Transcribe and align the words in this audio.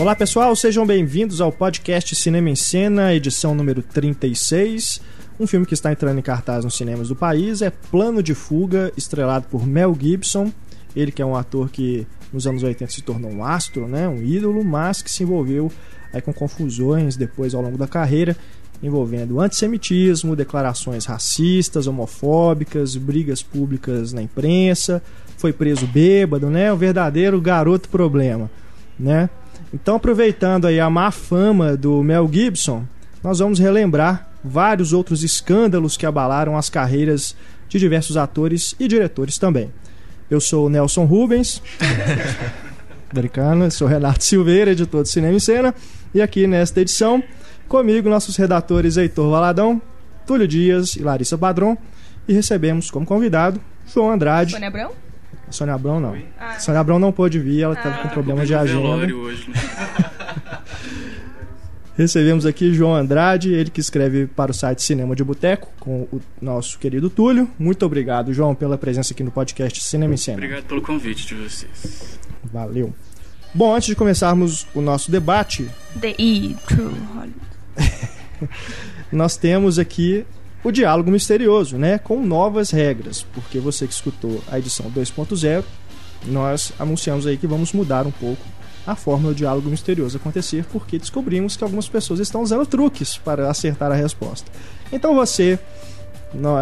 Olá 0.00 0.16
pessoal, 0.16 0.56
sejam 0.56 0.86
bem-vindos 0.86 1.42
ao 1.42 1.52
podcast 1.52 2.16
Cinema 2.16 2.48
em 2.48 2.56
Cena, 2.56 3.12
edição 3.14 3.54
número 3.54 3.82
36. 3.82 4.98
Um 5.38 5.46
filme 5.46 5.66
que 5.66 5.74
está 5.74 5.92
entrando 5.92 6.18
em 6.18 6.22
cartaz 6.22 6.64
nos 6.64 6.74
cinemas 6.74 7.08
do 7.08 7.14
país 7.14 7.60
é 7.60 7.68
Plano 7.68 8.22
de 8.22 8.34
Fuga, 8.34 8.90
estrelado 8.96 9.46
por 9.48 9.66
Mel 9.66 9.94
Gibson. 10.00 10.50
Ele 10.96 11.12
que 11.12 11.20
é 11.20 11.26
um 11.26 11.36
ator 11.36 11.68
que 11.68 12.06
nos 12.32 12.46
anos 12.46 12.62
80 12.62 12.90
se 12.90 13.02
tornou 13.02 13.30
um 13.30 13.44
astro, 13.44 13.86
né, 13.86 14.08
um 14.08 14.22
ídolo, 14.22 14.64
mas 14.64 15.02
que 15.02 15.10
se 15.12 15.22
envolveu 15.22 15.70
aí 16.14 16.22
com 16.22 16.32
confusões 16.32 17.14
depois 17.14 17.54
ao 17.54 17.60
longo 17.60 17.76
da 17.76 17.86
carreira, 17.86 18.34
envolvendo 18.82 19.38
antissemitismo, 19.38 20.34
declarações 20.34 21.04
racistas, 21.04 21.86
homofóbicas, 21.86 22.96
brigas 22.96 23.42
públicas 23.42 24.14
na 24.14 24.22
imprensa, 24.22 25.02
foi 25.36 25.52
preso 25.52 25.86
bêbado, 25.86 26.48
né, 26.48 26.72
o 26.72 26.76
verdadeiro 26.78 27.38
garoto 27.38 27.86
problema, 27.90 28.50
né? 28.98 29.28
Então, 29.72 29.96
aproveitando 29.96 30.66
aí 30.66 30.80
a 30.80 30.90
má 30.90 31.10
fama 31.10 31.76
do 31.76 32.02
Mel 32.02 32.28
Gibson, 32.30 32.84
nós 33.22 33.38
vamos 33.38 33.58
relembrar 33.58 34.28
vários 34.42 34.92
outros 34.92 35.22
escândalos 35.22 35.96
que 35.96 36.06
abalaram 36.06 36.56
as 36.56 36.68
carreiras 36.68 37.36
de 37.68 37.78
diversos 37.78 38.16
atores 38.16 38.74
e 38.80 38.88
diretores 38.88 39.38
também. 39.38 39.70
Eu 40.30 40.40
sou 40.40 40.66
o 40.66 40.70
Nelson 40.70 41.04
Rubens, 41.04 41.62
americano, 43.10 43.70
sou 43.70 43.86
Renato 43.86 44.24
Silveira, 44.24 44.72
editor 44.72 45.02
de 45.02 45.08
Cinema 45.08 45.36
e 45.36 45.40
Cena, 45.40 45.74
e 46.14 46.22
aqui 46.22 46.46
nesta 46.46 46.80
edição, 46.80 47.22
comigo, 47.68 48.08
nossos 48.08 48.36
redatores 48.36 48.96
Heitor 48.96 49.30
Valadão, 49.30 49.80
Túlio 50.26 50.48
Dias 50.48 50.96
e 50.96 51.02
Larissa 51.02 51.36
Padron, 51.36 51.76
e 52.26 52.32
recebemos 52.32 52.90
como 52.90 53.06
convidado 53.06 53.60
João 53.92 54.10
Andrade. 54.10 54.52
Sônia 54.52 54.68
Abrão? 54.68 55.09
Sônia 55.50 55.74
Abrão 55.74 56.00
não. 56.00 56.16
Ah. 56.38 56.58
Sônia 56.58 56.80
Abrão 56.80 56.98
não 56.98 57.12
pôde 57.12 57.38
vir, 57.38 57.62
ela 57.62 57.74
estava 57.74 57.96
ah. 57.96 57.98
com 57.98 58.08
problemas 58.08 58.46
de 58.46 58.54
agenda. 58.54 59.14
Hoje, 59.14 59.50
né? 59.50 59.54
Recebemos 61.96 62.46
aqui 62.46 62.72
João 62.72 62.94
Andrade, 62.94 63.52
ele 63.52 63.68
que 63.68 63.80
escreve 63.80 64.26
para 64.26 64.50
o 64.50 64.54
site 64.54 64.82
Cinema 64.82 65.14
de 65.14 65.22
Boteco, 65.22 65.68
com 65.78 66.08
o 66.10 66.20
nosso 66.40 66.78
querido 66.78 67.10
Túlio. 67.10 67.46
Muito 67.58 67.84
obrigado, 67.84 68.32
João, 68.32 68.54
pela 68.54 68.78
presença 68.78 69.12
aqui 69.12 69.22
no 69.22 69.30
podcast 69.30 69.82
Cinema 69.82 70.14
em 70.14 70.16
Cena. 70.16 70.38
Obrigado 70.38 70.64
pelo 70.64 70.80
convite 70.80 71.26
de 71.26 71.34
vocês. 71.34 72.18
Valeu. 72.42 72.94
Bom, 73.52 73.74
antes 73.74 73.88
de 73.88 73.94
começarmos 73.94 74.66
o 74.74 74.80
nosso 74.80 75.10
debate. 75.10 75.68
The 76.00 76.14
E 76.18 76.56
True 76.66 76.94
Hollywood. 77.14 77.34
nós 79.12 79.36
temos 79.36 79.78
aqui 79.78 80.24
o 80.62 80.70
diálogo 80.70 81.10
misterioso, 81.10 81.76
né? 81.76 81.98
Com 81.98 82.22
novas 82.22 82.70
regras, 82.70 83.22
porque 83.34 83.58
você 83.58 83.86
que 83.86 83.92
escutou 83.92 84.42
a 84.50 84.58
edição 84.58 84.90
2.0, 84.90 85.64
nós 86.26 86.72
anunciamos 86.78 87.26
aí 87.26 87.36
que 87.36 87.46
vamos 87.46 87.72
mudar 87.72 88.06
um 88.06 88.10
pouco 88.10 88.42
a 88.86 88.94
forma 88.94 89.28
do 89.28 89.34
diálogo 89.34 89.68
misterioso 89.68 90.16
acontecer, 90.16 90.64
porque 90.72 90.98
descobrimos 90.98 91.56
que 91.56 91.64
algumas 91.64 91.88
pessoas 91.88 92.20
estão 92.20 92.42
usando 92.42 92.66
truques 92.66 93.16
para 93.18 93.50
acertar 93.50 93.90
a 93.92 93.94
resposta. 93.94 94.50
Então 94.92 95.14
você 95.14 95.58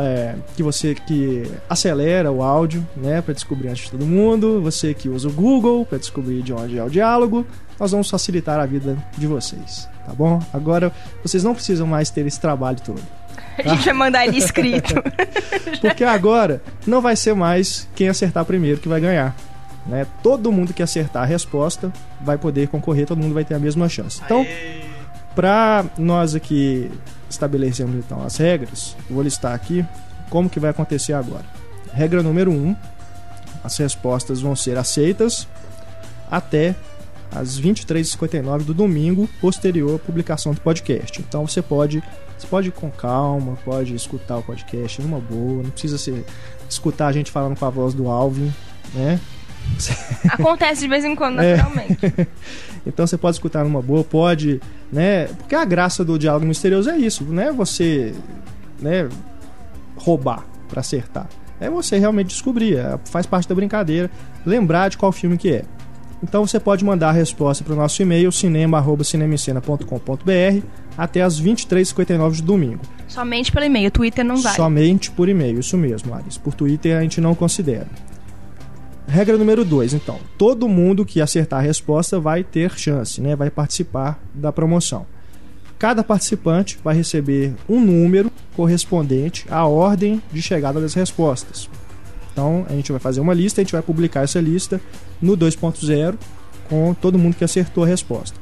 é, 0.02 0.34
que 0.56 0.62
você 0.62 0.94
que 0.94 1.42
acelera 1.68 2.32
o 2.32 2.42
áudio, 2.42 2.86
né, 2.96 3.20
para 3.20 3.34
descobrir 3.34 3.68
antes 3.68 3.84
de 3.84 3.90
todo 3.90 4.06
mundo, 4.06 4.62
você 4.62 4.94
que 4.94 5.08
usa 5.08 5.28
o 5.28 5.32
Google 5.32 5.84
para 5.84 5.98
descobrir 5.98 6.42
de 6.42 6.52
onde 6.52 6.78
é 6.78 6.84
o 6.84 6.88
diálogo, 6.88 7.46
nós 7.78 7.90
vamos 7.90 8.08
facilitar 8.08 8.58
a 8.58 8.66
vida 8.66 8.96
de 9.16 9.26
vocês, 9.26 9.88
tá 10.06 10.12
bom? 10.12 10.40
Agora 10.52 10.90
vocês 11.22 11.44
não 11.44 11.54
precisam 11.54 11.86
mais 11.86 12.10
ter 12.10 12.26
esse 12.26 12.40
trabalho 12.40 12.78
todo. 12.84 13.02
A 13.58 13.68
gente 13.68 13.84
vai 13.84 13.94
mandar 13.94 14.26
ele 14.26 14.38
escrito. 14.38 14.94
Porque 15.80 16.04
agora 16.04 16.62
não 16.86 17.00
vai 17.00 17.16
ser 17.16 17.34
mais 17.34 17.88
quem 17.94 18.08
acertar 18.08 18.44
primeiro 18.44 18.80
que 18.80 18.88
vai 18.88 19.00
ganhar. 19.00 19.36
Né? 19.86 20.06
Todo 20.22 20.52
mundo 20.52 20.74
que 20.74 20.82
acertar 20.82 21.22
a 21.22 21.26
resposta 21.26 21.92
vai 22.20 22.36
poder 22.36 22.68
concorrer, 22.68 23.06
todo 23.06 23.18
mundo 23.18 23.34
vai 23.34 23.44
ter 23.44 23.54
a 23.54 23.58
mesma 23.58 23.88
chance. 23.88 24.20
Então, 24.24 24.46
para 25.34 25.84
nós 25.96 26.34
aqui 26.34 26.90
estabelecermos 27.30 27.96
então 27.96 28.24
as 28.24 28.36
regras, 28.36 28.96
vou 29.08 29.22
listar 29.22 29.54
aqui 29.54 29.84
como 30.28 30.48
que 30.48 30.60
vai 30.60 30.70
acontecer 30.70 31.12
agora. 31.12 31.44
Regra 31.92 32.22
número 32.22 32.50
1, 32.50 32.54
um, 32.54 32.76
as 33.64 33.76
respostas 33.78 34.40
vão 34.40 34.54
ser 34.54 34.76
aceitas 34.76 35.48
até 36.30 36.74
às 37.34 37.60
23h59 37.60 38.64
do 38.64 38.74
domingo 38.74 39.28
posterior 39.40 39.96
à 39.96 39.98
publicação 39.98 40.52
do 40.52 40.60
podcast. 40.60 41.20
Então 41.20 41.46
você 41.46 41.62
pode 41.62 42.02
você 42.38 42.46
pode 42.46 42.68
ir 42.68 42.72
com 42.72 42.90
calma, 42.90 43.58
pode 43.64 43.94
escutar 43.94 44.38
o 44.38 44.42
podcast 44.42 45.02
numa 45.02 45.18
boa, 45.18 45.62
não 45.62 45.70
precisa 45.70 45.98
ser, 45.98 46.24
escutar 46.68 47.08
a 47.08 47.12
gente 47.12 47.30
falando 47.30 47.58
com 47.58 47.64
a 47.64 47.70
voz 47.70 47.94
do 47.94 48.08
Alvin, 48.08 48.52
né? 48.94 49.20
Acontece 50.30 50.82
de 50.82 50.88
vez 50.88 51.04
em 51.04 51.14
quando, 51.14 51.40
é. 51.40 51.56
naturalmente. 51.56 52.06
É. 52.06 52.26
então 52.86 53.06
você 53.06 53.18
pode 53.18 53.36
escutar 53.36 53.64
numa 53.64 53.82
boa, 53.82 54.04
pode, 54.04 54.60
né? 54.92 55.26
Porque 55.26 55.54
a 55.54 55.64
graça 55.64 56.04
do 56.04 56.18
diálogo 56.18 56.46
misterioso 56.46 56.90
é 56.90 56.96
isso, 56.96 57.24
né? 57.24 57.52
Você, 57.52 58.14
né, 58.80 59.08
roubar 59.96 60.44
para 60.68 60.80
acertar. 60.80 61.28
É 61.60 61.68
você 61.68 61.98
realmente 61.98 62.28
descobrir, 62.28 62.76
é, 62.76 62.98
faz 63.06 63.26
parte 63.26 63.48
da 63.48 63.54
brincadeira, 63.54 64.10
lembrar 64.46 64.88
de 64.88 64.96
qual 64.96 65.10
filme 65.10 65.36
que 65.36 65.52
é. 65.52 65.64
Então 66.22 66.46
você 66.46 66.58
pode 66.58 66.84
mandar 66.84 67.10
a 67.10 67.12
resposta 67.12 67.62
para 67.62 67.74
o 67.74 67.76
nosso 67.76 68.02
e-mail 68.02 68.32
cinema@cinemicena.com.br 68.32 70.66
até 70.96 71.22
as 71.22 71.40
23h59 71.40 72.32
de 72.32 72.42
domingo. 72.42 72.80
Somente 73.06 73.52
pelo 73.52 73.66
e-mail, 73.66 73.90
Twitter 73.90 74.24
não 74.24 74.36
vai. 74.36 74.54
Somente 74.54 75.10
por 75.10 75.28
e-mail, 75.28 75.60
isso 75.60 75.76
mesmo, 75.76 76.12
Aris. 76.12 76.36
Por 76.36 76.54
Twitter 76.54 76.96
a 76.96 77.02
gente 77.02 77.20
não 77.20 77.34
considera. 77.34 77.86
Regra 79.06 79.38
número 79.38 79.64
2, 79.64 79.94
então. 79.94 80.18
Todo 80.36 80.68
mundo 80.68 81.06
que 81.06 81.20
acertar 81.20 81.60
a 81.60 81.62
resposta 81.62 82.20
vai 82.20 82.44
ter 82.44 82.76
chance, 82.76 83.20
né? 83.20 83.34
Vai 83.34 83.48
participar 83.48 84.20
da 84.34 84.52
promoção. 84.52 85.06
Cada 85.78 86.02
participante 86.02 86.78
vai 86.82 86.96
receber 86.96 87.54
um 87.68 87.80
número 87.80 88.32
correspondente 88.54 89.46
à 89.48 89.64
ordem 89.64 90.20
de 90.32 90.42
chegada 90.42 90.80
das 90.80 90.92
respostas. 90.92 91.70
Então, 92.38 92.64
a 92.68 92.72
gente 92.72 92.92
vai 92.92 93.00
fazer 93.00 93.20
uma 93.20 93.34
lista, 93.34 93.60
a 93.60 93.64
gente 93.64 93.72
vai 93.72 93.82
publicar 93.82 94.22
essa 94.22 94.40
lista 94.40 94.80
no 95.20 95.36
2.0 95.36 96.14
com 96.68 96.94
todo 96.94 97.18
mundo 97.18 97.34
que 97.34 97.42
acertou 97.42 97.82
a 97.82 97.86
resposta. 97.88 98.38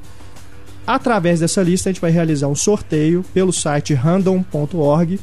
Através 0.86 1.40
dessa 1.40 1.62
lista, 1.62 1.88
a 1.88 1.92
gente 1.94 2.02
vai 2.02 2.10
realizar 2.10 2.46
um 2.46 2.54
sorteio 2.54 3.24
pelo 3.32 3.54
site 3.54 3.94
random.org 3.94 5.18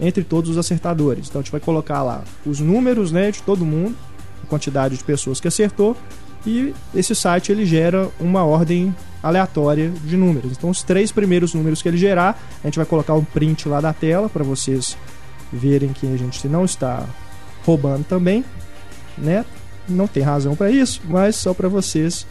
entre 0.00 0.24
todos 0.24 0.50
os 0.50 0.58
acertadores. 0.58 1.28
Então, 1.28 1.38
a 1.38 1.42
gente 1.44 1.52
vai 1.52 1.60
colocar 1.60 2.02
lá 2.02 2.24
os 2.44 2.58
números 2.58 3.12
né, 3.12 3.30
de 3.30 3.40
todo 3.40 3.64
mundo, 3.64 3.94
a 4.42 4.46
quantidade 4.48 4.96
de 4.96 5.04
pessoas 5.04 5.38
que 5.38 5.46
acertou, 5.46 5.96
e 6.44 6.74
esse 6.92 7.14
site 7.14 7.52
ele 7.52 7.64
gera 7.64 8.10
uma 8.18 8.42
ordem 8.42 8.92
aleatória 9.22 9.92
de 10.04 10.16
números. 10.16 10.50
Então, 10.58 10.70
os 10.70 10.82
três 10.82 11.12
primeiros 11.12 11.54
números 11.54 11.80
que 11.80 11.86
ele 11.86 11.96
gerar, 11.96 12.36
a 12.64 12.66
gente 12.66 12.78
vai 12.78 12.86
colocar 12.86 13.14
um 13.14 13.22
print 13.22 13.68
lá 13.68 13.80
da 13.80 13.92
tela 13.92 14.28
para 14.28 14.42
vocês 14.42 14.98
verem 15.52 15.92
que 15.92 16.04
a 16.12 16.16
gente 16.16 16.48
não 16.48 16.64
está 16.64 17.06
roubando 17.68 18.04
também, 18.04 18.42
né? 19.18 19.44
Não 19.86 20.06
tem 20.06 20.22
razão 20.22 20.56
para 20.56 20.70
isso, 20.70 21.02
mas 21.04 21.36
só 21.36 21.52
para 21.52 21.68
vocês, 21.68 22.26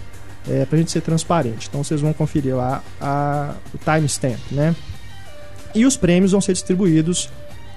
é, 0.49 0.65
para 0.65 0.75
a 0.75 0.79
gente 0.79 0.91
ser 0.91 1.01
transparente. 1.01 1.67
Então 1.69 1.83
vocês 1.83 2.01
vão 2.01 2.11
conferir 2.11 2.55
lá 2.55 2.83
a, 2.99 3.53
o 3.73 3.77
timestamp, 3.77 4.39
né? 4.51 4.75
E 5.75 5.85
os 5.85 5.95
prêmios 5.95 6.31
vão 6.31 6.41
ser 6.41 6.53
distribuídos 6.53 7.29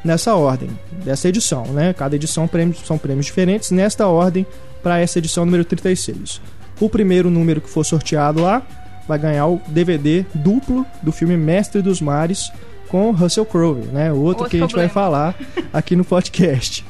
nessa 0.02 0.34
ordem, 0.34 0.70
dessa 1.04 1.28
edição, 1.28 1.66
né? 1.66 1.92
Cada 1.92 2.16
edição 2.16 2.48
prêmios, 2.48 2.78
são 2.86 2.96
prêmios 2.96 3.26
diferentes 3.26 3.70
nesta 3.70 4.06
ordem 4.06 4.46
para 4.82 4.98
essa 4.98 5.18
edição 5.18 5.44
número 5.44 5.64
36. 5.64 6.40
O 6.80 6.88
primeiro 6.88 7.28
número 7.28 7.60
que 7.60 7.68
for 7.68 7.84
sorteado 7.84 8.40
lá 8.40 8.62
vai 9.06 9.18
ganhar 9.18 9.46
o 9.46 9.60
DVD 9.68 10.24
duplo 10.34 10.86
do 11.02 11.12
filme 11.12 11.36
Mestre 11.36 11.82
dos 11.82 12.00
Mares 12.00 12.50
com 12.88 13.10
Russell 13.10 13.44
Crowe, 13.44 13.86
né? 13.92 14.10
Outro, 14.12 14.44
Outro 14.44 14.48
que 14.48 14.56
a 14.56 14.60
gente 14.60 14.70
problema. 14.70 14.88
vai 14.88 14.94
falar 14.94 15.34
aqui 15.72 15.94
no 15.94 16.04
podcast. 16.04 16.84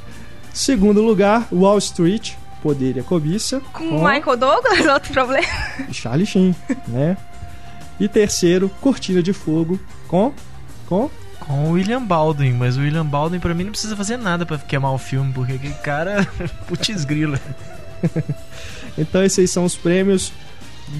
Segundo 0.53 1.01
lugar, 1.01 1.49
Wall 1.53 1.79
Street, 1.79 2.33
Poder 2.63 2.97
e 2.97 3.01
a 3.01 3.03
Cobiça. 3.03 3.61
Com, 3.73 3.89
com 3.89 3.95
Michael 3.97 4.37
Douglas, 4.37 4.87
outro 4.93 5.13
problema. 5.13 5.47
Charlie 5.93 6.27
Sheen, 6.27 6.55
né? 6.89 7.17
E 7.99 8.09
terceiro, 8.09 8.71
Cortina 8.81 9.23
de 9.23 9.33
Fogo, 9.33 9.79
com... 10.09 10.33
com 10.87 11.11
com 11.41 11.65
o 11.65 11.73
William 11.73 12.03
Baldwin, 12.03 12.53
mas 12.53 12.77
o 12.77 12.81
William 12.81 13.05
Baldwin 13.05 13.41
para 13.41 13.55
mim 13.55 13.65
não 13.65 13.73
precisa 13.73 13.97
fazer 13.97 14.17
nada 14.17 14.45
para 14.47 14.59
queimar 14.59 14.93
o 14.93 14.99
filme, 14.99 15.33
porque 15.33 15.55
aquele 15.55 15.75
cara, 15.75 16.29
putz 16.69 17.05
grila. 17.05 17.41
então 18.97 19.25
esses 19.25 19.51
são 19.51 19.65
os 19.65 19.75
prêmios 19.75 20.33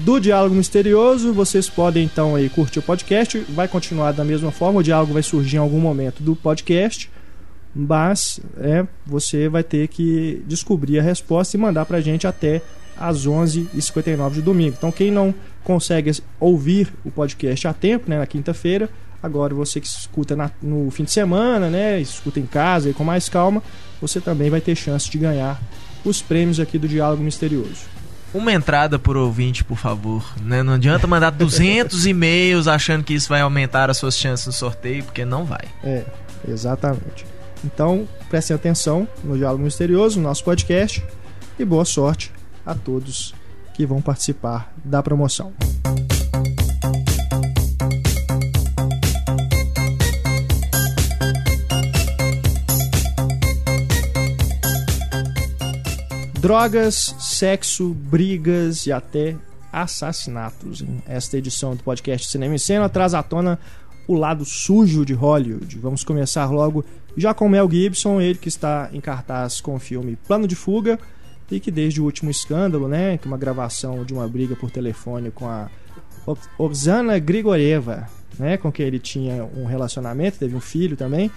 do 0.03 0.19
Diálogo 0.19 0.55
Misterioso. 0.55 1.31
Vocês 1.31 1.69
podem 1.69 2.03
então 2.03 2.35
aí 2.35 2.49
curtir 2.49 2.79
o 2.79 2.81
podcast, 2.81 3.39
vai 3.49 3.67
continuar 3.67 4.11
da 4.11 4.25
mesma 4.25 4.51
forma, 4.51 4.79
o 4.79 4.83
diálogo 4.83 5.13
vai 5.13 5.23
surgir 5.23 5.57
em 5.57 5.59
algum 5.59 5.79
momento 5.79 6.21
do 6.21 6.35
podcast 6.35 7.09
mas 7.73 8.39
é, 8.57 8.85
você 9.05 9.47
vai 9.47 9.63
ter 9.63 9.87
que 9.87 10.43
descobrir 10.45 10.99
a 10.99 11.03
resposta 11.03 11.55
e 11.55 11.59
mandar 11.59 11.85
para 11.85 11.97
a 11.97 12.01
gente 12.01 12.27
até 12.27 12.61
às 12.97 13.25
11h59 13.25 14.33
de 14.33 14.41
domingo. 14.41 14.75
Então, 14.77 14.91
quem 14.91 15.11
não 15.11 15.33
consegue 15.63 16.11
ouvir 16.39 16.93
o 17.03 17.11
podcast 17.11 17.67
a 17.67 17.73
tempo, 17.73 18.09
né, 18.09 18.17
na 18.19 18.27
quinta-feira, 18.27 18.89
agora 19.21 19.53
você 19.53 19.79
que 19.79 19.87
escuta 19.87 20.35
na, 20.35 20.51
no 20.61 20.89
fim 20.91 21.03
de 21.03 21.11
semana, 21.11 21.69
né, 21.69 21.99
escuta 21.99 22.39
em 22.39 22.45
casa 22.45 22.89
e 22.89 22.93
com 22.93 23.03
mais 23.03 23.29
calma, 23.29 23.63
você 23.99 24.19
também 24.19 24.49
vai 24.49 24.61
ter 24.61 24.75
chance 24.75 25.09
de 25.09 25.17
ganhar 25.17 25.61
os 26.03 26.21
prêmios 26.21 26.59
aqui 26.59 26.77
do 26.77 26.87
Diálogo 26.87 27.23
Misterioso. 27.23 27.89
Uma 28.33 28.53
entrada 28.53 28.97
por 28.97 29.17
ouvinte, 29.17 29.63
por 29.63 29.77
favor. 29.77 30.23
Né? 30.41 30.63
Não 30.63 30.73
adianta 30.73 31.05
mandar 31.05 31.31
200 31.31 32.05
e-mails 32.07 32.67
achando 32.67 33.03
que 33.03 33.13
isso 33.13 33.27
vai 33.27 33.41
aumentar 33.41 33.89
as 33.89 33.97
suas 33.97 34.17
chances 34.17 34.45
no 34.45 34.53
sorteio, 34.53 35.03
porque 35.03 35.25
não 35.25 35.43
vai. 35.43 35.65
É, 35.83 36.05
exatamente. 36.47 37.25
Então, 37.63 38.07
prestem 38.29 38.55
atenção 38.55 39.07
no 39.23 39.37
Diálogo 39.37 39.63
Misterioso, 39.63 40.19
no 40.19 40.27
nosso 40.27 40.43
podcast, 40.43 41.03
e 41.59 41.65
boa 41.65 41.85
sorte 41.85 42.31
a 42.65 42.73
todos 42.73 43.35
que 43.73 43.85
vão 43.85 44.01
participar 44.01 44.73
da 44.83 45.01
promoção. 45.03 45.53
Drogas, 56.39 57.15
sexo, 57.19 57.89
brigas 57.89 58.87
e 58.87 58.91
até 58.91 59.35
assassinatos. 59.71 60.83
Esta 61.07 61.37
edição 61.37 61.75
do 61.75 61.83
podcast 61.83 62.27
Cinema 62.27 62.55
em 62.55 62.57
Cena 62.57 62.89
traz 62.89 63.13
à 63.13 63.21
tona 63.21 63.59
o 64.07 64.15
lado 64.15 64.43
sujo 64.43 65.05
de 65.05 65.13
Hollywood. 65.13 65.77
Vamos 65.77 66.03
começar 66.03 66.49
logo 66.49 66.83
já 67.17 67.33
com 67.33 67.49
Mel 67.49 67.69
Gibson, 67.69 68.21
ele 68.21 68.37
que 68.37 68.47
está 68.47 68.89
em 68.93 69.01
cartaz 69.01 69.59
com 69.59 69.75
o 69.75 69.79
filme 69.79 70.17
Plano 70.27 70.47
de 70.47 70.55
Fuga 70.55 70.99
e 71.49 71.59
que 71.59 71.69
desde 71.69 71.99
o 71.99 72.05
último 72.05 72.31
escândalo, 72.31 72.87
né, 72.87 73.17
que 73.17 73.27
uma 73.27 73.37
gravação 73.37 74.05
de 74.05 74.13
uma 74.13 74.27
briga 74.27 74.55
por 74.55 74.71
telefone 74.71 75.31
com 75.31 75.47
a 75.47 75.69
Oksana 76.57 77.19
Grigorieva, 77.19 78.07
né, 78.39 78.55
com 78.55 78.71
quem 78.71 78.85
ele 78.85 78.99
tinha 78.99 79.43
um 79.43 79.65
relacionamento, 79.65 80.39
teve 80.39 80.55
um 80.55 80.61
filho 80.61 80.95
também. 80.95 81.29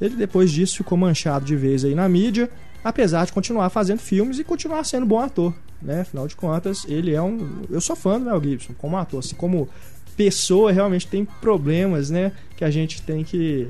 Ele 0.00 0.16
depois 0.16 0.50
disso 0.50 0.78
ficou 0.78 0.96
manchado 0.96 1.44
de 1.44 1.54
vez 1.56 1.84
aí 1.84 1.94
na 1.94 2.08
mídia 2.08 2.48
apesar 2.82 3.26
de 3.26 3.32
continuar 3.32 3.70
fazendo 3.70 4.00
filmes 4.00 4.38
e 4.38 4.44
continuar 4.44 4.84
sendo 4.84 5.06
bom 5.06 5.20
ator, 5.20 5.54
né? 5.80 6.02
Afinal 6.02 6.26
de 6.26 6.34
contas, 6.34 6.84
ele 6.88 7.14
é 7.14 7.22
um. 7.22 7.62
Eu 7.70 7.80
sou 7.80 7.94
fã 7.94 8.18
do 8.18 8.26
Mel 8.26 8.42
Gibson 8.42 8.74
como 8.74 8.96
ator, 8.96 9.20
assim, 9.20 9.36
como 9.36 9.68
pessoa 10.16 10.72
realmente 10.72 11.06
tem 11.06 11.24
problemas, 11.24 12.10
né? 12.10 12.32
Que 12.56 12.64
a 12.64 12.70
gente 12.70 13.02
tem 13.02 13.24
que 13.24 13.68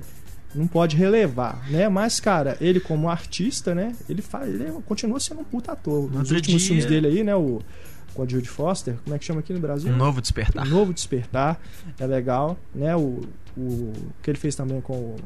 não 0.55 0.67
pode 0.67 0.97
relevar, 0.97 1.69
né? 1.71 1.89
Mas 1.89 2.21
cara, 2.21 2.57
ele 2.61 2.81
como 2.81 3.09
artista, 3.09 3.75
né? 3.75 3.95
Ele 4.09 4.23
faz, 4.23 4.49
ele 4.49 4.73
continua 4.87 5.21
sendo 5.21 5.41
um 5.41 5.45
puta 5.45 5.73
ator. 5.73 6.11
Nos 6.11 6.31
últimos 6.31 6.63
dia... 6.63 6.69
filmes 6.69 6.87
dele 6.87 7.07
aí, 7.07 7.25
né? 7.25 7.35
O 7.35 7.61
com 8.13 8.23
a 8.25 8.27
Jude 8.27 8.49
Foster, 8.49 8.97
como 9.05 9.15
é 9.15 9.19
que 9.19 9.25
chama 9.25 9.41
aqui 9.41 9.53
no 9.53 9.61
Brasil? 9.61 9.93
Um 9.93 9.97
Novo 9.97 10.21
Despertar. 10.21 10.67
Um 10.67 10.71
Novo 10.71 10.93
Despertar, 10.93 11.61
é 11.99 12.07
legal, 12.07 12.59
né? 12.75 12.95
O, 12.97 13.21
o 13.57 13.93
que 14.23 14.31
ele 14.31 14.39
fez 14.39 14.55
também 14.57 14.81
com 14.81 14.95
o 14.95 15.17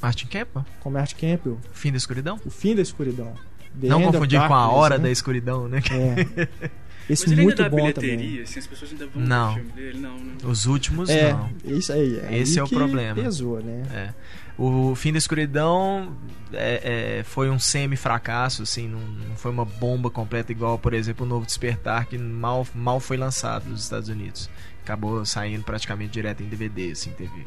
Martin 0.00 0.26
Campbell? 0.26 0.64
Com 0.80 0.90
Martin 0.90 1.16
Campbell. 1.16 1.58
Fim 1.72 1.90
da 1.90 1.96
Escuridão? 1.96 2.40
O 2.46 2.50
Fim 2.50 2.74
da 2.76 2.82
Escuridão. 2.82 3.32
The 3.80 3.88
Não 3.88 4.02
confundir 4.02 4.40
com 4.46 4.54
a 4.54 4.68
Hora 4.68 4.96
né? 4.98 5.04
da 5.04 5.10
Escuridão, 5.10 5.68
né? 5.68 5.80
É. 5.90 6.48
Esse 7.08 7.22
Mas 7.24 7.32
ele 7.32 7.42
muito 7.42 7.62
ainda 7.62 7.70
dá 7.70 7.70
bom 7.70 7.76
bilheteria, 7.76 8.16
também. 8.18 8.42
assim, 8.42 8.58
as 8.58 8.66
pessoas 8.66 8.92
ainda 8.92 9.06
vão 9.06 9.22
Não. 9.22 9.54
dele, 9.74 9.98
não, 9.98 10.18
né? 10.18 10.34
Os 10.44 10.66
últimos, 10.66 11.08
É, 11.08 11.32
não. 11.32 11.50
isso 11.64 11.90
aí. 11.90 12.18
É 12.18 12.38
Esse 12.38 12.52
aí 12.52 12.58
é 12.58 12.64
o 12.64 12.68
problema. 12.68 13.14
Pesou, 13.22 13.62
né? 13.62 13.82
É. 13.90 14.14
O 14.58 14.94
Fim 14.96 15.12
da 15.12 15.18
Escuridão 15.18 16.16
é, 16.52 17.18
é, 17.20 17.22
foi 17.22 17.48
um 17.48 17.60
semi-fracasso, 17.60 18.62
assim, 18.64 18.88
não, 18.88 18.98
não 18.98 19.36
foi 19.36 19.52
uma 19.52 19.64
bomba 19.64 20.10
completa 20.10 20.50
igual, 20.50 20.76
por 20.78 20.92
exemplo, 20.92 21.24
o 21.24 21.28
Novo 21.28 21.46
Despertar, 21.46 22.06
que 22.06 22.18
mal, 22.18 22.66
mal 22.74 22.98
foi 22.98 23.16
lançado 23.16 23.68
nos 23.70 23.82
Estados 23.84 24.08
Unidos. 24.08 24.50
Acabou 24.82 25.24
saindo 25.24 25.62
praticamente 25.62 26.12
direto 26.12 26.42
em 26.42 26.46
DVD, 26.46 26.90
assim, 26.90 27.12
teve 27.12 27.46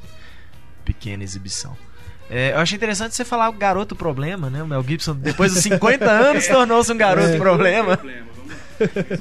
pequena 0.85 1.21
exibição. 1.23 1.75
É, 2.29 2.53
eu 2.53 2.59
achei 2.59 2.77
interessante 2.77 3.13
você 3.13 3.25
falar 3.25 3.49
o 3.49 3.53
garoto 3.53 3.93
problema, 3.93 4.49
né? 4.49 4.63
O 4.63 4.67
Mel 4.67 4.81
Gibson, 4.81 5.13
depois 5.15 5.53
dos 5.53 5.63
50 5.63 6.05
anos, 6.09 6.47
tornou-se 6.47 6.93
um 6.93 6.97
garoto 6.97 7.27
É. 7.27 7.37
problema. 7.37 7.99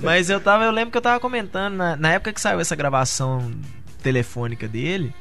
Mas 0.02 0.31
eu 0.31 0.40
tava, 0.40 0.64
eu 0.64 0.70
lembro 0.70 0.92
que 0.92 0.96
eu 0.98 1.02
tava 1.02 1.19
comentando 1.19 1.75
na, 1.75 1.96
na 1.96 2.12
época 2.12 2.32
que 2.32 2.40
saiu 2.40 2.60
essa 2.60 2.76
gravação 2.76 3.52
telefônica 4.00 4.69
dele. 4.69 5.12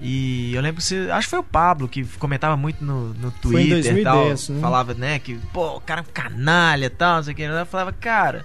E 0.00 0.54
eu 0.54 0.60
lembro 0.60 0.82
que 0.82 0.84
você, 0.84 1.08
acho 1.10 1.26
que 1.26 1.30
foi 1.30 1.38
o 1.38 1.44
Pablo 1.44 1.88
que 1.88 2.04
comentava 2.18 2.56
muito 2.56 2.84
no, 2.84 3.14
no 3.14 3.30
Twitter 3.30 3.98
e 3.98 4.02
tal, 4.02 4.24
2010, 4.24 4.48
né? 4.50 4.60
falava, 4.60 4.94
né, 4.94 5.18
que 5.18 5.36
pô, 5.52 5.76
o 5.76 5.80
cara 5.80 6.00
é 6.00 6.02
um 6.02 6.12
canalha 6.12 6.86
e 6.86 6.90
tal, 6.90 7.16
não 7.16 7.22
sei 7.22 7.32
o 7.32 7.36
que. 7.36 7.42
Eu 7.42 7.66
falava, 7.66 7.92
cara, 7.92 8.44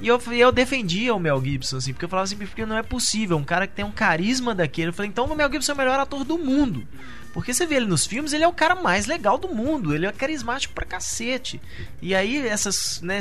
e 0.00 0.06
eu, 0.06 0.20
eu 0.32 0.52
defendia 0.52 1.14
o 1.14 1.18
Mel 1.18 1.42
Gibson, 1.42 1.78
assim, 1.78 1.92
porque 1.92 2.04
eu 2.04 2.08
falava 2.08 2.24
assim, 2.24 2.36
porque 2.36 2.66
não 2.66 2.76
é 2.76 2.82
possível, 2.82 3.36
um 3.36 3.44
cara 3.44 3.66
que 3.66 3.74
tem 3.74 3.84
um 3.84 3.90
carisma 3.90 4.54
daquele. 4.54 4.88
Eu 4.88 4.92
falei, 4.92 5.10
então 5.10 5.24
o 5.24 5.34
Mel 5.34 5.50
Gibson 5.50 5.72
é 5.72 5.74
o 5.74 5.78
melhor 5.78 5.98
ator 5.98 6.22
do 6.22 6.38
mundo. 6.38 6.86
Porque 7.32 7.52
você 7.52 7.66
vê 7.66 7.76
ele 7.76 7.86
nos 7.86 8.06
filmes, 8.06 8.32
ele 8.32 8.44
é 8.44 8.48
o 8.48 8.52
cara 8.52 8.74
mais 8.74 9.06
legal 9.06 9.36
do 9.36 9.48
mundo, 9.48 9.94
ele 9.94 10.06
é 10.06 10.12
carismático 10.12 10.72
pra 10.72 10.86
cacete. 10.86 11.60
E 12.00 12.14
aí, 12.14 12.46
essas, 12.46 13.00
né, 13.02 13.20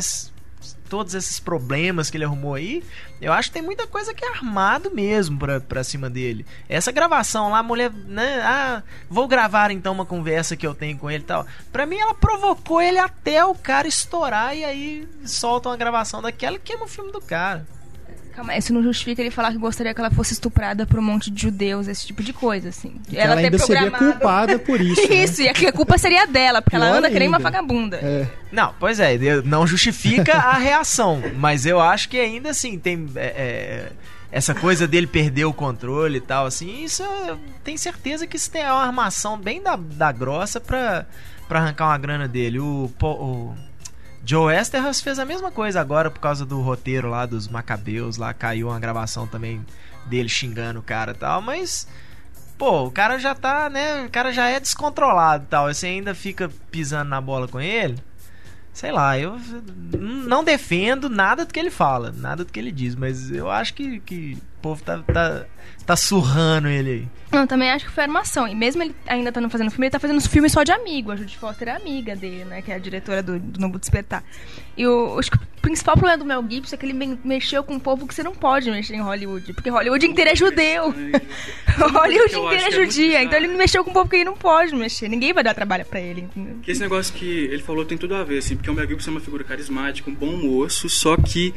todos 0.89 1.13
esses 1.13 1.39
problemas 1.39 2.09
que 2.09 2.17
ele 2.17 2.25
arrumou 2.25 2.53
aí, 2.53 2.83
eu 3.21 3.33
acho 3.33 3.49
que 3.49 3.53
tem 3.55 3.61
muita 3.61 3.87
coisa 3.87 4.13
que 4.13 4.23
é 4.23 4.29
armado 4.29 4.91
mesmo 4.91 5.37
pra, 5.37 5.59
pra 5.59 5.83
cima 5.83 6.09
dele. 6.09 6.45
Essa 6.69 6.91
gravação 6.91 7.49
lá, 7.49 7.59
a 7.59 7.63
mulher, 7.63 7.91
né, 7.91 8.41
ah, 8.43 8.83
vou 9.09 9.27
gravar 9.27 9.71
então 9.71 9.93
uma 9.93 10.05
conversa 10.05 10.55
que 10.55 10.65
eu 10.65 10.75
tenho 10.75 10.97
com 10.97 11.09
ele 11.09 11.23
e 11.23 11.27
tal. 11.27 11.45
Pra 11.71 11.85
mim, 11.85 11.97
ela 11.97 12.13
provocou 12.13 12.81
ele 12.81 12.99
até 12.99 13.43
o 13.43 13.55
cara 13.55 13.87
estourar 13.87 14.55
e 14.55 14.63
aí 14.63 15.07
solta 15.25 15.69
uma 15.69 15.77
gravação 15.77 16.21
daquela 16.21 16.57
e 16.57 16.59
queima 16.59 16.85
o 16.85 16.89
filme 16.89 17.11
do 17.11 17.21
cara. 17.21 17.65
Calma, 18.35 18.57
isso 18.57 18.73
não 18.73 18.83
justifica 18.83 19.21
ele 19.21 19.31
falar 19.31 19.51
que 19.51 19.57
gostaria 19.57 19.93
que 19.93 19.99
ela 20.01 20.11
fosse 20.11 20.33
estuprada 20.33 20.85
por 20.85 20.99
um 20.99 21.01
monte 21.01 21.31
de 21.31 21.41
judeus, 21.41 21.87
esse 21.87 22.05
tipo 22.05 22.21
de 22.21 22.33
coisa, 22.33 22.67
assim. 22.69 22.95
Que 23.07 23.17
ela 23.17 23.35
ainda 23.35 23.57
seria 23.57 23.89
culpada 23.89 24.59
por 24.59 24.79
isso. 24.81 25.07
né? 25.07 25.15
Isso, 25.15 25.41
e 25.41 25.53
que 25.53 25.65
a 25.67 25.71
culpa 25.71 25.97
seria 25.97 26.27
dela, 26.27 26.61
porque 26.61 26.75
ela 26.75 26.87
Pior 26.87 26.97
anda 26.97 27.09
que 27.09 27.17
nem 27.17 27.27
uma 27.29 27.37
ainda. 27.37 27.49
vagabunda. 27.49 27.97
É, 27.97 28.27
Não, 28.51 28.73
pois 28.79 28.99
é, 28.99 29.17
não 29.43 29.65
justifica 29.65 30.33
a 30.33 30.57
reação, 30.57 31.21
mas 31.37 31.65
eu 31.65 31.79
acho 31.79 32.09
que 32.09 32.19
ainda 32.19 32.49
assim 32.49 32.77
tem 32.77 33.07
é, 33.15 33.25
é, 33.25 33.91
essa 34.31 34.53
coisa 34.53 34.85
dele 34.85 35.07
perder 35.07 35.45
o 35.45 35.53
controle 35.53 36.17
e 36.17 36.21
tal, 36.21 36.45
assim, 36.45 36.83
isso 36.83 37.03
eu 37.03 37.39
tenho 37.63 37.77
certeza 37.77 38.27
que 38.27 38.35
isso 38.35 38.51
tem 38.51 38.63
uma 38.63 38.83
armação 38.83 39.37
bem 39.37 39.61
da, 39.63 39.77
da 39.77 40.11
grossa 40.11 40.59
pra, 40.59 41.05
pra 41.47 41.59
arrancar 41.61 41.85
uma 41.85 41.97
grana 41.97 42.27
dele. 42.27 42.59
O, 42.59 42.91
o 43.01 43.55
Joe 44.25 44.55
Esterhas 44.55 45.01
fez 45.01 45.19
a 45.19 45.25
mesma 45.25 45.51
coisa 45.51 45.79
agora 45.79 46.09
por 46.09 46.19
causa 46.19 46.45
do 46.45 46.59
roteiro 46.61 47.09
lá 47.09 47.25
dos 47.25 47.47
Macabeus, 47.47 48.17
lá 48.17 48.33
caiu 48.33 48.69
uma 48.69 48.79
gravação 48.79 49.27
também 49.27 49.63
dele 50.07 50.29
xingando 50.29 50.79
o 50.79 50.83
cara 50.83 51.11
e 51.11 51.15
tal, 51.15 51.41
mas 51.41 51.87
pô, 52.57 52.85
o 52.85 52.91
cara 52.91 53.17
já 53.19 53.35
tá, 53.35 53.69
né? 53.69 54.05
O 54.05 54.09
cara 54.09 54.31
já 54.31 54.47
é 54.47 54.59
descontrolado 54.59 55.43
e 55.43 55.47
tal. 55.47 55.73
Você 55.73 55.87
ainda 55.87 56.15
fica 56.15 56.49
pisando 56.71 57.09
na 57.09 57.21
bola 57.21 57.47
com 57.47 57.59
ele. 57.59 57.97
Sei 58.73 58.91
lá, 58.91 59.17
eu 59.17 59.39
não 59.97 60.43
defendo 60.43 61.07
nada 61.07 61.45
do 61.45 61.53
que 61.53 61.59
ele 61.59 61.71
fala, 61.71 62.11
nada 62.11 62.43
do 62.43 62.51
que 62.51 62.59
ele 62.59 62.73
diz, 62.73 62.93
mas 62.93 63.31
eu 63.31 63.49
acho 63.49 63.73
que, 63.73 64.01
que 64.01 64.37
o 64.57 64.61
povo 64.61 64.83
tá, 64.83 64.97
tá, 65.03 65.45
tá 65.85 65.95
surrando 65.95 66.67
ele 66.67 66.89
aí. 66.91 67.07
Não, 67.31 67.41
eu 67.41 67.47
também 67.47 67.69
acho 67.69 67.85
que 67.85 67.91
foi 67.91 68.03
armação. 68.03 68.47
E 68.47 68.55
mesmo 68.55 68.81
ele 68.81 68.95
ainda 69.07 69.29
estando 69.29 69.49
fazendo 69.49 69.69
filme, 69.69 69.85
ele 69.87 69.91
tá 69.91 69.99
fazendo 69.99 70.21
filme 70.21 70.49
só 70.49 70.63
de 70.63 70.71
amigo. 70.71 71.11
A 71.11 71.15
Judy 71.15 71.37
Foster 71.37 71.67
é 71.67 71.71
amiga 71.75 72.15
dele, 72.15 72.45
né? 72.45 72.61
Que 72.61 72.71
é 72.71 72.75
a 72.75 72.79
diretora 72.79 73.21
do, 73.21 73.37
do 73.39 73.59
Novo 73.59 73.77
Despertar. 73.77 74.23
E 74.77 74.87
o, 74.87 75.19
acho 75.19 75.31
que 75.31 75.37
o 75.37 75.41
principal 75.61 75.95
problema 75.95 76.17
do 76.17 76.25
Mel 76.25 76.43
Gibson 76.49 76.75
é 76.75 76.77
que 76.77 76.85
ele 76.85 76.93
me- 76.93 77.19
mexeu 77.23 77.63
com 77.63 77.73
um 77.73 77.79
povo 77.79 78.07
que 78.07 78.13
você 78.13 78.23
não 78.23 78.33
pode 78.33 78.71
mexer 78.71 78.95
em 78.95 79.01
Hollywood. 79.01 79.53
Porque 79.53 79.69
Hollywood 79.69 80.05
inteiro 80.05 80.29
é 80.31 80.35
judeu. 80.35 80.93
Hollywood 81.77 82.35
inteiro 82.37 82.63
é 82.63 82.67
é 82.67 82.71
judia. 82.71 83.05
bizarro. 83.07 83.25
então 83.25 83.37
ele 83.39 83.47
mexeu 83.49 83.83
com 83.83 83.89
um 83.91 83.93
povo 83.93 84.09
que 84.09 84.15
ele 84.15 84.25
não 84.25 84.37
pode 84.37 84.73
mexer. 84.75 85.09
Ninguém 85.09 85.33
vai 85.33 85.43
dar 85.43 85.53
trabalho 85.53 85.85
pra 85.85 85.99
ele. 85.99 86.21
entendeu? 86.21 86.57
Que 86.61 86.71
esse 86.71 86.79
negócio 86.81 87.13
que 87.13 87.27
ele 87.27 87.61
falou 87.61 87.83
tem 87.85 87.97
tudo 87.97 88.15
a 88.15 88.23
ver, 88.23 88.37
assim, 88.37 88.55
porque 88.55 88.69
o 88.69 88.73
Mel 88.73 88.87
Gibson 88.87 89.11
é 89.11 89.13
uma 89.15 89.19
figura 89.19 89.43
carismática, 89.43 90.09
um 90.09 90.13
bom 90.15 90.37
moço, 90.37 90.87
só 90.89 91.17
que 91.17 91.53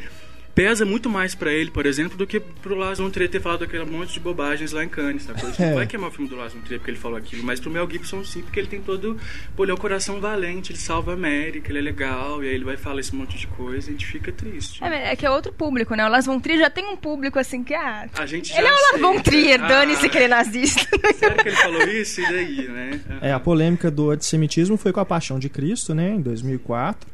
pesa 0.59 0.83
muito 0.83 1.09
mais 1.09 1.33
pra 1.33 1.53
ele, 1.53 1.71
por 1.71 1.85
exemplo, 1.85 2.17
do 2.17 2.27
que 2.27 2.37
pro 2.37 2.75
Lars 2.75 2.99
von 2.99 3.09
Trier 3.09 3.29
ter 3.29 3.39
falado 3.39 3.63
aquele 3.63 3.85
monte 3.85 4.11
de 4.11 4.19
bobagens 4.19 4.73
lá 4.73 4.83
em 4.83 4.89
Cannes, 4.89 5.23
sabe? 5.23 5.39
Isso 5.39 5.61
É. 5.61 5.67
não 5.67 5.75
vai 5.75 5.87
queimar 5.87 6.09
o 6.09 6.11
filme 6.11 6.29
do 6.29 6.35
Lars 6.35 6.51
von 6.53 6.59
Trier 6.59 6.81
porque 6.81 6.91
ele 6.91 6.97
falou 6.97 7.17
aquilo, 7.17 7.45
mas 7.45 7.61
pro 7.61 7.71
Mel 7.71 7.89
Gibson 7.89 8.25
sim, 8.25 8.41
porque 8.41 8.59
ele 8.59 8.67
tem 8.67 8.81
todo... 8.81 9.17
Pô, 9.55 9.63
ele 9.63 9.71
é 9.71 9.73
o 9.73 9.77
coração 9.77 10.19
valente, 10.19 10.73
ele 10.73 10.79
salva 10.79 11.11
a 11.11 11.13
América, 11.13 11.71
ele 11.71 11.79
é 11.79 11.81
legal, 11.81 12.43
e 12.43 12.49
aí 12.49 12.55
ele 12.55 12.65
vai 12.65 12.75
falar 12.75 12.99
esse 12.99 13.15
monte 13.15 13.37
de 13.37 13.47
coisa 13.47 13.87
e 13.87 13.89
a 13.89 13.91
gente 13.93 14.05
fica 14.05 14.33
triste. 14.33 14.83
É, 14.83 15.13
é 15.13 15.15
que 15.15 15.25
é 15.25 15.31
outro 15.31 15.53
público, 15.53 15.95
né? 15.95 16.05
O 16.05 16.09
Lars 16.09 16.25
von 16.25 16.41
Trier 16.41 16.59
já 16.59 16.69
tem 16.69 16.85
um 16.87 16.97
público 16.97 17.39
assim 17.39 17.63
que, 17.63 17.73
ah... 17.73 18.09
A 18.17 18.25
gente 18.25 18.49
já 18.49 18.57
Ele 18.57 18.67
é 18.67 18.71
o 18.71 18.75
Lars 18.75 18.99
von. 18.99 19.21
Trier, 19.21 19.63
Ah, 19.63 19.67
dane-se 19.67 20.09
que 20.09 20.17
ele 20.17 20.25
é 20.25 20.27
nazista. 20.27 20.81
Sério 21.15 21.37
que 21.37 21.47
ele 21.47 21.55
falou 21.55 21.83
isso? 21.83 22.19
E 22.19 22.25
daí, 22.25 22.67
né? 22.67 22.99
é, 23.21 23.31
a 23.31 23.39
polêmica 23.39 23.89
do 23.89 24.11
antissemitismo 24.11 24.75
foi 24.75 24.91
com 24.91 24.99
a 24.99 25.05
Paixão 25.05 25.39
de 25.39 25.47
Cristo, 25.47 25.95
né? 25.95 26.15
Em 26.15 26.21
2004. 26.21 27.07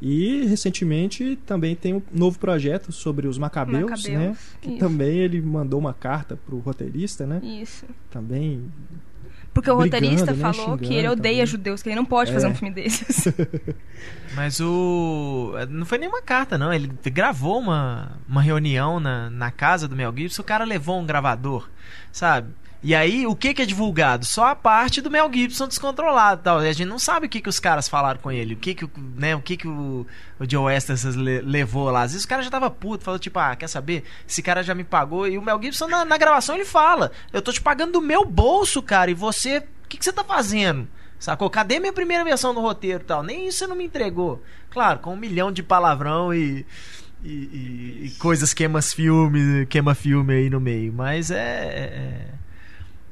E 0.00 0.44
recentemente 0.46 1.36
também 1.44 1.74
tem 1.74 1.94
um 1.94 2.02
novo 2.12 2.38
projeto 2.38 2.92
sobre 2.92 3.26
os 3.26 3.36
Macabeus, 3.36 3.82
Macabeus, 3.90 4.08
né? 4.08 4.36
Que 4.60 4.70
isso. 4.70 4.78
também 4.78 5.18
ele 5.18 5.40
mandou 5.40 5.80
uma 5.80 5.92
carta 5.92 6.36
pro 6.46 6.58
roteirista, 6.58 7.26
né? 7.26 7.40
Isso. 7.42 7.84
Também 8.10 8.62
Porque 9.52 9.68
o 9.70 9.76
Brigando, 9.76 10.04
roteirista 10.06 10.32
né? 10.32 10.40
falou 10.52 10.78
que 10.78 10.84
ele 10.86 10.94
Xingando 10.98 11.12
odeia 11.14 11.34
também. 11.38 11.46
judeus, 11.46 11.82
que 11.82 11.88
ele 11.88 11.96
não 11.96 12.04
pode 12.04 12.30
É. 12.30 12.34
fazer 12.34 12.46
um 12.46 12.54
filme 12.54 12.72
desses. 12.72 13.24
Mas 14.36 14.60
o. 14.60 15.52
Não 15.68 15.84
foi 15.84 15.98
nenhuma 15.98 16.22
carta, 16.22 16.56
não. 16.56 16.72
Ele 16.72 16.88
gravou 17.06 17.58
uma, 17.58 18.12
uma 18.28 18.40
reunião 18.42 19.00
na, 19.00 19.28
na 19.30 19.50
casa 19.50 19.88
do 19.88 19.96
Mel 19.96 20.14
Gibson. 20.16 20.42
O 20.42 20.44
cara 20.44 20.64
levou 20.64 21.00
um 21.00 21.06
gravador. 21.06 21.68
sabe? 22.12 22.48
E 22.80 22.94
aí, 22.94 23.26
o 23.26 23.34
que, 23.34 23.52
que 23.52 23.62
é 23.62 23.66
divulgado? 23.66 24.24
Só 24.24 24.46
a 24.46 24.54
parte 24.54 25.00
do 25.00 25.10
Mel 25.10 25.28
Gibson 25.32 25.66
descontrolado 25.66 26.42
tal. 26.44 26.62
E 26.64 26.68
a 26.68 26.72
gente 26.72 26.86
não 26.88 26.98
sabe 26.98 27.26
o 27.26 27.28
que, 27.28 27.40
que 27.40 27.48
os 27.48 27.58
caras 27.58 27.88
falaram 27.88 28.20
com 28.20 28.30
ele, 28.30 28.54
o 28.54 28.56
que, 28.56 28.72
que, 28.72 28.84
o- 28.84 28.90
né, 29.16 29.34
o, 29.34 29.40
que, 29.42 29.56
que 29.56 29.66
o, 29.66 30.06
o 30.38 30.48
Joe 30.48 30.66
Weston 30.66 30.94
le- 31.16 31.40
levou 31.40 31.90
lá. 31.90 32.02
Às 32.02 32.12
vezes 32.12 32.24
o 32.24 32.28
cara 32.28 32.40
já 32.42 32.50
tava 32.50 32.70
puto, 32.70 33.02
falou 33.04 33.18
tipo, 33.18 33.36
ah, 33.40 33.56
quer 33.56 33.66
saber? 33.68 34.04
Esse 34.28 34.40
cara 34.42 34.62
já 34.62 34.76
me 34.76 34.84
pagou. 34.84 35.26
E 35.26 35.36
o 35.36 35.42
Mel 35.42 35.60
Gibson 35.60 35.88
na, 35.88 36.04
na 36.04 36.16
gravação 36.16 36.54
ele 36.54 36.64
fala: 36.64 37.10
Eu 37.32 37.42
tô 37.42 37.52
te 37.52 37.60
pagando 37.60 37.94
do 37.94 38.00
meu 38.00 38.24
bolso, 38.24 38.80
cara, 38.80 39.10
e 39.10 39.14
você, 39.14 39.58
o 39.58 39.88
que, 39.88 39.96
que 39.98 40.04
você 40.04 40.12
tá 40.12 40.22
fazendo? 40.22 40.86
Sacou? 41.18 41.50
Cadê 41.50 41.80
minha 41.80 41.92
primeira 41.92 42.22
versão 42.22 42.54
do 42.54 42.60
roteiro 42.60 43.02
tal? 43.02 43.24
Nem 43.24 43.48
isso 43.48 43.58
você 43.58 43.66
não 43.66 43.74
me 43.74 43.84
entregou. 43.86 44.40
Claro, 44.70 45.00
com 45.00 45.14
um 45.14 45.16
milhão 45.16 45.50
de 45.50 45.62
palavrão 45.64 46.32
e. 46.32 46.64
E, 47.24 47.28
e- 47.28 48.02
e 48.06 48.10
coisas 48.20 48.54
queimas 48.54 48.94
filme, 48.94 49.66
queima 49.66 49.92
filme 49.96 50.32
aí 50.34 50.48
no 50.48 50.60
meio. 50.60 50.92
Mas 50.92 51.32
é- 51.32 51.36
é- 51.36 51.80
é 51.80 52.24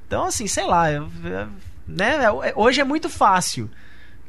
então, 0.06 0.24
assim, 0.24 0.46
sei 0.46 0.64
lá, 0.64 0.90
eu- 0.90 1.08
eu- 1.24 1.48
né? 1.86 2.16
é- 2.44 2.52
Hoje 2.56 2.80
é 2.80 2.84
muito 2.84 3.08
fácil 3.08 3.70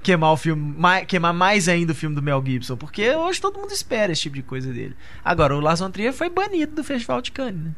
queimar 0.03 0.31
o 0.31 0.37
filme, 0.37 0.73
mai- 0.77 1.05
queimar 1.05 1.33
mais 1.33 1.67
ainda 1.67 1.91
o 1.91 1.95
filme 1.95 2.15
do 2.15 2.21
Mel 2.21 2.41
Gibson, 2.45 2.77
porque 2.77 3.09
hoje 3.15 3.41
todo 3.41 3.59
mundo 3.59 3.71
espera 3.71 4.11
esse 4.11 4.21
tipo 4.21 4.35
de 4.35 4.41
coisa 4.43 4.71
dele. 4.71 4.95
Agora, 5.23 5.55
o 5.55 5.59
Lars 5.59 5.79
von 5.79 5.89
Trier 5.91 6.13
foi 6.13 6.29
banido 6.29 6.75
do 6.75 6.83
Festival 6.83 7.21
de 7.21 7.31
Cannes, 7.31 7.61
né? 7.61 7.71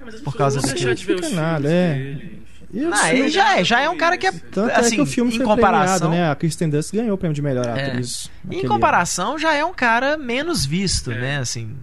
É, 0.00 0.04
mas 0.04 0.14
as 0.16 0.20
Por 0.20 0.32
pessoas 0.32 0.54
causa 0.54 0.60
disso. 0.60 0.74
deixar 0.74 0.94
de 0.94 1.04
ver 1.04 1.14
os 1.20 1.30
Não 1.30 1.36
nada, 1.42 1.68
é. 1.70 1.94
dele, 1.94 2.12
enfim. 2.14 2.42
E 2.72 2.84
o 2.84 2.92
filme- 2.96 3.18
ele 3.20 3.28
já 3.30 3.58
é, 3.58 3.64
já 3.64 3.80
é 3.80 3.88
um 3.88 3.96
cara 3.96 4.18
que 4.18 4.26
é, 4.26 4.32
Tanto 4.32 4.70
assim, 4.72 4.94
é 4.94 4.96
que 4.96 5.00
o 5.00 5.06
filme 5.06 5.32
em 5.32 5.36
foi 5.36 5.46
comparação, 5.46 6.08
premiado, 6.08 6.26
né? 6.26 6.30
A 6.30 6.34
Kristen 6.34 6.68
Dunst 6.68 6.92
ganhou 6.92 7.14
o 7.14 7.18
prêmio 7.18 7.34
de 7.34 7.40
melhor 7.40 7.64
É. 7.66 7.90
atriz. 7.90 8.30
em 8.44 8.48
naquele 8.48 8.68
comparação 8.68 9.38
já 9.38 9.54
é 9.54 9.64
um 9.64 9.72
cara 9.72 10.16
menos 10.18 10.66
visto, 10.66 11.12
É. 11.12 11.18
né, 11.20 11.38
assim, 11.38 11.76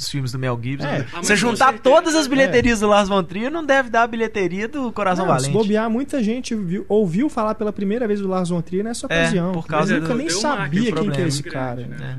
os 0.00 0.08
filmes 0.08 0.32
do 0.32 0.38
Mel 0.38 0.58
Gibson. 0.62 0.86
É. 0.86 1.06
Ah, 1.12 1.22
Você 1.22 1.36
juntar 1.36 1.72
certeza. 1.72 1.82
todas 1.96 2.14
as 2.14 2.26
bilheterias 2.26 2.80
do 2.80 2.88
Lars 2.88 3.08
von 3.08 3.22
Trier, 3.22 3.50
não 3.50 3.64
deve 3.64 3.90
dar 3.90 4.02
a 4.02 4.06
bilheteria 4.06 4.66
do 4.68 4.90
Coração 4.92 5.26
Não, 5.26 5.34
se 5.38 5.42
Valente. 5.46 5.58
bobear, 5.62 5.88
muita 5.90 6.22
gente 6.22 6.54
viu- 6.54 6.84
ouviu 6.88 7.28
falar 7.28 7.54
pela 7.54 7.72
primeira 7.72 8.06
vez 8.06 8.20
do 8.20 8.28
Lars 8.28 8.48
von 8.48 8.60
Trier 8.60 8.82
nessa 8.84 9.06
É, 9.08 9.20
ocasião. 9.22 9.52
por 9.52 9.66
causa 9.66 10.00
do- 10.00 10.14
nem 10.14 10.26
Deu 10.26 10.36
um 10.36 10.40
sabia 10.40 10.92
quem 10.92 11.10
que 11.10 11.20
é 11.20 11.26
esse 11.26 11.42
muito 11.42 11.52
cara. 11.54 11.80
né? 11.86 11.96
né, 11.98 12.18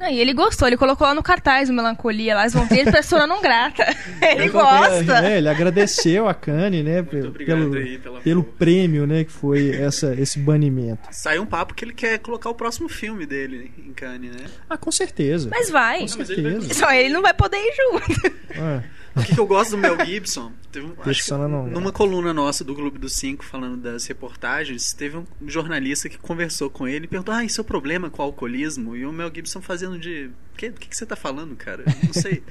Não, 0.00 0.08
e 0.08 0.20
ele 0.20 0.32
gostou, 0.32 0.68
ele 0.68 0.76
colocou 0.76 1.06
lá 1.06 1.14
no 1.14 1.22
cartaz 1.22 1.68
o 1.68 1.72
Melancolia, 1.72 2.34
lá, 2.34 2.42
eles 2.42 2.52
vão 2.54 2.66
ver 2.66 2.80
ele 2.80 2.92
persona 2.92 3.26
não 3.26 3.40
grata. 3.42 3.84
Ele 4.22 4.42
Ele- 4.42 4.48
gosta. 4.50 5.26
É, 5.26 5.38
ele 5.38 5.48
agradeceu 5.48 6.28
a 6.28 6.34
Kanye, 6.34 6.82
né, 6.82 7.02
pelo, 7.02 7.34
aí 7.76 7.98
pela 7.98 8.20
pelo 8.20 8.42
prêmio, 8.44 9.06
né, 9.06 9.24
que 9.24 9.32
foi 9.32 9.70
essa, 9.70 10.14
esse 10.14 10.38
banimento. 10.38 11.08
Saiu 11.10 11.42
um 11.42 11.46
papo 11.46 11.74
que 11.74 11.84
ele 11.84 11.92
quer 11.92 12.18
colocar 12.18 12.50
o 12.50 12.54
próximo 12.54 12.88
filme 12.88 13.26
dele 13.26 13.70
em 13.78 13.92
Cannes, 13.92 14.30
né? 14.32 14.46
Ah, 14.68 14.76
com 14.76 14.90
certeza. 14.90 15.48
Mas 15.50 15.70
vai. 15.70 16.00
Com 16.00 16.18
mas 16.18 16.30
ele 16.30 16.42
vai 16.42 16.52
certeza. 16.52 16.74
Só 16.74 16.92
ele 16.92 17.08
não 17.12 17.22
vai 17.22 17.34
poder 17.34 17.56
ir 17.58 17.74
junto. 17.76 18.36
Ah, 18.60 18.82
O 19.18 19.24
que, 19.24 19.34
que 19.34 19.40
eu 19.40 19.46
gosto 19.46 19.72
do 19.72 19.78
Mel 19.78 20.04
Gibson? 20.04 20.52
Teve 20.70 20.86
um, 20.86 20.92
acho 21.04 21.36
não 21.36 21.66
numa 21.66 21.90
coluna 21.92 22.32
nossa 22.34 22.62
do 22.62 22.74
Clube 22.74 22.98
dos 22.98 23.14
Cinco, 23.14 23.44
falando 23.44 23.76
das 23.76 24.06
reportagens, 24.06 24.92
teve 24.92 25.16
um 25.16 25.24
jornalista 25.46 26.08
que 26.08 26.18
conversou 26.18 26.68
com 26.70 26.86
ele 26.86 27.04
e 27.06 27.08
perguntou: 27.08 27.34
Ah, 27.34 27.44
e 27.44 27.48
seu 27.48 27.64
problema 27.64 28.10
com 28.10 28.22
o 28.22 28.24
alcoolismo? 28.24 28.94
E 28.96 29.04
o 29.06 29.12
Mel 29.12 29.30
Gibson 29.34 29.60
fazendo 29.62 29.98
de. 29.98 30.30
O 30.54 30.56
que, 30.56 30.70
que, 30.70 30.88
que 30.88 30.96
você 30.96 31.06
tá 31.06 31.16
falando, 31.16 31.54
cara? 31.56 31.84
Eu 31.86 31.94
Não 32.06 32.12
sei. 32.12 32.42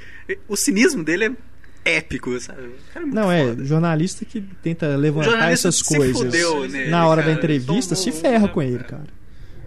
o 0.47 0.55
cinismo 0.55 1.03
dele 1.03 1.25
é 1.83 1.97
épico, 1.97 2.37
sabe? 2.39 2.61
O 2.63 2.71
cara 2.93 2.99
é 2.99 2.99
muito 3.01 3.15
não, 3.15 3.31
é, 3.31 3.47
foda. 3.49 3.65
jornalista 3.65 4.25
que 4.25 4.41
tenta 4.61 4.95
levantar 4.97 5.51
essas 5.51 5.77
se 5.77 5.83
coisas 5.95 6.17
fudeu 6.17 6.67
nele, 6.67 6.89
na 6.89 7.07
hora 7.07 7.21
da 7.21 7.27
cara. 7.27 7.37
entrevista, 7.37 7.95
Tomou 7.95 8.11
se 8.11 8.11
ferra 8.21 8.47
com 8.47 8.61
ele, 8.61 8.79
cara? 8.79 8.87
cara. 9.03 9.17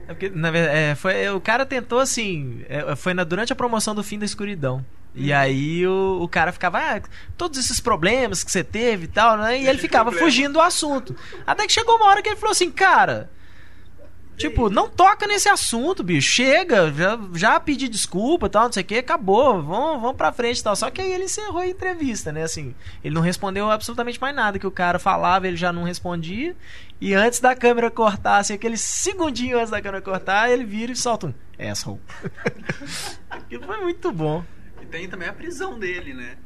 É 0.09 0.13
porque, 0.13 0.29
na 0.29 0.51
verdade, 0.51 0.77
é, 0.77 0.95
foi, 0.97 1.29
o 1.31 1.41
cara 1.41 1.65
tentou 1.65 1.99
assim. 2.01 2.63
é, 2.69 2.97
foi 2.97 3.15
na- 3.15 3.23
durante 3.25 3.53
a 3.53 3.57
promoção 3.57 3.95
do 3.95 4.03
Fim 4.03 4.19
da 4.19 4.25
Escuridão. 4.25 4.85
E 5.15 5.33
aí 5.33 5.87
o, 5.87 6.21
o 6.23 6.29
cara 6.29 6.53
ficava, 6.53 6.79
ah, 6.79 7.03
todos 7.37 7.59
esses 7.59 7.81
problemas 7.81 8.45
que 8.45 8.51
você 8.51 8.63
teve 8.63 9.05
e 9.05 9.09
tal, 9.09 9.37
né? 9.37 9.61
E 9.61 9.69
ele 9.69 9.79
ficava 9.79 10.11
problema. 10.11 10.27
fugindo 10.27 10.53
do 10.55 10.61
assunto. 10.61 11.17
Até 11.47 11.67
que 11.67 11.73
chegou 11.73 11.97
uma 11.97 12.07
hora 12.07 12.23
que 12.23 12.29
ele 12.29 12.37
falou 12.37 12.53
assim, 12.53 12.71
cara. 12.71 13.31
Tipo, 14.37 14.71
não 14.71 14.89
toca 14.89 15.27
nesse 15.27 15.51
assunto, 15.51 16.03
bicho. 16.03 16.33
Chega, 16.33 16.91
já, 16.93 17.19
já 17.35 17.61
pedi 17.61 17.89
desculpa 17.89 18.47
e 18.47 18.49
tal, 18.49 18.65
não 18.65 18.73
sei 18.73 18.83
o 18.83 18.87
que, 18.87 18.97
acabou. 18.97 19.63
Vamos, 19.63 20.01
vamos 20.01 20.17
pra 20.17 20.33
frente 20.33 20.61
e 20.61 20.63
tal. 20.63 20.75
Só 20.75 20.91
que 20.91 21.03
aí 21.03 21.13
ele 21.13 21.25
encerrou 21.25 21.59
a 21.59 21.69
entrevista, 21.69 22.33
né? 22.33 22.45
Assim, 22.45 22.75
ele 23.05 23.15
não 23.15 23.21
respondeu 23.21 23.71
absolutamente 23.71 24.19
mais 24.19 24.35
nada 24.35 24.59
que 24.59 24.67
o 24.67 24.71
cara 24.71 24.99
falava, 24.99 25.47
ele 25.47 25.59
já 25.59 25.75
não 25.75 25.83
respondia. 25.83 26.57
E 26.99 27.13
antes 27.13 27.39
da 27.39 27.55
câmera 27.55 27.91
cortar, 27.91 28.39
assim, 28.39 28.55
aquele 28.55 28.79
segundinho 28.79 29.59
antes 29.59 29.71
da 29.71 29.83
câmera 29.83 30.01
cortar, 30.01 30.51
ele 30.51 30.65
vira 30.65 30.93
e 30.93 30.97
solta 30.97 31.27
um 31.27 31.35
asshole. 31.71 32.01
Aquilo 33.29 33.65
foi 33.65 33.77
muito 33.83 34.11
bom. 34.11 34.43
Tem 34.91 35.09
também 35.09 35.29
a 35.29 35.33
prisão 35.33 35.79
dele, 35.79 36.15
né? 36.15 36.37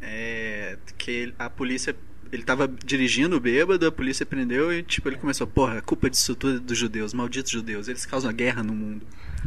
É, 0.00 0.78
que 0.96 1.34
a 1.38 1.50
polícia. 1.50 1.94
Ele 2.32 2.44
tava 2.44 2.68
dirigindo 2.68 3.40
bêbado, 3.40 3.84
a 3.86 3.90
polícia 3.90 4.24
prendeu 4.24 4.72
e, 4.72 4.84
tipo, 4.84 5.08
ele 5.08 5.16
começou, 5.16 5.48
porra, 5.48 5.78
a 5.78 5.82
culpa 5.82 6.08
disso 6.08 6.36
tudo 6.36 6.58
é 6.58 6.60
dos 6.60 6.78
judeus, 6.78 7.12
malditos 7.12 7.50
judeus, 7.50 7.88
eles 7.88 8.06
causam 8.06 8.30
a 8.30 8.32
guerra 8.32 8.62
no 8.62 8.72
mundo. 8.72 9.04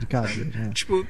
Cadeira, 0.10 0.50
né? 0.50 0.72
Tipo, 0.74 1.08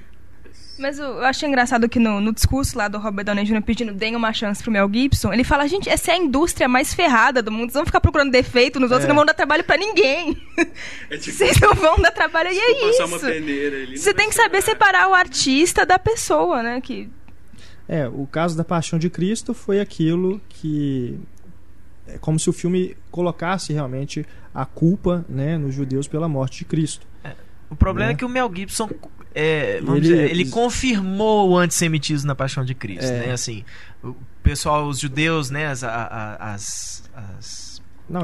Mas 0.80 0.98
eu 0.98 1.06
eu 1.06 1.26
achei 1.26 1.48
engraçado 1.48 1.88
que 1.88 2.00
no, 2.00 2.20
no 2.20 2.34
discurso 2.34 2.78
lá 2.78 2.88
do 2.88 2.98
Robert 2.98 3.24
Downey 3.26 3.46
Jr. 3.46 3.62
pedindo 3.62 3.94
deem 3.94 4.16
uma 4.16 4.34
chance 4.34 4.62
pro 4.64 4.72
Mel 4.72 4.90
Gibson, 4.92 5.32
ele 5.32 5.44
fala, 5.44 5.68
gente, 5.68 5.88
essa 5.88 6.12
é 6.12 6.16
a 6.16 6.18
indústria 6.18 6.68
mais 6.68 6.94
ferrada 6.94 7.42
do 7.44 7.52
mundo, 7.52 7.66
vocês 7.66 7.76
vão 7.76 7.86
ficar 7.86 8.02
procurando 8.02 8.32
defeito 8.32 8.80
nos 8.80 8.90
outros, 8.90 9.06
É. 9.06 9.08
não 9.08 9.16
vão 9.16 9.26
dar 9.26 9.34
trabalho 9.36 9.64
pra 9.64 9.78
ninguém. 9.78 10.36
É 11.10 11.18
tipo, 11.18 11.36
Vocês 11.38 11.60
não 11.60 11.74
vão 11.76 11.98
dar 11.98 12.12
trabalho, 12.12 12.50
e 12.52 12.58
é 12.58 12.88
passar 12.88 13.06
uma 13.06 13.18
isso. 13.18 13.26
peneira 13.26 13.78
ali. 13.84 13.98
Você 13.98 14.14
tem 14.14 14.30
que 14.30 14.36
saber 14.36 14.62
separar 14.64 15.08
o 15.10 15.14
artista 15.14 15.86
da 15.86 16.00
pessoa, 16.00 16.64
né? 16.64 16.82
Que 16.82 17.08
É, 17.88 18.08
o 18.08 18.26
caso 18.26 18.58
da 18.58 18.64
Paixão 18.64 18.98
de 18.98 19.10
Cristo 19.10 19.54
foi 19.54 19.80
aquilo 19.80 20.42
que 20.50 21.20
é 22.08 22.18
como 22.18 22.40
se 22.40 22.50
o 22.50 22.54
filme 22.54 22.98
colocasse 23.12 23.72
realmente 23.74 24.26
a 24.54 24.66
culpa, 24.66 25.24
né, 25.30 25.58
nos 25.58 25.74
judeus 25.76 26.08
pela 26.08 26.28
morte 26.28 26.60
de 26.60 26.66
Cristo. 26.66 27.06
O 27.70 27.76
problema 27.76 28.08
Né? 28.10 28.14
é 28.14 28.18
que 28.18 28.26
o 28.26 28.30
Mel 28.30 28.52
Gibson, 28.54 28.88
é, 29.36 29.78
Ele- 29.78 30.02
dizer, 30.02 30.30
ele 30.32 30.50
confirmou 30.50 31.50
o 31.50 31.58
antissemitismo 31.58 32.28
na 32.28 32.36
Paixão 32.36 32.64
de 32.64 32.74
Cristo, 32.76 33.06
É. 33.12 33.28
né? 33.28 33.32
Assim, 33.32 33.64
o 34.04 34.16
pessoal, 34.44 34.88
os 34.88 35.00
judeus, 35.00 35.50
né? 35.50 35.68
As, 35.68 35.84
as, 35.84 37.04
as, 37.16 37.82
Não, 38.10 38.22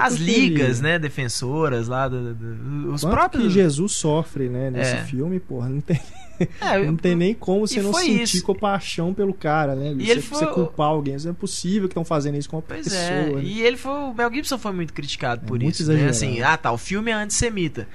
as 0.00 0.14
ligas, 0.16 0.78
ele- 0.80 0.88
né? 0.88 0.98
Defensoras 0.98 1.88
lá, 1.88 2.08
do- 2.08 2.34
do- 2.34 2.92
os 2.92 3.02
Quanto 3.02 3.12
próprios... 3.12 3.44
que 3.44 3.50
Jesus 3.50 3.92
sofre, 3.92 4.48
né, 4.48 4.70
nesse 4.70 4.94
É. 4.96 5.04
filme, 5.04 5.38
porra, 5.40 5.68
não 5.68 5.80
tem, 5.80 6.00
É, 6.60 6.84
não 6.84 6.96
tem 6.96 7.14
nem 7.14 7.32
como 7.32 7.66
você 7.66 7.80
não 7.80 7.94
sentir 7.94 8.22
isso. 8.22 8.42
compaixão 8.44 9.14
pelo 9.14 9.32
cara, 9.32 9.76
né? 9.76 9.94
E 9.96 10.04
você, 10.04 10.10
ele 10.12 10.20
foi- 10.20 10.38
você 10.40 10.46
culpar 10.48 10.88
alguém, 10.88 11.14
isso 11.14 11.28
é 11.28 11.32
possível 11.32 11.88
que 11.88 11.92
estão 11.92 12.04
fazendo 12.04 12.36
isso 12.36 12.50
com 12.50 12.56
uma 12.56 12.62
Pois 12.62 12.82
pessoa. 12.84 13.00
é, 13.00 13.32
né? 13.36 13.40
e 13.42 13.62
ele 13.62 13.76
foi, 13.76 13.92
o 13.92 14.12
Mel 14.12 14.32
Gibson 14.34 14.58
foi 14.58 14.72
muito 14.72 14.92
criticado 14.92 15.42
É 15.44 15.46
por 15.46 15.60
muito 15.60 15.72
isso, 15.80 15.90
né? 15.92 16.08
Assim, 16.08 16.42
ah 16.42 16.56
tá, 16.56 16.72
o 16.72 16.76
filme 16.78 17.10
é 17.12 17.14
antissemita. 17.14 17.86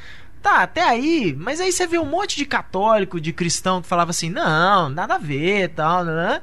Tá, 0.41 0.63
até 0.63 0.81
aí, 0.83 1.35
mas 1.37 1.59
aí 1.59 1.71
você 1.71 1.85
vê 1.85 1.97
um 1.99 2.05
monte 2.05 2.37
de 2.37 2.45
católico, 2.45 3.19
de 3.19 3.33
cristão 3.33 3.81
que 3.81 3.87
falava 3.87 4.11
assim, 4.11 4.29
não, 4.29 4.87
nada 4.89 5.15
a 5.15 5.17
ver, 5.17 5.69
tal, 5.69 6.05
né? 6.05 6.41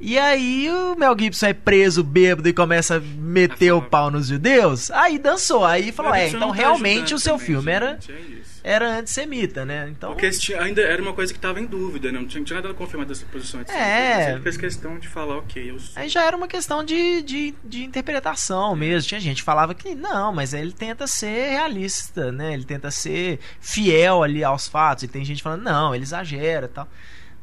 E 0.00 0.18
aí 0.18 0.68
o 0.70 0.94
Mel 0.96 1.16
Gibson 1.18 1.46
é 1.46 1.52
preso 1.54 2.04
bêbado 2.04 2.48
e 2.48 2.52
começa 2.52 2.98
a 2.98 3.00
meter 3.00 3.72
o 3.72 3.78
falar- 3.78 3.90
pau 3.90 4.10
nos 4.10 4.28
judeus, 4.28 4.90
aí 4.90 5.18
dançou, 5.18 5.64
aí 5.64 5.90
falou, 5.90 6.12
Mas 6.12 6.20
é, 6.22 6.26
isso 6.28 6.36
então 6.36 6.50
tá 6.50 6.54
realmente 6.54 7.14
o 7.14 7.18
seu 7.18 7.38
filme 7.38 7.72
era, 7.72 7.92
gente, 7.94 8.12
é 8.12 8.20
isso. 8.20 8.47
Era 8.64 8.98
antissemita, 8.98 9.64
né? 9.64 9.88
Então, 9.90 10.12
Porque 10.12 10.30
tinha- 10.30 10.60
ainda 10.62 10.82
era 10.82 11.00
uma 11.00 11.12
coisa 11.12 11.32
que 11.32 11.38
estava 11.38 11.60
em 11.60 11.66
dúvida, 11.66 12.10
né? 12.12 12.18
Não 12.18 12.26
tinha, 12.26 12.42
tinha 12.44 12.60
nada 12.60 12.74
confirmado 12.74 13.08
dessa 13.12 13.24
posição. 13.26 13.60
etc. 13.60 13.74
É. 13.74 14.32
Ele 14.32 14.40
fez 14.42 14.56
questão 14.56 14.98
de 14.98 15.08
falar, 15.08 15.36
ok, 15.38 15.70
eu 15.70 15.78
sou. 15.78 15.92
Aí 16.00 16.08
já 16.08 16.24
era 16.24 16.36
uma 16.36 16.48
questão 16.48 16.84
de, 16.84 17.22
de, 17.22 17.54
de 17.64 17.84
interpretação 17.84 18.74
mesmo. 18.76 19.08
Tinha 19.08 19.20
gente 19.20 19.38
que 19.38 19.42
falava 19.44 19.74
que 19.74 19.94
não, 19.94 20.32
mas 20.32 20.52
ele 20.54 20.72
tenta 20.72 21.06
ser 21.06 21.50
realista, 21.50 22.30
né? 22.32 22.54
Ele 22.54 22.64
tenta 22.64 22.90
ser 22.90 23.38
fiel 23.60 24.22
ali 24.22 24.42
aos 24.44 24.68
fatos. 24.68 25.04
E 25.04 25.08
tem 25.08 25.24
gente 25.24 25.42
falando, 25.42 25.62
não, 25.62 25.94
ele 25.94 26.04
exagera 26.04 26.66
e 26.66 26.68
tal. 26.68 26.88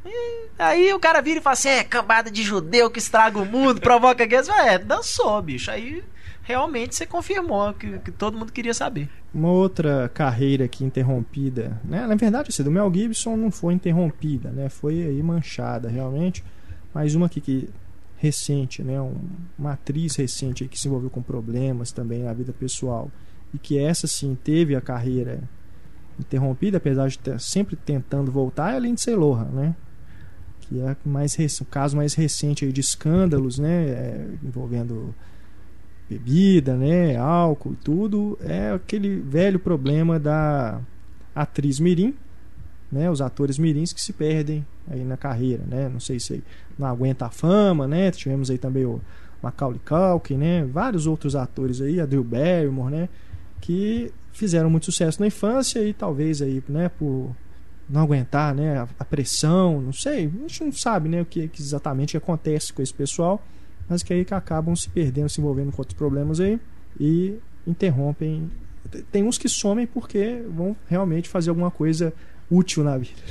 E 0.05 0.47
aí 0.59 0.93
o 0.93 0.99
cara 0.99 1.21
vira 1.21 1.39
e 1.39 1.41
fala 1.41 1.53
assim: 1.53 1.69
é, 1.69 1.83
cambada 1.83 2.29
de 2.29 2.43
judeu 2.43 2.91
que 2.91 2.99
estraga 2.99 3.39
o 3.39 3.45
mundo, 3.45 3.81
provoca 3.81 4.25
guerras. 4.25 4.49
É, 4.49 4.77
dançou, 4.77 5.41
bicho. 5.41 5.71
Aí 5.71 6.03
realmente 6.43 6.95
você 6.95 7.07
confirmou 7.07 7.73
que, 7.73 7.97
que 7.99 8.11
todo 8.11 8.37
mundo 8.37 8.51
queria 8.51 8.73
saber. 8.73 9.09
Uma 9.35 9.49
outra 9.51 10.09
carreira 10.13 10.63
aqui 10.63 10.85
interrompida, 10.85 11.77
né? 11.83 12.07
Na 12.07 12.15
verdade, 12.15 12.47
assim, 12.49 12.63
do 12.63 12.71
Mel 12.71 12.89
Gibson 12.93 13.35
não 13.35 13.51
foi 13.51 13.73
interrompida, 13.73 14.49
né? 14.49 14.69
Foi 14.69 14.93
aí 15.05 15.21
manchada, 15.21 15.89
realmente. 15.89 16.41
Mais 16.93 17.15
uma 17.15 17.25
aqui 17.25 17.41
que 17.41 17.69
recente, 18.15 18.81
né? 18.81 19.01
Um- 19.01 19.19
uma 19.59 19.73
atriz 19.73 20.15
recente 20.15 20.65
que 20.69 20.79
se 20.79 20.87
envolveu 20.87 21.09
com 21.09 21.21
problemas 21.21 21.91
também 21.91 22.23
na 22.23 22.31
vida 22.31 22.53
pessoal 22.53 23.11
e 23.53 23.57
que 23.57 23.77
essa 23.77 24.07
sim 24.07 24.37
teve 24.41 24.73
a 24.73 24.79
carreira 24.79 25.41
interrompida, 26.17 26.77
apesar 26.77 27.09
de 27.09 27.19
ter, 27.19 27.37
sempre 27.41 27.75
tentando 27.75 28.31
voltar, 28.31 28.71
é 28.71 28.77
a 28.77 28.79
Lindsay 28.79 29.13
Lohan, 29.15 29.49
né? 29.51 29.75
Que 30.61 30.79
é 30.79 30.95
mais 31.05 31.35
o 31.59 31.65
caso 31.65 31.97
mais 31.97 32.13
recente 32.13 32.71
de 32.71 32.79
escândalos, 32.79 33.59
né? 33.59 33.85
É, 33.85 34.27
envolvendo 34.41 35.13
bebida, 36.09 36.75
né, 36.75 37.17
álcool 37.17 37.73
e 37.73 37.77
tudo, 37.77 38.37
é 38.41 38.71
aquele 38.71 39.19
velho 39.19 39.59
problema 39.59 40.19
da 40.19 40.79
atriz 41.33 41.79
mirim, 41.79 42.13
né, 42.91 43.09
os 43.09 43.21
atores 43.21 43.57
mirins 43.57 43.91
que 43.91 44.01
se 44.01 44.13
perdem 44.13 44.65
aí 44.87 45.03
na 45.03 45.17
carreira, 45.17 45.63
né, 45.67 45.89
não 45.89 45.99
sei 45.99 46.19
se 46.19 46.43
não 46.77 46.87
aguenta 46.87 47.25
a 47.25 47.29
fama, 47.31 47.87
né, 47.87 48.11
tivemos 48.11 48.51
aí 48.51 48.57
também 48.57 48.85
o 48.85 49.01
Macaulay 49.45 49.79
Culkin, 49.85 50.37
né? 50.37 50.65
Vários 50.65 51.05
outros 51.05 51.35
atores 51.35 51.79
aí, 51.79 51.99
a 51.99 52.05
Drew 52.05 52.23
Barrymore, 52.23 52.91
né? 52.91 53.09
Que 53.61 54.11
fizeram 54.33 54.69
muito 54.69 54.85
sucesso 54.85 55.21
na 55.21 55.27
infância 55.27 55.79
e 55.79 55.93
talvez 55.93 56.41
aí, 56.41 56.63
né, 56.67 56.89
por 56.89 57.35
não 57.87 58.01
aguentar, 58.01 58.53
né, 58.53 58.85
a, 58.99 59.05
pressão, 59.05 59.79
não 59.79 59.93
sei, 59.93 60.25
a 60.25 60.47
gente 60.47 60.63
não 60.63 60.71
sabe, 60.71 61.07
né, 61.07 61.21
o 61.21 61.25
que, 61.25 61.47
que 61.47 61.61
exatamente 61.61 62.17
acontece 62.17 62.73
com 62.73 62.81
esse 62.81 62.93
pessoal, 62.93 63.41
mas 63.87 64.03
que 64.03 64.13
aí 64.13 64.25
acabam 64.31 64.75
se 64.75 64.89
perdendo, 64.89 65.29
se 65.29 65.39
envolvendo 65.39 65.71
com 65.71 65.81
outros 65.81 65.97
problemas 65.97 66.39
aí 66.39 66.59
e 66.99 67.35
interrompem. 67.65 68.49
Tem 69.11 69.23
uns 69.23 69.37
que 69.37 69.49
somem 69.49 69.87
porque 69.87 70.43
vão 70.49 70.75
realmente 70.87 71.27
fazer 71.27 71.49
alguma 71.49 71.71
coisa 71.71 72.13
útil 72.49 72.83
na 72.83 72.97
vida. 72.97 73.21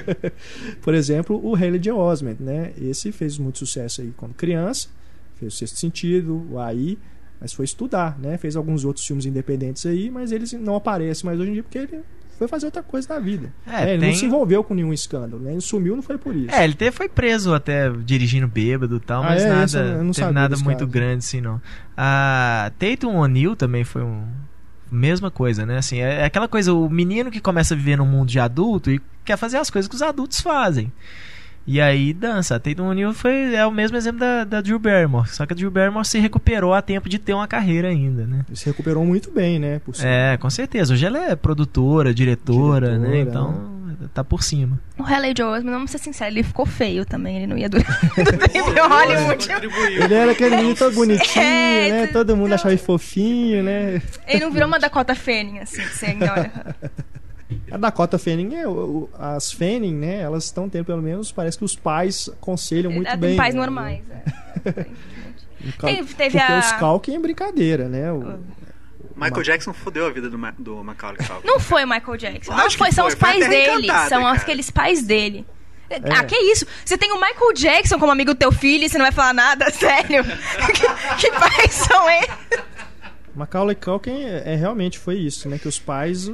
Por 0.80 0.94
exemplo, 0.94 1.40
o 1.44 1.54
Haley 1.54 1.82
Joel 1.82 1.98
Osment, 1.98 2.36
né? 2.40 2.72
Esse 2.80 3.12
fez 3.12 3.38
muito 3.38 3.58
sucesso 3.58 4.00
aí 4.00 4.12
quando 4.16 4.34
criança, 4.34 4.88
fez 5.34 5.54
o 5.54 5.56
Sexto 5.56 5.78
Sentido, 5.78 6.46
o 6.50 6.58
AI, 6.58 6.98
mas 7.40 7.52
foi 7.52 7.64
estudar, 7.64 8.18
né? 8.18 8.36
Fez 8.38 8.56
alguns 8.56 8.84
outros 8.84 9.06
filmes 9.06 9.26
independentes 9.26 9.84
aí, 9.86 10.10
mas 10.10 10.32
eles 10.32 10.52
não 10.52 10.74
aparecem 10.74 11.26
mais 11.26 11.38
hoje 11.38 11.50
em 11.50 11.54
dia 11.54 11.62
porque 11.62 11.78
ele 11.78 12.02
foi 12.38 12.48
fazer 12.48 12.66
outra 12.66 12.82
coisa 12.82 13.12
na 13.12 13.18
vida. 13.20 13.52
É, 13.66 13.70
É, 13.84 13.90
ele 13.94 14.00
tem- 14.00 14.08
não 14.10 14.16
se 14.16 14.24
envolveu 14.26 14.62
com 14.64 14.72
nenhum 14.74 14.92
escândalo, 14.92 15.42
né? 15.42 15.52
Ele 15.52 15.60
sumiu, 15.60 15.94
não 15.96 16.02
foi 16.02 16.16
por 16.16 16.34
isso. 16.34 16.54
É, 16.54 16.64
ele 16.64 16.74
teve, 16.74 16.92
foi 16.92 17.08
preso 17.08 17.52
até 17.52 17.90
dirigindo 17.90 18.46
bêbado 18.46 18.96
e 18.96 19.00
tal, 19.00 19.22
Ah, 19.22 19.26
mas 19.30 19.42
é? 19.44 19.48
nada, 19.48 19.78
eu 19.98 20.04
não 20.04 20.12
teve 20.12 20.30
nada 20.32 20.56
muito 20.56 20.78
caso. 20.78 20.90
grande 20.90 21.18
assim, 21.18 21.40
não. 21.40 21.60
A 21.96 22.70
Tatum 22.78 23.16
O'Neal 23.16 23.56
também 23.56 23.84
foi 23.84 24.02
um 24.02 24.24
mesma 24.90 25.30
coisa, 25.30 25.66
né? 25.66 25.78
Assim, 25.78 25.98
é 25.98 26.20
é 26.20 26.24
aquela 26.24 26.48
coisa, 26.48 26.72
o 26.72 26.88
menino 26.88 27.30
que 27.30 27.40
começa 27.40 27.74
a 27.74 27.76
viver 27.76 27.96
num 27.98 28.06
mundo 28.06 28.28
de 28.30 28.38
adulto 28.40 28.90
e 28.90 29.00
quer 29.24 29.36
fazer 29.36 29.58
as 29.58 29.68
coisas 29.68 29.88
que 29.88 29.94
os 29.94 30.00
adultos 30.00 30.40
fazem. 30.40 30.90
E 31.70 31.82
aí 31.82 32.14
dança. 32.14 32.56
A 32.56 32.58
Tatum 32.58 32.88
O'Neal 32.88 33.12
foi 33.12 33.54
é 33.54 33.66
o 33.66 33.70
mesmo 33.70 33.94
exemplo 33.98 34.20
da, 34.20 34.42
da 34.44 34.60
Drew 34.62 34.78
Barrymore, 34.78 35.28
só 35.28 35.44
que 35.44 35.52
a 35.52 35.56
Drew 35.56 35.70
Barrymore 35.70 36.06
se 36.06 36.18
recuperou 36.18 36.72
a 36.72 36.80
tempo 36.80 37.10
de 37.10 37.18
ter 37.18 37.34
uma 37.34 37.46
carreira 37.46 37.88
ainda, 37.88 38.26
né? 38.26 38.40
Ele 38.48 38.56
se 38.56 38.64
recuperou 38.64 39.04
muito 39.04 39.30
bem, 39.30 39.58
né? 39.58 39.78
Por 39.84 39.94
cima. 39.94 40.08
É, 40.08 40.36
com 40.38 40.48
certeza. 40.48 40.94
Hoje 40.94 41.04
ela 41.04 41.18
é 41.30 41.36
produtora, 41.36 42.14
diretora, 42.14 42.98
né? 42.98 43.08
Diretora, 43.10 43.30
Então 43.50 43.78
tá 44.14 44.24
por 44.24 44.42
cima. 44.42 44.80
O 44.98 45.02
Haley 45.02 45.34
Joel 45.36 45.50
Osment, 45.58 45.70
vamos 45.72 45.90
ser 45.90 45.98
sinceros, 45.98 46.34
ele 46.34 46.42
ficou 46.42 46.64
feio 46.64 47.04
também. 47.04 47.36
Ele 47.36 47.46
não 47.46 47.58
ia 47.58 47.68
durar 47.68 48.00
muito 48.16 48.32
tempo 48.48 48.70
em 48.70 48.80
Hollywood. 48.80 49.48
Ele 50.04 50.14
era 50.14 50.32
aquele 50.32 50.56
menino 50.56 50.74
todo 50.74 50.94
bonitinho, 50.94 51.44
É, 51.44 51.90
né? 51.90 52.06
tu- 52.06 52.12
Todo 52.14 52.34
mundo 52.34 52.54
achava 52.54 52.70
ele 52.70 52.78
fofinho, 52.80 53.62
né? 53.62 54.00
Ele 54.26 54.40
não 54.44 54.50
virou 54.50 54.66
uma 54.68 54.78
Dakota 54.78 55.14
Fanning, 55.14 55.58
assim, 55.58 55.82
que 55.82 55.94
você 55.96 56.16
olha. 56.22 56.50
A 57.70 57.76
Dakota 57.78 58.18
Fanning, 58.18 58.54
é, 58.56 58.68
o- 58.68 59.08
as 59.18 59.50
Fanning, 59.52 59.94
né? 59.94 60.20
Elas 60.20 60.44
estão 60.44 60.68
tendo, 60.68 60.84
pelo 60.84 61.00
menos, 61.02 61.32
parece 61.32 61.56
que 61.58 61.64
os 61.64 61.74
pais 61.74 62.28
aconselham 62.28 62.90
muito 62.92 63.06
Ela 63.08 63.16
bem. 63.16 63.30
tem 63.30 63.36
pais 63.38 63.54
né? 63.54 63.60
normais, 63.60 64.02
é. 64.10 64.84
Cal- 65.78 65.90
Teve- 65.90 66.14
teve 66.14 66.38
Porque 66.38 66.52
a- 66.52 66.58
os 66.60 66.72
Culkin 66.72 67.14
é 67.16 67.18
brincadeira, 67.18 67.88
né? 67.88 68.12
O- 68.12 68.38
Michael 69.16 69.42
Jackson 69.42 69.72
fodeu 69.72 70.06
a 70.06 70.10
vida 70.10 70.30
do, 70.30 70.38
Ma 70.38 70.52
do 70.56 70.84
Macaulay 70.84 71.18
Culkin. 71.26 71.46
Não 71.46 71.58
foi 71.58 71.84
o 71.84 71.88
Michael 71.88 72.16
Jackson. 72.16 72.54
Não 72.54 72.70
foi, 72.70 72.88
que 72.88 72.94
são 72.94 73.04
foi. 73.06 73.12
os 73.14 73.18
pais 73.18 73.48
dele. 73.48 73.88
São 74.08 74.22
cara. 74.22 74.36
aqueles 74.36 74.70
pais 74.70 75.02
dele. 75.02 75.44
Ah, 76.14 76.22
que 76.22 76.36
isso? 76.36 76.64
Você 76.84 76.96
tem 76.98 77.10
o 77.12 77.16
Michael 77.16 77.52
Jackson 77.54 77.98
como 77.98 78.12
amigo 78.12 78.32
do 78.34 78.38
teu 78.38 78.52
filho 78.52 78.84
e 78.84 78.88
você 78.88 78.96
não 78.98 79.06
vai 79.06 79.12
falar 79.12 79.32
nada? 79.32 79.68
Sério? 79.72 80.22
que, 80.22 81.16
que 81.26 81.30
pais 81.32 81.72
são 81.72 82.08
eles? 82.10 82.28
Macaulay 83.34 83.74
Culkin 83.74 84.22
é, 84.22 84.52
é 84.52 84.54
realmente 84.54 84.98
foi 84.98 85.16
isso, 85.16 85.48
né? 85.48 85.58
Que 85.58 85.66
os 85.66 85.78
pais 85.80 86.30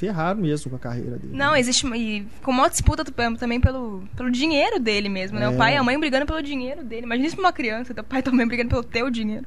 ferraram 0.00 0.40
mesmo 0.40 0.70
com 0.70 0.76
a 0.76 0.78
carreira 0.78 1.16
dele. 1.18 1.36
Não, 1.36 1.54
existe 1.54 1.84
uma- 1.84 1.96
e 1.96 2.26
com 2.42 2.50
uma 2.50 2.68
disputa 2.68 3.04
também 3.04 3.60
pelo, 3.60 4.02
pelo 4.16 4.30
dinheiro 4.30 4.80
dele 4.80 5.08
mesmo, 5.08 5.38
né? 5.38 5.44
É. 5.44 5.48
O 5.48 5.56
pai 5.56 5.74
e 5.74 5.76
a 5.76 5.82
mãe 5.82 5.98
brigando 6.00 6.26
pelo 6.26 6.42
dinheiro 6.42 6.82
dele. 6.82 7.04
Imagina 7.04 7.26
isso 7.26 7.36
pra 7.36 7.44
uma 7.44 7.52
criança, 7.52 7.94
teu 7.94 8.02
pai 8.02 8.20
e 8.20 8.22
tua 8.22 8.32
mãe 8.32 8.46
brigando 8.46 8.70
pelo 8.70 8.82
teu 8.82 9.10
dinheiro. 9.10 9.46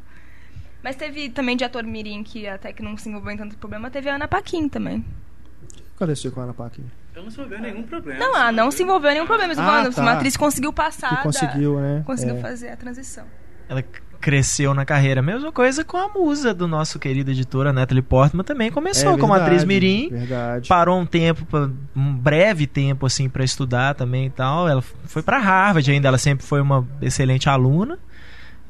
Mas 0.84 0.96
teve 0.96 1.30
também 1.30 1.58
de 1.58 1.64
ator 1.64 1.84
mirim 1.84 2.24
que 2.24 2.48
até 2.48 2.72
que 2.72 2.84
não 2.84 2.96
se 2.98 3.10
envolveu 3.10 3.32
em 3.32 3.38
tanto 3.38 3.58
problema, 3.58 3.90
teve 3.90 4.10
a 4.10 4.16
Ana 4.16 4.28
Paquin 4.28 4.70
também. 4.70 4.98
O 5.00 5.66
que 5.98 6.04
aconteceu 6.04 6.32
com 6.32 6.42
a 6.42 6.44
Ana 6.44 6.54
Paquin? 6.54 6.84
Ela 7.16 7.24
não 7.24 7.32
se 7.32 7.38
envolveu 7.40 7.58
em 7.60 7.62
nenhum 7.62 7.84
problema. 7.84 8.20
Não, 8.20 8.36
ela 8.36 8.52
não 8.52 8.70
se 8.72 8.84
envolveu 8.84 9.10
em 9.12 9.14
nenhum 9.14 9.26
problema. 9.28 9.50
Mas 9.56 9.60
Ah, 9.60 9.66
falando, 9.66 9.94
tá. 9.96 10.02
uma 10.02 10.12
atriz 10.14 10.36
conseguiu 10.36 10.74
passar. 10.74 11.10
Que 11.10 11.16
da- 11.16 11.22
conseguiu, 11.24 11.80
né? 11.80 12.04
Conseguiu 12.06 12.36
É. 12.36 12.40
fazer 12.42 12.70
a 12.70 12.76
transição. 12.78 13.26
Ela 13.70 13.84
cresceu 14.24 14.74
na 14.74 14.86
carreira. 14.86 15.22
Mesma 15.22 15.52
coisa 15.52 15.84
com 15.84 15.98
a 15.98 16.08
musa 16.08 16.54
do 16.54 16.66
nosso 16.66 16.98
querido 16.98 17.32
editora 17.32 17.74
Natalie 17.74 18.02
Portman 18.02 18.44
também 18.44 18.72
começou 18.72 19.16
É 19.16 19.18
como 19.18 19.34
atriz 19.34 19.64
verdade, 19.64 19.68
mirim. 19.68 20.10
Verdade. 20.10 20.70
Parou 20.70 20.98
um 20.98 21.06
tempo, 21.06 21.46
um 21.94 22.16
breve 22.16 22.66
tempo 22.66 23.06
assim 23.06 23.28
para 23.28 23.44
estudar 23.44 23.96
também 23.96 24.28
e 24.28 24.30
tal. 24.30 24.70
Ela 24.70 24.82
foi 24.82 25.22
pra 25.22 25.40
Harvard 25.40 25.92
ainda, 25.92 26.08
ela 26.08 26.18
sempre 26.18 26.46
foi 26.46 26.62
uma 26.62 26.88
excelente 27.02 27.50
aluna 27.50 28.00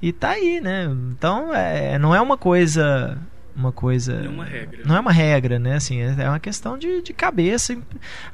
e 0.02 0.12
tá 0.12 0.32
aí, 0.32 0.60
né? 0.60 0.90
Então, 1.12 1.54
é, 1.54 2.00
não 2.00 2.16
é 2.16 2.20
uma 2.20 2.36
coisa 2.36 3.16
uma 3.56 3.72
coisa 3.72 4.16
Não 4.16 4.26
é 4.26 4.30
uma 4.30 4.46
regra. 4.46 4.80
não 4.84 4.96
é 4.96 5.00
uma 5.00 5.12
regra, 5.12 5.60
né? 5.60 5.76
Assim, 5.76 6.02
é 6.02 6.16
é 6.18 6.28
uma 6.30 6.40
questão 6.40 6.80
de, 6.80 7.04
de 7.04 7.14
cabeça. 7.14 7.78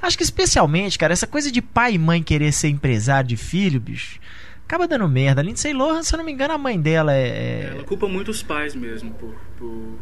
Acho 0.01 0.17
que 0.17 0.23
especialmente, 0.23 0.97
cara, 0.97 1.11
essa 1.11 1.27
coisa 1.27 1.51
de 1.51 1.61
pai 1.61 1.95
e 1.95 1.97
mãe 1.97 2.23
querer 2.23 2.53
ser 2.53 2.69
empresário 2.69 3.27
de 3.27 3.35
filho, 3.35 3.81
bicho, 3.81 4.21
acaba 4.69 4.87
dando 4.87 5.09
merda. 5.09 5.41
A 5.41 5.43
Lindsay 5.43 5.73
Lohan, 5.73 6.03
se 6.03 6.13
eu 6.13 6.17
não 6.17 6.23
me 6.23 6.31
engano, 6.31 6.53
a 6.53 6.57
mãe 6.57 6.79
dela 6.79 7.11
é. 7.11 7.71
Ela 7.73 7.83
culpa 7.83 8.07
muito 8.07 8.29
os 8.29 8.43
pais 8.43 8.75
mesmo 8.75 9.11
por, 9.15 9.33
por, 9.57 9.97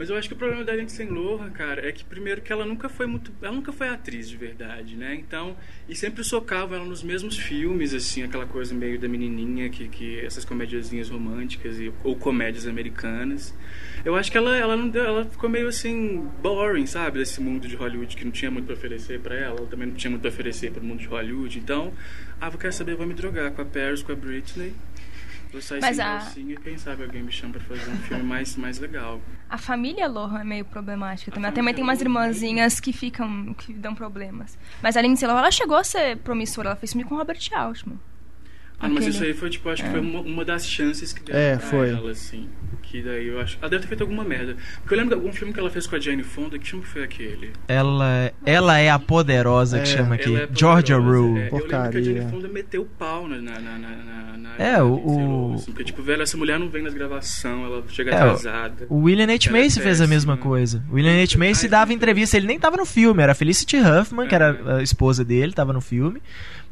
Mas 0.00 0.08
eu 0.08 0.16
acho 0.16 0.28
que 0.28 0.34
o 0.34 0.36
problema 0.38 0.64
da 0.64 0.74
Lindsay 0.74 1.06
Lohan, 1.06 1.50
cara, 1.50 1.86
é 1.86 1.92
que 1.92 2.02
primeiro 2.02 2.40
que 2.40 2.50
ela 2.50 2.64
nunca 2.64 2.88
foi 2.88 3.06
muito, 3.06 3.30
ela 3.42 3.54
nunca 3.54 3.70
foi 3.70 3.86
atriz 3.86 4.30
de 4.30 4.36
verdade, 4.38 4.96
né? 4.96 5.14
Então, 5.14 5.54
e 5.86 5.94
sempre 5.94 6.24
socavam 6.24 6.74
ela 6.74 6.86
nos 6.86 7.02
mesmos 7.02 7.36
filmes, 7.36 7.92
assim, 7.92 8.22
aquela 8.22 8.46
coisa 8.46 8.74
meio 8.74 8.98
da 8.98 9.06
menininha 9.06 9.68
que, 9.68 9.88
que 9.88 10.18
essas 10.20 10.42
comediazinhas 10.42 11.10
românticas 11.10 11.78
e, 11.78 11.92
ou 12.02 12.16
comédias 12.16 12.66
americanas. 12.66 13.54
Eu 14.02 14.16
acho 14.16 14.32
que 14.32 14.38
ela, 14.38 14.56
ela 14.56 14.74
não 14.74 14.88
deu, 14.88 15.04
ela 15.04 15.26
ficou 15.26 15.50
meio 15.50 15.68
assim 15.68 16.26
boring, 16.40 16.86
sabe, 16.86 17.18
desse 17.18 17.38
mundo 17.38 17.68
de 17.68 17.76
Hollywood 17.76 18.16
que 18.16 18.24
não 18.24 18.32
tinha 18.32 18.50
muito 18.50 18.64
pra 18.64 18.76
oferecer 18.76 19.20
pra 19.20 19.34
ela, 19.34 19.58
ela 19.58 19.66
também 19.66 19.88
não 19.88 19.94
tinha 19.94 20.10
muito 20.10 20.22
pra 20.22 20.30
oferecer 20.30 20.72
pro 20.72 20.82
mundo 20.82 21.00
de 21.00 21.08
Hollywood. 21.08 21.58
Então, 21.58 21.92
ah, 22.40 22.48
vou 22.48 22.58
querer 22.58 22.72
saber, 22.72 22.96
vou 22.96 23.06
me 23.06 23.12
drogar 23.12 23.52
com 23.52 23.60
a 23.60 23.66
Paris, 23.66 24.02
com 24.02 24.12
a 24.12 24.16
Britney. 24.16 24.72
Vou 25.52 25.60
sair 25.60 25.80
Mas 25.80 25.96
sem 25.96 26.04
a- 26.04 26.18
calcinha 26.18 26.54
e 26.54 26.56
quem 26.56 26.78
sabe 26.78 27.02
alguém 27.02 27.22
me 27.22 27.32
chama 27.32 27.54
pra 27.54 27.62
fazer 27.62 27.90
um 27.90 27.96
filme 27.98 28.22
mais, 28.22 28.56
mais 28.56 28.78
legal. 28.78 29.20
A 29.48 29.58
família 29.58 30.06
Lohan 30.06 30.40
é 30.40 30.44
meio 30.44 30.64
problemática 30.64 31.30
também. 31.32 31.48
A 31.48 31.52
também 31.52 31.74
tem 31.74 31.82
umas 31.82 31.98
Lohan. 31.98 32.04
irmãzinhas 32.08 32.78
que 32.78 32.92
ficam, 32.92 33.52
que 33.54 33.72
dão 33.72 33.94
problemas. 33.94 34.56
Mas 34.82 34.96
a 34.96 35.02
Lindsay 35.02 35.26
Lohan, 35.28 35.38
ela 35.40 35.50
chegou 35.50 35.76
a 35.76 35.82
ser 35.84 36.18
promissora. 36.18 36.68
Ela 36.68 36.76
fez 36.76 36.92
filme 36.92 37.04
com 37.04 37.14
o 37.16 37.18
Robert 37.18 37.40
Altman. 37.52 37.98
Ah, 38.82 38.88
mas 38.88 38.98
Aquele- 38.98 39.10
isso 39.10 39.24
aí 39.24 39.34
foi, 39.34 39.50
tipo, 39.50 39.68
acho 39.68 39.82
que 39.84 39.90
foi 39.90 40.00
uma, 40.00 40.20
uma 40.20 40.44
das 40.44 40.66
chances 40.66 41.12
que 41.12 41.22
deram 41.22 41.38
É, 41.38 41.56
pra 41.56 41.66
foi. 41.66 41.90
ela, 41.90 42.10
assim. 42.10 42.48
Que 42.82 43.02
daí 43.02 43.28
eu 43.28 43.38
acho. 43.40 43.56
Ela 43.60 43.68
deve 43.70 43.82
ter 43.82 43.88
feito 43.88 44.00
alguma 44.00 44.24
merda. 44.24 44.56
Porque 44.80 44.94
eu 44.94 44.98
lembro 44.98 45.14
de 45.14 45.20
algum 45.22 45.32
filme 45.32 45.52
que 45.52 45.60
ela 45.60 45.70
fez 45.70 45.86
com 45.86 45.94
a 45.94 46.00
Jane 46.00 46.22
Fonda, 46.24 46.58
que 46.58 46.66
filme 46.66 46.84
que 46.84 46.90
foi 46.90 47.04
aquele? 47.04 47.52
Ela, 47.68 48.32
ela 48.44 48.78
é 48.78 48.90
a 48.90 48.98
poderosa 48.98 49.76
que 49.78 49.82
É, 49.82 49.86
chama 49.96 50.14
aqui. 50.16 50.34
É 50.34 50.48
Georgia. 50.52 50.96
Rule. 50.96 51.40
É, 51.40 51.46
eu 51.48 51.52
lembro 51.52 51.68
que 51.68 51.74
a 51.74 51.82
Porcaria. 51.82 52.02
Jane 52.22 52.30
Fonda 52.30 52.48
meteu 52.48 52.82
o 52.82 52.86
pau 52.86 53.28
na. 53.28 53.36
na, 53.36 53.60
na, 53.60 53.78
na, 53.78 54.36
na- 54.38 54.54
É, 54.58 54.78
na 54.78 54.84
o- 54.84 55.54
assim, 55.54 55.66
porque, 55.72 55.84
tipo, 55.84 56.02
velho, 56.02 56.22
essa 56.22 56.36
mulher 56.36 56.58
não 56.58 56.68
vem 56.68 56.82
nas 56.82 56.92
gravações, 56.94 57.62
ela 57.64 57.84
chega 57.88 58.10
É, 58.10 58.14
o- 58.14 58.16
atrasada. 58.30 58.86
O 58.88 58.96
William 59.02 59.24
H. 59.32 59.50
É 59.50 59.62
Macy 59.62 59.80
fez 59.80 60.00
a 60.00 60.06
mesma 60.06 60.36
coisa. 60.36 60.82
O 60.90 60.94
William 60.94 61.22
H. 61.22 61.38
Macy 61.38 61.68
dava 61.68 61.88
que 61.88 61.94
entrevista, 61.94 62.36
ele 62.36 62.46
nem 62.46 62.58
tava 62.58 62.76
no 62.76 62.86
filme, 62.86 63.22
era 63.22 63.32
a 63.32 63.34
Felicity 63.36 63.76
Huffman, 63.76 64.26
que 64.26 64.34
era 64.34 64.58
É. 64.66 64.72
a 64.78 64.82
esposa 64.82 65.24
dele, 65.24 65.52
tava 65.52 65.72
no 65.72 65.80
filme. 65.80 66.20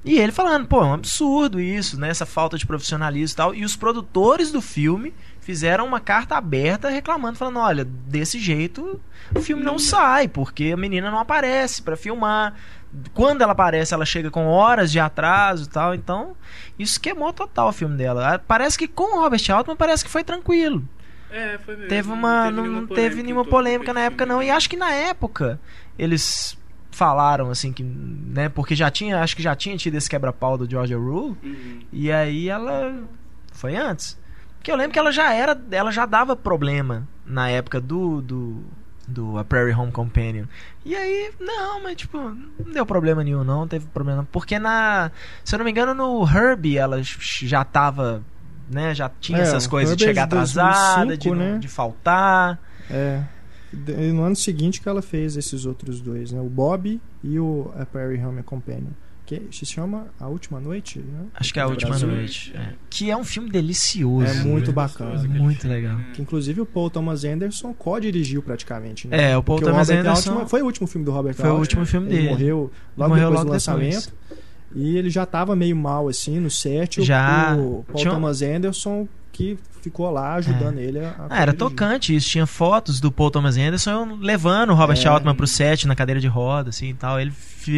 E 0.04 0.18
ele 0.18 0.32
falando, 0.32 0.66
pô, 0.66 0.82
é 0.82 0.86
um 0.86 0.94
absurdo 0.94 1.60
isso, 1.60 1.98
né? 1.98 2.08
Essa 2.08 2.24
falta 2.24 2.56
de 2.56 2.66
profissionalismo 2.66 3.34
e 3.34 3.36
tal. 3.36 3.54
E 3.54 3.64
os 3.64 3.76
produtores 3.76 4.50
do 4.52 4.60
filme 4.60 5.12
fizeram 5.40 5.86
uma 5.86 6.00
carta 6.00 6.36
aberta 6.36 6.88
reclamando, 6.88 7.38
falando, 7.38 7.58
olha, 7.58 7.84
desse 7.84 8.38
jeito 8.38 9.00
o 9.34 9.40
filme 9.40 9.62
não 9.62 9.78
sai, 9.78 10.28
porque 10.28 10.70
a 10.72 10.76
menina 10.76 11.10
não 11.10 11.18
aparece 11.18 11.82
pra 11.82 11.96
filmar. 11.96 12.54
Quando 13.12 13.42
ela 13.42 13.52
aparece, 13.52 13.92
ela 13.92 14.06
chega 14.06 14.30
com 14.30 14.46
horas 14.46 14.90
de 14.90 14.98
atraso 14.98 15.64
e 15.64 15.68
tal. 15.68 15.94
Então, 15.94 16.36
isso 16.78 17.00
queimou 17.00 17.32
total 17.32 17.68
o 17.68 17.72
filme 17.72 17.96
dela. 17.96 18.34
Ah, 18.34 18.38
Parece 18.38 18.78
que 18.78 18.88
com 18.88 19.16
o 19.16 19.20
Robert 19.20 19.42
Altman 19.50 19.76
parece 19.76 20.04
que 20.04 20.10
foi 20.10 20.24
tranquilo. 20.24 20.82
É, 21.30 21.58
foi 21.58 21.74
mesmo. 21.76 21.88
Teve 21.88 22.10
uma. 22.10 22.50
Não, 22.50 22.86
teve 22.86 23.22
nenhuma 23.22 23.42
em 23.42 23.48
polêmica 23.50 23.86
torno 23.86 24.00
na 24.00 24.06
época, 24.06 24.24
não. 24.24 24.38
filme. 24.38 24.48
E 24.48 24.50
acho 24.56 24.70
que 24.70 24.76
na 24.76 24.90
época 24.92 25.60
eles 25.98 26.57
falaram 26.90 27.50
assim 27.50 27.72
que. 27.72 27.82
né 27.82 28.48
Porque 28.48 28.74
já 28.74 28.90
tinha. 28.90 29.20
Acho 29.22 29.36
que 29.36 29.42
já 29.42 29.54
tinha 29.54 29.76
tido 29.76 29.94
esse 29.96 30.08
quebra-pau 30.08 30.56
do 30.58 30.68
Georgia 30.68 30.96
Rule. 30.98 31.36
Uhum. 31.42 31.80
E 31.92 32.10
aí 32.12 32.48
ela. 32.48 32.94
Foi 33.52 33.76
antes. 33.76 34.18
Porque 34.58 34.70
eu 34.70 34.76
lembro 34.76 34.92
que 34.92 34.98
ela 34.98 35.12
já 35.12 35.32
era. 35.32 35.60
Ela 35.70 35.90
já 35.90 36.04
dava 36.06 36.34
problema 36.36 37.06
na 37.24 37.48
época 37.48 37.80
do. 37.80 38.20
do 38.22 38.62
do 39.10 39.38
A 39.38 39.44
Prairie 39.44 39.72
Home 39.74 39.90
Companion. 39.90 40.44
E 40.84 40.94
aí, 40.94 41.32
não, 41.40 41.82
mas 41.82 41.96
tipo, 41.96 42.18
não 42.18 42.72
deu 42.74 42.84
problema 42.84 43.24
nenhum, 43.24 43.42
não, 43.42 43.66
teve 43.66 43.86
problema. 43.86 44.18
não. 44.18 44.24
Porque 44.26 44.58
na. 44.58 45.10
Se 45.42 45.54
eu 45.54 45.58
não 45.58 45.64
me 45.64 45.70
engano, 45.70 45.94
no 45.94 46.28
Herbie 46.28 46.76
ela 46.76 46.98
já 47.02 47.64
tava. 47.64 48.22
Né, 48.70 48.94
já 48.94 49.10
tinha 49.18 49.38
É, 49.38 49.40
essas 49.40 49.66
coisas 49.66 49.96
de 49.96 50.04
Herbie 50.04 50.10
é 50.10 50.14
chegar 50.14 50.28
de 50.28 50.34
atrasada, 50.34 51.16
de, 51.16 51.30
2005, 51.30 51.34
não- 51.34 51.52
né? 51.54 51.58
de 51.58 51.68
faltar. 51.68 52.58
É. 52.90 53.22
No 54.12 54.22
ano 54.22 54.36
seguinte 54.36 54.80
que 54.80 54.88
ela 54.88 55.02
fez 55.02 55.36
esses 55.36 55.66
outros 55.66 56.00
dois, 56.00 56.32
né? 56.32 56.40
O 56.40 56.48
Bob 56.48 57.00
e 57.22 57.38
o 57.38 57.70
A 57.76 57.84
Perry 57.84 58.18
Home 58.24 58.42
Companion. 58.42 58.90
que 59.26 59.42
se 59.52 59.66
chama 59.66 60.06
A 60.18 60.26
Última 60.26 60.58
Noite, 60.58 61.00
né? 61.00 61.26
Acho 61.34 61.52
que 61.52 61.60
é 61.60 61.62
a 61.62 61.66
última 61.66 61.90
Brasil. 61.90 62.08
noite. 62.08 62.50
é. 62.56 62.72
Que 62.88 63.10
é 63.10 63.16
um 63.16 63.24
filme 63.24 63.50
delicioso. 63.50 64.24
É 64.24 64.42
muito 64.42 64.68
né? 64.68 64.72
bacana. 64.72 65.22
Muito 65.28 65.60
filme, 65.60 65.76
legal. 65.76 65.98
Que 66.14 66.22
inclusive 66.22 66.62
o 66.62 66.64
Paul 66.66 66.88
Thomas 66.88 67.24
Anderson 67.24 67.74
co-dirigiu 67.74 68.42
praticamente, 68.42 69.06
né? 69.06 69.32
É, 69.32 69.36
o 69.36 69.42
Paul 69.42 69.58
Porque 69.58 69.70
Thomas 69.70 69.88
Robert 69.90 70.00
Anderson 70.06 70.30
Altman- 70.30 70.48
foi 70.48 70.62
o 70.62 70.64
último 70.64 70.86
filme 70.86 71.04
do 71.04 71.12
Robert 71.12 71.34
foi 71.34 71.44
o 71.44 71.48
Altman. 71.48 71.60
último 71.60 71.84
filme 71.84 72.06
Ele 72.08 72.16
dele. 72.16 72.28
morreu 72.30 72.70
logo 72.96 73.08
morreu 73.10 73.28
depois 73.28 73.38
logo 73.40 73.50
do 73.50 73.52
depois. 73.58 74.12
E 74.74 74.96
ele 74.96 75.08
já 75.10 75.24
tava 75.24 75.56
meio 75.56 75.74
mal 75.76 76.08
assim 76.08 76.38
no 76.38 76.50
set. 76.50 77.00
O- 77.00 77.04
Já. 77.04 77.54
O 77.56 77.84
Paul 77.86 77.98
Tinha 77.98 78.12
Thomas 78.12 78.42
Anderson 78.42 79.08
que 79.32 79.56
ficou 79.82 80.10
lá 80.10 80.34
ajudando 80.34 80.78
ele 80.78 80.98
a. 80.98 81.14
Ah, 81.30 81.40
era 81.42 81.52
tocante 81.52 82.14
isso. 82.14 82.28
Tinha 82.28 82.46
fotos 82.46 83.00
do 83.00 83.10
Paul 83.12 83.30
Thomas 83.30 83.56
Anderson 83.56 84.18
levando 84.20 84.70
o 84.70 84.74
Robert 84.74 84.98
É. 85.04 85.08
Altman 85.08 85.34
pro 85.34 85.46
set 85.46 85.86
na 85.86 85.94
cadeira 85.94 86.20
de 86.20 86.26
roda, 86.26 86.70
assim 86.70 86.88
e 86.90 86.94
tal. 86.94 87.20
Ele 87.20 87.32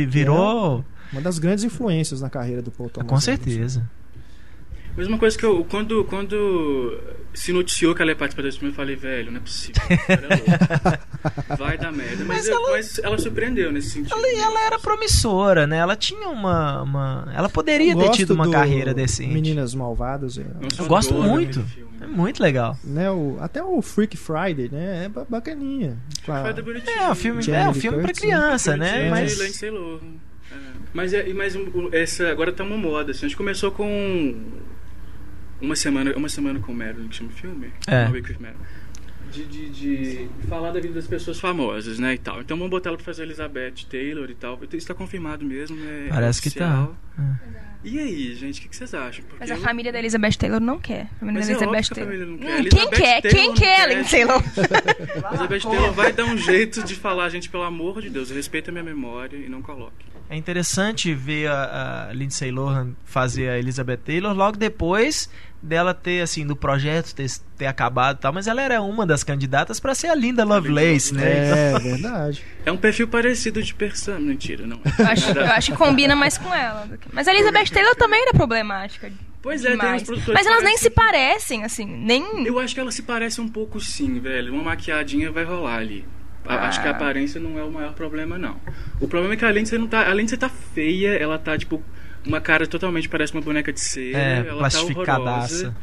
virou. 0.08 0.84
Uma 1.12 1.20
das 1.20 1.38
grandes 1.38 1.64
influências 1.64 2.20
na 2.20 2.30
carreira 2.30 2.62
do 2.62 2.70
Paul 2.70 2.88
Thomas 2.88 3.08
com 3.08 3.14
Anderson. 3.16 3.44
certeza. 3.44 3.90
Uma 5.08 5.18
coisa 5.18 5.36
que 5.38 5.44
eu, 5.44 5.64
quando, 5.64 6.04
quando 6.04 6.98
se 7.32 7.52
noticiou 7.52 7.94
que 7.94 8.02
ela 8.02 8.10
ia 8.10 8.16
participar 8.16 8.42
desse 8.42 8.58
filme, 8.58 8.72
eu 8.72 8.76
falei, 8.76 8.96
velho, 8.96 9.30
não 9.30 9.38
é 9.38 9.40
possível. 9.40 9.82
é. 9.88 11.10
Vai 11.56 11.76
dar 11.78 11.92
merda. 11.92 12.24
Mas, 12.24 12.38
Mas 12.38 12.48
eu- 12.48 12.54
ela- 12.56 12.70
mas 12.70 12.98
ela 12.98 13.18
surpreendeu 13.18 13.70
nesse 13.70 13.90
sentido. 13.90 14.14
Ela, 14.14 14.28
ela 14.42 14.66
era 14.66 14.78
promissora, 14.78 15.66
né? 15.66 15.76
Ela 15.78 15.94
tinha 15.96 16.28
uma. 16.28 16.82
uma- 16.82 17.32
Ela 17.34 17.48
poderia 17.48 17.92
Eu 17.92 17.98
ter 17.98 18.10
tido 18.10 18.32
uma 18.34 18.46
do 18.46 18.50
carreira 18.52 18.94
decente. 18.94 19.32
Meninas 19.32 19.74
Malvadas. 19.74 20.38
é, 20.38 20.44
Nossa, 20.60 20.82
Eu 20.82 20.86
gosto 20.86 21.12
adoro 21.14 21.28
muito. 21.28 21.64
É 22.00 22.06
muito 22.06 22.42
legal. 22.42 22.78
né, 22.82 23.10
o, 23.10 23.36
até 23.40 23.62
o 23.62 23.82
Freak 23.82 24.16
Friday, 24.16 24.70
né? 24.72 25.04
É 25.04 25.08
ba- 25.10 25.26
bacaninha. 25.28 25.98
É, 26.26 27.10
um 27.10 27.14
filme, 27.14 27.42
é 27.52 27.68
um 27.68 27.74
filme 27.74 27.98
pra 27.98 28.06
Curtis, 28.06 28.20
criança, 28.22 28.76
né? 28.76 29.06
É, 29.06 29.10
Mas. 29.10 29.38
É. 29.40 29.50
Mas, 30.92 31.12
é, 31.12 31.32
mas 31.34 31.54
essa 31.92 32.28
agora 32.30 32.52
tá 32.52 32.64
uma 32.64 32.76
moda, 32.78 33.12
assim. 33.12 33.26
A 33.26 33.28
gente 33.28 33.36
começou 33.36 33.70
com 33.70 34.34
uma 35.60 35.76
semana, 35.76 36.14
uma 36.16 36.28
semana 36.28 36.58
com 36.60 36.72
Marilyn, 36.72 37.08
que 37.08 37.16
chama 37.16 37.30
o 37.30 37.32
filme. 37.32 37.72
É. 37.86 38.04
Uma 38.04 38.10
Week 38.12 38.30
with 38.32 38.38
Marilyn. 38.40 38.60
De, 39.32 39.44
de, 39.44 39.68
de 39.70 40.28
falar 40.48 40.72
da 40.72 40.80
vida 40.80 40.94
das 40.94 41.06
pessoas 41.06 41.38
famosas, 41.38 42.00
né, 42.00 42.14
e 42.14 42.18
tal. 42.18 42.40
Então 42.40 42.56
vamos 42.56 42.70
botar 42.70 42.88
ela 42.90 42.96
pra 42.96 43.04
fazer 43.06 43.22
a 43.22 43.26
Elizabeth 43.26 43.74
Taylor 43.88 44.28
e 44.28 44.34
tal. 44.34 44.58
Isso 44.72 44.88
tá 44.88 44.94
confirmado 44.94 45.44
mesmo, 45.44 45.76
né? 45.76 46.06
é 46.06 46.08
Parece 46.08 46.42
que 46.42 46.50
tá. 46.50 46.66
oficial. 46.66 46.96
E 47.82 47.98
aí, 47.98 48.34
gente, 48.34 48.58
o 48.58 48.62
que, 48.62 48.68
que 48.68 48.76
vocês 48.76 48.92
acham? 48.92 49.22
Porque 49.24 49.36
Mas 49.40 49.50
a 49.50 49.54
eu- 49.54 49.60
família 49.60 49.90
da 49.92 49.98
Elizabeth 50.00 50.32
Taylor 50.32 50.60
não 50.60 50.78
quer. 50.80 51.02
A 51.16 51.20
família 51.20 51.38
Mas 51.40 51.46
da 51.46 51.52
é 51.52 51.56
Elizabeth 51.56 51.82
que 51.82 51.92
a 51.92 51.94
Taylor. 51.94 52.12
família 52.12 52.26
não 52.26 52.38
quer. 52.38 52.50
Hum, 52.50 52.58
Elizabeth 52.58 52.80
quem 52.80 52.90
quer? 52.90 53.20
Taylor 53.22 53.38
Quem 53.40 53.54
quer. 53.54 53.88
Lindsay 53.96 54.24
Lohan? 54.24 54.42
Elizabeth 55.30 55.60
Taylor 55.70 55.92
vai 55.92 56.12
dar 56.12 56.24
um 56.24 56.36
jeito 56.36 56.82
de 56.82 56.94
falar, 56.96 57.28
gente, 57.30 57.48
pelo 57.48 57.62
amor 57.62 58.02
de 58.02 58.10
Deus, 58.10 58.30
respeita 58.30 58.70
a 58.70 58.72
minha 58.72 58.84
memória 58.84 59.36
e 59.36 59.48
não 59.48 59.62
coloque. 59.62 60.04
É 60.28 60.36
interessante 60.36 61.14
ver 61.14 61.46
a, 61.48 62.08
a 62.08 62.12
Lindsay 62.12 62.50
Lohan 62.50 62.94
fazer 63.04 63.48
a 63.48 63.58
Elizabeth 63.58 63.96
Taylor 63.98 64.34
logo 64.34 64.56
depois 64.58 65.30
dela 65.62 65.92
ter, 65.92 66.22
assim, 66.22 66.46
do 66.46 66.56
projeto 66.56 67.14
ter, 67.14 67.26
ter 67.58 67.66
acabado 67.66 68.16
e 68.16 68.20
tal, 68.20 68.32
mas 68.32 68.46
ela 68.46 68.62
era 68.62 68.80
uma 68.80 69.06
das 69.06 69.22
candidatas 69.22 69.78
pra 69.78 69.94
ser 69.94 70.08
a 70.08 70.14
Linda 70.14 70.44
Lovelace, 70.44 71.12
né? 71.14 71.72
É, 71.74 71.78
verdade. 71.78 72.44
É 72.64 72.70
um 72.72 72.76
perfil 72.76 73.08
parecido 73.08 73.62
de 73.62 73.72
persona. 73.74 74.20
Mentira, 74.20 74.66
não. 74.66 74.80
Eu 74.98 75.06
acho, 75.06 75.30
eu 75.32 75.44
acho 75.46 75.72
que 75.72 75.78
combina 75.78 76.14
mais 76.14 76.36
com 76.36 76.54
ela. 76.54 76.86
Mas 77.12 77.26
a 77.26 77.32
Elizabeth 77.32 77.70
Taylor 77.72 77.94
também 77.96 78.20
era 78.22 78.32
problemática. 78.32 79.10
Pois 79.42 79.64
é, 79.64 79.68
tem 79.68 79.76
uns 79.76 79.80
demais. 79.80 80.02
produtores 80.02 80.34
Mas 80.34 80.46
elas 80.46 80.62
nem 80.62 80.76
se 80.76 80.90
parecem- 80.90 81.60
parecem, 81.60 81.64
assim. 81.64 81.86
Nem. 81.86 82.46
Eu 82.46 82.58
acho 82.58 82.74
que 82.74 82.80
ela 82.80 82.92
se 82.92 83.02
parece 83.02 83.40
um 83.40 83.48
pouco 83.48 83.80
sim, 83.80 84.20
velho. 84.20 84.52
Uma 84.52 84.62
maquiadinha 84.64 85.30
vai 85.32 85.44
rolar 85.44 85.76
ali. 85.78 86.04
A- 86.44 86.66
Acho 86.68 86.82
que 86.82 86.88
a 86.88 86.90
Ah. 86.90 86.94
aparência 86.94 87.40
não 87.40 87.58
é 87.58 87.62
o 87.62 87.70
maior 87.70 87.94
problema, 87.94 88.36
não. 88.38 88.60
O 89.00 89.08
problema 89.08 89.32
é 89.34 89.36
que 89.38 89.44
a 89.46 89.50
Lindsay 89.50 89.78
não 89.78 89.86
tá. 89.86 90.06
A 90.10 90.12
Lindsay 90.14 90.36
tá 90.36 90.50
feia, 90.50 91.14
ela 91.16 91.38
tá, 91.38 91.56
tipo, 91.56 91.82
uma 92.26 92.40
cara 92.40 92.66
totalmente 92.66 93.08
parece 93.08 93.32
uma 93.32 93.42
boneca 93.42 93.72
de 93.72 93.80
cera. 93.80 94.18
É, 94.18 94.38
ela 94.40 94.48
tá 94.52 94.56
plastificadaça. 94.58 95.54
horrorosa. 95.54 95.76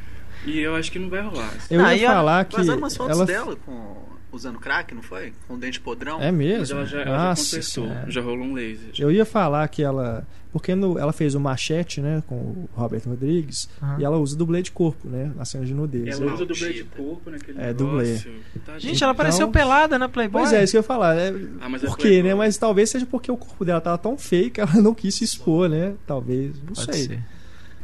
E 0.46 0.60
eu 0.60 0.76
acho 0.76 0.92
que 0.92 1.00
não 1.00 1.10
vai 1.10 1.22
rolar. 1.22 1.52
Eu 1.70 1.84
Ah, 1.84 1.96
ia 1.96 2.08
falar 2.10 2.46
que. 2.46 2.56
Vazaram 2.58 2.78
umas 2.80 2.96
fotos 2.96 3.18
ela... 3.18 3.26
dela 3.26 3.56
com, 3.66 4.07
usando 4.32 4.60
crack, 4.60 4.94
não 4.94 5.02
foi? 5.02 5.34
Com 5.48 5.54
o 5.56 5.58
dente 5.58 5.80
podrão. 5.80 6.22
É 6.22 6.32
Mas 6.32 6.38
mesmo? 6.38 6.78
ela 6.78 6.86
já, 6.86 7.02
ela 7.02 7.18
já 7.18 7.24
Nossa 7.30 7.62
já 8.08 8.22
rolou 8.22 8.46
um 8.46 8.54
laser. 8.54 8.90
Eu 8.98 9.12
ia 9.12 9.26
falar 9.26 9.68
que 9.68 9.82
ela. 9.84 10.26
Porque 10.52 10.74
no- 10.74 10.98
ela 10.98 11.12
fez 11.14 11.36
o 11.36 11.40
machete, 11.40 12.02
né? 12.02 12.24
Com 12.26 12.36
o 12.36 12.70
Robert 12.74 13.02
Rodrigues. 13.06 13.70
Aham. 13.84 14.00
E 14.00 14.04
ela 14.06 14.18
usa 14.18 14.36
dublê 14.36 14.62
de 14.62 14.72
corpo, 14.72 15.08
né? 15.08 15.32
Na 15.36 15.46
cena 15.46 15.66
de 15.66 15.74
nudez. 15.74 16.20
Ela 16.20 16.34
usa 16.34 16.46
dublê 16.46 16.74
de 16.74 16.84
corpo 16.86 17.30
naquele 17.30 17.60
É, 17.60 17.68
negócio. 17.68 17.86
dublê. 17.86 18.18
Tadinha. 18.66 18.80
Gente, 18.80 18.86
ela 18.86 18.96
Então- 18.96 19.10
apareceu 19.12 19.50
pelada 19.50 20.00
na 20.00 20.08
Playboy. 20.10 20.42
Pois 20.42 20.54
é, 20.54 20.64
isso 20.64 20.72
que 20.72 20.78
eu 20.78 20.80
ia 20.80 20.84
falar. 20.84 21.16
É... 21.16 21.30
Ah, 21.62 21.70
mas 21.70 21.84
é 21.84 21.88
Por 21.88 21.98
quê, 21.98 22.24
né? 22.24 22.34
Mas 22.34 22.58
talvez 22.58 22.90
seja 22.90 23.06
porque 23.06 23.30
o 23.32 23.38
corpo 23.38 23.64
dela 23.66 23.82
tava 23.82 23.98
tão 23.98 24.18
feio 24.18 24.50
que 24.50 24.60
ela 24.62 24.72
não 24.82 24.96
quis 24.96 25.14
se 25.16 25.24
expor, 25.26 25.70
né? 25.70 25.94
Talvez. 26.08 26.56
Não 26.60 26.74
Pode 26.74 26.96
sei. 26.96 27.08
ser. 27.08 27.20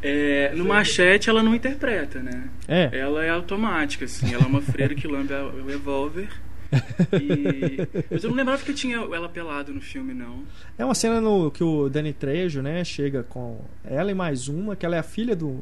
É, 0.03 0.51
no 0.55 0.65
machete 0.65 1.29
ela 1.29 1.41
não 1.41 1.55
interpreta, 1.55 2.19
né? 2.21 2.49
É. 2.67 2.89
Ela 2.91 3.23
é 3.23 3.29
automática, 3.29 4.05
assim. 4.05 4.33
Ela 4.33 4.43
é 4.43 4.47
uma 4.47 4.61
freira 4.61 4.93
que 4.93 5.07
lambe 5.07 5.33
o 5.33 5.65
revólver. 5.65 6.27
E... 7.13 7.87
Mas 8.09 8.23
eu 8.23 8.29
não 8.29 8.37
lembrava 8.37 8.63
que 8.63 8.73
tinha 8.73 8.97
ela 8.97 9.29
pelada 9.29 9.71
no 9.71 9.79
filme, 9.81 10.13
não. 10.13 10.43
É 10.77 10.83
uma 10.83 10.95
cena 10.95 11.21
no 11.21 11.49
que 11.51 11.63
o 11.63 11.87
Danny 11.89 12.13
Trejo, 12.13 12.61
né? 12.61 12.83
Chega 12.83 13.23
com 13.23 13.61
ela 13.83 14.11
e 14.11 14.13
mais 14.15 14.47
uma, 14.47 14.75
que 14.75 14.85
ela 14.85 14.95
é 14.95 14.99
a 14.99 15.03
filha 15.03 15.35
do. 15.35 15.61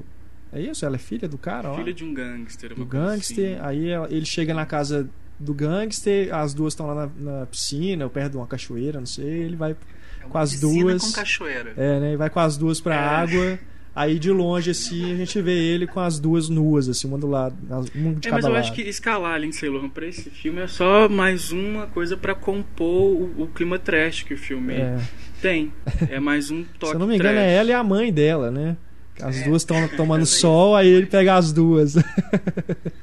É 0.53 0.59
isso? 0.61 0.85
Ela 0.85 0.95
é 0.95 0.99
filha 0.99 1.27
do 1.27 1.37
cara. 1.37 1.73
Filha 1.75 1.93
de 1.93 2.03
um 2.03 2.13
gangster. 2.13 2.73
do 2.73 2.85
gangster. 2.85 3.53
assim. 3.53 3.65
Aí 3.65 3.89
ela- 3.89 4.07
ele 4.11 4.25
chega 4.25 4.53
na 4.53 4.65
casa 4.65 5.09
do 5.39 5.53
gangster, 5.53 6.33
as 6.33 6.53
duas 6.53 6.73
estão 6.73 6.87
lá 6.87 7.09
na, 7.17 7.39
na 7.39 7.45
piscina, 7.45 8.03
ou 8.05 8.09
perto 8.09 8.31
de 8.31 8.37
uma 8.37 8.47
cachoeira, 8.47 8.99
não 8.99 9.05
sei. 9.07 9.25
Ele 9.25 9.55
vai 9.55 9.71
É 9.71 10.27
com 10.27 10.37
as 10.37 10.59
duas. 10.59 11.03
com 11.03 11.11
cachoeira. 11.11 11.73
É, 11.77 11.99
né? 11.99 12.17
Vai 12.17 12.29
com 12.29 12.39
as 12.39 12.57
duas 12.57 12.79
pra 12.81 12.95
É. 12.95 12.97
água. 12.99 13.59
Aí 13.93 14.17
de 14.17 14.31
longe, 14.31 14.71
assim, 14.71 15.11
a 15.11 15.15
gente 15.17 15.41
vê 15.41 15.51
ele 15.51 15.85
com 15.85 15.99
as 15.99 16.17
duas 16.17 16.47
nuas, 16.47 16.87
assim, 16.87 17.07
uma 17.09 17.17
do 17.17 17.27
lado, 17.27 17.55
uma 17.93 18.13
de 18.13 18.27
É, 18.27 18.31
cada 18.31 18.35
mas 18.37 18.45
eu 18.45 18.51
lado. 18.51 18.59
acho 18.61 18.73
que 18.73 18.81
escalar 18.83 19.37
Lindsay 19.41 19.67
Lohan 19.67 19.89
pra 19.89 20.07
esse 20.07 20.29
filme 20.29 20.61
é 20.61 20.67
só 20.67 21.09
mais 21.09 21.51
uma 21.51 21.87
coisa 21.87 22.15
pra 22.15 22.33
compor 22.33 22.87
o, 23.11 23.43
o 23.43 23.47
clima 23.47 23.77
trash 23.77 24.23
que 24.23 24.33
o 24.33 24.37
filme 24.37 24.75
É. 24.75 24.97
tem. 25.41 25.73
É 26.09 26.21
mais 26.21 26.49
um 26.49 26.63
toque 26.79 26.87
Se 26.91 26.95
eu 26.95 26.99
não 26.99 27.07
me 27.07 27.15
engano, 27.15 27.33
trash. 27.33 27.45
é 27.47 27.53
ela 27.55 27.69
e 27.69 27.73
a 27.73 27.83
mãe 27.83 28.13
dela, 28.13 28.49
né? 28.49 28.77
As 29.21 29.41
É. 29.41 29.43
duas 29.43 29.61
estão 29.61 29.85
tomando 29.89 30.25
sol, 30.27 30.73
aí 30.73 30.87
ele 30.87 31.05
pega 31.07 31.35
as 31.35 31.51
duas. 31.51 31.95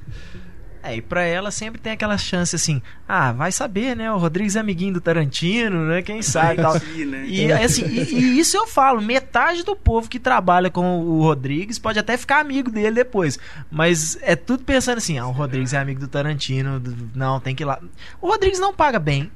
É, 0.89 0.97
e 0.97 1.03
pra 1.03 1.23
ela 1.23 1.51
sempre 1.51 1.79
tem 1.79 1.93
aquela 1.93 2.17
chance 2.17 2.57
assim, 2.57 2.81
ah, 3.07 3.31
vai 3.33 3.53
saber, 3.53 3.95
né? 3.95 4.11
O 4.11 4.17
Rodrigues 4.17 4.57
é 4.57 4.61
amiguinho 4.61 4.95
do 4.95 5.01
Tarantino, 5.01 5.87
né? 5.87 6.01
Quem 6.01 6.23
sabe 6.23 6.61
e 6.61 6.63
tal. 6.63 6.79
Né? 7.09 7.25
E, 7.27 7.53
assim, 7.53 7.87
e, 7.87 8.15
e 8.15 8.39
isso 8.39 8.57
eu 8.57 8.67
falo, 8.67 9.01
metade 9.01 9.63
do 9.63 9.77
povo 9.77 10.09
que 10.09 10.19
trabalha 10.19 10.71
com 10.71 11.01
o 11.01 11.23
Rodrigues 11.23 11.79
pode 11.79 11.99
até 11.99 12.17
ficar 12.17 12.41
amigo 12.41 12.71
dele 12.71 12.97
depois. 12.97 13.39
Mas 13.71 14.19
é 14.23 14.35
tudo 14.35 14.65
pensando 14.65 14.99
assim, 14.99 15.19
ah, 15.19 15.27
o 15.27 15.31
Rodrigues 15.31 15.73
é 15.73 15.79
amigo 15.79 16.01
do 16.01 16.09
Tarantino, 16.09 16.83
não, 17.15 17.41
tem 17.41 17.55
que 17.55 17.63
ir 17.63 17.67
lá. 17.67 17.79
O 18.21 18.29
Rodrigues 18.29 18.59
não 18.59 18.75
paga 18.75 18.99
bem. 18.99 19.31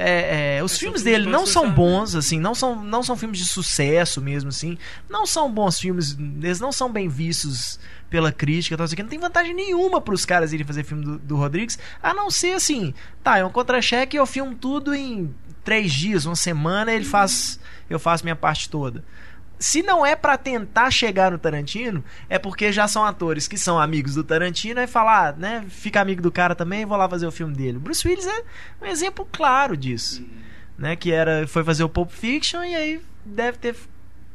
É, 0.00 0.58
é, 0.58 0.62
os 0.62 0.78
filmes 0.78 1.02
dele 1.02 1.24
de 1.24 1.30
não 1.30 1.44
são 1.44 1.62
orçamento. 1.62 1.76
bons, 1.76 2.14
assim, 2.14 2.38
não 2.38 2.54
são, 2.54 2.84
não 2.84 3.02
são 3.02 3.16
filmes 3.16 3.36
de 3.36 3.44
sucesso 3.44 4.22
mesmo, 4.22 4.50
assim. 4.50 4.78
Não 5.10 5.26
são 5.26 5.50
bons 5.52 5.80
filmes, 5.80 6.16
eles 6.40 6.60
não 6.60 6.70
são 6.70 6.88
bem 6.88 7.08
vistos 7.08 7.80
pela 8.08 8.30
crítica, 8.30 8.76
tal, 8.76 8.84
assim, 8.84 8.94
que 8.94 9.02
não 9.02 9.10
tem 9.10 9.18
vantagem 9.18 9.52
nenhuma 9.52 10.00
pros 10.00 10.24
caras 10.24 10.52
irem 10.52 10.64
fazer 10.64 10.84
filme 10.84 11.04
do, 11.04 11.18
do 11.18 11.36
Rodrigues, 11.36 11.80
a 12.00 12.14
não 12.14 12.30
ser 12.30 12.52
assim, 12.52 12.94
tá, 13.24 13.38
é 13.38 13.44
um 13.44 13.50
contra-cheque 13.50 14.16
eu 14.16 14.24
filmo 14.24 14.54
tudo 14.54 14.94
em 14.94 15.34
três 15.64 15.92
dias, 15.92 16.24
uma 16.26 16.36
semana, 16.36 16.92
ele 16.92 17.04
faz, 17.04 17.58
eu 17.90 17.98
faço 17.98 18.24
minha 18.24 18.36
parte 18.36 18.70
toda. 18.70 19.04
Se 19.58 19.82
não 19.82 20.06
é 20.06 20.14
pra 20.14 20.38
tentar 20.38 20.90
chegar 20.90 21.32
no 21.32 21.38
Tarantino, 21.38 22.04
é 22.28 22.38
porque 22.38 22.70
já 22.70 22.86
são 22.86 23.04
atores 23.04 23.48
que 23.48 23.58
são 23.58 23.78
amigos 23.78 24.14
do 24.14 24.22
Tarantino 24.22 24.80
e 24.80 24.86
falar, 24.86 25.36
né, 25.36 25.64
fica 25.68 26.00
amigo 26.00 26.22
do 26.22 26.30
cara 26.30 26.54
também, 26.54 26.86
vou 26.86 26.96
lá 26.96 27.08
fazer 27.08 27.26
o 27.26 27.32
filme 27.32 27.54
dele. 27.54 27.78
O 27.78 27.80
Bruce 27.80 28.06
Willis 28.06 28.26
é 28.26 28.44
um 28.80 28.86
exemplo 28.86 29.26
claro 29.32 29.76
disso, 29.76 30.24
né, 30.76 30.94
que 30.94 31.10
era 31.10 31.46
foi 31.48 31.64
fazer 31.64 31.82
o 31.82 31.88
Pulp 31.88 32.10
Fiction 32.10 32.62
e 32.62 32.74
aí 32.74 33.00
deve 33.24 33.58
ter 33.58 33.74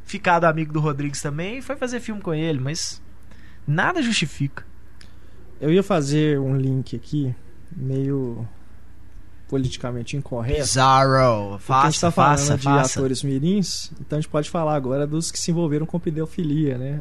ficado 0.04 0.44
amigo 0.44 0.72
do 0.72 0.80
Rodrigues 0.80 1.22
também 1.22 1.58
e 1.58 1.62
foi 1.62 1.76
fazer 1.76 2.00
filme 2.00 2.20
com 2.20 2.34
ele, 2.34 2.60
mas 2.60 3.02
nada 3.66 4.02
justifica. 4.02 4.64
Eu 5.58 5.72
ia 5.72 5.82
fazer 5.82 6.38
um 6.38 6.54
link 6.56 6.94
aqui, 6.94 7.34
meio 7.74 8.46
politicamente 9.54 10.16
incorreto. 10.16 10.62
Bizarro, 10.62 11.58
Porque 11.64 11.72
a 11.72 11.84
gente 11.84 12.00
faça, 12.00 12.06
tá 12.06 12.10
falando 12.10 12.38
faça, 12.38 12.56
de 12.58 12.64
faça. 12.64 12.98
atores 12.98 13.22
mirins, 13.22 13.92
então 14.00 14.18
a 14.18 14.20
gente 14.20 14.28
pode 14.28 14.50
falar 14.50 14.74
agora 14.74 15.06
dos 15.06 15.30
que 15.30 15.38
se 15.38 15.52
envolveram 15.52 15.86
com 15.86 16.00
pedofilia, 16.00 16.76
né? 16.76 17.00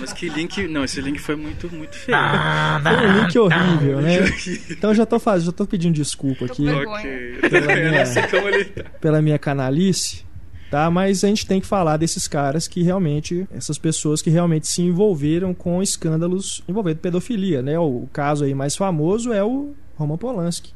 Mas 0.00 0.12
que 0.14 0.30
link. 0.30 0.66
Não, 0.68 0.84
esse 0.84 1.02
link 1.02 1.18
foi 1.18 1.36
muito, 1.36 1.70
muito 1.70 1.94
feio. 1.96 2.16
Ah, 2.16 2.80
Foi 2.82 3.06
um 3.08 3.20
link 3.22 3.38
horrível, 3.38 4.00
né? 4.00 4.18
Então 4.70 4.90
eu 4.90 4.94
já 4.94 5.04
tô 5.04 5.18
fazendo, 5.18 5.46
já 5.46 5.52
tô 5.52 5.66
pedindo 5.66 5.94
desculpa 5.94 6.46
aqui. 6.46 6.64
Pela 6.64 7.66
minha- 7.66 8.04
tá. 8.74 8.90
pela 9.00 9.20
minha 9.22 9.38
canalice, 9.38 10.24
tá? 10.70 10.90
Mas 10.90 11.22
a 11.24 11.28
gente 11.28 11.46
tem 11.46 11.60
que 11.60 11.66
falar 11.66 11.98
desses 11.98 12.26
caras 12.26 12.66
que 12.66 12.82
realmente, 12.82 13.46
essas 13.54 13.76
pessoas 13.76 14.22
que 14.22 14.30
realmente 14.30 14.66
se 14.66 14.80
envolveram 14.82 15.52
com 15.52 15.82
escândalos 15.82 16.62
envolvendo 16.66 16.98
pedofilia, 16.98 17.60
né? 17.60 17.78
O 17.78 18.08
caso 18.12 18.44
aí 18.44 18.54
mais 18.54 18.74
famoso 18.76 19.32
é 19.32 19.44
o 19.44 19.74
Roman 19.96 20.16
Polanski, 20.16 20.72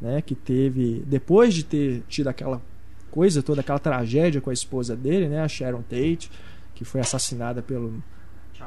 né? 0.00 0.22
Que 0.22 0.34
teve, 0.34 1.02
depois 1.06 1.54
de 1.54 1.64
ter 1.64 2.02
tido 2.08 2.28
aquela 2.28 2.60
coisa 3.10 3.42
toda, 3.42 3.60
aquela 3.60 3.78
tragédia 3.78 4.40
com 4.40 4.50
a 4.50 4.52
esposa 4.52 4.94
dele, 4.94 5.28
né, 5.28 5.40
a 5.40 5.48
Sharon 5.48 5.82
Tate, 5.82 6.30
que 6.74 6.84
foi 6.84 7.00
assassinada 7.00 7.62
pelo, 7.62 8.02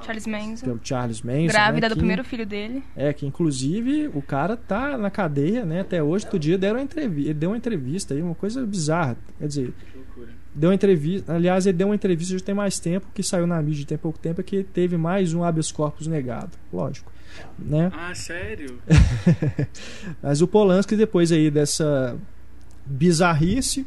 Charles 0.03 0.27
Manson. 0.27 0.65
pelo 0.65 0.79
Charles 0.83 1.21
Manson. 1.21 1.47
Grávida 1.47 1.81
né, 1.85 1.89
do 1.89 1.93
que- 1.95 1.99
primeiro 1.99 2.23
filho 2.23 2.45
dele. 2.45 2.83
É, 2.95 3.11
que 3.13 3.25
inclusive 3.25 4.09
o 4.13 4.21
cara 4.21 4.55
tá 4.57 4.97
na 4.97 5.09
cadeia, 5.09 5.65
né, 5.65 5.81
até 5.81 6.01
hoje. 6.01 6.25
Outro 6.25 6.39
dia 6.39 6.57
deram 6.57 6.77
uma 6.79 6.83
entrevista, 6.83 7.29
ele 7.29 7.33
deu 7.33 7.49
uma 7.49 7.57
entrevista 7.57 8.13
aí, 8.13 8.21
uma 8.21 8.35
coisa 8.35 8.65
bizarra. 8.65 9.17
Quer 9.39 9.47
dizer, 9.47 9.73
Que 9.91 9.97
loucura. 9.97 10.27
deu 10.55 10.69
uma 10.69 10.75
entrevista, 10.75 11.33
aliás, 11.33 11.65
ele 11.65 11.77
deu 11.77 11.87
uma 11.87 11.95
entrevista 11.95 12.37
já 12.37 12.43
tem 12.45 12.55
mais 12.55 12.79
tempo, 12.79 13.07
que 13.13 13.21
saiu 13.23 13.45
na 13.47 13.61
mídia 13.61 13.85
tem 13.85 13.97
pouco 13.97 14.17
tempo, 14.19 14.41
é 14.41 14.43
que 14.43 14.63
teve 14.63 14.97
mais 14.97 15.33
um 15.33 15.43
habeas 15.43 15.71
corpus 15.71 16.07
negado, 16.07 16.51
lógico, 16.71 17.11
né? 17.59 17.91
Ah, 17.93 18.13
sério? 18.15 18.79
Mas 20.21 20.41
o 20.41 20.47
Polanski, 20.47 20.95
depois 20.95 21.31
aí 21.31 21.49
dessa 21.51 22.17
bizarrice, 22.85 23.85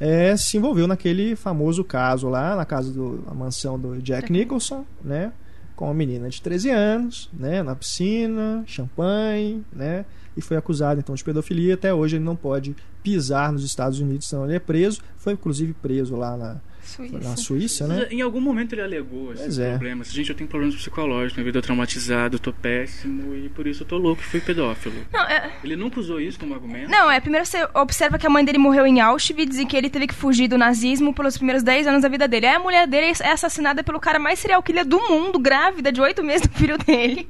é, 0.00 0.36
se 0.36 0.56
envolveu 0.56 0.86
naquele 0.86 1.36
famoso 1.36 1.84
caso 1.84 2.28
lá, 2.28 2.56
na 2.56 2.64
casa 2.64 2.92
do 2.92 3.24
a 3.26 3.34
mansão 3.34 3.78
do 3.78 4.00
Jack 4.00 4.22
Jack 4.22 4.32
Nicholson, 4.32 4.84
né? 5.02 5.32
Com 5.76 5.86
uma 5.86 5.94
menina 5.94 6.28
de 6.28 6.40
13 6.40 6.70
anos, 6.70 7.30
né? 7.32 7.62
Na 7.62 7.74
piscina, 7.74 8.62
champanhe, 8.66 9.64
né? 9.72 10.04
E 10.36 10.40
foi 10.40 10.56
acusado 10.56 11.00
então 11.00 11.14
de 11.14 11.22
pedofilia. 11.22 11.74
Até 11.74 11.92
hoje 11.92 12.16
ele 12.16 12.24
não 12.24 12.36
pode 12.36 12.74
pisar 13.02 13.52
nos 13.52 13.64
Estados 13.64 14.00
Unidos, 14.00 14.28
senão 14.28 14.44
ele 14.44 14.56
é 14.56 14.58
preso. 14.58 15.00
Foi 15.16 15.32
inclusive 15.32 15.72
preso 15.74 16.16
lá 16.16 16.36
na, 16.36 16.60
Suíça. 16.84 17.18
na 17.18 17.36
Suíça, 17.36 17.86
né? 17.86 18.08
Em 18.10 18.20
algum 18.20 18.40
momento 18.40 18.74
ele 18.74 18.82
alegou 18.82 19.32
esses 19.32 19.44
Pois 19.44 19.58
é. 19.58 19.70
problemas. 19.70 20.12
Gente, 20.12 20.30
eu 20.30 20.34
tenho 20.36 20.48
problemas 20.48 20.74
psicológicos, 20.74 21.34
minha 21.36 21.44
vida 21.44 21.58
é 21.60 21.62
traumatizada, 21.62 22.34
eu 22.34 22.38
tô 22.38 22.52
péssimo 22.52 23.34
e 23.34 23.48
por 23.48 23.66
isso 23.66 23.82
eu 23.82 23.86
tô 23.86 23.96
louco 23.96 24.20
e 24.20 24.24
fui 24.24 24.40
pedófilo. 24.40 24.94
Não, 25.12 25.22
é, 25.22 25.52
Ele 25.62 25.76
nunca 25.76 26.00
usou 26.00 26.20
isso 26.20 26.38
como 26.38 26.54
argumento? 26.54 26.90
não, 26.90 27.10
é. 27.10 27.20
Primeiro 27.20 27.46
você 27.46 27.66
observa 27.74 28.18
que 28.18 28.26
a 28.26 28.30
mãe 28.30 28.44
dele 28.44 28.58
morreu 28.58 28.86
em 28.86 29.00
Auschwitz 29.00 29.58
e 29.58 29.64
que 29.66 29.76
ele 29.76 29.88
teve 29.88 30.06
que 30.08 30.14
fugir 30.14 30.48
do 30.48 30.58
nazismo 30.58 31.14
pelos 31.14 31.36
primeiros 31.36 31.62
10 31.62 31.86
anos 31.86 32.02
da 32.02 32.08
vida 32.08 32.26
dele. 32.28 32.46
Aí 32.46 32.54
a 32.56 32.58
mulher 32.58 32.86
dele 32.86 33.12
é 33.20 33.30
assassinada 33.30 33.82
pelo 33.84 34.00
cara 34.00 34.18
mais 34.18 34.38
serial 34.38 34.62
killer 34.62 34.84
do 34.84 34.98
mundo, 35.00 35.38
grávida 35.38 35.90
de 35.92 36.00
8 36.00 36.22
meses 36.24 36.46
do 36.46 36.52
filho 36.58 36.76
dele. 36.78 37.28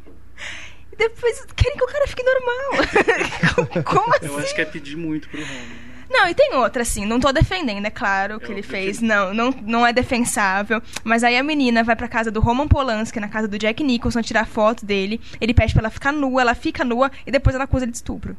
E 0.92 0.96
depois 0.96 1.44
querem 1.56 1.76
que 1.76 1.84
o 1.84 1.86
cara 1.86 2.06
fique 2.06 2.22
normal. 2.22 2.86
como, 3.54 3.84
como 3.84 4.14
assim? 4.14 4.26
Eu 4.26 4.38
acho 4.38 4.54
que 4.54 4.60
é 4.60 4.64
pedir 4.64 4.96
muito 4.96 5.28
pro 5.28 5.40
Romulo. 5.40 5.81
Não, 6.12 6.28
e 6.28 6.34
tem 6.34 6.54
outra, 6.54 6.82
assim, 6.82 7.06
não 7.06 7.18
tô 7.18 7.32
defendendo, 7.32 7.86
é 7.86 7.90
claro, 7.90 8.36
o 8.36 8.40
que 8.40 8.46
Eu 8.46 8.52
ele 8.52 8.62
fez. 8.62 9.00
Não, 9.00 9.32
não, 9.32 9.50
não 9.62 9.86
é 9.86 9.92
defensável. 9.92 10.82
Mas 11.02 11.24
aí 11.24 11.36
a 11.38 11.42
menina 11.42 11.82
vai 11.82 11.96
pra 11.96 12.06
casa 12.08 12.30
do 12.30 12.38
Roman 12.40 12.68
Polanski, 12.68 13.18
na 13.18 13.28
casa 13.28 13.48
do 13.48 13.58
Jack 13.58 13.82
Nicholson, 13.82 14.20
tirar 14.22 14.46
foto 14.46 14.84
dele. 14.84 15.20
Ele 15.40 15.54
pede 15.54 15.72
pra 15.72 15.80
ela 15.82 15.90
ficar 15.90 16.12
nua, 16.12 16.42
ela 16.42 16.54
fica 16.54 16.84
nua 16.84 17.10
e 17.26 17.30
depois 17.30 17.54
ela 17.54 17.64
acusa 17.64 17.84
ele 17.84 17.92
de 17.92 17.96
estupro. 17.96 18.36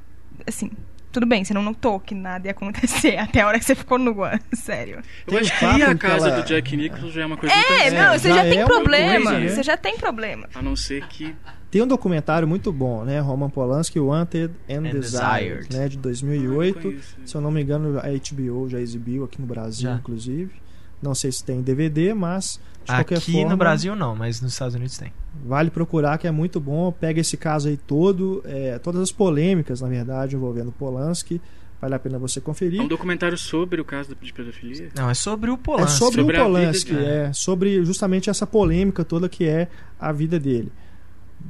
Assim, 0.48 0.72
tudo 1.12 1.26
bem, 1.26 1.44
você 1.44 1.54
não 1.54 1.62
notou 1.64 2.00
que 2.00 2.14
nada 2.16 2.48
ia 2.48 2.52
acontecer 2.52 3.18
até 3.22 3.42
a 3.42 3.48
hora 3.48 3.58
que 3.60 3.66
você 3.66 3.76
ficou 3.76 3.98
nua. 3.98 4.40
Sério. 4.54 5.02
Eu 5.28 5.38
acho 5.40 5.58
que 5.58 5.66
ir 5.66 5.84
à 5.84 5.88
que 5.90 5.96
casa 5.96 6.28
ela- 6.30 6.42
do 6.42 6.48
Jack 6.48 6.78
Nicholson 6.78 7.10
já 7.10 7.22
é 7.22 7.26
uma 7.26 7.38
coisa 7.38 7.54
É, 7.56 7.90
não, 7.92 8.18
você 8.18 8.30
já 8.30 8.36
já, 8.36 8.46
é 8.46 8.50
tem 8.50 8.60
uma 8.60 8.68
problema. 8.68 9.26
coisa, 9.32 9.40
né? 9.40 9.48
Você 9.50 9.64
já 9.64 9.78
tem 9.78 9.98
problema. 9.98 10.48
A 10.54 10.62
não 10.62 10.76
ser 10.76 11.06
que 11.08 11.36
Tem 11.74 11.82
um 11.82 11.88
documentário 11.88 12.48
muito 12.48 12.72
bom, 12.72 13.04
né? 13.04 13.20
Roman 13.20 13.50
Polanski, 13.50 14.00
Wanted 14.00 14.52
and, 14.70 14.78
And 14.78 14.82
Desired, 14.92 15.68
Desired. 15.68 15.76
né? 15.76 15.88
De 15.90 15.96
Ah, 15.96 15.98
eu 15.98 16.02
2008. 16.04 16.80
conheço. 16.80 17.16
Se 17.26 17.36
eu 17.36 17.42
não 17.42 17.50
me 17.50 17.64
engano, 17.64 17.98
a 17.98 18.04
HBO 18.04 18.70
já 18.70 18.80
exibiu 18.80 19.24
aqui 19.24 19.42
no 19.42 19.48
Brasil, 19.48 19.90
Já. 19.90 19.96
inclusive. 19.96 20.52
Não 21.02 21.16
sei 21.16 21.32
se 21.32 21.44
tem 21.44 21.64
DVD, 21.64 22.14
mas 22.14 22.60
de 22.86 22.92
qualquer 22.94 23.18
Aqui 23.18 23.32
forma, 23.34 23.50
no 23.50 23.58
Brasil 23.58 23.96
não, 23.96 24.16
mas 24.16 24.40
nos 24.40 24.52
Estados 24.54 24.76
Unidos 24.76 24.98
tem. 25.00 25.12
vale 25.44 25.72
procurar 25.72 26.18
que 26.20 26.28
é 26.28 26.32
muito 26.32 26.60
bom. 26.60 26.92
Pega 26.92 27.20
esse 27.20 27.36
caso 27.38 27.68
aí 27.70 27.76
todo, 27.76 28.44
é, 28.46 28.78
todas 28.78 29.02
as 29.02 29.12
polêmicas, 29.12 29.82
na 29.82 29.88
verdade, 29.90 30.36
envolvendo 30.36 30.72
Polanski. 30.72 31.42
Vale 31.82 31.96
a 31.96 32.00
pena 32.00 32.20
você 32.20 32.40
conferir. 32.40 32.80
É 32.80 32.84
um 32.84 32.88
documentário 32.88 33.38
sobre 33.38 33.82
o 33.82 33.84
caso 33.84 34.16
de 34.22 34.32
pedofilia? 34.32 34.90
Não, 34.96 35.10
é 35.10 35.14
sobre 35.16 35.50
o 35.50 35.56
É 35.56 35.58
Polanski. 35.58 35.98
sobre, 35.98 36.22
Sobre 36.22 36.38
o 36.38 36.40
Polanski, 36.44 36.94
dele. 36.94 37.06
é 37.06 37.34
sobre 37.34 37.84
justamente 37.84 38.30
essa 38.30 38.46
polêmica 38.48 39.04
toda 39.04 39.28
que 39.28 39.44
é 39.46 39.68
a 40.00 40.12
vida 40.12 40.40
dele. 40.40 40.72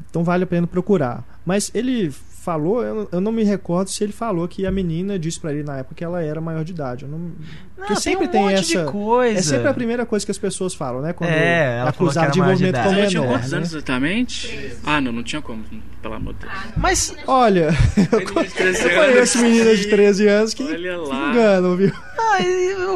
Então 0.10 0.24
vale 0.24 0.44
a 0.44 0.48
pena 0.48 0.68
procurar. 0.68 1.24
Mas 1.46 1.72
ele 1.74 2.12
falou, 2.12 2.84
eu, 2.84 3.08
eu 3.10 3.22
não 3.22 3.32
me 3.32 3.42
recordo 3.44 3.88
se 3.90 4.04
ele 4.04 4.12
falou 4.12 4.46
que 4.50 4.66
a 4.66 4.72
menina 4.72 5.18
disse 5.18 5.40
pra 5.40 5.54
ele 5.54 5.64
na 5.64 5.78
época 5.78 5.96
que 5.96 6.04
ela 6.04 6.22
era 6.22 6.42
maior 6.42 6.64
de 6.66 6.74
idade. 6.74 7.06
Eu 7.06 7.10
não, 7.10 7.18
Não, 7.20 7.32
Porque 7.78 7.94
tem 7.94 8.02
sempre 8.02 8.26
um 8.28 8.30
tem 8.30 8.42
monte 8.42 8.54
essa- 8.56 8.86
de 8.86 8.92
coisa. 8.92 9.40
É 9.40 9.42
sempre 9.42 9.68
a 9.70 9.74
primeira 9.74 10.06
coisa 10.06 10.26
que 10.26 10.32
as 10.32 10.38
pessoas 10.38 10.74
falam, 10.74 11.02
né? 11.02 11.14
Quando 11.14 11.30
É, 11.30 11.78
ela 11.80 11.90
acusado 11.90 12.32
de 12.34 12.40
envolvimento 12.40 12.80
com 12.80 12.86
Ela 12.94 13.08
tinha 13.08 13.22
menor. 13.22 13.34
quantos 13.38 13.52
né? 13.52 13.58
anos 13.58 13.74
exatamente? 13.74 14.72
Ah, 14.86 15.00
não, 15.00 15.12
não 15.14 15.24
tinha 15.24 15.42
como, 15.42 15.64
pelo 16.02 16.14
amor 16.16 16.34
de 16.34 16.42
Deus. 16.42 16.52
Mas, 16.76 17.16
Olha, 17.28 17.70
Menina 17.98 18.44
de 18.44 18.54
13 18.54 18.84
eu 18.90 18.96
conheço 19.02 19.38
meninas 19.42 19.78
de 19.80 19.84
que- 19.86 19.90
13 19.92 20.28
anos 20.28 20.54
que, 20.54 20.64
enganam, 20.64 21.76
viu? 21.78 21.94
ah, 22.20 22.38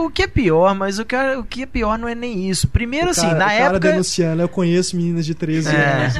o 0.03 0.09
que 0.09 0.23
é 0.23 0.27
pior, 0.27 0.75
mas 0.75 0.99
o 0.99 1.05
que, 1.05 1.15
é- 1.15 1.37
o 1.37 1.43
que 1.43 1.63
é 1.63 1.65
pior 1.65 1.97
não 1.97 2.07
é 2.07 2.15
nem 2.15 2.49
isso. 2.49 2.67
Primeiro, 2.67 3.07
O 3.07 3.11
assim, 3.11 3.21
cara, 3.21 3.33
na 3.37 3.45
o 3.45 3.47
cara 3.49 3.63
época. 3.63 3.79
denunciando, 3.79 4.41
eu 4.41 4.49
conheço 4.49 4.95
meninas 4.97 5.25
de 5.25 5.33
13 5.33 5.69
É. 5.73 5.93
anos. 5.93 6.15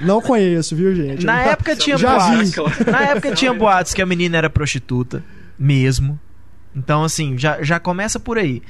Não 0.00 0.20
conheço, 0.20 0.74
viu, 0.76 0.94
gente? 0.94 1.24
Na 1.24 1.44
Eu- 1.44 1.50
época 1.52 1.74
tinha 1.76 1.96
já 1.96 2.16
boatos. 2.18 2.50
vi. 2.54 2.90
Na 2.90 3.00
época 3.02 3.34
tinha 3.34 3.52
boatos 3.54 3.94
que 3.94 4.02
a 4.02 4.06
menina 4.06 4.36
era 4.36 4.50
prostituta, 4.50 5.22
mesmo. 5.58 6.18
Então, 6.74 7.04
assim, 7.04 7.38
já, 7.38 7.62
já 7.62 7.80
começa 7.80 8.20
por 8.20 8.36
aí. 8.38 8.62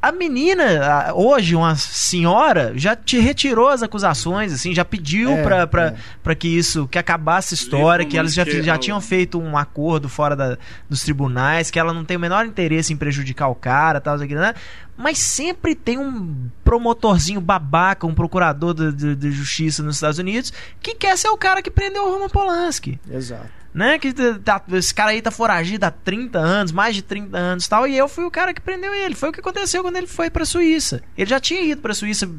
A 0.00 0.12
menina, 0.12 1.12
hoje, 1.14 1.56
uma 1.56 1.74
senhora, 1.76 2.72
já 2.76 2.94
te 2.94 3.18
retirou 3.18 3.68
as 3.70 3.82
acusações, 3.82 4.52
assim, 4.52 4.74
já 4.74 4.84
pediu 4.84 5.30
É, 5.30 5.42
pra, 5.42 5.66
pra, 5.66 5.82
é. 5.86 5.94
pra 6.22 6.34
que 6.34 6.46
isso, 6.46 6.86
que 6.88 6.98
acabasse 6.98 7.54
a 7.54 7.56
história, 7.56 8.04
que 8.04 8.18
elas 8.18 8.34
já, 8.34 8.44
já 8.44 8.76
tinham 8.76 9.00
feito 9.00 9.40
um 9.40 9.56
acordo 9.56 10.06
fora 10.06 10.36
da- 10.36 10.58
dos 10.90 11.02
tribunais, 11.02 11.70
que 11.70 11.78
ela 11.78 11.94
não 11.94 12.04
tem 12.04 12.18
o 12.18 12.20
menor 12.20 12.44
interesse 12.44 12.92
em 12.92 12.96
prejudicar 12.98 13.48
o 13.48 13.54
cara, 13.54 13.98
tal, 13.98 14.16
aqui, 14.16 14.34
né? 14.34 14.52
Mas 14.96 15.18
sempre 15.18 15.74
tem 15.74 15.98
um 15.98 16.48
promotorzinho 16.62 17.40
babaca, 17.40 18.06
um 18.06 18.14
procurador 18.14 18.72
de, 18.92 19.16
de- 19.16 19.30
justiça 19.32 19.82
nos 19.82 19.96
Estados 19.96 20.18
Unidos, 20.18 20.52
que 20.80 20.94
quer 20.94 21.18
ser 21.18 21.28
o 21.28 21.36
cara 21.36 21.60
que 21.60 21.70
prendeu 21.70 22.04
o 22.06 22.12
Roman 22.12 22.28
Polanski 22.28 23.00
Exato. 23.10 23.48
né? 23.74 23.98
Que 23.98 24.12
tá- 24.38 24.62
esse 24.72 24.94
cara 24.94 25.10
aí 25.10 25.20
tá 25.20 25.32
foragido 25.32 25.84
há 25.84 25.90
30 25.90 26.38
anos, 26.38 26.70
mais 26.70 26.94
de 26.94 27.02
30 27.02 27.36
anos 27.36 27.64
e 27.64 27.68
tal, 27.68 27.88
e 27.88 27.96
eu 27.98 28.08
fui 28.08 28.24
o 28.24 28.30
cara 28.30 28.54
que 28.54 28.60
prendeu 28.60 28.94
ele. 28.94 29.16
Foi 29.16 29.30
o 29.30 29.32
que 29.32 29.40
aconteceu 29.40 29.82
quando 29.82 29.96
ele 29.96 30.06
foi 30.06 30.30
pra 30.30 30.44
Suíça. 30.44 31.02
Ele 31.18 31.28
já 31.28 31.40
tinha 31.40 31.60
ido 31.60 31.80
pra 31.82 31.92
Suíça 31.92 32.30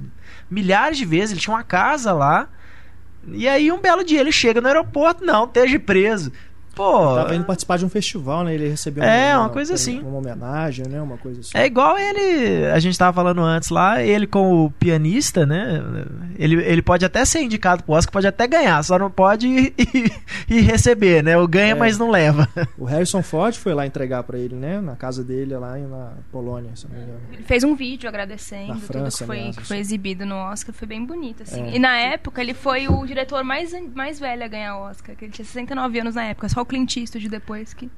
milhares 0.50 0.98
de 0.98 1.06
vezes, 1.06 1.32
ele 1.32 1.41
tinha 1.41 1.54
uma 1.56 1.63
casa 1.63 2.13
lá. 2.13 2.48
E 3.28 3.48
aí 3.50 3.70
um 3.72 3.82
belo 3.82 4.04
dia 4.04 4.22
ele 4.22 4.32
chega 4.32 4.62
no 4.62 4.68
aeroporto, 4.68 5.26
não, 5.26 5.44
esteja 5.46 5.78
preso. 5.80 6.32
Pô, 6.76 7.16
Tava 7.16 7.36
indo 7.36 7.46
participar 7.46 7.78
de 7.78 7.86
um 7.86 7.90
festival, 7.90 8.44
né? 8.44 8.54
Ele 8.54 8.68
recebeu 8.68 9.04
É, 9.04 9.38
uma 9.38 9.50
coisa 9.50 9.74
assim. 9.76 10.00
Uma 10.02 10.18
homenagem, 10.18 10.86
né? 10.88 11.02
Uma 11.02 11.18
coisa 11.18 11.40
assim. 11.40 11.52
É 11.58 11.66
igual 11.66 11.98
ele, 11.98 12.66
a 12.68 12.80
gente 12.80 12.98
tava 12.98 13.14
falando 13.14 13.42
antes 13.42 13.70
lá, 13.70 14.04
ele 14.04 14.28
como 14.28 14.70
pianista, 14.80 15.46
né? 15.46 15.82
Ele, 16.38 16.56
ele 16.64 16.82
pode 16.82 17.06
até 17.06 17.24
ser 17.24 17.42
indicado 17.42 17.84
pro 17.84 17.94
Oscar, 17.94 18.12
pode 18.12 18.28
até 18.28 18.46
ganhar, 18.48 18.84
só 18.84 19.00
não 19.00 19.10
pode 19.10 19.48
ir, 19.48 19.74
ir- 19.94 20.12
ir 20.50 20.62
receber, 20.62 21.24
né? 21.24 21.38
O 21.38 21.48
ganha, 21.48 21.72
É. 21.72 21.76
mas 21.76 21.98
não 21.98 22.10
leva. 22.12 22.48
O 22.78 22.84
Harrison 22.86 23.22
Ford 23.22 23.56
foi 23.56 23.74
lá 23.74 23.86
entregar 23.86 24.24
pra 24.24 24.38
ele, 24.38 24.56
né? 24.56 24.82
Na 24.82 24.96
casa 24.98 25.24
dele, 25.24 25.56
lá 25.56 25.80
em- 25.80 25.88
na 25.88 26.10
Polônia, 26.32 26.72
se 26.76 26.88
não 26.90 26.96
me 26.98 27.04
engano. 27.04 27.20
Ele 27.32 27.44
fez 27.44 27.64
um 27.64 27.74
vídeo 27.76 28.10
agradecendo 28.10 28.68
Na 28.68 28.74
tudo 28.76 28.86
França, 28.88 29.18
que 29.20 29.26
foi, 29.26 29.52
que 29.52 29.64
foi 29.66 29.78
exibido 29.78 30.26
no 30.26 30.36
Oscar. 30.36 30.76
Foi 30.76 30.88
bem 30.88 31.06
bonito, 31.06 31.44
assim. 31.44 31.62
É. 31.70 31.76
E 31.76 31.80
na 31.80 31.96
época 31.98 32.42
ele 32.42 32.54
foi 32.54 32.88
o 32.90 33.06
diretor 33.06 33.44
mais, 33.46 33.74
mais 33.96 34.20
velho 34.20 34.44
a 34.44 34.48
ganhar 34.48 34.78
Oscar. 34.78 35.16
Que 35.16 35.26
ele 35.26 35.32
tinha 35.32 35.46
69 35.46 36.00
anos 36.00 36.16
na 36.16 36.24
época. 36.26 36.50
Só 36.50 36.64
o 36.65 36.67
Clint 36.67 36.97
Eastwood 36.97 37.30
depois 37.30 37.73
que, 37.73 37.89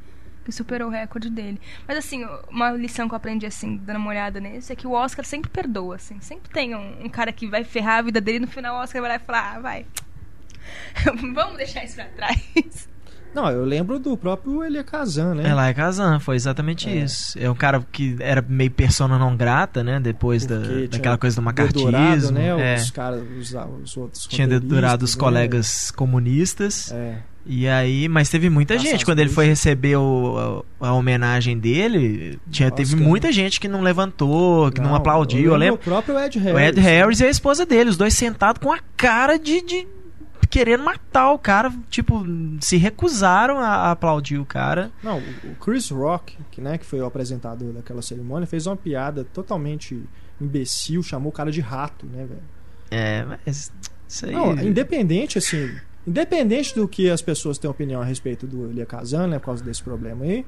que 0.46 0.52
superou 0.52 0.90
o 0.90 0.92
recorde 0.92 1.30
dele. 1.30 1.60
Mas 1.88 1.98
assim, 1.98 2.26
uma 2.50 2.72
lição 2.72 3.08
que 3.08 3.14
eu 3.14 3.18
aprendi, 3.18 3.46
assim, 3.46 3.78
dando 3.78 3.98
uma 3.98 4.10
olhada 4.10 4.40
nesse, 4.40 4.72
é 4.72 4.76
que 4.76 4.86
o 4.86 4.92
Oscar 4.92 5.26
sempre 5.26 5.50
perdoa, 5.50 5.96
assim. 5.96 6.20
Sempre 6.22 6.50
tem 6.52 6.76
um, 6.76 7.06
um 7.06 7.10
cara 7.10 7.32
que 7.32 7.48
vai 7.48 7.64
ferrar 7.64 8.00
a 8.00 8.02
vida 8.04 8.22
dele 8.22 8.38
e 8.38 8.42
no 8.42 8.48
final 8.48 8.78
o 8.78 8.82
Oscar 8.84 9.02
vai 9.02 9.12
lá 9.12 9.16
e 9.16 9.20
falar, 9.20 9.56
ah, 9.56 9.60
vai. 9.60 9.86
Vamos 11.34 11.58
deixar 11.58 11.84
isso 11.84 11.96
pra 11.96 12.06
trás. 12.06 12.88
Não, 13.34 13.52
eu 13.52 13.66
lembro 13.66 14.00
do 14.00 14.18
próprio 14.18 14.64
Elia 14.64 14.84
Kazan, 14.84 15.36
né? 15.36 15.50
É 15.50 15.54
lá 15.54 15.68
é 15.68 15.74
Kazan, 15.74 16.20
foi 16.20 16.36
exatamente 16.38 16.90
É. 16.90 16.96
isso. 16.96 17.38
É 17.38 17.48
um 17.52 17.54
cara 17.54 17.86
que 17.92 18.16
era 18.20 18.42
meio 18.42 18.72
persona 18.72 19.20
não 19.20 19.36
grata, 19.36 19.84
né? 19.84 20.00
Depois 20.00 20.46
da, 20.46 20.60
Porque 20.60 20.88
daquela 20.88 21.18
coisa 21.20 21.40
do 21.40 21.46
Dedurado, 21.54 22.02
macartismo. 22.02 22.32
né? 22.32 22.74
é. 22.74 22.76
Os 22.78 22.90
caras, 22.90 23.22
os, 23.38 23.54
os 23.84 23.98
outros 23.98 24.26
Tinha 24.28 24.48
dedurado 24.48 25.06
os 25.06 25.14
né? 25.16 25.20
colegas 25.20 25.92
comunistas. 25.92 26.92
É. 26.92 27.22
E 27.50 27.68
aí, 27.68 28.10
mas 28.10 28.30
teve 28.30 28.50
muita 28.50 28.76
Passar 28.76 28.90
gente 28.90 29.06
quando 29.06 29.20
ele 29.20 29.30
foi 29.30 29.46
receber 29.46 29.96
o- 29.96 30.64
a, 30.82 30.90
a 30.90 30.94
homenagem 30.94 31.58
dele, 31.58 32.38
tinha, 32.52 32.70
teve 32.70 32.94
Oscar, 32.94 33.08
muita 33.08 33.32
gente 33.32 33.60
que 33.60 33.68
não 33.70 33.82
levantou, 33.82 34.70
que 34.72 34.82
não, 34.82 34.94
aplaudiu. 34.94 35.52
Eu 35.52 35.56
lembro 35.56 35.76
lembro 35.76 35.76
O 35.76 35.78
próprio 35.84 36.20
Ed 36.20 36.38
Harris. 36.40 36.56
o 36.56 36.60
Ed 36.60 36.80
Harris 36.82 37.20
e 37.22 37.26
a 37.26 37.30
esposa 37.30 37.66
dele, 37.66 37.90
os 37.90 37.96
dois 37.98 38.14
sentados 38.14 38.62
com 38.62 38.72
a 38.72 38.80
cara 38.98 39.38
de, 39.40 39.62
de 39.62 39.88
querendo 40.50 40.84
matar 40.84 41.32
o 41.32 41.40
cara, 41.40 41.72
tipo, 41.90 42.26
se 42.60 42.76
recusaram 42.78 43.60
a, 43.60 43.92
aplaudir 43.92 44.38
o 44.40 44.46
cara. 44.46 44.92
Não, 45.02 45.18
o 45.20 45.52
o 45.52 45.56
Chris 45.56 45.90
Rock, 45.90 46.38
que, 46.52 46.60
né, 46.62 46.78
que 46.78 46.86
foi 46.86 47.00
o 47.00 47.06
apresentador 47.06 47.72
daquela 47.74 48.02
cerimônia, 48.02 48.46
fez 48.48 48.68
uma 48.68 48.76
piada 48.76 49.24
totalmente 49.24 50.02
imbecil, 50.42 51.02
chamou 51.02 51.30
o 51.30 51.34
cara 51.34 51.52
de 51.52 51.62
rato, 51.62 52.06
né, 52.06 52.26
velho? 52.26 52.42
É, 52.92 53.26
mas 53.26 53.72
isso 54.08 54.26
aí. 54.26 54.32
Não, 54.34 54.54
independente, 54.62 55.38
assim, 55.38 55.70
independente 56.08 56.74
do 56.74 56.88
que 56.88 57.10
as 57.10 57.22
pessoas 57.22 57.58
têm 57.58 57.70
opinião 57.70 58.02
a 58.02 58.06
respeito 58.06 58.48
do 58.48 58.70
Elia 58.70 58.86
Kazan, 58.86 59.28
né, 59.28 59.40
por 59.40 59.48
causa 59.48 59.64
desse 59.64 59.84
problema 59.84 60.24
aí, 60.24 60.46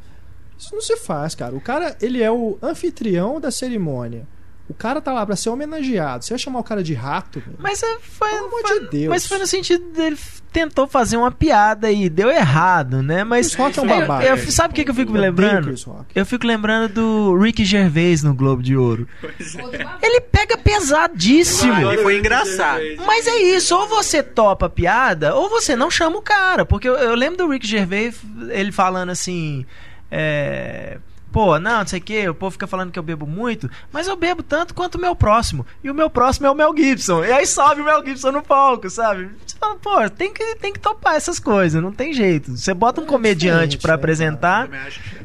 Isso 0.57 0.73
não 0.73 0.81
se 0.81 0.97
faz, 0.97 1.35
cara. 1.35 1.55
O 1.55 1.61
cara, 1.61 1.95
ele 2.01 2.21
é 2.21 2.31
o 2.31 2.57
anfitrião 2.61 3.39
da 3.39 3.51
cerimônia. 3.51 4.27
O 4.69 4.73
cara 4.75 5.01
tá 5.01 5.11
lá 5.11 5.25
pra 5.25 5.35
ser 5.35 5.49
homenageado. 5.49 6.23
Você 6.23 6.29
vai 6.29 6.39
chamar 6.39 6.59
o 6.59 6.63
cara 6.63 6.83
de 6.83 6.93
rato? 6.93 7.39
velho? 7.39 7.57
Mas 7.59 7.81
é, 7.81 7.97
foi, 8.01 8.29
Pelo 8.29 8.45
amor 8.47 8.61
foi- 8.61 8.79
de 8.81 8.89
Deus. 8.89 9.09
Mas 9.09 9.25
foi 9.25 9.39
no 9.39 9.47
sentido 9.47 9.83
dele 9.91 10.15
tentou 10.51 10.87
fazer 10.87 11.15
uma 11.15 11.29
piada 11.31 11.91
e 11.91 12.09
deu 12.09 12.29
errado, 12.31 13.03
né? 13.03 13.23
Mas 13.23 13.47
Chris 13.49 13.59
Rock 13.59 13.79
é 13.79 13.81
um 13.83 13.85
eu- 13.85 13.99
babaca. 13.99 14.25
eu- 14.25 14.51
sabe 14.51 14.71
o 14.71 14.75
que, 14.75 14.83
que 14.83 14.89
eu 14.89 14.95
fico 14.95 15.11
me 15.11 15.19
Eu 15.19 15.21
lembrando? 15.23 15.67
Chris 15.67 15.83
Rock. 15.83 16.05
Eu 16.15 16.25
fico 16.25 16.45
lembrando 16.47 16.93
do 16.93 17.37
Ricky 17.37 17.63
Gervais 17.65 18.23
no 18.23 18.33
Globo 18.33 18.63
de 18.63 18.75
Ouro. 18.75 19.07
Pois 19.21 19.55
é. 19.55 19.85
Ele 20.01 20.21
pega 20.21 20.57
pesadíssimo. 20.57 21.91
E 21.91 21.97
foi 21.99 22.17
engraçado. 22.17 22.81
Mas 23.05 23.27
é 23.27 23.37
isso, 23.37 23.75
ou 23.75 23.87
você 23.87 24.23
topa 24.23 24.65
a 24.67 24.69
piada, 24.69 25.35
ou 25.35 25.49
você 25.49 25.75
não 25.75 25.89
chama 25.91 26.17
o 26.17 26.21
cara. 26.21 26.65
Porque 26.65 26.87
eu, 26.89 26.95
eu 26.95 27.15
lembro 27.15 27.37
do 27.37 27.47
Rick 27.49 27.67
Gervais, 27.67 28.15
ele 28.49 28.71
falando 28.71 29.09
assim. 29.09 29.65
É. 30.11 30.97
Pô, 31.31 31.59
não, 31.59 31.79
não 31.79 31.87
sei 31.87 31.99
o 31.99 32.01
que, 32.01 32.27
o 32.27 32.33
povo 32.33 32.51
fica 32.51 32.65
falando 32.65 32.91
que 32.91 32.97
eu 32.97 33.03
bebo 33.03 33.27
muito, 33.27 33.69
mas 33.91 34.07
eu 34.07 34.15
bebo 34.15 34.41
tanto 34.41 34.73
quanto 34.73 34.95
o 34.95 35.01
meu 35.01 35.15
próximo. 35.15 35.65
E 35.83 35.89
o 35.89 35.93
meu 35.93 36.09
próximo 36.09 36.47
é 36.47 36.51
o 36.51 36.55
Mel 36.55 36.73
Gibson. 36.75 37.23
E 37.23 37.31
aí 37.31 37.45
sobe 37.45 37.81
o 37.81 37.85
Mel 37.85 38.03
Gibson 38.03 38.31
no 38.31 38.41
palco, 38.41 38.89
sabe? 38.89 39.29
Você 39.45 39.55
fala, 39.59 39.75
pô, 39.75 40.09
tem 40.09 40.33
que, 40.33 40.55
tem 40.55 40.73
que 40.73 40.79
topar 40.79 41.15
essas 41.15 41.39
coisas, 41.39 41.81
não 41.81 41.91
tem 41.91 42.13
jeito. 42.13 42.57
Você 42.57 42.73
bota 42.73 42.99
um 43.01 43.05
comediante 43.05 43.77
diferente, 43.77 43.77
pra 43.81 43.91
né, 43.91 43.95
apresentar, 43.95 44.69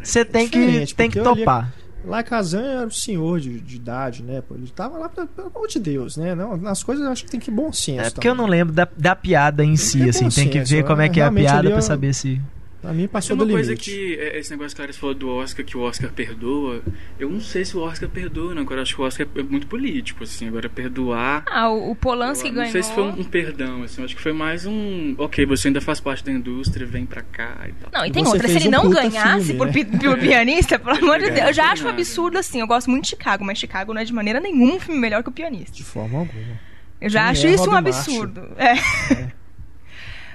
você 0.03 0.25
tem 0.25 0.49
que, 0.49 0.95
tem 0.95 1.11
que 1.11 1.19
eu 1.19 1.33
li- 1.35 1.38
topar. 1.40 1.73
Lá 2.07 2.23
Kazan 2.23 2.61
era 2.62 2.87
um 2.87 2.90
senhor 2.90 3.40
de, 3.40 3.59
de 3.61 3.77
idade, 3.77 4.23
né? 4.23 4.43
Pô, 4.47 4.55
ele 4.57 4.69
tava 4.69 4.99
lá, 4.99 5.09
pra- 5.09 5.25
pelo 5.27 5.49
amor 5.49 5.67
de 5.67 5.79
Deus, 5.79 6.19
né? 6.19 6.35
Não, 6.35 6.55
nas 6.55 6.83
coisas 6.83 7.03
eu 7.03 7.11
acho 7.11 7.25
que 7.25 7.31
tem 7.31 7.40
que 7.40 7.51
ir 7.51 7.55
bom 7.55 7.73
senso. 7.73 8.01
É 8.09 8.11
porque 8.11 8.29
eu 8.29 8.33
também. 8.33 8.45
não 8.45 8.51
lembro 8.51 8.75
da, 8.75 8.87
da 8.95 9.17
piada 9.17 9.64
em 9.64 9.75
si, 9.75 10.01
ter 10.01 10.11
assim, 10.11 10.25
bom 10.25 10.31
tem 10.31 10.49
que 10.51 10.59
senso, 10.59 10.71
ver 10.75 10.85
como 10.85 11.01
é 11.01 11.07
é, 11.07 11.09
que 11.09 11.21
é 11.21 11.25
a 11.25 11.33
piada 11.33 11.62
pra 11.71 11.79
eu- 11.79 11.83
saber 11.83 12.12
se. 12.12 12.38
Pra 12.85 12.92
mim 12.92 12.99
Tem 13.01 13.09
passou 13.09 13.35
uma 13.37 13.44
do 13.47 13.53
coisa 13.53 13.70
limite. 13.70 13.90
que, 13.90 14.14
é, 14.20 14.38
esse 14.38 14.51
negócio 14.51 14.77
que 14.77 14.83
a 14.83 14.85
Clarice 14.85 14.99
falou 14.99 15.14
do 15.14 15.29
Oscar, 15.29 15.64
que 15.64 15.77
o 15.77 15.81
Oscar 15.81 16.11
perdoa, 16.12 16.83
eu 17.18 17.31
não 17.31 17.40
sei 17.40 17.64
se 17.64 17.77
o 17.77 17.81
Oscar 17.81 18.09
perdoa, 18.09 18.55
não, 18.55 18.62
agora 18.62 18.81
eu 18.81 18.83
acho 18.83 18.94
que 18.94 19.01
o 19.01 19.05
Oscar 19.05 19.27
é 19.35 19.42
muito 19.42 19.66
político, 19.66 20.23
assim, 20.25 20.49
agora 20.49 20.68
perdoar... 20.68 21.42
Ah, 21.47 21.70
o, 21.70 21.92
o 21.92 21.97
Polanski 21.97 22.49
eu 22.49 22.53
ganhou. 22.55 22.66
não 22.66 22.73
sei 22.73 22.83
se 22.83 22.92
foi 22.92 23.03
um, 23.05 23.25
perdão, 23.25 23.83
assim, 23.83 24.01
eu 24.01 24.05
acho 24.05 24.14
que 24.14 24.23
foi 24.23 24.33
mais 24.33 24.66
um... 24.66 25.14
Ok, 25.18 25.47
você 25.47 25.68
ainda 25.68 25.81
faz 25.81 25.99
parte 26.01 26.23
da 26.25 26.31
indústria, 26.33 26.87
vem 26.87 27.07
pra 27.07 27.23
cá 27.23 27.57
e 27.68 27.73
tal. 27.73 27.90
Não, 27.92 28.07
e 28.07 28.11
tem 28.12 28.23
você 28.23 28.33
outra. 28.33 28.49
Se 28.49 28.57
ele 28.57 28.68
um 28.68 28.70
não 28.70 28.90
ganhasse 28.90 29.47
filme, 29.47 29.59
por, 29.59 29.66
né? 29.68 29.99
pelo 29.99 30.18
pianista, 30.20 30.79
pelo 30.79 30.97
amor 30.99 31.18
de 31.18 31.25
É, 31.27 31.31
Deus. 31.31 31.47
Eu 31.49 31.53
já 31.55 31.64
não 31.64 31.73
acho 31.73 31.87
um 31.87 31.88
absurdo 31.88 32.38
assim. 32.38 32.61
Eu 32.61 32.66
gosto 32.66 32.90
muito 32.90 33.05
de 33.05 33.11
Chicago, 33.11 33.44
mas 33.44 33.59
Chicago 33.59 33.94
não 33.94 34.01
é 34.01 34.05
de 34.05 34.12
maneira 34.12 34.40
nenhuma 34.40 34.75
um 34.75 34.81
filme 34.81 35.01
melhor 35.01 35.23
que 35.23 35.29
o 35.29 35.33
pianista. 35.33 35.73
De 35.73 35.83
forma 35.85 36.18
alguma. 36.18 36.61
Eu 37.01 37.09
já 37.11 37.20
Quem 37.23 37.31
acho 37.31 37.47
é 37.47 37.51
isso 37.55 37.68
um 37.70 37.75
absurdo. 37.75 38.40
É. 38.57 38.75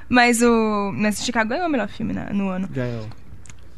Mas 0.10 0.42
o. 0.42 0.92
Mas 0.96 1.24
Chicago 1.24 1.50
ganhou 1.52 1.68
o 1.68 1.70
melhor 1.70 1.88
filme 1.88 2.12
na- 2.14 2.32
no 2.34 2.50
ano. 2.50 2.68
Ganhou. 2.68 3.08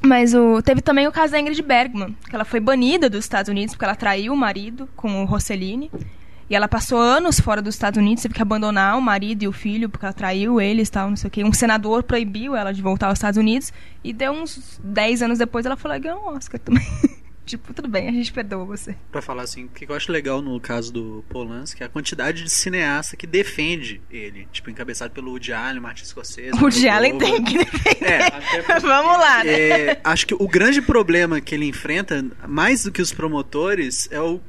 Mas 0.03 0.33
o 0.33 0.61
teve 0.63 0.81
também 0.81 1.07
o 1.07 1.11
caso 1.11 1.33
da 1.33 1.39
Ingrid 1.39 1.61
Bergman, 1.61 2.15
que 2.27 2.33
ela 2.35 2.45
foi 2.45 2.59
banida 2.59 3.07
dos 3.09 3.19
Estados 3.25 3.49
Unidos 3.49 3.75
porque 3.75 3.85
ela 3.85 3.95
traiu 3.95 4.33
o 4.33 4.37
marido 4.37 4.89
com 4.95 5.21
o 5.21 5.25
Rossellini. 5.25 5.91
E 6.49 6.55
ela 6.55 6.67
passou 6.67 6.99
anos 6.99 7.39
fora 7.39 7.61
dos 7.61 7.75
Estados 7.75 7.97
Unidos, 7.97 8.23
teve 8.23 8.33
que 8.35 8.41
abandonar 8.41 8.97
o 8.97 9.01
marido 9.01 9.43
e 9.43 9.47
o 9.47 9.53
filho 9.53 9.87
porque 9.89 10.05
ela 10.05 10.11
traiu 10.13 10.59
eles 10.59 10.89
e 10.89 10.91
tal, 10.91 11.07
não 11.09 11.15
sei 11.15 11.27
o 11.29 11.31
quê. 11.31 11.43
Um 11.45 11.53
senador 11.53 12.03
proibiu 12.03 12.55
ela 12.57 12.73
de 12.73 12.81
voltar 12.81 13.07
aos 13.07 13.19
Estados 13.19 13.37
Unidos 13.37 13.71
e 14.03 14.11
deu 14.11 14.33
uns 14.33 14.77
10 14.83 15.21
anos 15.21 15.37
depois 15.37 15.65
ela 15.65 15.77
falou 15.77 15.95
e 15.95 15.99
ganhou 16.01 16.19
um 16.19 16.35
Oscar 16.35 16.59
também. 16.59 16.83
tipo, 17.45 17.73
tudo 17.73 17.87
bem, 17.87 18.07
a 18.07 18.11
gente 18.11 18.31
perdoa 18.31 18.65
você. 18.65 18.95
Pra 19.11 19.21
falar 19.21 19.43
assim, 19.43 19.65
o 19.65 19.69
que 19.69 19.85
eu 19.89 19.95
acho 19.95 20.11
legal 20.11 20.41
no 20.41 20.59
caso 20.59 20.91
do 20.91 21.25
Polanski 21.29 21.83
é 21.83 21.85
a 21.85 21.89
quantidade 21.89 22.43
de 22.43 22.49
cineasta 22.49 23.15
que 23.15 23.27
defende 23.27 24.01
ele. 24.09 24.47
Tipo, 24.51 24.69
encabeçado 24.69 25.13
pelo 25.13 25.31
Woody 25.31 25.53
Allen, 25.53 25.81
Martin 25.81 26.05
Scorsese. 26.05 26.57
O 26.57 26.61
Woody 26.61 26.87
Allen 26.87 27.17
tem 27.17 27.43
que 27.43 27.57
defender. 27.57 28.03
É, 28.03 28.25
Até 28.27 28.79
Vamos 28.79 29.17
lá, 29.17 29.43
né? 29.43 29.51
É, 29.51 30.01
acho 30.03 30.27
que 30.27 30.33
o 30.33 30.47
grande 30.47 30.81
problema 30.81 31.41
que 31.41 31.55
ele 31.55 31.65
enfrenta, 31.65 32.25
mais 32.47 32.83
do 32.83 32.91
que 32.91 33.01
os 33.01 33.11
promotores, 33.11 34.07
é 34.11 34.19
o 34.19 34.39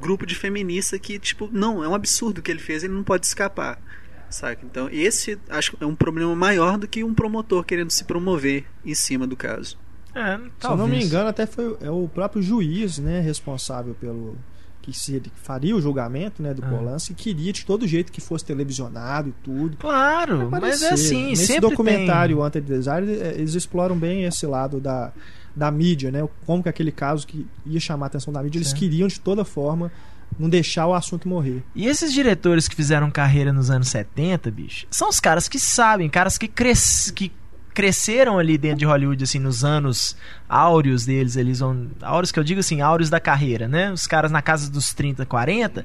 grupo 0.00 0.26
de 0.26 0.34
feminista 0.34 0.98
que, 0.98 1.18
tipo, 1.18 1.48
não, 1.52 1.82
é 1.82 1.88
um 1.88 1.94
absurdo 1.94 2.38
o 2.38 2.42
que 2.42 2.50
ele 2.50 2.60
fez, 2.60 2.84
ele 2.84 2.92
não 2.92 3.04
pode 3.04 3.26
escapar. 3.26 3.80
Saca? 4.28 4.64
Então, 4.64 4.88
esse 4.90 5.38
acho 5.48 5.72
que 5.72 5.84
é 5.84 5.86
um 5.86 5.94
problema 5.94 6.34
maior 6.34 6.76
do 6.76 6.88
que 6.88 7.04
um 7.04 7.14
promotor 7.14 7.64
querendo 7.64 7.90
se 7.90 8.04
promover 8.04 8.64
em 8.84 8.94
cima 8.94 9.26
do 9.26 9.36
caso. 9.36 9.78
É, 10.16 10.38
Se 10.58 10.66
eu 10.66 10.76
não 10.76 10.88
me 10.88 11.04
engano, 11.04 11.28
até 11.28 11.44
foi 11.44 11.76
é 11.80 11.90
o 11.90 12.08
próprio 12.08 12.40
juiz, 12.42 12.98
né, 12.98 13.20
responsável 13.20 13.94
pelo 13.94 14.34
que 14.80 14.92
se 14.92 15.20
faria 15.34 15.74
o 15.76 15.80
julgamento, 15.80 16.40
né, 16.42 16.54
do 16.54 16.64
Ah. 16.64 16.68
Polanski, 16.68 17.12
queria 17.12 17.52
de 17.52 17.66
todo 17.66 17.86
jeito 17.86 18.10
que 18.12 18.20
fosse 18.20 18.44
televisionado 18.44 19.28
e 19.28 19.32
tudo. 19.42 19.76
Claro, 19.76 20.48
mas 20.50 20.82
é 20.82 20.92
assim, 20.92 21.30
Nesse 21.30 21.46
sempre 21.46 21.68
documentário 21.68 22.42
Anti 22.42 22.60
Design, 22.60 23.10
eles 23.10 23.54
exploram 23.54 23.98
bem 23.98 24.24
esse 24.24 24.46
lado 24.46 24.80
da, 24.80 25.12
da 25.54 25.70
mídia, 25.70 26.10
né? 26.10 26.26
Como 26.46 26.62
que 26.62 26.68
aquele 26.68 26.92
caso 26.92 27.26
que 27.26 27.46
ia 27.66 27.80
chamar 27.80 28.06
a 28.06 28.08
atenção 28.08 28.32
da 28.32 28.42
mídia, 28.42 28.58
eles 28.58 28.72
queriam 28.72 29.08
de 29.08 29.18
toda 29.20 29.44
forma 29.44 29.90
não 30.38 30.48
deixar 30.48 30.86
o 30.86 30.94
assunto 30.94 31.28
morrer. 31.28 31.62
E 31.74 31.86
esses 31.86 32.12
diretores 32.12 32.68
que 32.68 32.76
fizeram 32.76 33.10
carreira 33.10 33.52
nos 33.52 33.70
anos 33.70 33.88
70, 33.88 34.50
bicho, 34.50 34.86
são 34.90 35.08
os 35.08 35.18
caras 35.18 35.48
que 35.48 35.58
sabem, 35.58 36.08
caras 36.08 36.38
que, 36.38 36.46
cres... 36.46 37.10
que 37.10 37.32
cresceram 37.76 38.38
ali 38.38 38.56
dentro 38.56 38.78
de 38.78 38.86
Hollywood, 38.86 39.22
assim, 39.22 39.38
nos 39.38 39.62
anos 39.62 40.16
áureos 40.48 41.04
deles, 41.04 41.36
eles 41.36 41.58
vão. 41.58 41.90
Áureos 42.00 42.32
que 42.32 42.40
eu 42.40 42.42
digo 42.42 42.60
assim, 42.60 42.80
áureos 42.80 43.10
da 43.10 43.20
carreira, 43.20 43.68
né? 43.68 43.92
Os 43.92 44.06
caras 44.06 44.32
na 44.32 44.40
casa 44.40 44.70
dos 44.70 44.94
30, 44.94 45.26
40. 45.26 45.84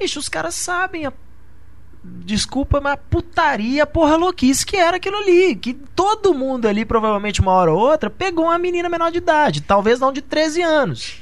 Bicho, 0.00 0.18
os 0.18 0.30
caras 0.30 0.54
sabem 0.54 1.04
a. 1.04 1.12
Desculpa, 2.02 2.80
mas 2.80 2.98
putaria, 3.10 3.84
porra 3.84 4.16
louquice 4.16 4.64
que 4.64 4.76
era 4.76 4.96
aquilo 4.96 5.18
ali. 5.18 5.54
Que 5.56 5.74
todo 5.74 6.32
mundo 6.32 6.66
ali, 6.66 6.86
provavelmente 6.86 7.42
uma 7.42 7.52
hora 7.52 7.70
ou 7.70 7.78
outra, 7.78 8.08
pegou 8.08 8.46
uma 8.46 8.58
menina 8.58 8.88
menor 8.88 9.12
de 9.12 9.18
idade. 9.18 9.60
Talvez 9.60 10.00
não 10.00 10.12
de 10.12 10.22
13 10.22 10.62
anos. 10.62 11.20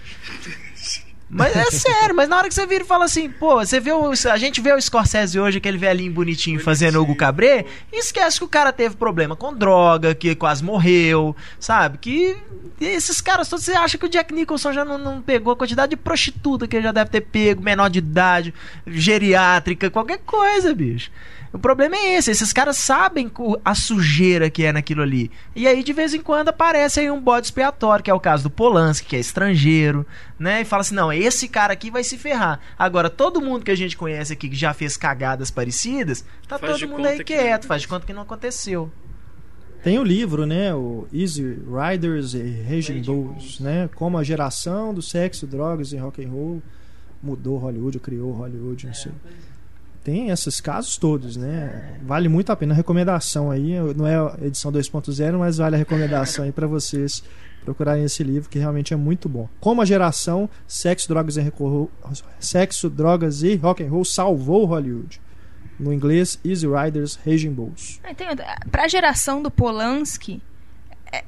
Mas 1.29 1.57
é 1.57 1.71
sério, 1.71 2.15
mas 2.15 2.29
na 2.29 2.37
hora 2.37 2.49
que 2.49 2.55
você 2.55 2.67
vira 2.67 2.85
e 2.85 2.87
fala 2.87 3.07
assim, 3.07 3.29
pô, 3.29 3.57
você 3.57 3.81
vê 3.81 3.93
o, 3.93 4.11
a 4.11 4.37
gente 4.37 4.61
vê 4.61 4.73
o 4.73 4.81
Scorsese 4.81 5.41
hoje, 5.41 5.59
aquele 5.59 5.79
velhinho 5.79 6.13
bonitinho 6.13 6.61
fazendo 6.61 7.01
Hugo 7.01 7.17
Cabré, 7.17 7.65
e 7.93 7.99
esquece 7.99 8.39
que 8.39 8.45
o 8.45 8.49
cara 8.49 8.73
teve 8.73 8.95
problema 8.95 9.35
com 9.35 9.53
droga, 9.53 10.15
que 10.15 10.35
quase 10.35 10.63
morreu, 10.63 11.35
sabe? 11.59 11.99
Que 11.99 12.37
esses 12.81 13.21
caras 13.21 13.49
todos, 13.49 13.65
você 13.65 13.73
acha 13.73 13.99
que 13.99 14.07
o 14.07 14.09
Jack 14.09 14.33
Nicholson 14.33 14.73
já 14.73 14.85
não, 14.85 14.99
não 14.99 15.21
pegou 15.21 15.53
a 15.53 15.57
quantidade 15.57 15.91
de 15.91 15.97
prostituta 15.97 16.69
que 16.69 16.77
ele 16.77 16.85
já 16.85 16.93
deve 16.93 17.11
ter 17.11 17.23
pego, 17.23 17.63
menor 17.63 17.89
de 17.89 17.99
idade, 17.99 18.55
geriátrica, 18.87 19.91
qualquer 19.91 20.19
coisa, 20.19 20.75
bicho. 20.75 21.11
O 21.55 21.59
problema 21.59 21.95
é 21.95 22.17
esse, 22.17 22.33
esses 22.33 22.53
caras 22.53 22.77
sabem 22.77 23.31
a 23.65 23.75
sujeira 23.77 24.51
que 24.51 24.65
é 24.65 24.73
naquilo 24.73 25.03
ali. 25.03 25.31
E 25.55 25.69
aí, 25.69 25.85
de 25.85 25.93
vez 25.93 26.13
em 26.13 26.21
quando, 26.21 26.49
aparece 26.49 26.99
aí 26.99 27.09
um 27.09 27.21
bode 27.21 27.47
expiatório, 27.47 28.03
que 28.05 28.11
é 28.11 28.15
o 28.15 28.19
caso 28.19 28.43
do 28.43 28.51
Polanski, 28.51 29.07
que 29.07 29.15
é 29.17 29.21
estrangeiro, 29.21 30.05
né? 30.37 30.63
E 30.63 30.65
fala 30.65 30.81
assim: 30.81 30.97
não, 30.97 31.13
esse 31.13 31.47
cara 31.47 31.73
aqui 31.73 31.93
vai 31.93 32.03
se 32.03 32.19
ferrar. 32.19 32.59
Agora, 32.77 33.09
todo 33.09 33.41
mundo 33.41 33.65
que 33.65 33.71
a 33.71 33.77
gente 33.77 33.97
conhece 33.97 34.33
aqui 34.33 34.49
que 34.49 34.57
já 34.57 34.75
fez 34.75 34.97
cagadas 34.97 35.49
parecidas, 35.51 36.25
tá 36.49 36.59
Faz 36.59 36.81
todo 36.81 36.91
mundo 36.91 37.07
aí 37.07 37.19
que- 37.19 37.25
quieto, 37.35 37.67
faz 37.69 37.83
de 37.83 37.89
conta 37.89 38.05
que 38.05 38.13
não 38.13 38.23
aconteceu. 38.23 38.91
Tem 39.85 39.97
o 39.99 40.03
livro, 40.03 40.47
né, 40.47 40.75
o 40.75 41.07
Easy 41.13 41.59
Riders 41.69 42.35
e 42.35 42.63
Raging 42.69 43.03
Bulls, 43.03 43.61
né, 43.61 43.89
como 43.95 44.19
a 44.19 44.25
geração 44.25 44.93
do 44.95 45.03
sexo, 45.03 45.47
drogas 45.47 45.93
e 45.93 45.97
rock 45.99 46.25
and 46.25 46.31
roll 46.31 46.63
mudou 47.23 47.59
Hollywood, 47.59 47.99
ou 47.99 48.03
criou 48.03 48.33
Hollywood, 48.33 48.87
não 48.87 48.95
sei. 48.95 49.13
Tem 50.05 50.29
esses 50.29 50.61
casos 50.61 50.99
todos, 50.99 51.35
né? 51.35 51.99
Vale 52.03 52.29
muito 52.29 52.53
a 52.53 52.57
pena 52.57 52.75
a 52.75 52.77
recomendação 52.77 53.51
aí, 53.51 53.73
não 53.97 54.07
é 54.07 54.17
a 54.17 54.37
edição 54.43 54.71
2.0, 54.71 55.39
mas 55.39 55.57
vale 55.57 55.77
a 55.77 55.79
recomendação 55.79 56.45
aí 56.45 56.53
para 56.53 56.67
vocês 56.67 57.23
procurarem 57.65 58.05
esse 58.05 58.23
livro 58.23 58.51
que 58.51 58.59
realmente 58.59 58.93
é 58.93 58.97
muito 58.97 59.31
bom. 59.31 59.49
Como 59.59 59.81
a 59.81 59.85
geração 59.87 60.49
sexo, 60.69 61.09
drogas 61.09 61.39
e 61.39 61.41
rock 61.41 61.91
sexo, 62.39 62.91
drogas 62.91 63.43
e 63.43 63.57
rock 63.57 63.83
and 63.83 63.89
roll 63.89 64.05
salvou 64.05 64.67
Hollywood. 64.67 65.19
No 65.81 65.93
inglês, 65.93 66.39
Easy 66.45 66.67
Riders, 66.67 67.19
Raging 67.25 67.53
Bulls. 67.53 67.99
Ah, 68.05 68.15
outra. 68.29 68.59
Pra 68.71 68.87
geração 68.87 69.43
do 69.43 69.51
Polanski, 69.51 70.41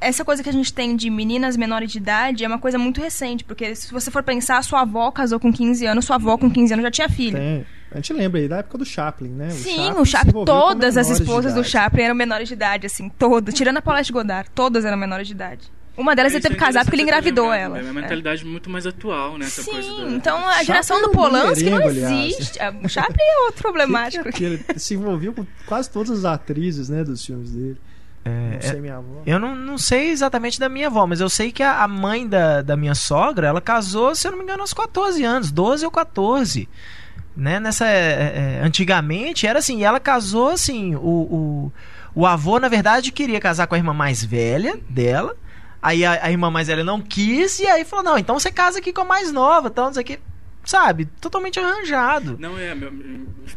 essa 0.01 0.25
coisa 0.25 0.43
que 0.43 0.49
a 0.49 0.53
gente 0.53 0.73
tem 0.73 0.97
de 0.97 1.09
meninas 1.11 1.57
menores 1.57 1.93
de 1.93 1.99
idade 1.99 2.45
é 2.45 2.49
uma 2.49 2.59
coisa 2.59 2.79
muito 2.79 3.01
recente, 3.01 3.45
porque 3.45 3.75
se 3.75 3.93
você 3.93 4.11
for 4.11 4.23
pensar, 4.23 4.63
sua 4.65 4.81
avó 4.83 5.11
casou 5.11 5.39
com 5.39 5.53
15 5.53 5.87
anos, 5.87 6.05
sua 6.05 6.17
avó 6.17 6.37
com 6.39 6.51
15 6.51 6.73
anos 6.73 6.83
já 6.85 6.91
tinha 6.91 7.09
filho. 7.09 7.37
Tem. 7.37 7.67
A 7.93 7.97
gente 7.97 8.13
lembra 8.13 8.41
aí 8.41 8.49
da 8.49 8.57
época 8.59 8.79
do 8.79 8.85
Chaplin, 8.85 9.29
né? 9.29 9.51
Sim, 9.51 9.77
Chaplin 9.87 10.01
o 10.01 10.05
Chaplin, 10.05 10.45
todas 10.45 10.97
as 10.97 11.09
esposas 11.09 11.55
do. 11.55 11.63
Chaplin 11.65 12.03
eram 12.03 12.15
menores 12.15 12.49
de 12.49 12.55
idade, 12.55 12.87
assim, 12.87 13.09
todas. 13.09 13.55
Tirando 13.55 13.77
a 13.79 13.83
Paulette 13.83 14.13
Godard, 14.13 14.51
todas 14.55 14.85
eram 14.85 14.97
menores 14.97 15.27
de 15.29 15.33
idade. 15.35 15.71
Uma 15.97 16.15
delas 16.15 16.33
ele 16.33 16.41
é 16.41 16.43
teve 16.43 16.57
que 16.57 16.61
casar 16.61 16.85
porque 16.85 16.95
ele 16.95 17.05
engravidou 17.05 17.51
ela. 17.51 17.79
É 17.79 17.83
uma 17.83 17.89
É. 17.91 18.03
mentalidade 18.03 18.45
muito 18.45 18.69
mais 18.69 18.87
atual, 18.87 19.39
né? 19.39 19.47
Essa 19.47 19.63
Sim, 19.63 19.71
coisa 19.71 19.89
da- 20.05 20.11
então 20.11 20.37
a 20.37 20.51
Chaplin 20.51 20.65
geração 20.67 20.99
do 21.01 21.07
é 21.07 21.09
um 21.09 21.13
Polanski 21.13 21.71
não 21.71 21.79
aliás. 21.79 22.35
existe. 22.35 22.59
É, 22.61 22.69
O 22.71 22.87
Chaplin 22.89 23.17
é 23.19 23.39
outro 23.47 23.55
Que 23.57 23.63
problemático. 23.63 24.23
que 24.25 24.29
é 24.29 24.31
aquele? 24.31 24.65
Ele 24.69 24.79
se 24.79 24.93
envolveu 24.93 25.33
com 25.33 25.47
quase 25.65 25.89
todas 25.89 26.11
as 26.11 26.25
atrizes, 26.27 26.91
né, 26.91 27.03
dos 27.03 27.25
filmes 27.25 27.51
dele. 27.53 27.79
Não 28.31 28.61
sei 28.61 28.81
minha 28.81 28.97
avó. 28.97 29.23
Eu 29.25 29.39
não, 29.39 29.55
não 29.55 29.79
sei 29.79 30.11
exatamente 30.11 30.59
da 30.59 30.69
minha 30.69 30.89
avó, 30.89 31.07
mas 31.07 31.21
eu 31.21 31.29
sei 31.29 31.53
que 31.53 31.63
a, 31.63 31.83
a 31.83 31.89
mãe 31.89 32.27
da, 32.27 32.63
da 32.63 32.77
minha 32.77 32.95
sogra, 32.95 33.47
ela 33.47 33.61
casou, 33.61 34.15
se 34.15 34.27
eu 34.27 34.33
não 34.33 34.39
me 34.39 34.45
engano, 34.45 34.63
aos 34.63 34.73
14 34.73 35.23
anos, 35.25 35.51
12 35.53 35.85
ou 35.85 35.91
14. 35.91 36.69
Né? 37.37 37.61
Nessa, 37.61 37.87
é, 37.87 38.59
é, 38.61 38.61
antigamente 38.65 39.47
era 39.47 39.59
assim, 39.59 39.79
e 39.79 39.85
ela 39.85 40.01
casou 40.01 40.49
assim, 40.49 40.95
o, 40.95 40.99
o, 40.99 41.73
o 42.15 42.27
avô, 42.27 42.59
na 42.59 42.69
verdade, 42.69 43.13
queria 43.13 43.39
casar 43.39 43.67
com 43.67 43.75
a 43.75 43.79
irmã 43.79 43.93
mais 43.93 44.25
velha 44.25 44.79
dela. 44.89 45.37
Aí 45.83 46.05
a, 46.05 46.25
a 46.25 46.31
irmã 46.31 46.51
mais 46.51 46.67
velha 46.67 46.83
não 46.83 47.01
quis, 47.01 47.61
e 47.61 47.67
aí 47.67 47.85
falou: 47.85 48.05
não, 48.05 48.19
então 48.19 48.39
você 48.39 48.51
casa 48.51 48.79
aqui 48.79 48.93
com 48.93 49.03
a 49.03 49.05
mais 49.05 49.31
nova, 49.31 49.69
então, 49.69 49.87
não 49.87 49.93
sei 49.93 50.03
o 50.03 50.07
que. 50.07 50.19
Sabe? 50.67 51.07
Totalmente 51.21 51.61
arranjado. 51.61 52.37
Não 52.41 52.59
é, 52.59 52.75
meu- 52.75 52.93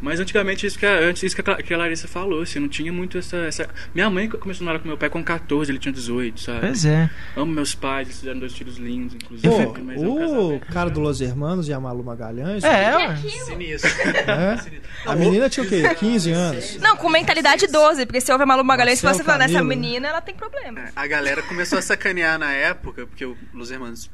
mas 0.00 0.20
antigamente 0.20 0.64
isso 0.64 0.78
que 0.78 0.86
a, 0.86 0.92
antes 1.00 1.24
isso 1.24 1.34
que 1.34 1.50
a, 1.50 1.56
que 1.56 1.74
a 1.74 1.76
Larissa 1.76 2.06
falou, 2.06 2.42
assim, 2.42 2.60
não 2.60 2.68
tinha 2.68 2.92
muito 2.92 3.18
essa, 3.18 3.36
essa. 3.38 3.68
Minha 3.92 4.08
mãe 4.08 4.28
começou 4.28 4.62
a 4.62 4.66
namorar 4.66 4.80
com 4.80 4.88
meu 4.88 4.96
pai 4.96 5.10
com 5.10 5.22
14, 5.22 5.72
ele 5.72 5.78
tinha 5.80 5.92
18, 5.92 6.40
sabe? 6.40 6.60
Pois 6.60 6.84
é. 6.84 7.10
Amo 7.36 7.52
meus 7.52 7.74
pais, 7.74 8.06
eles 8.08 8.20
fizeram 8.20 8.38
dois 8.38 8.52
filhos 8.56 8.76
lindos, 8.78 9.16
inclusive. 9.16 9.66
Pô, 9.66 9.76
mas 9.84 10.00
é 10.00 10.06
um 10.06 10.12
o 10.14 10.20
casamento. 10.20 10.72
cara 10.72 10.90
do 10.90 11.00
Los 11.00 11.20
Hermanos 11.20 11.68
e 11.68 11.72
a 11.72 11.80
Malu 11.80 12.04
Magalhães. 12.04 12.62
É, 12.62 12.96
ué. 12.96 13.16
Sinistro. 13.16 13.90
é. 13.90 14.80
A 15.04 15.16
menina 15.16 15.48
tinha 15.50 15.66
o 15.66 15.68
quê? 15.68 15.82
15 15.94 16.30
anos. 16.30 16.76
Não, 16.78 16.96
com 16.96 17.08
mentalidade 17.08 17.66
12, 17.66 18.06
porque 18.06 18.20
se 18.20 18.30
houve 18.30 18.44
a 18.44 18.46
Malu 18.46 18.62
Magalhães, 18.62 19.02
Marcelo 19.02 19.24
você 19.24 19.24
fala, 19.24 19.46
nessa 19.46 19.64
menina, 19.64 20.08
ela 20.08 20.20
tem 20.20 20.34
problema. 20.34 20.84
A 20.94 21.06
galera 21.06 21.42
começou 21.42 21.78
a 21.78 21.82
sacanear 21.82 22.38
na 22.38 22.52
época, 22.52 23.06
porque 23.06 23.24
o 23.24 23.36
Los 23.52 23.70
Hermanos 23.70 24.08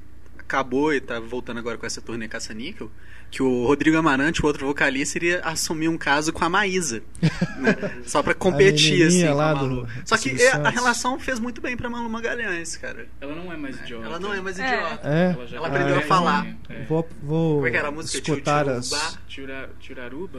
acabou 0.46 0.94
e 0.94 1.00
tá 1.00 1.18
voltando 1.18 1.58
agora 1.58 1.76
com 1.76 1.84
essa 1.84 2.00
turnê 2.00 2.28
caça-níquel, 2.28 2.90
que 3.30 3.42
o 3.42 3.66
Rodrigo 3.66 3.96
Amarante, 3.98 4.42
o 4.42 4.46
outro 4.46 4.66
vocalista, 4.66 5.18
iria 5.18 5.40
assumir 5.40 5.88
um 5.88 5.98
caso 5.98 6.32
com 6.32 6.44
a 6.44 6.48
Maísa. 6.48 7.02
né? 7.58 7.74
Só 8.06 8.22
pra 8.22 8.32
competir, 8.34 9.02
A 9.04 9.06
assim, 9.08 9.26
com 9.26 9.34
lá 9.34 9.50
a 9.50 9.54
do 9.54 9.66
Malu. 9.66 9.88
Só 10.04 10.16
que 10.16 10.30
é, 10.42 10.52
a 10.52 10.70
relação 10.70 11.18
fez 11.18 11.38
muito 11.38 11.60
bem 11.60 11.76
pra 11.76 11.90
Malu 11.90 12.08
Magalhães, 12.08 12.76
cara. 12.76 13.06
Ela 13.20 13.34
não 13.34 13.52
é 13.52 13.56
mais 13.56 13.76
idiota. 13.80 14.06
Ela 14.06 14.18
não 14.20 14.32
é 14.32 14.40
mais 14.40 14.58
É. 14.58 14.66
idiota. 14.74 15.08
É. 15.08 15.46
já 15.46 15.56
Ela 15.56 15.68
tá 15.68 15.74
aprendeu 15.74 15.92
a 15.94 15.96
mais 15.96 16.08
falar. 16.08 16.42
velha, 16.44 16.56
é. 16.70 16.84
Vou, 16.84 17.08
vou 17.22 17.54
Como 17.56 17.66
é 17.66 17.70
que 17.70 17.76
era 17.76 17.88
a 17.88 17.90
música? 17.92 18.18
escutar 18.18 18.68
as. 18.68 19.18
Tira, 19.28 19.68
tiraruba? 19.80 20.38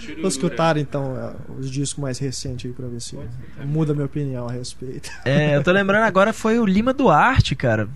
Tirurura. 0.00 0.20
Vou 0.20 0.28
escutar 0.28 0.76
então 0.76 1.16
é, 1.16 1.34
os 1.58 1.68
discos 1.70 2.00
mais 2.00 2.18
recentes 2.18 2.66
aí 2.66 2.72
pra 2.72 2.86
ver 2.86 3.00
se 3.00 3.18
muda 3.64 3.92
minha 3.92 4.06
opinião 4.06 4.46
a 4.48 4.52
respeito. 4.52 5.10
É, 5.24 5.56
eu 5.56 5.62
tô 5.64 5.72
lembrando 5.72 6.04
agora 6.04 6.32
foi 6.32 6.58
o 6.60 6.64
Lima 6.66 6.92
Duarte, 6.92 7.56
cara. 7.56 7.88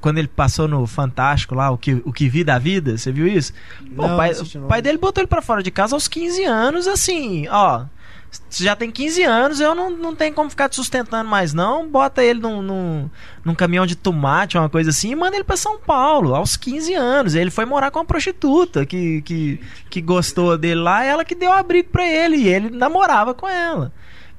Quando 0.00 0.18
ele 0.18 0.28
passou 0.28 0.66
no 0.66 0.86
Fantástico 0.86 1.54
lá, 1.54 1.70
o 1.70 1.76
que, 1.76 2.00
o 2.04 2.12
que 2.12 2.28
vi 2.28 2.44
da 2.44 2.58
vida, 2.58 2.96
você 2.96 3.12
viu 3.12 3.26
isso? 3.26 3.47
Pô, 3.94 4.06
Não, 4.06 4.14
o 4.14 4.16
pai, 4.16 4.32
não 4.54 4.64
o 4.64 4.68
pai 4.68 4.82
dele 4.82 4.98
botou 4.98 5.22
ele 5.22 5.28
pra 5.28 5.42
fora 5.42 5.62
de 5.62 5.70
casa 5.70 5.94
aos 5.96 6.08
15 6.08 6.44
anos, 6.44 6.86
assim, 6.86 7.46
ó. 7.48 7.84
Você 8.30 8.62
já 8.62 8.76
tem 8.76 8.90
15 8.90 9.22
anos, 9.22 9.60
eu 9.60 9.74
não, 9.74 9.88
não 9.90 10.14
tenho 10.14 10.34
como 10.34 10.50
ficar 10.50 10.68
te 10.68 10.76
sustentando 10.76 11.28
mais, 11.28 11.54
não. 11.54 11.88
Bota 11.88 12.22
ele 12.22 12.40
num, 12.40 12.60
num, 12.60 13.10
num 13.42 13.54
caminhão 13.54 13.86
de 13.86 13.96
tomate, 13.96 14.58
uma 14.58 14.68
coisa 14.68 14.90
assim, 14.90 15.10
e 15.12 15.16
manda 15.16 15.34
ele 15.34 15.44
pra 15.44 15.56
São 15.56 15.78
Paulo, 15.78 16.34
aos 16.34 16.56
15 16.56 16.92
anos. 16.94 17.34
Ele 17.34 17.50
foi 17.50 17.64
morar 17.64 17.90
com 17.90 17.98
uma 17.98 18.04
prostituta 18.04 18.84
que, 18.84 19.22
que, 19.22 19.60
que 19.88 20.00
gostou 20.02 20.58
dele 20.58 20.80
lá, 20.80 21.02
ela 21.04 21.24
que 21.24 21.34
deu 21.34 21.50
abrigo 21.52 21.88
pra 21.88 22.06
ele, 22.06 22.36
e 22.36 22.48
ele 22.48 22.70
namorava 22.70 23.32
com 23.32 23.48
ela. 23.48 23.92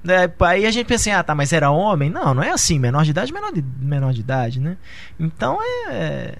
É, 0.07 0.31
aí 0.45 0.65
a 0.65 0.71
gente 0.71 0.85
pensa 0.85 1.09
assim, 1.09 1.19
ah, 1.19 1.23
tá, 1.23 1.35
mas 1.35 1.51
era 1.51 1.71
homem? 1.71 2.09
Não, 2.09 2.33
não 2.33 2.43
é 2.43 2.51
assim, 2.51 2.79
menor 2.79 3.03
de 3.03 3.11
idade, 3.11 3.33
menor 3.33 3.51
de, 3.51 3.63
menor 3.81 4.13
de 4.13 4.21
idade, 4.21 4.59
né? 4.59 4.77
Então 5.19 5.57
é. 5.89 6.35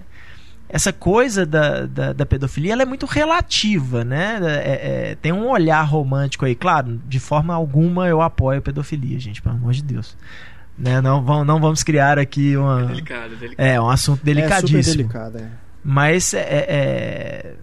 Essa 0.72 0.92
coisa 0.92 1.44
da, 1.44 1.84
da, 1.84 2.12
da 2.12 2.24
pedofilia 2.24 2.72
ela 2.72 2.82
é 2.82 2.86
muito 2.86 3.04
relativa, 3.04 4.04
né? 4.04 4.38
É- 4.40 5.10
é- 5.10 5.14
tem 5.16 5.32
um 5.32 5.48
olhar 5.48 5.82
romântico 5.82 6.44
aí, 6.44 6.54
claro, 6.54 7.00
de 7.08 7.18
forma 7.18 7.52
alguma 7.52 8.06
eu 8.06 8.22
apoio 8.22 8.60
a 8.60 8.62
pedofilia, 8.62 9.18
gente, 9.18 9.42
pelo 9.42 9.56
amor 9.56 9.72
de 9.72 9.82
Deus. 9.82 10.16
Né? 10.78 11.00
Não, 11.00 11.22
vão, 11.22 11.44
não 11.44 11.60
vamos 11.60 11.82
criar 11.82 12.18
aqui 12.18 12.56
uma. 12.56 12.84
Delicado, 12.84 13.36
delicado. 13.36 13.66
É, 13.66 13.80
um 13.80 13.90
assunto 13.90 14.18
É 14.18 14.20
super 14.20 14.34
delicadíssimo. 14.34 14.96
delicado, 14.96 15.38
é. 15.38 15.48
Mas 15.84 16.34
é, 16.34 16.38
é- 16.40 17.54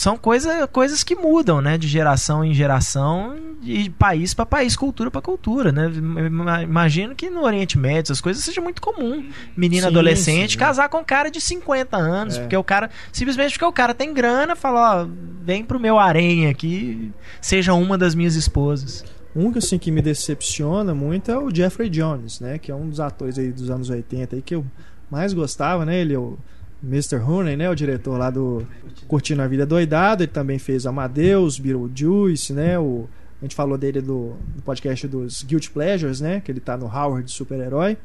são 0.00 0.16
coisa, 0.16 0.64
coisas 0.68 1.02
que 1.02 1.16
mudam, 1.16 1.60
né? 1.60 1.76
De 1.76 1.88
geração 1.88 2.44
em 2.44 2.54
geração, 2.54 3.36
de 3.60 3.90
país 3.90 4.32
para 4.32 4.46
país, 4.46 4.76
cultura 4.76 5.10
para 5.10 5.20
cultura, 5.20 5.72
né? 5.72 5.90
Ima- 5.92 6.62
Imagino 6.62 7.16
que 7.16 7.28
no 7.28 7.42
Oriente 7.42 7.76
Médio 7.76 8.02
essas 8.12 8.20
coisas 8.20 8.44
seja 8.44 8.60
muito 8.60 8.80
comum. 8.80 9.28
Menina 9.56 9.82
Sim, 9.82 9.88
adolescente 9.88 10.52
sim. 10.52 10.58
casar 10.58 10.88
com 10.88 10.98
um 10.98 11.04
cara 11.04 11.30
de 11.32 11.40
50 11.40 11.96
anos, 11.96 12.36
É. 12.36 12.40
porque 12.40 12.56
o 12.56 12.62
cara 12.62 12.88
simplesmente 13.12 13.52
porque 13.54 13.64
o 13.64 13.72
cara 13.72 13.92
tem 13.92 14.14
grana, 14.14 14.54
fala, 14.54 15.02
ó, 15.02 15.08
vem 15.42 15.64
pro 15.64 15.80
meu 15.80 15.98
harém 15.98 16.46
aqui, 16.46 17.10
seja 17.40 17.74
uma 17.74 17.98
das 17.98 18.14
minhas 18.14 18.36
esposas. 18.36 19.04
Um 19.34 19.50
que 19.50 19.58
assim 19.58 19.78
que 19.80 19.90
me 19.90 20.00
decepciona 20.00 20.94
muito 20.94 21.28
é 21.30 21.36
o 21.36 21.52
Jeffrey 21.52 21.90
Jones, 21.90 22.38
né? 22.38 22.56
Que 22.56 22.70
é 22.70 22.74
um 22.74 22.88
dos 22.88 23.00
atores 23.00 23.36
aí 23.36 23.50
dos 23.50 23.68
anos 23.68 23.90
80 23.90 24.36
aí 24.36 24.42
que 24.42 24.54
eu 24.54 24.64
mais 25.10 25.32
gostava, 25.32 25.84
né? 25.84 26.00
Ele 26.00 26.14
é 26.14 26.18
o 26.18 26.38
Mr. 26.82 27.16
Rooney, 27.16 27.56
né? 27.56 27.68
O 27.68 27.74
diretor 27.74 28.18
lá 28.18 28.30
do 28.30 28.66
Curtindo 29.06 29.42
a 29.42 29.46
Vida 29.46 29.66
Doidado. 29.66 30.22
Ele 30.22 30.32
também 30.32 30.58
fez 30.58 30.86
Amadeus, 30.86 31.58
Beetlejuice, 31.58 32.52
né? 32.52 32.78
O, 32.78 33.08
a 33.40 33.44
gente 33.44 33.54
falou 33.54 33.76
dele 33.76 34.00
do, 34.00 34.36
do 34.54 34.62
podcast 34.62 35.06
dos 35.06 35.42
Guilty 35.42 35.70
Pleasures, 35.70 36.20
né? 36.20 36.40
Que 36.40 36.50
ele 36.50 36.60
tá 36.60 36.76
no 36.76 36.86
Howard 36.86 37.30
super-herói. 37.30 37.96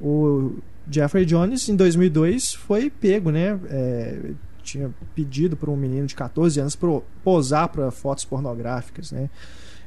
O 0.00 0.58
Jeffrey 0.90 1.24
Jones, 1.24 1.68
em 1.68 1.76
2002, 1.76 2.54
foi 2.54 2.90
pego, 2.90 3.30
né? 3.30 3.58
É, 3.68 4.18
tinha 4.66 4.90
pedido 5.14 5.56
para 5.56 5.70
um 5.70 5.76
menino 5.76 6.06
de 6.06 6.14
14 6.14 6.60
anos 6.60 6.76
pro, 6.76 7.02
posar 7.22 7.68
para 7.68 7.90
fotos 7.90 8.24
pornográficas, 8.24 9.12
né? 9.12 9.30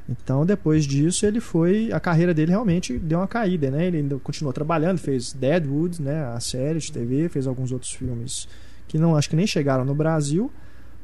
Então, 0.07 0.43
depois 0.43 0.85
disso, 0.85 1.25
ele 1.25 1.39
foi. 1.39 1.91
A 1.91 1.99
carreira 1.99 2.33
dele 2.33 2.51
realmente 2.51 2.97
deu 2.97 3.19
uma 3.19 3.27
caída, 3.27 3.69
né? 3.69 3.85
Ele 3.85 3.97
ainda 3.97 4.17
continuou 4.17 4.51
trabalhando, 4.51 4.97
fez 4.97 5.33
Deadwood, 5.33 6.01
né? 6.01 6.25
A 6.33 6.39
série 6.39 6.79
de 6.79 6.91
TV, 6.91 7.29
fez 7.29 7.45
alguns 7.45 7.71
outros 7.71 7.91
filmes 7.91 8.47
que 8.87 8.97
não 8.97 9.15
acho 9.15 9.29
que 9.29 9.35
nem 9.35 9.45
chegaram 9.45 9.85
no 9.85 9.93
Brasil, 9.93 10.51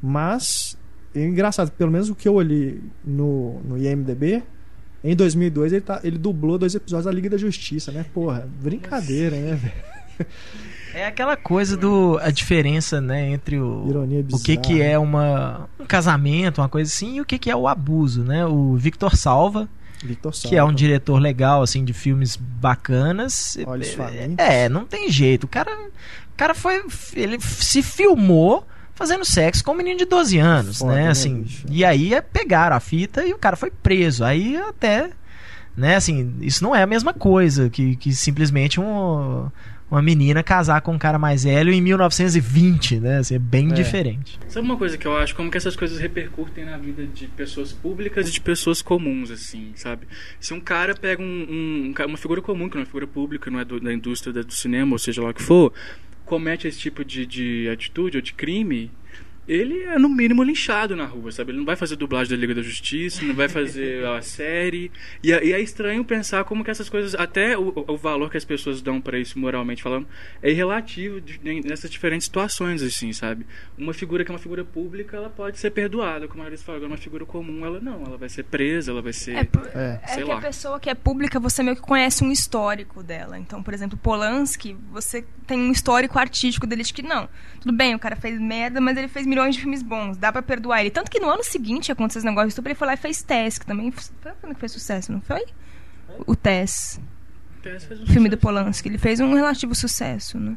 mas 0.01 0.75
é 1.13 1.23
engraçado, 1.23 1.71
pelo 1.71 1.91
menos 1.91 2.09
o 2.09 2.15
que 2.15 2.27
eu 2.27 2.33
olhei 2.33 2.81
no, 3.05 3.59
no 3.61 3.77
IMDB, 3.77 4.41
em 5.03 5.15
2002 5.15 5.71
ele, 5.71 5.81
tá, 5.81 6.01
ele 6.03 6.17
dublou 6.17 6.57
dois 6.57 6.73
episódios 6.73 7.05
da 7.05 7.11
Liga 7.11 7.29
da 7.29 7.37
Justiça, 7.37 7.91
né? 7.91 8.03
Porra, 8.11 8.49
brincadeira, 8.59 9.35
né, 9.35 9.53
velho? 9.55 10.27
É 10.95 11.05
aquela 11.05 11.35
coisa 11.35 11.75
do 11.75 12.17
a 12.21 12.31
diferença, 12.31 13.01
né, 13.01 13.29
entre 13.29 13.59
o 13.59 13.85
o 14.31 14.39
que 14.39 14.55
que 14.55 14.81
é 14.81 14.97
uma 14.97 15.67
um 15.79 15.85
casamento, 15.85 16.61
uma 16.61 16.69
coisa 16.69 16.89
assim, 16.91 17.15
e 17.17 17.21
o 17.21 17.25
que 17.25 17.37
que 17.37 17.51
é 17.51 17.55
o 17.55 17.67
abuso, 17.67 18.23
né? 18.23 18.45
O 18.45 18.75
Victor 18.75 19.15
Salva 19.15 19.67
Victor 20.03 20.31
que 20.31 20.55
é 20.55 20.63
um 20.63 20.73
diretor 20.73 21.19
legal, 21.19 21.61
assim, 21.61 21.83
de 21.83 21.93
filmes 21.93 22.35
bacanas. 22.35 23.57
Olhos 23.65 23.89
É, 23.89 23.91
famintos. 23.91 24.35
É, 24.37 24.69
não 24.69 24.85
tem 24.85 25.09
jeito. 25.09 25.45
O 25.45 25.47
cara, 25.47 25.71
o 25.71 26.37
cara 26.37 26.53
foi. 26.53 26.83
Ele 27.15 27.39
se 27.41 27.81
filmou 27.81 28.65
fazendo 28.93 29.25
sexo 29.25 29.63
com 29.63 29.71
um 29.71 29.75
menino 29.75 29.97
de 29.97 30.05
12 30.05 30.37
anos, 30.37 30.77
Foda, 30.79 30.93
né? 30.93 31.03
né, 31.03 31.09
Assim, 31.09 31.45
e 31.69 31.83
aí 31.83 32.13
é, 32.13 32.21
pegaram 32.21 32.75
a 32.75 32.79
fita 32.79 33.25
e 33.25 33.33
o 33.33 33.37
cara 33.37 33.55
foi 33.55 33.71
preso. 33.71 34.23
Aí 34.23 34.57
até. 34.57 35.09
Né, 35.75 35.97
assim, 35.97 36.35
isso 36.39 36.63
não 36.63 36.73
é 36.73 36.81
a 36.81 36.87
mesma 36.87 37.13
coisa 37.13 37.69
que, 37.69 37.97
que 37.97 38.13
simplesmente 38.13 38.79
um, 38.79 39.51
uma 39.89 40.01
menina 40.01 40.41
casar 40.41 40.81
com 40.81 40.93
um 40.93 40.97
cara 40.97 41.19
mais 41.19 41.43
velho 41.43 41.71
em 41.71 41.79
1920, 41.81 42.99
né? 42.99 43.17
Assim, 43.19 43.35
é 43.35 43.39
bem 43.39 43.69
É. 43.71 43.73
diferente. 43.73 44.39
Sabe 44.47 44.65
uma 44.65 44.77
coisa 44.77 44.97
que 44.97 45.05
eu 45.05 45.15
acho? 45.17 45.35
Como 45.35 45.49
que 45.51 45.57
essas 45.57 45.75
coisas 45.75 45.99
repercutem 45.99 46.65
na 46.65 46.77
vida 46.77 47.05
de 47.05 47.27
pessoas 47.27 47.71
públicas 47.71 48.27
e 48.27 48.31
de 48.31 48.41
pessoas 48.41 48.81
comuns, 48.81 49.29
assim, 49.31 49.71
sabe? 49.75 50.07
Se 50.39 50.53
um 50.53 50.59
cara 50.59 50.95
pega 50.95 51.21
um, 51.21 51.25
um- 51.25 51.93
um 51.99 52.05
uma 52.07 52.17
figura 52.17 52.41
comum, 52.41 52.67
que 52.69 52.75
não 52.75 52.83
é 52.83 52.85
figura 52.85 53.07
pública, 53.07 53.49
não 53.51 53.59
é 53.59 53.65
do- 53.65 53.79
da 53.79 53.93
indústria 53.93 54.33
do 54.43 54.53
cinema, 54.53 54.91
ou 54.93 54.99
seja 54.99 55.21
lá 55.21 55.29
o 55.29 55.33
que 55.33 55.41
for, 55.43 55.71
comete 56.25 56.67
esse 56.67 56.79
tipo 56.79 57.05
de, 57.05 57.25
de 57.25 57.69
atitude 57.69 58.17
ou 58.17 58.21
de 58.21 58.33
crime, 58.33 58.91
ele 59.47 59.83
é 59.83 59.97
no 59.99 60.09
mínimo 60.09 60.43
linchado 60.43 60.95
na 60.95 61.05
rua, 61.05 61.31
sabe? 61.31 61.51
Ele 61.51 61.59
não 61.59 61.65
vai 61.65 61.75
fazer 61.75 61.95
dublagem 61.95 62.35
da 62.35 62.39
Liga 62.39 62.55
da 62.55 62.61
Justiça, 62.61 63.23
não 63.23 63.35
vai 63.35 63.47
fazer 63.47 64.05
a 64.07 64.21
série. 64.21 64.91
E, 65.23 65.31
é- 65.31 65.45
e 65.45 65.53
é 65.53 65.61
estranho 65.61 66.03
pensar 66.03 66.43
como 66.43 66.63
que 66.63 66.71
essas 66.71 66.89
coisas, 66.89 67.13
até 67.15 67.57
o, 67.57 67.73
o 67.87 67.97
valor 67.97 68.29
que 68.31 68.37
as 68.37 68.45
pessoas 68.45 68.81
dão 68.81 68.99
pra 68.99 69.19
isso 69.19 69.37
moralmente 69.39 69.81
falando, 69.83 70.07
é 70.41 70.51
em- 71.45 71.61
nessas 71.61 71.89
diferentes 71.89 72.25
situações, 72.25 72.81
assim, 72.81 73.13
sabe? 73.13 73.45
Uma 73.77 73.93
figura 73.93 74.23
que 74.25 74.31
é 74.31 74.33
uma 74.33 74.39
figura 74.39 74.63
pública, 74.63 75.17
ela 75.17 75.29
pode 75.29 75.59
ser 75.59 75.71
perdoada, 75.71 76.27
como 76.27 76.41
a 76.41 76.45
Larissa 76.45 76.63
falou. 76.63 76.77
Agora, 76.77 76.91
uma 76.91 76.97
figura 76.97 77.25
comum, 77.25 77.65
ela 77.65 77.79
não. 77.79 78.03
Ela 78.05 78.17
vai 78.17 78.29
ser 78.29 78.43
presa, 78.43 78.91
ela 78.91 79.01
vai 79.01 79.13
ser... 79.13 79.35
É, 79.37 79.47
É. 79.73 79.99
é 80.07 80.15
que 80.17 80.23
lá. 80.23 80.37
a 80.37 80.41
pessoa 80.41 80.79
que 80.79 80.89
é 80.89 80.95
pública, 80.95 81.39
você 81.39 81.61
meio 81.63 81.75
que 81.75 81.81
conhece 81.81 82.23
um 82.23 82.31
histórico 82.31 83.03
dela. 83.03 83.37
Então, 83.37 83.61
por 83.61 83.73
exemplo, 83.73 83.97
Polanski, 83.97 84.75
você 84.91 85.23
tem 85.47 85.59
um 85.59 85.71
histórico 85.71 86.17
artístico 86.17 86.65
dele 86.65 86.83
de 86.83 86.93
que 86.93 87.01
não. 87.01 87.29
Tudo 87.61 87.73
bem, 87.75 87.95
o 87.95 87.99
cara 87.99 88.15
fez 88.15 88.39
merda, 88.39 88.79
mas 88.81 88.97
ele 88.97 89.07
fez 89.07 89.25
milhões 89.35 89.55
de 89.55 89.61
filmes 89.61 89.83
bons. 89.83 90.17
Dá 90.17 90.31
pra 90.31 90.41
perdoar 90.41 90.79
ele. 90.81 90.89
Tanto 90.89 91.11
que 91.11 91.19
no 91.19 91.29
ano 91.29 91.43
seguinte 91.43 91.91
aconteceu 91.91 92.19
esse 92.19 92.25
negócio 92.25 92.47
de 92.47 92.51
estupro, 92.53 92.69
ele 92.71 92.77
foi 92.79 92.87
lá 92.87 92.93
e 92.93 92.97
fez 92.97 93.21
Tess, 93.21 93.59
que 93.59 93.65
também 93.65 93.91
foi 93.91 94.53
que 94.53 94.59
fez 94.59 94.71
sucesso, 94.71 95.11
não 95.11 95.21
foi? 95.21 95.43
O 96.25 96.35
Tess, 96.35 96.99
Tess 97.61 97.83
fez 97.83 97.99
um 97.99 98.03
o 98.03 98.07
filme 98.07 98.29
do 98.29 98.35
sucesso. 98.35 98.41
Polanski. 98.41 98.89
Ele 98.89 98.97
fez 98.97 99.19
um 99.19 99.33
relativo 99.33 99.75
sucesso, 99.75 100.39
né? 100.39 100.55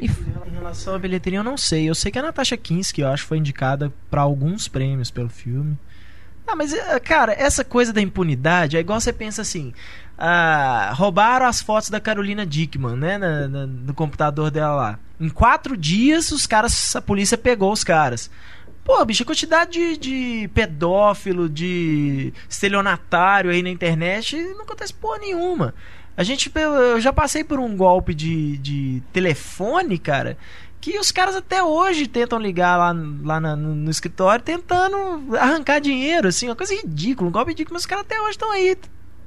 E 0.00 0.06
Em 0.06 0.50
relação 0.54 0.94
à 0.94 0.98
bilheteria, 0.98 1.38
eu 1.40 1.44
não 1.44 1.56
sei. 1.56 1.88
Eu 1.88 1.94
sei 1.94 2.10
que 2.10 2.18
a 2.18 2.22
Natasha 2.22 2.56
Kinski, 2.56 3.00
eu 3.02 3.08
acho, 3.08 3.26
foi 3.26 3.38
indicada 3.38 3.92
pra 4.10 4.22
alguns 4.22 4.66
prêmios 4.66 5.10
pelo 5.10 5.28
filme. 5.28 5.78
Ah, 6.46 6.54
mas, 6.56 6.72
eh, 6.74 7.00
cara, 7.00 7.32
essa 7.32 7.64
coisa 7.64 7.92
da 7.92 8.00
impunidade 8.02 8.76
é 8.76 8.80
igual 8.80 9.00
você 9.00 9.12
pensa 9.12 9.42
assim. 9.42 9.72
ah, 10.16 10.92
roubaram 10.94 11.44
as 11.46 11.60
fotos 11.60 11.90
da 11.90 11.98
Carolina 12.00 12.46
Dickman, 12.46 12.94
né? 12.96 13.18
na- 13.18 13.48
na- 13.48 13.66
no 13.66 13.92
computador 13.92 14.48
dela 14.50 14.74
lá. 14.74 14.98
Em 15.20 15.28
quatro 15.28 15.76
dias, 15.76 16.30
os 16.32 16.46
caras, 16.46 16.94
a 16.96 17.00
polícia 17.00 17.38
pegou 17.38 17.72
os 17.72 17.84
caras. 17.84 18.30
Pô, 18.84 19.02
bicho, 19.04 19.22
a 19.22 19.26
quantidade 19.26 19.72
de, 19.72 19.96
de 19.96 20.48
pedófilo, 20.48 21.48
de 21.48 22.32
estelionatário 22.48 23.50
aí 23.50 23.62
na 23.62 23.70
internet 23.70 24.36
não 24.36 24.62
acontece 24.62 24.92
porra 24.92 25.18
nenhuma. 25.18 25.74
A 26.16 26.22
gente, 26.22 26.52
eu 26.54 27.00
já 27.00 27.12
passei 27.12 27.42
por 27.42 27.58
um 27.58 27.76
golpe 27.76 28.14
de, 28.14 28.58
de 28.58 29.02
telefone, 29.12 29.98
cara, 29.98 30.36
que 30.80 30.98
os 30.98 31.10
caras 31.10 31.34
até 31.34 31.62
hoje 31.62 32.06
tentam 32.06 32.38
ligar 32.38 32.76
lá, 32.76 32.94
lá 33.22 33.40
na- 33.40 33.56
no, 33.56 33.74
no 33.74 33.90
escritório 33.90 34.44
tentando 34.44 35.34
arrancar 35.36 35.80
dinheiro, 35.80 36.28
assim, 36.28 36.46
uma 36.48 36.54
coisa 36.54 36.74
ridícula, 36.74 37.28
um 37.28 37.32
golpe 37.32 37.52
ridículo, 37.52 37.72
mas 37.74 37.82
os 37.82 37.86
caras 37.86 38.04
até 38.04 38.20
hoje 38.20 38.32
estão 38.32 38.52
aí 38.52 38.76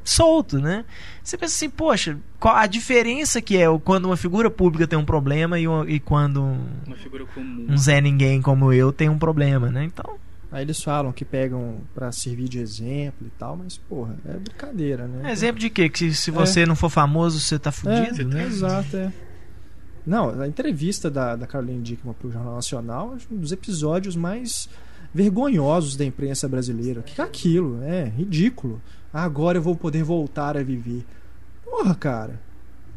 soltos, 0.09 0.61
né? 0.61 0.85
Você 1.23 1.37
pensa 1.37 1.55
assim, 1.55 1.69
poxa, 1.69 2.17
qual 2.39 2.55
a 2.55 2.65
diferença 2.67 3.41
que 3.41 3.57
é 3.57 3.69
o- 3.69 3.79
quando 3.79 4.05
uma 4.05 4.17
figura 4.17 4.49
pública 4.49 4.87
tem 4.87 4.97
um 4.97 5.05
problema 5.05 5.59
e, 5.59 5.67
um- 5.67 5.87
e 5.87 5.99
quando 5.99 6.41
um, 6.41 6.59
Uma 6.85 6.95
figura 6.95 7.25
comum. 7.25 7.65
um 7.69 7.77
Zé 7.77 7.99
Ninguém 8.01 8.41
como 8.41 8.71
eu 8.71 8.91
tem 8.93 9.09
um 9.09 9.17
problema, 9.17 9.69
né? 9.69 9.83
Então, 9.83 10.15
Aí 10.49 10.63
eles 10.63 10.81
falam 10.81 11.11
que 11.11 11.25
pegam 11.25 11.79
pra 11.93 12.09
servir 12.13 12.47
de 12.47 12.57
exemplo 12.59 13.27
e 13.27 13.29
tal, 13.37 13.57
mas, 13.57 13.77
porra, 13.77 14.15
é 14.25 14.31
brincadeira, 14.37 15.05
né? 15.05 15.29
é 15.29 15.33
exemplo 15.33 15.59
de 15.59 15.69
quê? 15.69 15.89
Que 15.89 15.97
se, 16.11 16.15
se 16.15 16.31
você 16.31 16.65
não 16.65 16.73
for 16.75 16.89
famoso, 16.89 17.37
você 17.37 17.59
tá 17.59 17.69
fudido, 17.69 18.21
é, 18.21 18.23
né? 18.23 18.45
Exato, 18.45 18.95
é. 18.95 19.11
Não, 20.05 20.39
a 20.39 20.47
entrevista 20.47 21.11
da, 21.11 21.35
da 21.35 21.45
Caroline 21.45 21.81
Dickman 21.81 22.13
pro 22.13 22.31
Jornal 22.31 22.55
Nacional 22.55 23.15
é 23.15 23.33
um 23.33 23.37
dos 23.37 23.51
episódios 23.51 24.15
mais 24.15 24.69
vergonhosos 25.13 25.97
da 25.97 26.05
imprensa 26.05 26.47
brasileira. 26.47 27.01
O 27.01 27.03
que 27.03 27.19
é 27.19 27.23
aquilo? 27.25 27.83
É 27.83 28.05
ridículo. 28.05 28.81
Agora 29.13 29.57
eu 29.57 29.61
vou 29.61 29.75
poder 29.75 30.03
voltar 30.03 30.57
a 30.57 30.63
viver. 30.63 31.05
Porra, 31.63 31.95
cara. 31.95 32.39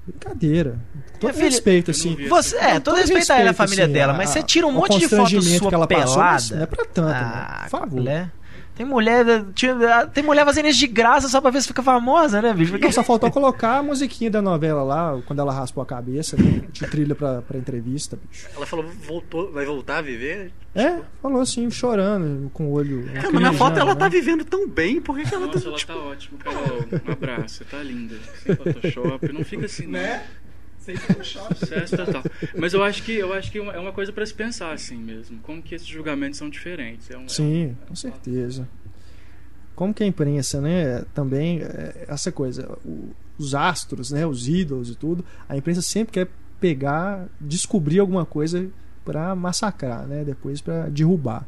Brincadeira. 0.07 0.79
Todo 1.21 1.23
Minha 1.23 1.35
filha, 1.35 1.45
respeito, 1.47 1.91
assim. 1.91 2.17
Você, 2.29 2.57
é, 2.57 2.75
Com 2.75 2.81
todo 2.81 2.97
respeito 2.97 3.31
a 3.31 3.37
ela 3.37 3.45
e 3.47 3.49
a 3.51 3.55
família 3.55 3.85
assim, 3.85 3.93
dela, 3.93 4.13
a- 4.13 4.17
mas 4.17 4.31
você 4.31 4.43
tira 4.43 4.67
um 4.67 4.73
monte 4.73 4.99
de 4.99 5.09
foto 5.09 5.21
constrangimento 5.21 5.59
sua 5.59 5.69
que 5.69 5.75
ela 5.75 5.87
passou, 5.87 6.15
pelada. 6.17 6.37
isso 6.39 6.57
não 6.57 6.63
é 6.63 6.67
pra 6.67 6.85
tanto, 6.85 7.11
ah, 7.11 7.59
né? 7.63 7.63
Por 7.63 7.71
favor. 7.71 8.01
Né? 8.03 8.31
Tem 8.81 8.87
mulher, 8.87 9.45
tinha- 9.55 10.07
tem 10.07 10.25
mulher 10.25 10.43
fazendo 10.47 10.67
isso 10.69 10.79
de 10.79 10.87
graça 10.87 11.29
só 11.29 11.39
pra 11.39 11.51
ver 11.51 11.61
se 11.61 11.69
fica 11.69 11.83
famosa, 11.83 12.41
né, 12.41 12.55
bicho? 12.55 12.71
Porque 12.73 12.87
Não, 12.87 12.93
só 12.93 13.03
faltou 13.05 13.31
colocar 13.31 13.77
a 13.77 13.83
musiquinha 13.83 14.31
da 14.31 14.41
novela 14.41 14.83
lá, 14.83 15.21
quando 15.27 15.39
ela 15.39 15.53
raspou 15.53 15.83
a 15.83 15.87
cabeça, 15.87 16.35
né? 16.39 16.63
de 16.73 16.87
trilha 16.87 17.15
pra, 17.15 17.43
pra 17.43 17.59
entrevista, 17.59 18.19
bicho. 18.27 18.47
Ela 18.57 18.65
falou, 18.65 18.87
voltou, 19.07 19.53
vai 19.53 19.67
voltar 19.67 19.99
a 19.99 20.01
viver? 20.01 20.51
É, 20.75 20.99
falou 21.21 21.43
assim, 21.43 21.71
chorando, 21.71 22.49
com 22.55 22.69
o 22.69 22.73
olho. 22.73 23.05
Cara, 23.13 23.31
mas 23.31 23.43
na 23.43 23.53
foto 23.53 23.79
ela 23.79 23.93
né? 23.93 24.01
tá 24.01 24.09
vivendo 24.09 24.47
tão 24.47 24.67
bem, 24.67 24.99
por 24.99 25.15
que, 25.15 25.29
que 25.29 25.35
ela 25.35 25.47
Nossa, 25.47 25.61
tá. 25.61 25.69
ela 25.69 25.77
tipo, 25.77 25.93
tá 25.93 25.99
ótima, 25.99 26.39
Carol. 26.39 26.79
Um 27.07 27.13
abraço, 27.13 27.57
você 27.57 27.65
tá 27.65 27.83
linda. 27.83 28.15
Sem 28.43 28.57
Photoshop, 28.57 29.31
não 29.31 29.45
fica 29.45 29.67
assim, 29.67 29.89
né? 29.89 30.23
Photoshop. 30.23 30.40
Sucesso 30.97 31.97
total. 31.97 32.23
Mas 32.57 32.73
eu 32.75 32.83
acho 32.83 33.03
que 33.03 33.13
eu 33.13 33.33
acho 33.33 33.51
que 33.51 33.59
é 33.59 33.63
uma- 33.63 33.75
é 33.89 33.93
coisa 33.93 34.13
pra 34.13 34.25
se 34.27 34.35
pensar 34.35 34.73
assim 34.73 34.97
mesmo. 34.97 35.39
Como 35.43 35.63
que 35.63 35.75
esses 35.75 35.87
julgamentos 35.87 36.39
são 36.39 36.49
diferentes. 36.51 37.11
É 37.11 37.17
um, 37.19 37.29
Sim, 37.29 37.65
é 37.65 37.83
um- 37.85 37.87
com 37.89 37.95
certeza. 37.97 38.69
Como 39.75 39.95
que 39.95 40.03
a 40.03 40.07
imprensa, 40.07 40.61
né, 40.61 41.05
também, 41.15 41.61
é, 41.63 42.05
essa 42.09 42.31
coisa, 42.31 42.69
o- 42.85 43.11
os 43.39 43.55
astros, 43.55 44.11
né, 44.11 44.27
os 44.27 44.47
ídolos 44.49 44.91
e 44.91 44.95
tudo, 44.95 45.25
a 45.49 45.57
imprensa 45.57 45.81
sempre 45.81 46.13
quer 46.13 46.29
pegar, 46.61 47.27
descobrir 47.41 47.99
alguma 47.99 48.27
coisa 48.27 48.69
pra 49.05 49.35
massacrar, 49.35 50.07
né, 50.07 50.23
depois 50.25 50.61
pra 50.61 50.89
derrubar. 50.91 51.47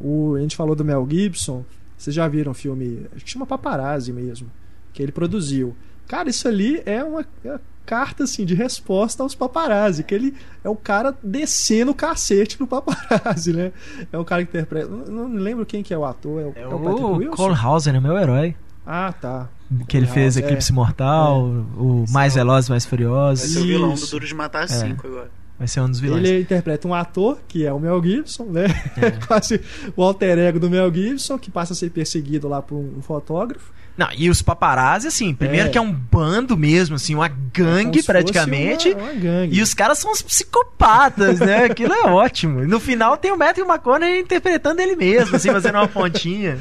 O, 0.00 0.34
a 0.34 0.40
gente 0.40 0.56
falou 0.56 0.74
do 0.74 0.84
Mel 0.84 1.06
Gibson, 1.08 1.64
vocês 1.96 2.14
já 2.16 2.26
viram 2.26 2.50
o 2.50 2.54
filme, 2.54 3.06
acho 3.14 3.24
que 3.24 3.30
chama 3.30 3.46
Paparazzi 3.46 4.12
mesmo, 4.12 4.50
que 4.92 5.00
ele 5.02 5.12
produziu. 5.12 5.76
Cara, 6.08 6.28
isso 6.28 6.48
ali 6.48 6.82
é 6.84 7.04
uma, 7.04 7.24
é 7.44 7.50
uma 7.52 7.60
carta 7.86 8.24
assim 8.24 8.44
de 8.44 8.54
resposta 8.54 9.22
aos 9.22 9.34
paparazzi, 9.34 10.04
que 10.04 10.14
ele 10.14 10.34
é 10.62 10.68
o 10.68 10.76
cara 10.76 11.16
descendo 11.22 11.90
o 11.90 11.94
cacete 11.94 12.58
no 12.60 12.66
paparazzi, 12.66 13.52
né? 13.52 13.72
É 14.12 14.18
o 14.18 14.24
cara 14.24 14.44
que 14.44 14.50
interpreta. 14.50 14.88
Não, 14.88 15.28
não 15.28 15.40
lembro 15.40 15.66
quem 15.66 15.82
que 15.82 15.92
é 15.92 15.98
o 15.98 16.04
ator. 16.04 16.40
É 16.40 16.44
o, 16.44 16.52
É 16.54 16.60
é 16.62 16.66
o 16.68 16.78
Patrick 16.78 17.02
o 17.02 17.16
Wilson? 17.16 17.36
Cole 17.36 17.54
Hauser, 17.54 17.94
é 17.94 18.00
meu 18.00 18.16
herói. 18.16 18.54
Ah, 18.86 19.12
tá. 19.12 19.48
Que 19.86 19.96
ele 19.96 20.06
fez 20.06 20.36
É. 20.36 20.40
Eclipse 20.40 20.72
Mortal, 20.72 21.42
o 21.76 22.04
Mais 22.10 22.34
Velozes, 22.34 22.68
Mais 22.68 22.84
Vai 22.84 22.90
Furiosos. 22.90 23.52
ser 23.52 23.60
o 23.60 23.62
vilão 23.64 23.94
do. 23.94 24.06
Duro 24.06 24.26
de 24.26 24.34
Matar 24.34 24.68
5 24.68 25.06
agora. 25.06 25.30
Vai 25.58 25.68
ser 25.68 25.80
um 25.80 25.90
dos 25.90 26.00
vilões. 26.00 26.26
Ele 26.26 26.40
interpreta 26.40 26.88
um 26.88 26.94
ator, 26.94 27.38
que 27.46 27.66
é 27.66 27.72
o 27.72 27.78
Mel 27.78 28.02
Gibson, 28.02 28.44
né? 28.44 28.64
É. 28.96 29.10
Quase 29.26 29.60
o 29.94 30.02
alter 30.02 30.38
ego 30.38 30.58
do 30.58 30.70
Mel 30.70 30.92
Gibson, 30.92 31.38
que 31.38 31.50
passa 31.50 31.74
a 31.74 31.76
ser 31.76 31.90
perseguido 31.90 32.48
lá 32.48 32.62
por 32.62 32.76
um 32.76 33.02
fotógrafo. 33.02 33.70
Não, 34.00 34.08
e 34.16 34.30
os 34.30 34.40
paparazzi, 34.40 35.08
assim, 35.08 35.34
primeiro 35.34 35.68
É. 35.68 35.70
que 35.70 35.76
é 35.76 35.80
um 35.80 35.92
bando 35.92 36.56
mesmo, 36.56 36.96
assim, 36.96 37.14
uma 37.14 37.28
gangue 37.28 38.02
praticamente. 38.02 38.88
Uma, 38.94 39.02
uma 39.02 39.12
gangue. 39.12 39.58
E 39.58 39.60
os 39.60 39.74
caras 39.74 39.98
são 39.98 40.10
uns 40.10 40.22
psicopatas, 40.22 41.38
né? 41.38 41.64
Aquilo 41.64 41.92
é 41.92 42.06
ótimo. 42.06 42.66
No 42.66 42.80
final 42.80 43.18
tem 43.18 43.30
o 43.30 43.36
Matthew 43.36 43.66
McConaughey 43.66 44.20
interpretando 44.20 44.80
ele 44.80 44.96
mesmo, 44.96 45.36
assim, 45.36 45.50
fazendo 45.52 45.74
uma 45.74 45.86
pontinha. 45.86 46.58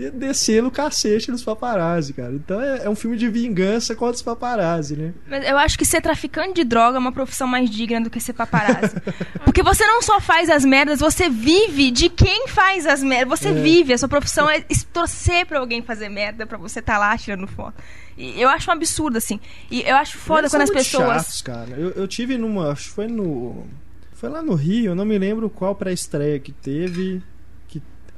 E 0.00 0.10
descendo 0.10 0.68
o 0.68 0.70
cacete 0.70 1.30
nos 1.30 1.42
paparazzi, 1.42 2.14
cara. 2.14 2.32
Então 2.32 2.58
é, 2.58 2.84
é 2.84 2.88
um 2.88 2.94
filme 2.94 3.18
de 3.18 3.28
vingança 3.28 3.94
contra 3.94 4.14
os 4.14 4.22
paparazzi, 4.22 4.96
né? 4.96 5.12
Mas 5.28 5.46
eu 5.46 5.58
acho 5.58 5.76
que 5.76 5.84
ser 5.84 6.00
traficante 6.00 6.54
de 6.54 6.64
droga 6.64 6.96
é 6.96 6.98
uma 6.98 7.12
profissão 7.12 7.46
mais 7.46 7.68
digna 7.68 8.00
do 8.00 8.08
que 8.08 8.18
ser 8.18 8.32
paparazzi. 8.32 8.94
Porque 9.44 9.62
você 9.62 9.86
não 9.86 10.00
só 10.00 10.18
faz 10.18 10.48
as 10.48 10.64
merdas, 10.64 11.00
você 11.00 11.28
vive 11.28 11.90
de 11.90 12.08
quem 12.08 12.48
faz 12.48 12.86
as 12.86 13.02
merdas. 13.02 13.38
Você 13.38 13.48
É. 13.50 13.52
vive. 13.52 13.92
A 13.92 13.98
sua 13.98 14.08
profissão 14.08 14.48
é 14.48 14.64
torcer 14.90 15.44
pra 15.44 15.58
alguém 15.58 15.82
fazer 15.82 16.08
merda, 16.08 16.46
pra 16.46 16.56
você 16.56 16.78
estar 16.78 16.96
lá 16.96 17.16
tirando 17.18 17.46
foto. 17.46 17.74
E 18.16 18.40
eu 18.40 18.48
acho 18.48 18.70
um 18.70 18.72
absurdo, 18.72 19.18
assim. 19.18 19.38
E 19.70 19.82
eu 19.82 19.96
acho 19.96 20.16
foda 20.16 20.40
Eles 20.42 20.52
quando 20.52 20.62
as 20.62 20.70
pessoas. 20.70 21.06
chatos, 21.24 21.42
cara. 21.42 21.70
Eu, 21.76 21.90
eu 21.90 22.08
tive 22.08 22.38
numa. 22.38 22.70
Acho 22.72 22.84
que 22.88 22.94
foi 22.94 23.06
no. 23.06 23.66
Foi 24.14 24.28
lá 24.30 24.40
no 24.42 24.54
Rio, 24.54 24.92
eu 24.92 24.94
não 24.94 25.04
me 25.04 25.18
lembro 25.18 25.50
qual 25.50 25.74
pré-estreia 25.74 26.38
que 26.38 26.52
teve. 26.52 27.22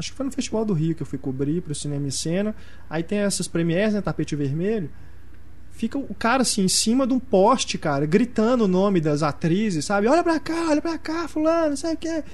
Acho 0.02 0.10
que 0.10 0.16
foi 0.16 0.26
no 0.26 0.32
Festival 0.32 0.64
do 0.64 0.72
Rio 0.72 0.96
que 0.96 1.02
eu 1.02 1.06
fui 1.06 1.16
cobrir 1.18 1.60
pro 1.62 1.72
Cinema 1.76 2.08
em 2.08 2.10
Cena. 2.10 2.56
Aí 2.90 3.04
tem 3.04 3.20
essas 3.20 3.46
premieres, 3.46 3.94
né? 3.94 4.00
Tapete 4.00 4.34
vermelho. 4.34 4.90
Fica 5.70 5.96
o 5.96 6.12
cara 6.12 6.42
assim, 6.42 6.64
em 6.64 6.68
cima 6.68 7.06
de 7.06 7.14
um 7.14 7.20
poste, 7.20 7.78
cara, 7.78 8.04
gritando 8.04 8.64
o 8.64 8.68
nome 8.68 9.00
das 9.00 9.22
atrizes, 9.22 9.84
sabe? 9.84 10.08
Olha 10.08 10.24
pra 10.24 10.40
cá, 10.40 10.70
olha 10.70 10.82
pra 10.82 10.98
cá, 10.98 11.28
fulano, 11.28 11.70
não 11.70 11.76
sei 11.76 11.94
o 11.94 11.96
que. 11.96 12.24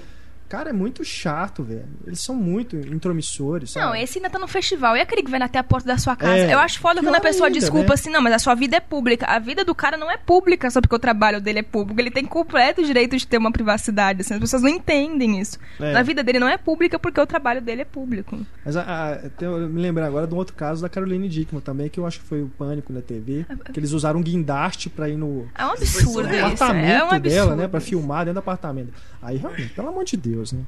Cara, 0.49 0.71
é 0.71 0.73
muito 0.73 1.05
chato, 1.05 1.63
velho. 1.63 1.85
Eles 2.07 2.21
são 2.21 2.35
muito 2.35 2.77
intromissores, 2.77 3.71
sabe? 3.73 3.87
Não, 3.87 3.95
esse 3.95 4.19
ainda 4.19 4.31
tá 4.31 4.39
no 4.39 4.49
festival. 4.49 4.97
E 4.97 5.01
aquele 5.01 5.23
que 5.23 5.31
vem 5.31 5.43
até 5.43 5.59
a 5.59 5.63
porta 5.65 5.87
da 5.87 5.99
sua 5.99 6.17
casa? 6.17 6.37
É, 6.37 6.55
eu 6.55 6.59
acho 6.59 6.81
foda 6.81 7.03
quando 7.03 7.15
a 7.15 7.21
pessoa 7.21 7.47
ainda, 7.49 7.59
desculpa 7.59 7.89
né? 7.89 7.95
assim, 7.95 8.11
não, 8.11 8.21
mas 8.21 8.33
a 8.33 8.39
sua 8.39 8.55
vida 8.55 8.77
é 8.77 8.81
pública. 8.81 9.27
A 9.27 9.39
vida 9.39 9.65
do 9.65 9.75
cara 9.75 9.97
não 9.97 10.11
é 10.11 10.17
pública 10.17 10.71
só 10.71 10.81
porque 10.81 10.95
o 10.95 10.99
trabalho 10.99 11.41
dele 11.41 11.61
é 11.61 11.63
público. 11.63 12.01
Ele 12.01 12.11
tem 12.11 12.25
completo 12.25 12.85
direito 12.85 13.17
de 13.17 13.27
ter 13.27 13.39
uma 13.39 13.53
privacidade. 13.53 14.23
Assim, 14.23 14.35
as 14.35 14.41
pessoas 14.41 14.63
não 14.63 14.71
entendem 14.71 15.39
isso. 15.41 15.59
É. 15.81 15.95
A 15.95 16.03
vida 16.03 16.23
dele 16.23 16.39
não 16.39 16.49
é 16.49 16.57
pública 16.57 16.99
porque 16.99 17.21
o 17.21 17.27
trabalho 17.27 17.61
dele 17.61 17.83
é 17.83 17.85
público. 17.85 18.39
Mas 18.65 18.77
a, 18.77 18.83
a- 19.15 19.21
eu 19.45 19.69
me 19.69 19.81
lembro 19.81 20.05
agora 20.05 20.27
de 20.27 20.35
um 20.35 20.37
outro 20.39 20.55
caso 20.55 20.83
da 20.83 20.89
Caroline 20.89 21.29
Dickman 21.29 21.61
também, 21.61 21.89
que 21.89 22.01
eu 22.01 22.07
acho 22.07 22.21
que 22.21 22.27
foi 22.27 22.43
o 22.43 22.49
Pânico 22.49 22.93
na 22.93 23.01
TV, 23.03 23.45
que 23.73 23.79
eles 23.79 23.93
usaram 23.93 24.19
um 24.21 24.23
guindo 24.23 24.49
pra 24.95 25.09
ir 25.09 25.17
no 25.17 25.49
É 25.55 25.65
um 25.65 25.71
absurdo 25.73 26.29
no 26.29 26.35
isso. 26.35 26.45
apartamento 26.47 26.89
É 26.91 27.05
um 27.05 27.07
absurdo. 27.11 27.23
dela, 27.29 27.57
né, 27.57 27.69
Pra 27.69 27.81
filmar 27.81 28.21
dentro 28.25 28.35
do 28.35 28.39
apartamento. 28.39 28.93
Aí 29.21 29.37
realmente, 29.37 29.71
pelo 29.75 29.89
amor 29.89 30.05
de 30.05 30.17
Deus, 30.17 30.38
né? 30.53 30.61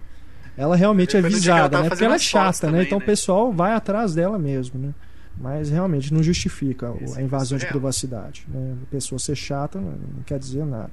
Ela 0.57 0.77
realmente 0.77 1.17
é 1.17 1.23
visada, 1.23 1.81
né? 1.83 1.89
Porque 1.89 2.05
ela 2.05 2.17
é 2.17 2.19
chata, 2.19 2.67
né? 2.67 2.73
também, 2.73 2.87
Então 2.87 2.99
o 2.99 3.01
né? 3.01 3.07
pessoal 3.07 3.53
vai 3.53 3.73
atrás 3.73 4.15
dela 4.15 4.39
mesmo, 4.39 4.79
né? 4.79 4.93
Mas 5.39 5.71
realmente 5.71 6.13
não 6.13 6.23
justifica 6.23 6.91
o- 6.91 7.15
a 7.15 7.21
é 7.21 7.25
invasão 7.25 7.57
de 7.57 7.63
surreal. 7.63 7.71
privacidade. 7.71 8.45
Né? 8.49 8.75
A 8.83 8.87
pessoa 8.91 9.19
ser 9.19 9.35
chata 9.37 9.81
não 9.81 10.23
quer 10.27 10.39
dizer 10.39 10.67
nada. 10.67 10.91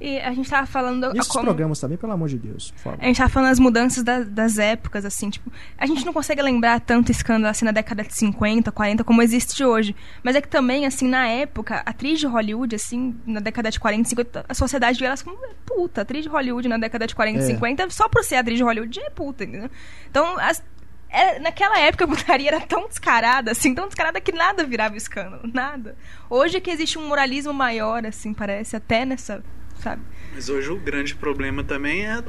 E 0.00 0.18
a 0.18 0.30
gente 0.32 0.48
tava 0.50 0.66
falando 0.66 1.10
esses 1.16 1.26
como... 1.28 1.44
programas 1.44 1.80
também, 1.80 1.96
pelo 1.96 2.12
amor 2.12 2.28
de 2.28 2.36
Deus. 2.38 2.72
A 3.00 3.06
gente 3.06 3.16
tava 3.16 3.30
falando 3.30 3.48
das 3.48 3.58
mudanças 3.58 4.02
da- 4.04 4.20
das 4.24 4.58
épocas, 4.58 5.04
assim, 5.06 5.30
tipo, 5.30 5.50
a 5.78 5.86
gente 5.86 6.04
não 6.04 6.12
consegue 6.12 6.42
lembrar 6.42 6.80
tanto 6.80 7.10
escândalo 7.10 7.46
assim 7.50 7.64
na 7.64 7.72
década 7.72 8.02
de 8.04 8.12
50, 8.14 8.70
40 8.70 9.02
como 9.04 9.22
existe 9.22 9.64
hoje. 9.64 9.96
Mas 10.22 10.36
é 10.36 10.40
que 10.42 10.48
também, 10.48 10.84
assim, 10.84 11.08
na 11.08 11.26
época, 11.28 11.82
atriz 11.86 12.20
de 12.20 12.26
Hollywood, 12.26 12.74
assim, 12.74 13.16
na 13.26 13.40
década 13.40 13.70
de 13.70 13.80
40 13.80 14.02
e 14.02 14.08
50, 14.10 14.44
a 14.46 14.54
sociedade 14.54 14.98
via 14.98 15.08
elas 15.08 15.22
como 15.22 15.38
puta. 15.64 16.02
Atriz 16.02 16.22
de 16.24 16.28
Hollywood 16.28 16.68
na 16.68 16.76
década 16.76 17.06
de 17.06 17.14
40 17.14 17.38
e 17.38 17.42
É. 17.42 17.46
50, 17.46 17.88
só 17.90 18.06
por 18.08 18.22
ser 18.22 18.36
atriz 18.36 18.58
de 18.58 18.64
Hollywood 18.64 19.00
é 19.00 19.08
puta, 19.10 19.44
entendeu? 19.44 19.70
Então, 20.10 20.38
as- 20.38 20.62
era- 21.08 21.38
naquela 21.40 21.78
época 21.78 22.04
a 22.04 22.08
putaria 22.08 22.48
era 22.48 22.60
tão 22.60 22.86
descarada, 22.86 23.52
assim, 23.52 23.74
tão 23.74 23.86
descarada 23.86 24.20
que 24.20 24.32
nada 24.32 24.62
virava 24.64 24.94
escândalo, 24.96 25.48
nada. 25.54 25.96
Hoje 26.28 26.58
é 26.58 26.60
que 26.60 26.70
existe 26.70 26.98
um 26.98 27.08
moralismo 27.08 27.54
maior, 27.54 28.04
assim, 28.04 28.34
parece, 28.34 28.76
até 28.76 29.04
nessa, 29.06 29.42
sabe? 29.78 30.02
Mas 30.34 30.48
hoje 30.48 30.70
o 30.70 30.78
grande 30.78 31.14
problema 31.14 31.62
também 31.64 32.06
é. 32.06 32.22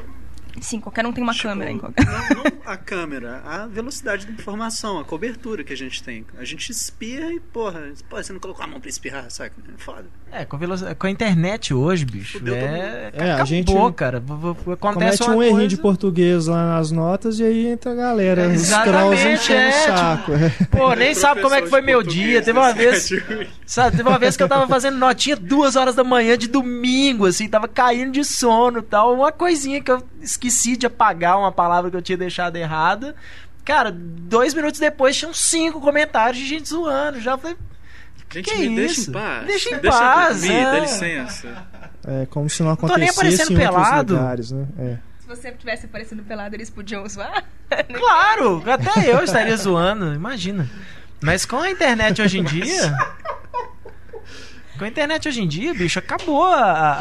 Sim, 0.61 0.79
qualquer 0.79 1.05
um 1.05 1.13
tem 1.13 1.23
uma 1.23 1.33
tipo, 1.33 1.47
câmera 1.47 1.71
em 1.71 1.77
qualquer... 1.77 2.05
Não, 2.05 2.13
não 2.43 2.43
a 2.65 2.75
câmera, 2.77 3.41
a 3.45 3.67
velocidade 3.67 4.25
da 4.25 4.33
informação, 4.33 4.99
a 4.99 5.05
cobertura 5.05 5.63
que 5.63 5.71
a 5.71 5.77
gente 5.77 6.03
tem. 6.03 6.25
A 6.37 6.43
gente 6.43 6.69
espirra 6.71 7.31
e, 7.31 7.39
porra, 7.39 7.81
pô, 8.09 8.17
você 8.21 8.33
não 8.33 8.39
colocou 8.39 8.63
a 8.63 8.67
mão 8.67 8.79
pra 8.79 8.89
espirrar, 8.89 9.29
saca? 9.29 9.53
É 9.73 9.77
foda. 9.81 10.05
É, 10.31 10.43
com 10.43 10.55
a, 10.57 10.59
veloci- 10.59 10.95
com 10.95 11.07
a 11.07 11.09
internet 11.09 11.73
hoje, 11.73 12.03
bicho. 12.05 12.39
Fudeu 12.39 12.53
todo 12.55 12.65
É, 12.65 13.11
É, 13.13 13.23
a 13.31 13.35
acabou, 13.35 13.45
gente 13.45 13.73
cara. 13.95 14.21
Acontece 14.73 15.19
Comete 15.19 15.23
um 15.23 15.41
errinho 15.41 15.55
coisa... 15.59 15.67
de 15.69 15.77
português 15.77 16.47
lá 16.47 16.75
nas 16.75 16.91
notas 16.91 17.39
e 17.39 17.43
aí 17.43 17.67
entra 17.67 17.91
a 17.91 17.95
galera, 17.95 18.41
É, 18.41 18.47
os 18.47 18.53
exatamente, 18.53 18.91
trolls 18.97 19.27
enchendo 19.27 19.59
é, 19.61 19.69
o 19.69 19.97
saco. 19.97 20.31
é. 20.33 20.49
Pô, 20.65 20.93
nem 20.93 21.13
sabe 21.13 21.41
como 21.41 21.55
é 21.55 21.61
que 21.61 21.69
foi 21.69 21.81
meu 21.81 22.03
dia. 22.03 22.41
Teve 22.41 22.57
uma 22.59 22.73
vez. 22.73 23.09
Sabe, 23.65 23.97
teve 23.97 24.07
uma 24.07 24.17
vez 24.17 24.37
que 24.37 24.43
eu 24.43 24.47
tava 24.47 24.65
fazendo 24.65 24.97
notinha 24.97 25.35
duas 25.35 25.75
horas 25.75 25.93
da 25.93 26.01
manhã 26.03 26.37
de 26.37 26.47
domingo, 26.47 27.25
assim, 27.25 27.49
tava 27.49 27.67
caindo 27.67 28.11
de 28.13 28.23
sono 28.23 28.79
e 28.79 28.81
tal. 28.81 29.13
Uma 29.13 29.29
coisinha 29.31 29.81
que 29.81 29.91
eu 29.91 30.01
esqueci 30.21 30.46
esqueci 30.47 30.77
de 30.77 30.85
apagar 30.85 31.37
uma 31.37 31.51
palavra 31.51 31.91
que 31.91 31.97
eu 31.97 32.01
tinha 32.01 32.17
deixado 32.17 32.55
errada. 32.55 33.15
Cara, 33.63 33.91
dois 33.91 34.53
minutos 34.53 34.79
depois 34.79 35.15
tinham 35.15 35.33
cinco 35.33 35.81
comentários 35.81 36.37
de 36.37 36.47
gente 36.47 36.69
zoando. 36.69 37.19
Já 37.19 37.37
falei, 37.37 37.57
Gente, 38.29 38.49
Que 38.49 38.55
me 38.69 38.75
deixa 38.75 39.01
isso? 39.01 39.09
em 39.09 39.13
paz. 39.13 39.47
Deixa 39.47 39.69
em 39.69 39.73
eu 39.73 39.81
paz, 39.81 40.41
dormir, 40.41 40.55
é. 40.55 40.63
dá 40.71 40.79
licença. 40.79 41.67
É 42.05 42.25
como 42.27 42.49
se 42.49 42.63
não 42.63 42.71
acontecesse 42.71 43.11
aparecendo 43.19 43.51
em 43.51 43.65
outros 43.65 43.83
pelado. 43.87 44.15
lugares, 44.15 44.51
né? 44.51 44.67
É. 44.79 44.97
Se 45.19 45.27
você 45.27 45.51
tivesse 45.51 45.85
aparecendo 45.85 46.23
pelado, 46.23 46.55
eles 46.55 46.69
podiam 46.69 47.07
zoar? 47.07 47.43
claro, 47.93 48.63
até 48.69 49.11
eu 49.13 49.23
estaria 49.23 49.55
zoando, 49.57 50.13
imagina. 50.13 50.69
Mas 51.21 51.45
com 51.45 51.57
a 51.57 51.69
internet 51.69 52.21
hoje 52.21 52.39
em 52.39 52.43
dia. 52.43 52.95
Com 54.77 54.85
a 54.85 54.87
internet 54.87 55.27
hoje 55.27 55.41
em 55.41 55.47
dia, 55.47 55.73
bicho, 55.73 55.97
acabou 55.99 56.43
a, 56.43 56.61
a, 56.61 56.91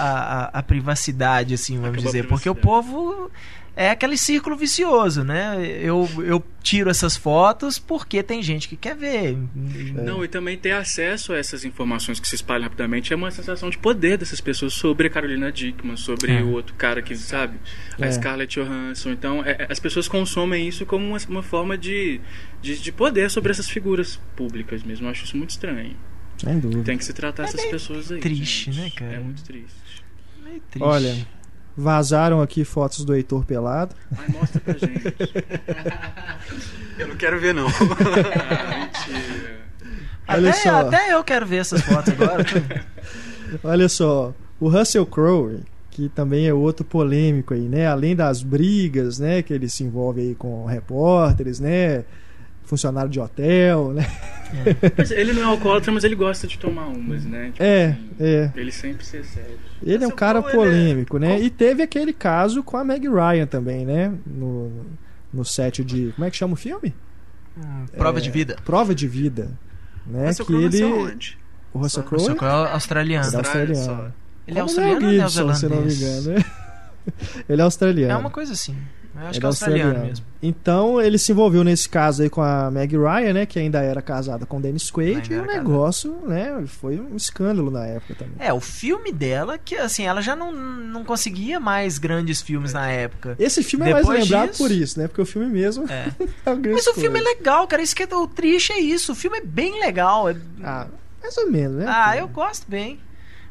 a, 0.45 0.45
a 0.59 0.63
privacidade, 0.63 1.55
assim, 1.55 1.75
vamos 1.77 1.91
Acabou 1.91 2.05
dizer. 2.07 2.27
Porque 2.27 2.49
o 2.49 2.55
povo 2.55 3.31
é 3.77 3.91
aquele 3.91 4.17
círculo 4.17 4.57
vicioso, 4.57 5.23
né? 5.23 5.57
Eu, 5.83 6.09
eu 6.25 6.43
tiro 6.63 6.89
essas 6.89 7.15
fotos 7.15 7.79
porque 7.79 8.23
tem 8.23 8.43
gente 8.43 8.67
que 8.69 8.77
quer 8.77 8.97
ver. 8.97 9.37
Não, 9.55 10.25
e 10.25 10.29
também 10.29 10.57
ter 10.57 10.71
acesso 10.73 11.35
a 11.35 11.37
essas 11.37 11.65
informações 11.67 12.19
que 12.19 12.27
se 12.27 12.35
espalham 12.37 12.63
rapidamente 12.63 13.13
é 13.13 13.17
uma 13.17 13.31
sensação 13.31 13.69
de 13.69 13.77
poder 13.77 14.17
dessas 14.17 14.41
pessoas 14.41 14.73
sobre 14.73 15.09
a 15.09 15.11
Carolina 15.11 15.53
Dickman, 15.53 15.97
sobre 15.99 16.33
É. 16.33 16.43
o 16.43 16.53
outro 16.53 16.75
cara 16.77 17.03
que, 17.03 17.15
sabe? 17.15 17.59
A 18.01 18.07
É. 18.07 18.11
Scarlett 18.13 18.59
Johansson. 18.59 19.11
Então, 19.11 19.45
é- 19.45 19.51
é- 19.51 19.67
as 19.71 19.79
pessoas 19.79 20.09
consomem 20.09 20.67
isso 20.67 20.87
como 20.87 21.07
uma, 21.07 21.19
uma 21.29 21.43
forma 21.43 21.77
de, 21.77 22.19
de, 22.63 22.79
de 22.79 22.91
poder 22.93 23.31
sobre 23.31 23.51
essas 23.53 23.69
figuras 23.69 24.19
públicas 24.35 24.83
mesmo. 24.83 25.07
Eu 25.07 25.11
acho 25.11 25.25
isso 25.27 25.37
muito 25.37 25.51
estranho. 25.51 25.95
Sem 26.39 26.59
dúvida. 26.59 26.83
Tem 26.85 26.99
que 26.99 27.05
se 27.05 27.13
tratar 27.13 27.45
É 27.45 27.47
essas 27.47 27.61
meio 27.61 27.71
pessoas 27.73 28.11
aí. 28.13 28.21
triste, 28.21 28.73
gente. 28.73 28.85
né, 28.85 28.91
cara? 28.97 29.13
É 29.15 29.19
muito 29.21 29.43
triste. 29.43 30.05
Meio 30.45 30.61
triste. 30.71 30.85
Olha, 30.87 31.27
vazaram 31.77 32.41
aqui 32.43 32.65
fotos 32.65 33.05
do 33.05 33.15
Heitor 33.15 33.45
pelado. 33.45 33.95
Ai, 34.17 34.27
mostra 34.29 34.61
pra 34.61 34.75
gente. 34.75 35.15
Eu 36.99 37.09
não 37.09 37.17
quero 37.17 37.39
ver, 37.41 37.53
não. 37.55 37.67
ah, 37.69 38.77
mentira. 38.79 39.57
Olha 40.29 40.51
até, 40.51 40.61
só. 40.61 40.71
até 40.81 41.13
eu 41.13 41.23
quero 41.25 41.47
ver 41.47 41.57
essas 41.59 41.81
fotos 41.83 42.13
agora. 42.13 42.45
Olha 43.63 43.89
só, 43.89 44.35
o 44.59 44.69
Russell 44.69 45.07
Crowe, 45.07 45.61
que 45.91 46.09
também 46.09 46.49
é 46.49 46.55
outro 46.55 46.85
polêmico 46.85 47.55
aí, 47.55 47.69
né? 47.69 47.87
Além 47.87 48.17
das 48.17 48.43
brigas, 48.43 49.19
né, 49.21 49.41
que 49.43 49.53
ele 49.53 49.69
se 49.69 49.85
envolve 49.85 50.21
aí 50.21 50.35
com 50.35 50.65
repórteres, 50.67 51.61
né? 51.61 52.05
Funcionário 52.67 53.09
de 53.11 53.19
hotel, 53.21 53.93
né? 53.95 54.07
Mas 54.99 55.11
ele 55.11 55.33
não 55.33 55.43
é 55.43 55.45
alcoólatra, 55.45 55.91
mas 55.93 56.05
ele 56.05 56.15
gosta 56.15 56.47
de 56.47 56.59
tomar 56.59 56.87
umas, 56.87 57.25
né? 57.25 57.47
Tipo 57.53 57.63
É, 57.63 57.87
assim, 57.91 58.09
é. 58.21 58.53
Ele 58.57 58.73
sempre 58.73 59.05
se 59.07 59.17
excede. 59.17 59.47
Ele 59.83 59.95
é 59.95 59.99
um 60.07 60.11
Russell 60.11 60.17
cara 60.17 60.43
Crowe, 60.43 60.53
é- 60.53 60.57
polêmico, 60.71 61.19
né? 61.19 61.41
E 61.41 61.49
teve 61.49 61.83
aquele 61.83 62.13
caso 62.13 62.63
com 62.63 62.77
a 62.77 62.85
Meg 62.85 63.09
Ryan 63.09 63.47
também, 63.47 63.87
né? 63.87 64.13
No, 64.27 64.85
no 65.33 65.45
set 65.45 65.83
de. 65.85 66.13
Como 66.17 66.25
é 66.27 66.31
que 66.31 66.37
chama 66.37 66.53
o 66.55 66.57
filme? 66.57 66.93
Hum, 67.57 67.87
Prova 67.97 68.19
É, 68.19 68.23
de 68.23 68.31
vida. 68.31 68.57
Prova 68.65 68.95
de 68.95 69.07
Vida. 69.09 69.51
Né? 70.07 70.25
Mas 70.27 70.37
seu 70.37 70.45
que 70.45 70.53
Crowe 70.53 70.67
ele. 70.67 70.85
onde? 70.85 71.39
O 71.73 71.79
Russell 71.79 72.03
Crowe. 72.03 72.25
Só 72.25 72.35
que 72.35 72.45
é 72.45 72.49
australiano. 72.49 73.27
Ele 73.27 73.35
é 73.37 73.39
australiano. 73.39 74.15
Ele 74.47 74.59
é 74.59 74.61
Como 74.61 74.63
australiano 74.63 75.49
ou 75.49 75.55
se 75.55 75.69
não 75.69 75.83
me 75.83 75.95
engano. 75.95 76.29
né? 76.31 76.45
ele 77.49 77.61
é 77.61 77.65
australiano. 77.65 78.13
É 78.13 78.17
uma 78.17 78.31
coisa 78.31 78.53
assim. 78.53 78.77
Eu 79.19 79.27
acho 79.29 79.31
Ele 79.33 79.41
que 79.41 79.45
é 79.45 79.49
australiano 79.49 79.99
mesmo. 80.05 80.27
Então 80.43 81.01
ele 81.01 81.19
se 81.19 81.33
envolveu 81.33 81.65
nesse 81.65 81.89
caso 81.89 82.23
aí 82.23 82.31
com 82.31 82.43
a 82.43 82.71
Meg 82.71 82.97
Ryan, 82.97 83.33
né? 83.33 83.47
Que 83.47 83.59
ainda 83.59 83.81
era 83.81 84.01
casada 84.03 84.45
com 84.47 84.59
o 84.59 84.61
Dennis 84.61 84.91
Quaid. 84.91 85.33
E 85.33 85.37
o 85.39 85.47
negócio, 85.47 86.13
né? 86.27 86.63
Foi 86.67 87.01
um 87.01 87.17
escândalo 87.17 87.71
na 87.71 87.87
época 87.87 88.15
também. 88.15 88.35
É, 88.39 88.53
o 88.53 88.61
filme 88.61 89.11
dela, 89.13 89.59
que 89.59 89.75
assim, 89.77 90.05
ela 90.07 90.21
já 90.21 90.37
não, 90.37 90.53
não 90.53 91.05
conseguia 91.05 91.59
mais 91.59 91.99
grandes 91.99 92.43
filmes 92.43 92.73
na 92.73 92.89
época. 92.91 93.35
Esse 93.39 93.63
filme 93.63 93.89
é 93.89 93.93
mais 93.95 94.07
Depois 94.07 94.23
lembrado 94.25 94.51
disso- 94.51 94.63
por 94.63 94.71
isso, 94.71 95.01
né? 95.01 95.09
Porque 95.09 95.23
o 95.23 95.27
filme 95.27 95.49
mesmo 95.49 95.85
É. 95.91 96.09
é 96.47 96.73
Mas 96.73 96.87
o 96.87 96.95
filme 96.95 97.19
é 97.19 97.23
legal, 97.23 97.67
cara. 97.67 97.83
Isso 97.83 97.97
que 97.97 98.03
é 98.03 98.09
o 98.15 98.27
triste 98.27 98.73
é 98.73 98.79
isso. 98.79 99.13
O 99.13 99.15
filme 99.15 99.39
é 99.39 99.43
bem 99.43 99.81
legal. 99.81 100.29
É- 100.29 100.37
Ah, 100.63 100.87
mais 101.23 101.37
ou 101.39 101.51
menos, 101.51 101.77
né? 101.79 101.87
Ah, 101.89 102.17
eu 102.17 102.29
gosto 102.29 102.67
bem. 102.69 103.01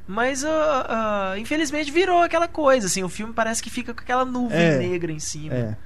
Mas, 0.08 0.44
ah, 0.46 1.32
ah, 1.34 1.40
infelizmente, 1.40 1.92
virou 1.92 2.22
aquela 2.22 2.48
coisa, 2.48 2.88
assim. 2.88 3.04
O 3.04 3.10
filme 3.10 3.34
parece 3.34 3.62
que 3.62 3.70
fica 3.70 3.94
com 3.94 4.02
aquela 4.02 4.24
nuvem 4.24 4.58
É. 4.58 4.78
negra 4.78 5.12
em 5.12 5.20
cima. 5.20 5.56
É. 5.56 5.78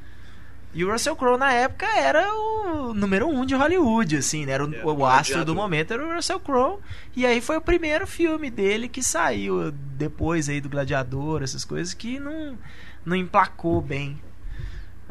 E 0.73 0.85
o 0.85 0.91
Russell 0.91 1.15
Crowe, 1.15 1.37
na 1.39 1.51
época, 1.51 1.87
era 1.97 2.31
o 2.31 2.93
número 2.93 3.27
um 3.27 3.43
de 3.43 3.55
Hollywood, 3.55 4.17
assim, 4.17 4.45
né? 4.45 4.51
Era 4.51 4.65
o, 4.65 4.73
É, 4.75 4.85
o 4.85 5.05
astro 5.05 5.43
do 5.43 5.55
momento, 5.55 5.91
era 5.93 6.05
o 6.05 6.13
Russell 6.13 6.39
Crowe. 6.39 6.79
E 7.15 7.25
aí 7.25 7.41
foi 7.41 7.57
o 7.57 7.61
primeiro 7.61 8.05
filme 8.05 8.51
dele 8.51 8.87
que 8.87 9.01
saiu 9.01 9.71
depois 9.71 10.47
aí 10.47 10.61
do 10.61 10.69
Gladiador, 10.69 11.41
essas 11.41 11.65
coisas, 11.65 11.93
que 11.95 12.19
não, 12.19 12.55
não 13.03 13.15
emplacou 13.15 13.81
bem. 13.81 14.21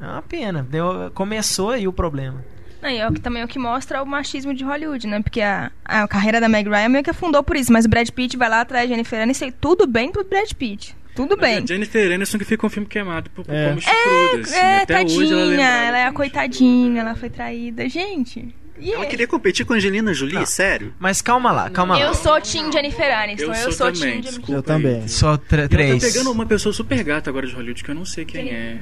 É 0.00 0.06
uma 0.06 0.22
pena. 0.22 0.62
Deu, 0.62 1.10
começou 1.12 1.70
aí 1.70 1.88
o 1.88 1.92
problema. 1.92 2.44
Não, 2.82 2.88
e 2.88 2.98
é 2.98 3.08
o 3.08 3.12
que, 3.12 3.20
também 3.20 3.42
é 3.42 3.44
o 3.44 3.48
que 3.48 3.58
mostra 3.58 4.02
o 4.02 4.06
machismo 4.06 4.54
de 4.54 4.62
Hollywood, 4.64 5.06
né? 5.06 5.20
Porque 5.20 5.40
a, 5.40 5.70
a 5.84 6.06
carreira 6.06 6.40
da 6.40 6.48
Meg 6.48 6.68
Ryan 6.68 6.88
meio 6.88 7.04
que 7.04 7.10
afundou 7.10 7.42
por 7.42 7.56
isso. 7.56 7.72
Mas 7.72 7.84
o 7.84 7.88
Brad 7.88 8.08
Pitt 8.10 8.36
vai 8.36 8.48
lá 8.48 8.60
atrás 8.60 8.86
de 8.88 8.94
Jennifer 8.94 9.20
Aniston 9.20 9.46
e 9.46 9.52
tudo 9.52 9.86
bem 9.86 10.12
pro 10.12 10.24
Brad 10.24 10.52
Pitt. 10.52 10.96
Tudo 11.16 11.36
Mas 11.36 11.40
bem. 11.40 11.58
A 11.64 11.66
Jennifer 11.66 12.12
Aniston 12.12 12.38
que 12.38 12.44
fica 12.44 12.64
um 12.64 12.70
filme 12.70 12.86
queimado 12.88 13.28
por, 13.30 13.44
por 13.44 13.52
É. 13.52 13.68
como 13.70 13.80
chifruda, 13.80 14.40
assim. 14.42 14.54
É, 14.54 14.76
Até 14.82 15.02
hoje 15.02 15.32
ela, 15.32 15.40
tadinha, 15.42 15.66
ela 15.68 15.98
é 15.98 16.04
a 16.06 16.12
coitadinha, 16.12 17.00
ela 17.00 17.14
foi 17.16 17.28
traída. 17.28 17.88
Gente. 17.88 18.54
E 18.80 18.92
Ela 18.92 19.02
é? 19.02 19.08
queria 19.08 19.26
competir 19.26 19.66
com 19.66 19.72
a 19.72 19.76
Angelina 19.76 20.14
Jolie? 20.14 20.36
Não. 20.36 20.46
Sério? 20.46 20.94
Mas 21.00 21.20
calma 21.20 21.50
lá, 21.50 21.68
calma 21.68 21.98
Eu 21.98 22.10
lá. 22.10 22.14
sou 22.14 22.40
Team 22.40 22.70
Jennifer 22.70 23.12
Aniston. 23.12 23.46
Eu 23.46 23.48
Eu, 23.48 23.54
sou 23.56 23.72
sou 23.72 23.90
desculpa. 23.90 24.22
Jennifer 24.22 24.54
Eu 24.54 24.62
também. 24.62 25.08
Só 25.08 25.34
E 25.34 25.54
ela 25.56 25.68
três. 25.68 26.00
tá 26.00 26.06
pegando 26.06 26.30
uma 26.30 26.46
pessoa 26.46 26.72
super 26.72 27.02
gata 27.02 27.28
agora 27.28 27.44
de 27.44 27.52
Hollywood 27.54 27.82
que 27.82 27.90
eu 27.90 27.94
não 27.96 28.04
sei 28.04 28.24
quem 28.24 28.50
é. 28.50 28.78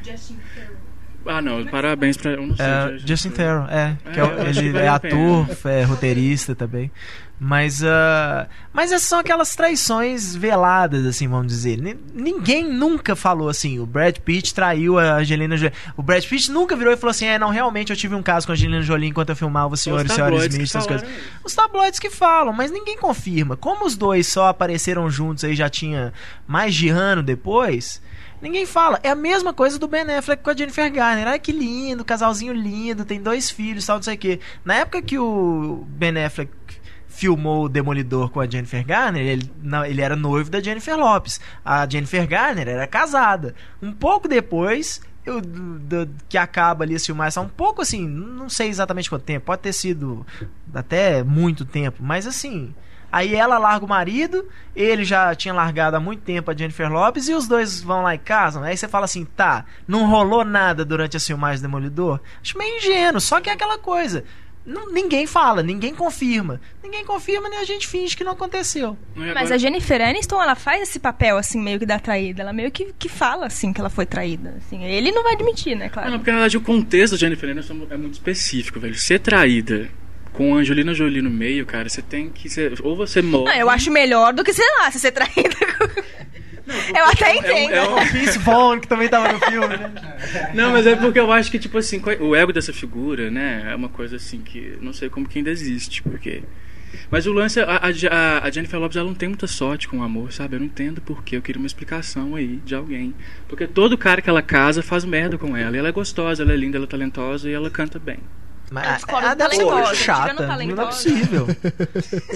Ah, 1.26 1.42
não, 1.42 1.64
parabéns 1.66 2.16
pra. 2.16 2.32
Eu 2.32 2.46
não 2.46 2.56
sei. 2.56 2.64
É, 2.66 2.98
Justin 3.04 3.30
Theroux, 3.30 3.68
é. 3.70 3.96
que 4.12 4.20
é 4.20 4.22
É, 4.24 4.48
ele 4.50 4.78
é 4.78 4.88
ator, 4.88 5.46
é 5.66 5.82
roteirista 5.82 6.54
também. 6.54 6.90
Mas, 7.38 7.84
ah, 7.84 8.46
mas 8.72 8.92
essas 8.92 9.06
são 9.06 9.18
aquelas 9.18 9.54
traições 9.54 10.34
veladas, 10.34 11.04
assim, 11.04 11.28
vamos 11.28 11.48
dizer. 11.48 11.76
Ni- 11.76 11.94
Ninguém 12.14 12.64
nunca 12.64 13.14
falou 13.14 13.50
assim, 13.50 13.78
o 13.78 13.84
Brad 13.84 14.16
Pitt 14.20 14.54
traiu 14.54 14.98
a 14.98 15.16
Angelina 15.16 15.54
Jolie. 15.54 15.74
O 15.98 16.02
Brad 16.02 16.24
Pitt 16.24 16.50
nunca 16.50 16.74
virou 16.74 16.94
e 16.94 16.96
falou 16.96 17.10
assim, 17.10 17.26
é, 17.26 17.38
não, 17.38 17.50
realmente 17.50 17.90
eu 17.90 17.96
tive 17.96 18.14
um 18.14 18.22
caso 18.22 18.46
com 18.46 18.52
a 18.52 18.54
Angelina 18.54 18.80
Jolie 18.80 19.10
enquanto 19.10 19.28
eu 19.28 19.36
filmava 19.36 19.74
o 19.74 19.76
Senhor 19.76 20.06
e 20.06 20.08
Senhora 20.08 20.34
Smith, 20.46 20.62
essas 20.62 20.86
coisas. 20.86 21.06
isso. 21.06 21.20
Os 21.44 21.54
tabloides 21.54 22.00
que 22.00 22.08
falam, 22.08 22.54
mas 22.54 22.70
ninguém 22.70 22.96
confirma. 22.96 23.54
Como 23.54 23.84
os 23.84 23.96
dois 23.96 24.26
só 24.26 24.48
apareceram 24.48 25.10
juntos 25.10 25.44
aí 25.44 25.54
já 25.54 25.68
tinha 25.68 26.14
mais 26.46 26.74
de 26.74 26.88
ano 26.88 27.22
depois, 27.22 28.00
ninguém 28.40 28.66
fala. 28.66 28.98
É 29.02 29.10
a 29.10 29.14
mesma 29.14 29.52
coisa 29.52 29.78
do 29.78 29.88
Ben 29.88 30.02
Affleck 30.02 30.42
com 30.42 30.50
a 30.50 30.56
Jennifer 30.56 30.90
Garner. 30.92 31.26
Ai, 31.28 31.38
que 31.38 31.52
lindo, 31.52 32.04
casalzinho 32.04 32.52
lindo, 32.52 33.04
tem 33.04 33.20
dois 33.20 33.50
filhos, 33.50 33.84
tal, 33.86 33.96
não 33.96 34.02
sei 34.02 34.14
o 34.14 34.18
quê. 34.18 34.40
Na 34.64 34.74
época 34.74 35.02
que 35.02 35.18
o 35.18 35.84
Ben 35.88 36.24
Affleck 36.24 36.50
filmou 37.08 37.64
o 37.64 37.68
Demolidor 37.68 38.28
com 38.30 38.40
a 38.40 38.46
Jennifer 38.46 38.84
Garner, 38.84 39.22
ele, 39.24 39.50
não, 39.62 39.84
ele 39.84 40.02
era 40.02 40.14
noivo 40.14 40.50
da 40.50 40.60
Jennifer 40.60 40.96
Lopes. 40.98 41.40
A 41.64 41.88
Jennifer 41.88 42.26
Garner 42.28 42.68
era 42.68 42.86
casada. 42.86 43.54
Um 43.80 43.90
pouco 43.92 44.28
depois, 44.28 45.00
eu, 45.24 45.40
do- 45.40 46.08
que 46.28 46.36
acaba 46.36 46.84
ali 46.84 46.94
a 46.94 47.00
filmagem, 47.00 47.42
um 47.42 47.48
pouco 47.48 47.80
assim, 47.80 48.06
não 48.06 48.50
sei 48.50 48.68
exatamente 48.68 49.08
quanto 49.08 49.22
tempo, 49.22 49.46
pode 49.46 49.62
ter 49.62 49.72
sido 49.72 50.26
até 50.74 51.22
muito 51.22 51.64
tempo, 51.64 51.98
mas 52.02 52.26
assim. 52.26 52.74
Aí 53.16 53.34
ela 53.34 53.56
larga 53.56 53.84
o 53.84 53.88
marido, 53.88 54.46
ele 54.74 55.02
já 55.04 55.34
tinha 55.34 55.54
largado 55.54 55.96
há 55.96 56.00
muito 56.00 56.20
tempo 56.20 56.50
a 56.50 56.54
Jennifer 56.54 56.92
Lopes 56.92 57.28
e 57.28 57.32
os 57.32 57.48
dois 57.48 57.80
vão 57.80 58.02
lá 58.02 58.14
e 58.14 58.18
casam. 58.18 58.62
Aí 58.62 58.76
você 58.76 58.86
fala 58.86 59.06
assim, 59.06 59.24
tá, 59.24 59.64
não 59.88 60.06
rolou 60.06 60.44
nada 60.44 60.84
durante 60.84 61.16
a 61.16 61.20
filmagem 61.20 61.60
do 61.60 61.62
Demolidor? 61.62 62.20
Acho 62.42 62.58
meio 62.58 62.76
ingênuo, 62.76 63.18
só 63.20 63.40
que 63.40 63.48
é 63.48 63.54
aquela 63.54 63.78
coisa. 63.78 64.22
Não- 64.66 64.92
ninguém 64.92 65.26
fala, 65.26 65.62
ninguém 65.62 65.94
confirma. 65.94 66.60
Ninguém 66.82 67.04
confirma 67.06 67.48
nem 67.48 67.60
a 67.60 67.64
gente 67.64 67.86
finge 67.86 68.16
que 68.16 68.24
não 68.24 68.32
aconteceu. 68.32 68.98
É 69.16 69.32
Mas 69.32 69.50
a 69.50 69.56
Jennifer 69.56 70.02
Aniston, 70.02 70.42
ela 70.42 70.54
faz 70.56 70.82
esse 70.82 70.98
papel, 70.98 71.38
assim, 71.38 71.58
meio 71.58 71.78
que 71.78 71.86
da 71.86 71.98
traída. 72.00 72.42
Ela 72.42 72.52
meio 72.52 72.70
que, 72.70 72.92
que 72.98 73.08
fala, 73.08 73.46
assim, 73.46 73.72
que 73.72 73.80
ela 73.80 73.88
foi 73.88 74.04
traída. 74.04 74.56
Assim. 74.58 74.82
Ele 74.84 75.12
não 75.12 75.22
vai 75.22 75.34
admitir, 75.34 75.74
né, 75.76 75.84
Não, 75.86 75.92
claro. 75.92 76.10
não, 76.10 76.18
porque 76.18 76.32
na 76.32 76.38
verdade 76.38 76.56
o 76.58 76.60
contexto 76.60 77.12
da 77.12 77.18
Jennifer 77.18 77.48
Aniston 77.48 77.86
é 77.88 77.96
muito 77.96 78.14
específico, 78.14 78.78
velho. 78.80 78.94
Ser 78.96 79.20
traída 79.20 79.88
com 80.36 80.54
a 80.54 80.58
Angelina 80.58 80.92
Jolie 80.92 81.22
no 81.22 81.30
meio, 81.30 81.64
cara, 81.64 81.88
você 81.88 82.02
tem 82.02 82.28
que 82.28 82.48
ser. 82.50 82.74
Ou 82.82 82.94
você 82.94 83.22
morre. 83.22 83.46
Não, 83.54 83.54
eu 83.60 83.70
acho 83.70 83.90
melhor 83.90 84.34
do 84.34 84.44
que, 84.44 84.52
sei 84.52 84.66
lá, 84.78 84.90
se 84.90 85.00
ser 85.00 85.10
traída. 85.10 85.56
eu 86.94 87.04
até 87.06 87.30
é 87.30 87.32
um- 87.32 87.38
entendo. 87.38 87.72
é 87.72 87.88
um- 87.88 88.04
Vince 88.12 88.38
Vaughn, 88.40 88.78
que 88.78 88.86
também 88.86 89.08
tava 89.08 89.32
no 89.32 89.40
filme, 89.40 89.66
né? 89.66 89.92
Não, 90.54 90.72
mas 90.72 90.86
é 90.86 90.94
porque 90.94 91.18
eu 91.18 91.32
acho 91.32 91.50
que, 91.50 91.58
tipo 91.58 91.78
assim, 91.78 92.02
o 92.20 92.36
ego 92.36 92.52
dessa 92.52 92.70
figura, 92.72 93.30
né, 93.30 93.68
é 93.70 93.74
uma 93.74 93.88
coisa 93.88 94.16
assim 94.16 94.40
que 94.42 94.76
não 94.80 94.92
sei 94.92 95.08
como 95.08 95.26
que 95.26 95.38
ainda 95.38 95.50
existe, 95.50 96.02
porque. 96.02 96.42
Mas 97.10 97.26
o 97.26 97.32
lance, 97.32 97.58
a, 97.60 97.64
a, 97.64 98.44
a 98.44 98.50
Jennifer 98.50 98.78
Lopes, 98.78 98.96
ela 98.96 99.06
não 99.08 99.14
tem 99.14 99.28
muita 99.28 99.46
sorte 99.46 99.88
com 99.88 99.98
o 99.98 100.02
amor, 100.02 100.32
sabe? 100.32 100.56
Eu 100.56 100.60
não 100.60 100.66
entendo 100.66 101.00
porquê, 101.00 101.36
eu 101.36 101.42
queria 101.42 101.60
uma 101.60 101.66
explicação 101.66 102.34
aí 102.36 102.56
de 102.64 102.74
alguém. 102.74 103.14
Porque 103.48 103.66
todo 103.66 103.96
cara 103.98 104.20
que 104.20 104.28
ela 104.30 104.42
casa 104.42 104.82
faz 104.82 105.04
merda 105.04 105.38
com 105.38 105.56
ela, 105.56 105.74
e 105.76 105.78
ela 105.78 105.88
é 105.88 105.92
gostosa, 105.92 106.42
ela 106.42 106.52
é 106.52 106.56
linda, 106.56 106.76
ela 106.78 106.84
é 106.84 106.88
talentosa 106.88 107.48
e 107.48 107.52
ela 107.54 107.70
canta 107.70 107.98
bem. 107.98 108.18
Mas 108.70 108.84
Ela 108.84 108.94
descobre 108.94 109.24
ela 109.24 109.34
deve 109.34 109.50
ser 109.54 109.64
talentosa, 109.64 109.86
muito 109.86 109.96
chata. 109.96 110.32
Não 110.34 110.82
é 110.82 110.86
possível. 110.86 111.46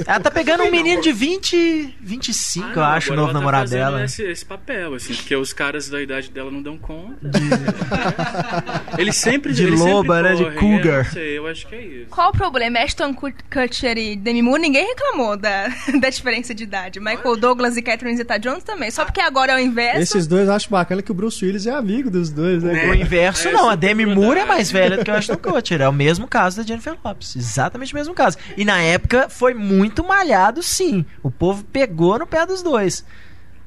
ela 0.06 0.20
tá 0.20 0.30
pegando 0.30 0.62
um 0.64 0.70
menino 0.70 1.02
de 1.02 1.12
20, 1.12 1.96
25, 2.00 2.66
Ah, 2.66 2.72
eu 2.74 2.84
acho, 2.84 3.12
o 3.12 3.16
novo 3.16 3.28
tá 3.28 3.34
namorado 3.34 3.70
dela. 3.70 4.04
Esse, 4.04 4.22
esse 4.22 4.44
papel, 4.44 4.94
assim, 4.94 5.14
porque 5.14 5.34
os 5.34 5.52
caras 5.52 5.88
da 5.88 6.00
idade 6.00 6.30
dela 6.30 6.50
não 6.50 6.62
dão 6.62 6.78
conta. 6.78 7.16
eles 8.98 9.16
sempre 9.16 9.52
De 9.52 9.62
sempre 9.62 9.76
loba, 9.76 10.22
né? 10.22 10.34
De 10.34 10.44
correm, 10.44 10.58
cougar. 10.58 10.98
Eu 10.98 11.04
não 11.04 11.10
sei, 11.10 11.38
eu 11.38 11.46
acho 11.46 11.66
que 11.66 11.74
é 11.74 11.84
isso. 11.84 12.06
Qual 12.10 12.30
o 12.30 12.32
problema? 12.32 12.78
Ashton 12.78 13.14
Kutcher 13.14 13.98
e 13.98 14.16
Demi 14.16 14.42
Moore, 14.42 14.62
ninguém 14.62 14.86
reclamou 14.86 15.36
da, 15.36 15.68
da 16.00 16.10
diferença 16.10 16.54
de 16.54 16.62
idade. 16.64 17.00
Michael 17.00 17.36
Douglas 17.36 17.76
e 17.76 17.82
Catherine 17.82 18.16
Zeta-Jones 18.16 18.64
também. 18.64 18.90
Só 18.90 19.04
porque 19.04 19.20
agora 19.20 19.52
é 19.52 19.56
o 19.56 19.58
inverso. 19.58 20.00
Esses 20.00 20.26
dois 20.26 20.48
eu 20.48 20.54
acho 20.54 20.70
bacana 20.70 21.02
que 21.02 21.10
o 21.10 21.14
Bruce 21.14 21.44
Willis 21.44 21.66
é 21.66 21.70
amigo 21.72 22.10
dos 22.10 22.30
dois, 22.30 22.62
né? 22.62 22.88
O 22.90 22.94
inverso 22.94 23.48
É, 23.48 23.52
não, 23.52 23.68
a 23.68 23.72
super 23.72 23.76
Demi. 23.76 24.06
Moore 24.06 24.40
é 24.40 24.44
mais 24.44 24.70
velha 24.70 24.96
do 24.96 25.04
que 25.04 25.10
o 25.10 25.14
Ashton 25.14 25.36
Kutcher. 25.36 25.80
É 25.80 25.88
o 25.88 25.92
mesmo 25.92 26.19
caso 26.26 26.56
da 26.58 26.62
Jennifer 26.62 26.96
Lopes. 27.04 27.36
Exatamente 27.36 27.92
o 27.92 27.96
mesmo 27.96 28.14
caso. 28.14 28.36
E 28.56 28.64
na 28.64 28.80
época 28.80 29.28
foi 29.28 29.54
muito 29.54 30.04
malhado, 30.04 30.62
sim. 30.62 31.04
O 31.22 31.30
povo 31.30 31.64
pegou 31.64 32.18
no 32.18 32.26
pé 32.26 32.46
dos 32.46 32.62
dois. 32.62 33.04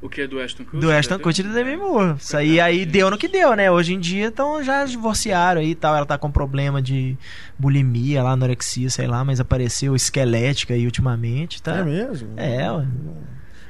O 0.03 0.09
que 0.09 0.19
é 0.19 0.27
do 0.27 0.37
Ashton 0.37 0.65
Kutcher? 0.65 0.79
Do 0.81 0.91
Ashton 0.91 1.19
Kutcher 1.19 1.45
e 1.45 1.47
da 1.47 1.53
Demi 1.53 1.77
Moore. 1.77 2.17
Isso 2.19 2.35
aí, 2.35 2.59
aí 2.59 2.85
deu 2.85 3.09
no 3.09 3.17
que 3.17 3.29
deu, 3.29 3.55
né? 3.55 3.71
Hoje 3.71 3.93
em 3.93 3.99
dia 3.99 4.25
então 4.25 4.61
já 4.61 4.83
divorciaram 4.83 5.61
aí 5.61 5.71
e 5.71 5.75
tal. 5.75 5.95
Ela 5.95 6.05
tá 6.05 6.17
com 6.17 6.29
problema 6.29 6.81
de 6.81 7.17
bulimia 7.57 8.21
lá, 8.21 8.31
anorexia, 8.31 8.89
sei 8.89 9.07
lá, 9.07 9.23
mas 9.23 9.39
apareceu 9.39 9.95
esquelética 9.95 10.73
aí 10.73 10.85
ultimamente, 10.85 11.63
tá? 11.63 11.77
É 11.77 11.83
mesmo? 11.83 12.33
É, 12.35 12.69
ué. 12.69 12.85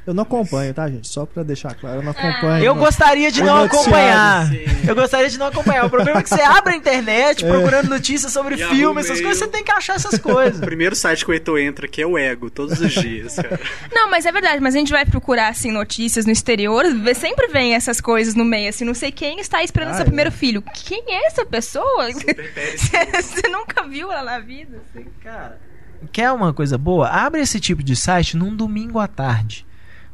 Eu 0.06 0.14
não 0.14 0.24
acompanho, 0.24 0.74
tá, 0.74 0.90
gente? 0.90 1.08
Só 1.08 1.26
pra 1.26 1.44
deixar 1.44 1.74
claro, 1.76 2.00
eu 2.00 2.04
não 2.04 2.12
acompanho. 2.12 2.64
Eu 2.64 2.76
não. 2.76 2.82
gostaria 2.84 3.32
de 3.32 3.42
não 3.42 3.64
acompanhar. 3.64 4.48
sim. 4.50 4.66
Eu 4.86 4.94
gostaria 4.96 5.30
de 5.30 5.38
não 5.40 5.48
acompanhar. 5.48 5.86
O 5.86 5.90
problema 5.90 6.20
é 6.20 6.24
que 6.24 6.28
você 6.30 6.42
abre 6.42 6.74
a 6.74 6.76
internet 6.76 7.46
procurando 7.46 7.88
notícias 7.88 8.32
sobre 8.34 8.56
E 8.56 8.58
filme, 8.58 8.84
arruma 8.84 9.00
essas 9.00 9.22
coisas, 9.22 9.38
você 9.40 9.48
tem 9.48 9.64
que 9.64 9.72
achar 9.72 9.96
essas 9.96 10.18
coisas. 10.20 10.60
O 10.64 10.66
primeiro 10.66 10.94
site 10.96 11.24
que 11.24 11.32
o 11.32 11.34
Heitor 11.34 11.58
entra 11.60 11.86
aqui 11.86 12.02
é 12.02 12.06
o 12.06 12.18
Ego, 12.18 12.50
todos 12.50 12.82
os 12.82 12.92
dias, 12.92 13.36
cara. 13.36 13.60
Não, 13.94 14.10
mas 14.10 14.26
é 14.26 14.32
verdade, 14.32 14.62
mas 14.62 14.76
a 14.76 14.78
gente 14.78 14.92
vai 14.92 15.06
procurar, 15.06 15.48
assim, 15.50 15.72
notícias 15.72 16.26
no 16.26 16.32
exterior, 16.32 16.84
sempre 17.16 17.48
vem 17.48 17.74
essas 17.74 18.02
coisas 18.02 18.36
no 18.36 18.44
meio, 18.44 18.70
assim, 18.70 18.84
não 18.84 18.94
sei 18.94 19.12
quem 19.12 19.40
está 19.40 19.64
esperando 19.64 19.92
Ah, 19.92 19.94
seu 19.94 20.02
é. 20.02 20.06
primeiro 20.06 20.32
filho. 20.32 20.62
Quem 20.74 21.04
é 21.08 21.28
essa 21.28 21.46
pessoa? 21.46 22.08
Você 22.12 23.48
nunca 23.52 23.84
viu 23.88 24.12
ela 24.12 24.24
na 24.24 24.40
vida, 24.40 24.82
assim. 24.90 25.06
Cara, 25.24 25.60
quer 26.12 26.32
uma 26.32 26.54
coisa 26.54 26.78
boa? 26.78 27.08
Abre 27.08 27.42
esse 27.42 27.60
tipo 27.60 27.82
de 27.84 27.96
site 27.96 28.36
num 28.36 28.54
domingo 28.56 29.00
à 29.00 29.08
tarde. 29.08 29.66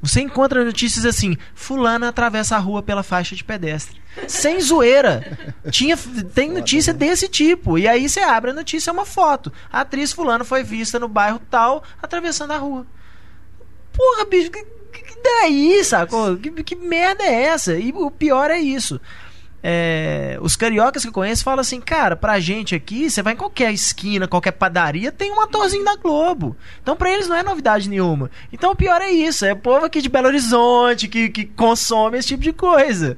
Você 0.01 0.21
encontra 0.21 0.63
notícias 0.63 1.05
assim: 1.05 1.37
Fulana 1.53 2.09
atravessa 2.09 2.55
a 2.55 2.59
rua 2.59 2.81
pela 2.81 3.03
faixa 3.03 3.35
de 3.35 3.43
pedestre. 3.43 3.99
Sem 4.27 4.59
zoeira. 4.59 5.37
Tinha, 5.69 5.97
tem 6.33 6.51
notícia 6.51 6.93
desse 6.93 7.27
tipo. 7.27 7.77
E 7.77 7.87
aí 7.87 8.07
você 8.07 8.21
abre 8.21 8.51
a 8.51 8.53
notícia, 8.53 8.89
é 8.89 8.93
uma 8.93 9.05
foto. 9.05 9.51
A 9.71 9.81
atriz 9.81 10.11
Fulana 10.11 10.43
foi 10.43 10.63
vista 10.63 10.99
no 10.99 11.07
bairro 11.07 11.39
tal, 11.49 11.83
atravessando 12.01 12.51
a 12.51 12.57
rua. 12.57 12.85
Porra, 13.93 14.25
bicho, 14.25 14.49
que, 14.51 14.63
que, 14.63 15.21
daí, 15.21 15.83
sacou? 15.83 16.37
Que, 16.37 16.51
que 16.63 16.75
merda 16.75 17.23
é 17.23 17.43
essa? 17.43 17.77
E 17.77 17.91
o 17.91 18.09
pior 18.09 18.49
é 18.49 18.59
isso. 18.59 18.99
É, 19.61 20.37
os 20.41 20.55
cariocas 20.55 21.03
que 21.03 21.09
eu 21.09 21.13
conheço 21.13 21.43
falam 21.43 21.59
assim, 21.59 21.81
cara, 21.81 22.15
pra 22.15 22.39
gente 22.39 22.73
aqui, 22.73 23.09
você 23.09 23.21
vai 23.21 23.33
em 23.33 23.37
qualquer 23.37 23.73
esquina, 23.73 24.27
qualquer 24.27 24.51
padaria, 24.51 25.11
tem 25.11 25.31
um 25.31 25.41
atorzinho 25.41 25.83
da 25.83 25.95
Globo. 25.95 26.55
Então 26.81 26.95
pra 26.95 27.11
eles 27.11 27.27
não 27.27 27.35
é 27.35 27.43
novidade 27.43 27.89
nenhuma. 27.89 28.31
Então 28.53 28.71
o 28.71 28.75
pior 28.75 29.01
é 29.01 29.11
isso, 29.11 29.45
é 29.45 29.53
o 29.53 29.57
povo 29.57 29.85
aqui 29.85 30.01
de 30.01 30.09
Belo 30.09 30.27
Horizonte 30.27 31.07
que, 31.07 31.29
que 31.29 31.45
consome 31.45 32.17
esse 32.17 32.29
tipo 32.29 32.43
de 32.43 32.53
coisa. 32.53 33.17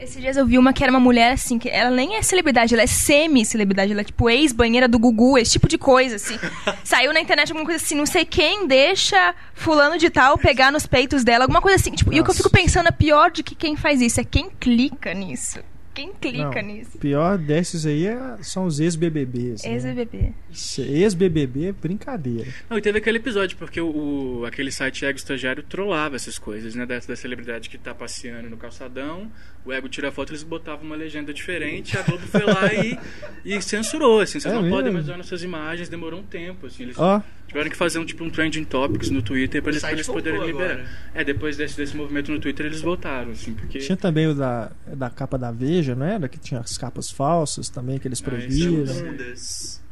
Esses 0.00 0.20
dias 0.20 0.36
eu 0.36 0.46
vi 0.46 0.56
uma 0.58 0.72
que 0.72 0.82
era 0.82 0.90
uma 0.90 0.98
mulher, 1.00 1.32
assim, 1.32 1.58
que 1.58 1.68
ela 1.68 1.90
nem 1.90 2.16
é 2.16 2.22
celebridade, 2.22 2.72
ela 2.74 2.82
é 2.82 2.86
semi-celebridade, 2.86 3.92
ela 3.92 4.00
é 4.00 4.04
tipo 4.04 4.30
ex-banheira 4.30 4.88
do 4.88 4.98
Gugu, 4.98 5.36
esse 5.38 5.52
tipo 5.52 5.68
de 5.68 5.76
coisa, 5.76 6.16
assim. 6.16 6.36
Saiu 6.82 7.12
na 7.12 7.20
internet 7.20 7.50
alguma 7.52 7.66
coisa 7.66 7.84
assim, 7.84 7.94
não 7.94 8.06
sei 8.06 8.24
quem 8.24 8.66
deixa 8.66 9.34
fulano 9.54 9.98
de 9.98 10.08
tal 10.08 10.38
pegar 10.38 10.72
nos 10.72 10.86
peitos 10.86 11.22
dela, 11.22 11.44
alguma 11.44 11.60
coisa 11.60 11.76
assim. 11.76 11.90
Tipo, 11.92 12.12
e 12.14 12.20
o 12.20 12.24
que 12.24 12.30
eu 12.30 12.34
fico 12.34 12.50
pensando 12.50 12.88
é 12.88 12.92
pior 12.92 13.30
do 13.30 13.42
que 13.44 13.54
quem 13.54 13.76
faz 13.76 14.00
isso, 14.00 14.20
é 14.20 14.24
quem 14.24 14.48
clica 14.58 15.12
nisso. 15.12 15.60
Quem 15.92 16.12
clica 16.14 16.62
Não, 16.62 16.68
nisso? 16.68 16.96
pior 16.98 17.36
desses 17.36 17.84
aí 17.84 18.06
é- 18.06 18.36
são 18.42 18.64
os 18.64 18.78
ex-BBBs. 18.78 19.64
né? 19.64 19.72
Ex-BBB. 19.72 20.32
Ex-BBB 20.78 21.66
é 21.66 21.72
brincadeira. 21.72 22.46
Não, 22.70 22.78
e 22.78 22.80
teve 22.80 22.98
aquele 22.98 23.18
episódio, 23.18 23.58
porque 23.58 23.80
o, 23.80 24.38
o- 24.40 24.44
aquele 24.46 24.70
site 24.70 25.04
Ego 25.04 25.18
Estagiário 25.18 25.64
trollava 25.64 26.14
essas 26.14 26.38
coisas, 26.38 26.76
né? 26.76 26.86
Da, 26.86 27.00
da 27.00 27.16
celebridade 27.16 27.68
que 27.68 27.76
tá 27.76 27.92
passeando 27.92 28.48
no 28.48 28.56
calçadão, 28.56 29.30
o 29.64 29.72
Ego 29.72 29.88
tira 29.88 30.08
a 30.08 30.12
foto, 30.12 30.30
eles 30.30 30.42
botavam 30.42 30.84
uma 30.84 30.96
legenda 30.96 31.32
diferente, 31.34 31.96
a 31.98 32.02
Globo 32.02 32.26
foi 32.26 32.42
lá 32.44 32.72
e, 32.72 32.98
e 33.44 33.60
censurou, 33.60 34.20
assim, 34.20 34.40
vocês 34.40 34.46
É 34.52 34.54
não 34.56 34.62
mesmo? 34.62 34.76
podem 34.76 34.92
mais 34.92 35.04
usar 35.04 35.16
nossas 35.16 35.42
imagens, 35.42 35.88
demorou 35.88 36.20
um 36.20 36.22
tempo, 36.22 36.66
assim, 36.66 36.84
eles 36.84 36.98
Ó, 36.98 37.22
tiveram 37.46 37.68
que 37.70 37.76
fazer 37.76 37.98
um 37.98 38.04
tipo 38.04 38.24
um 38.24 38.30
trending 38.30 38.64
topics 38.64 39.10
no 39.10 39.20
Twitter 39.22 39.60
pra 39.62 39.70
eles, 39.70 39.82
pra 39.82 39.92
eles 39.92 40.06
poderem 40.06 40.40
liberar. 40.46 40.72
agora. 40.72 40.88
É, 41.14 41.22
depois 41.24 41.56
desse, 41.56 41.76
desse 41.76 41.96
movimento 41.96 42.30
no 42.32 42.40
Twitter 42.40 42.66
eles 42.66 42.80
voltaram, 42.80 43.32
assim, 43.32 43.52
porque... 43.54 43.78
tinha 43.78 43.96
também 43.96 44.26
o 44.28 44.34
da, 44.34 44.70
da 44.86 45.10
capa 45.10 45.36
da 45.36 45.50
Veja, 45.50 45.94
não 45.94 46.06
era? 46.06 46.28
Que 46.28 46.38
tinha 46.38 46.60
as 46.60 46.78
capas 46.78 47.10
falsas 47.10 47.68
também 47.68 47.98
que 47.98 48.08
eles 48.08 48.22
Ah, 48.26 48.36
esse 48.38 48.66
proibiram. 48.66 48.94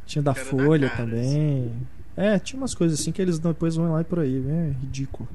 Tinha 0.05 0.23
da 0.23 0.31
Era 0.31 0.39
da 0.39 0.45
Folha 0.45 0.89
cara, 0.89 1.03
também. 1.05 1.71
É, 2.17 2.39
tinha 2.39 2.57
umas 2.59 2.73
coisas 2.73 2.99
assim 2.99 3.11
que 3.11 3.21
eles 3.21 3.37
depois 3.39 3.75
vão 3.75 3.91
lá 3.91 4.01
e 4.01 4.03
proíbem. 4.03 4.51
É 4.51 4.75
ridículo. 4.81 5.29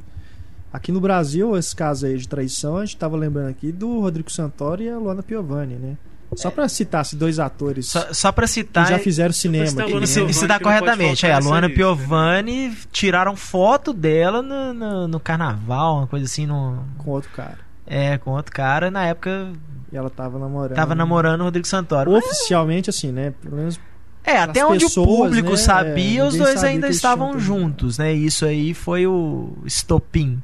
Aqui 0.74 0.90
no 0.90 1.00
Brasil, 1.00 1.56
esse 1.56 1.74
caso 1.76 2.04
aí 2.04 2.18
de 2.18 2.26
traição, 2.26 2.78
a 2.78 2.84
gente 2.84 2.96
tava 2.96 3.16
lembrando 3.16 3.48
aqui 3.48 3.70
do 3.70 4.00
Rodrigo 4.00 4.28
Santoro 4.32 4.82
e 4.82 4.88
a 4.90 4.98
Luana 4.98 5.22
Piovani, 5.22 5.76
né? 5.76 5.96
Só 6.34 6.50
pra 6.50 6.68
citar 6.68 7.02
esses 7.02 7.14
dois 7.14 7.38
atores 7.38 7.86
Só, 7.86 8.12
só 8.12 8.32
pra 8.32 8.44
que 8.46 8.52
citar. 8.54 8.88
já 8.88 8.98
fizeram 8.98 9.32
cinema. 9.32 9.66
citar 9.68 9.82
a 9.82 9.84
aqui, 9.84 9.92
Luana 9.92 10.00
né? 10.06 10.10
Isso, 10.10 10.26
isso 10.26 10.48
dá 10.48 10.58
que 10.58 10.64
corretamente. 10.64 11.24
É, 11.26 11.32
a 11.32 11.38
Luana 11.38 11.70
Piovani 11.70 12.76
tiraram 12.90 13.36
foto 13.36 13.92
dela 13.92 14.42
no, 14.42 14.74
no, 14.74 15.06
no 15.06 15.20
carnaval, 15.20 15.98
uma 15.98 16.06
coisa 16.08 16.24
assim, 16.26 16.44
no, 16.44 16.82
Com 16.98 17.10
outro 17.12 17.30
cara. 17.30 17.58
é, 17.86 18.18
com 18.18 18.32
outro 18.32 18.50
cara. 18.52 18.90
Na 18.90 19.04
época 19.06 19.52
E 19.92 19.96
ela 19.96 20.10
tava 20.10 20.36
namorando. 20.40 20.74
tava 20.74 20.94
namorando 20.96 21.42
o 21.42 21.44
Rodrigo 21.44 21.68
Santoro. 21.68 22.10
Mas- 22.10 22.24
Oficialmente, 22.24 22.90
assim, 22.90 23.12
né? 23.12 23.32
Pelo 23.40 23.54
menos 23.56 23.78
É, 24.24 24.38
até 24.38 24.62
As 24.62 24.70
onde 24.70 24.84
pessoas, 24.86 25.06
o 25.08 25.16
público 25.16 25.50
né, 25.50 25.56
sabia, 25.56 26.20
é, 26.22 26.24
os 26.24 26.36
dois 26.36 26.64
ainda 26.64 26.88
que 26.88 26.94
estavam 26.94 27.38
juntos, 27.38 27.96
né? 27.98 28.12
E 28.12 28.26
Isso 28.26 28.44
aí 28.44 28.74
foi 28.74 29.06
o 29.06 29.56
estopim 29.64 30.42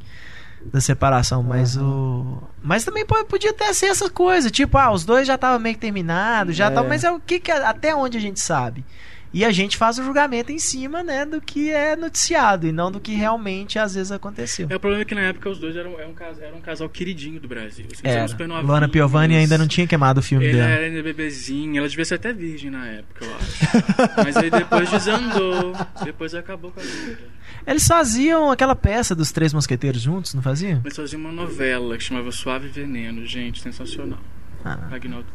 da 0.64 0.80
separação, 0.80 1.42
mas 1.42 1.76
o 1.76 2.42
mas 2.62 2.84
também 2.84 3.06
po- 3.06 3.24
podia 3.24 3.50
até 3.50 3.72
ser 3.72 3.86
essa 3.86 4.10
coisa, 4.10 4.50
tipo, 4.50 4.76
ah, 4.76 4.92
os 4.92 5.04
dois 5.04 5.26
já 5.26 5.34
estavam 5.36 5.58
meio 5.58 5.74
que 5.74 5.80
terminados, 5.80 6.54
já 6.56 6.66
É. 6.66 6.70
tava, 6.70 6.86
mas 6.88 7.04
é 7.04 7.10
o 7.10 7.18
que, 7.18 7.40
que 7.40 7.50
até 7.50 7.94
onde 7.94 8.18
a 8.18 8.20
gente 8.20 8.38
sabe. 8.40 8.84
E 9.32 9.44
a 9.44 9.52
gente 9.52 9.76
faz 9.76 9.96
o 9.96 10.02
julgamento 10.02 10.50
em 10.50 10.58
cima, 10.58 11.04
né, 11.04 11.24
do 11.24 11.40
que 11.40 11.70
é 11.70 11.94
noticiado 11.94 12.66
e 12.66 12.72
não 12.72 12.90
do 12.90 12.98
que 12.98 13.14
realmente 13.14 13.78
às 13.78 13.94
vezes 13.94 14.10
aconteceu. 14.10 14.66
É, 14.68 14.74
o 14.74 14.80
problema 14.80 15.02
é 15.02 15.04
que 15.04 15.14
na 15.14 15.20
época 15.20 15.48
os 15.48 15.58
dois 15.60 15.76
eram, 15.76 15.96
eram, 16.00 16.10
um, 16.10 16.14
casal, 16.14 16.42
eram 16.44 16.58
um 16.58 16.60
casal 16.60 16.88
queridinho 16.88 17.38
do 17.40 17.46
Brasil. 17.46 17.86
Assim, 17.92 18.02
Era. 18.02 18.26
Luana 18.60 18.88
Piovani 18.88 19.36
ainda 19.36 19.56
não 19.56 19.68
tinha 19.68 19.86
queimado 19.86 20.18
o 20.18 20.22
filme 20.22 20.46
Ele 20.46 20.56
dela. 20.58 20.68
era 20.70 20.86
ainda 20.86 21.00
bebezinha, 21.00 21.78
ela 21.78 21.88
devia 21.88 22.04
ser 22.04 22.16
até 22.16 22.32
virgem 22.32 22.70
na 22.72 22.84
época, 22.88 23.24
eu 23.24 23.36
acho. 23.36 24.14
Mas 24.24 24.36
aí 24.36 24.50
depois 24.50 24.90
desandou, 24.90 25.74
depois 26.04 26.34
acabou 26.34 26.72
com 26.72 26.80
a 26.80 26.82
vida. 26.82 27.18
Eles 27.66 27.86
faziam 27.86 28.50
aquela 28.50 28.74
peça 28.74 29.14
dos 29.14 29.30
Três 29.32 29.52
Mosqueteiros 29.52 30.00
juntos, 30.00 30.34
não 30.34 30.42
faziam? 30.42 30.80
Eles 30.84 30.96
faziam 30.96 31.20
uma 31.20 31.32
novela 31.32 31.96
que 31.96 32.02
chamava 32.04 32.30
Suave 32.32 32.68
Veneno, 32.68 33.24
gente, 33.26 33.60
sensacional. 33.60 34.18
Ah. 34.64 34.88
Agnaldo. 34.92 35.26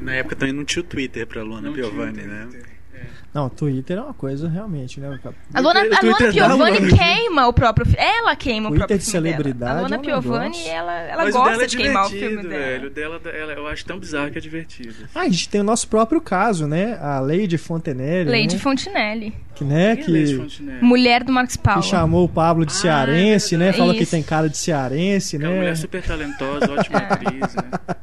Na 0.00 0.12
época 0.14 0.36
também 0.36 0.54
não 0.54 0.64
tinha 0.64 0.82
o 0.82 0.86
Twitter 0.86 1.26
pra 1.26 1.42
Luana 1.42 1.68
Não 1.68 1.74
tinha 1.74 1.86
Piovani, 1.88 2.12
Twitter. 2.12 2.28
né? 2.30 2.48
Não, 3.36 3.50
Twitter 3.50 3.98
é 3.98 4.00
uma 4.00 4.14
coisa 4.14 4.48
realmente, 4.48 4.98
né? 4.98 5.18
A 5.52 5.60
Luana, 5.60 5.80
O 5.80 5.84
a 5.84 5.88
dá 5.90 6.32
Piovani 6.32 6.88
queima 6.96 7.46
o 7.46 7.52
próprio 7.52 7.84
filme. 7.84 8.00
Ela 8.02 8.34
queima 8.34 8.68
o 8.68 8.70
Twitter 8.70 8.86
próprio 8.86 8.98
de 8.98 9.04
filme 9.04 9.22
dela. 9.28 9.36
celebridade 9.36 9.70
A 9.70 9.80
Luana 9.80 9.94
é 9.94 9.98
um 9.98 10.02
Piovani, 10.02 10.68
ela, 10.68 10.92
ela 11.02 11.22
Mas 11.24 11.34
dela 11.34 11.44
gosta 11.48 11.64
é 11.64 11.66
de 11.66 11.76
queimar 11.76 12.06
o 12.06 12.08
filme 12.08 12.36
dela. 12.42 12.48
velho. 12.48 12.86
O 12.86 12.90
dela, 12.90 13.20
ela, 13.26 13.52
eu 13.52 13.66
acho 13.66 13.84
tão 13.84 13.98
bizarro 13.98 14.30
que 14.30 14.38
é 14.38 14.40
divertido. 14.40 14.94
Ah, 15.14 15.20
a 15.20 15.28
gente 15.28 15.50
tem 15.50 15.60
o 15.60 15.64
nosso 15.64 15.86
próprio 15.86 16.18
caso, 16.18 16.66
né? 16.66 16.98
A 16.98 17.20
Lady 17.20 17.58
Fontenelle. 17.58 18.30
Lady 18.30 18.54
né? 18.54 18.58
Fontinelli. 18.58 19.34
Que, 19.54 19.64
né? 19.64 19.96
Quem 19.96 20.02
é 20.22 20.24
Que, 20.24 20.36
Fontenelle? 20.36 20.82
Mulher 20.84 21.22
do 21.22 21.30
Marcos 21.30 21.58
Paulo. 21.58 21.82
que 21.82 21.88
chamou 21.88 22.24
o 22.24 22.28
Pablo 22.30 22.64
de 22.64 22.72
Ah, 22.72 22.76
cearense, 22.76 23.54
é 23.54 23.58
né? 23.58 23.72
Falou 23.74 23.92
que 23.94 24.02
Isso. 24.02 24.12
tem 24.12 24.22
cara 24.22 24.48
de 24.48 24.56
cearense, 24.56 25.36
É 25.36 25.38
uma 25.40 25.48
né? 25.50 25.56
mulher 25.56 25.76
super 25.76 26.02
talentosa, 26.02 26.72
ótima 26.72 26.98
atriz, 27.04 27.54
né? 27.54 27.96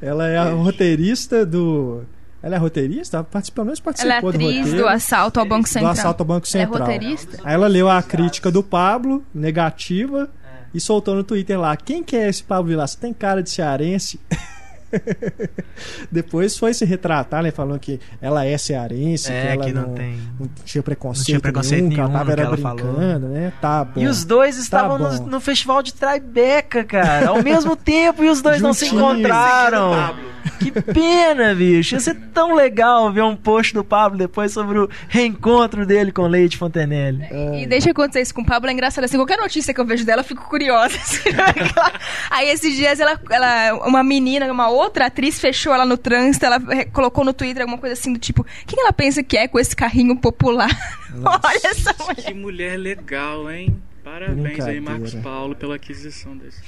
Ela 0.00 0.28
é 0.28 0.38
a 0.38 0.50
roteirista 0.50 1.44
do. 1.44 2.04
Ela 2.46 2.54
é 2.54 2.58
roteirista? 2.58 3.24
Participou, 3.24 3.56
pelo 3.56 3.66
menos 3.66 3.80
participou 3.80 4.08
Ela 4.12 4.18
é 4.18 4.22
do 4.22 4.28
atriz 4.28 4.56
roteiro. 4.58 4.78
do 4.78 4.88
assalto 4.88 5.40
ao 5.40 5.46
Banco 5.46 5.62
do 5.64 5.68
Central. 5.68 5.92
assalto 5.92 6.22
ao 6.22 6.26
Banco 6.28 6.46
Ela 6.54 6.62
é 6.62 6.66
Central. 6.66 6.80
roteirista? 6.86 7.38
Aí 7.42 7.54
ela 7.54 7.66
leu 7.66 7.90
a 7.90 8.00
crítica 8.00 8.52
do 8.52 8.62
Pablo, 8.62 9.24
negativa, 9.34 10.28
e 10.72 10.80
soltou 10.80 11.16
no 11.16 11.24
Twitter 11.24 11.58
lá. 11.58 11.76
Quem 11.76 12.04
que 12.04 12.14
é 12.16 12.28
esse 12.28 12.44
Pablo 12.44 12.68
Vilas? 12.68 12.94
Tem 12.94 13.12
cara 13.12 13.42
de 13.42 13.50
cearense. 13.50 14.20
Depois 16.10 16.56
foi 16.58 16.72
se 16.74 16.84
retratar, 16.84 17.42
né? 17.42 17.50
Falando 17.50 17.78
que 17.78 18.00
ela 18.20 18.44
é 18.44 18.56
cearense, 18.56 19.30
É, 19.32 19.40
que 19.40 19.46
ela 19.52 19.64
que 19.64 19.72
não 19.72 19.82
não, 19.82 19.94
tem- 19.94 20.20
não 20.40 20.48
tinha 20.64 20.82
preconceito, 20.82 21.18
não 21.18 21.24
tinha 21.24 21.40
preconceito 21.40 21.82
nenhum, 21.82 21.94
que 21.94 22.00
ela 22.00 22.08
nenhum 22.08 22.18
tava 22.18 22.32
era 22.32 22.42
ela 22.42 22.56
falou. 22.56 22.76
brincando, 22.92 23.28
né? 23.28 23.52
Tá 23.60 23.84
bom. 23.84 24.00
E 24.00 24.06
os 24.06 24.24
dois 24.24 24.56
estavam 24.58 24.98
bom. 24.98 25.08
no, 25.12 25.26
no 25.26 25.40
festival 25.40 25.82
de 25.82 25.92
Tribeca, 25.94 26.84
cara, 26.84 27.28
ao 27.28 27.42
mesmo 27.42 27.74
tempo, 27.76 28.24
e 28.24 28.28
os 28.28 28.40
dois 28.42 28.60
não 28.60 28.72
se 28.72 28.86
encontraram. 28.86 30.14
Que 30.60 30.70
pena, 30.70 31.54
bicho. 31.54 31.94
Ia 31.96 32.00
ser 32.00 32.14
tão 32.32 32.54
legal 32.54 33.12
ver 33.12 33.22
um 33.22 33.34
post 33.36 33.74
do 33.74 33.82
Pablo 33.84 34.16
depois 34.16 34.52
sobre 34.52 34.78
o 34.78 34.88
reencontro 35.08 35.84
dele 35.84 36.12
com 36.12 36.22
Leite 36.26 36.56
Fontenelle. 36.56 37.24
E 37.60 37.66
deixa 37.66 37.90
acontecer 37.90 38.20
isso 38.22 38.32
com 38.34 38.42
o 38.42 38.46
Pablo, 38.46 38.70
é 38.70 38.72
engraçado 38.72 39.04
assim, 39.04 39.16
qualquer 39.16 39.38
notícia 39.38 39.74
que 39.74 39.80
eu 39.80 39.84
vejo 39.84 40.04
dela, 40.06 40.20
eu 40.20 40.24
fico 40.24 40.48
curiosa. 40.48 40.96
assim, 41.02 41.28
aquela- 41.30 41.92
Aí 42.30 42.48
esses 42.48 42.74
dias 42.76 43.00
ela, 43.00 43.20
ela, 43.28 43.74
uma 43.86 44.02
menina, 44.04 44.50
uma 44.50 44.68
outra 44.76 45.06
atriz 45.06 45.40
fechou 45.40 45.72
ela 45.72 45.84
no 45.84 45.96
trânsito, 45.96 46.46
ela 46.46 46.60
colocou 46.92 47.24
no 47.24 47.32
Twitter 47.32 47.62
alguma 47.62 47.78
coisa 47.78 47.94
assim 47.94 48.12
do 48.12 48.18
tipo, 48.18 48.44
quem 48.66 48.80
ela 48.80 48.92
pensa 48.92 49.22
que 49.22 49.36
é 49.36 49.48
com 49.48 49.58
esse 49.58 49.74
carrinho 49.74 50.16
popular? 50.16 50.70
Olha 51.24 51.60
essa 51.64 51.94
mulher. 51.98 52.24
Que 52.24 52.34
mulher 52.34 52.78
legal, 52.78 53.50
hein? 53.50 53.80
Parabéns 54.04 54.64
aí, 54.64 54.80
Marcos. 54.80 55.14
Paulo, 55.14 55.56
pela 55.56 55.74
aquisição 55.74 56.36
desse. 56.36 56.60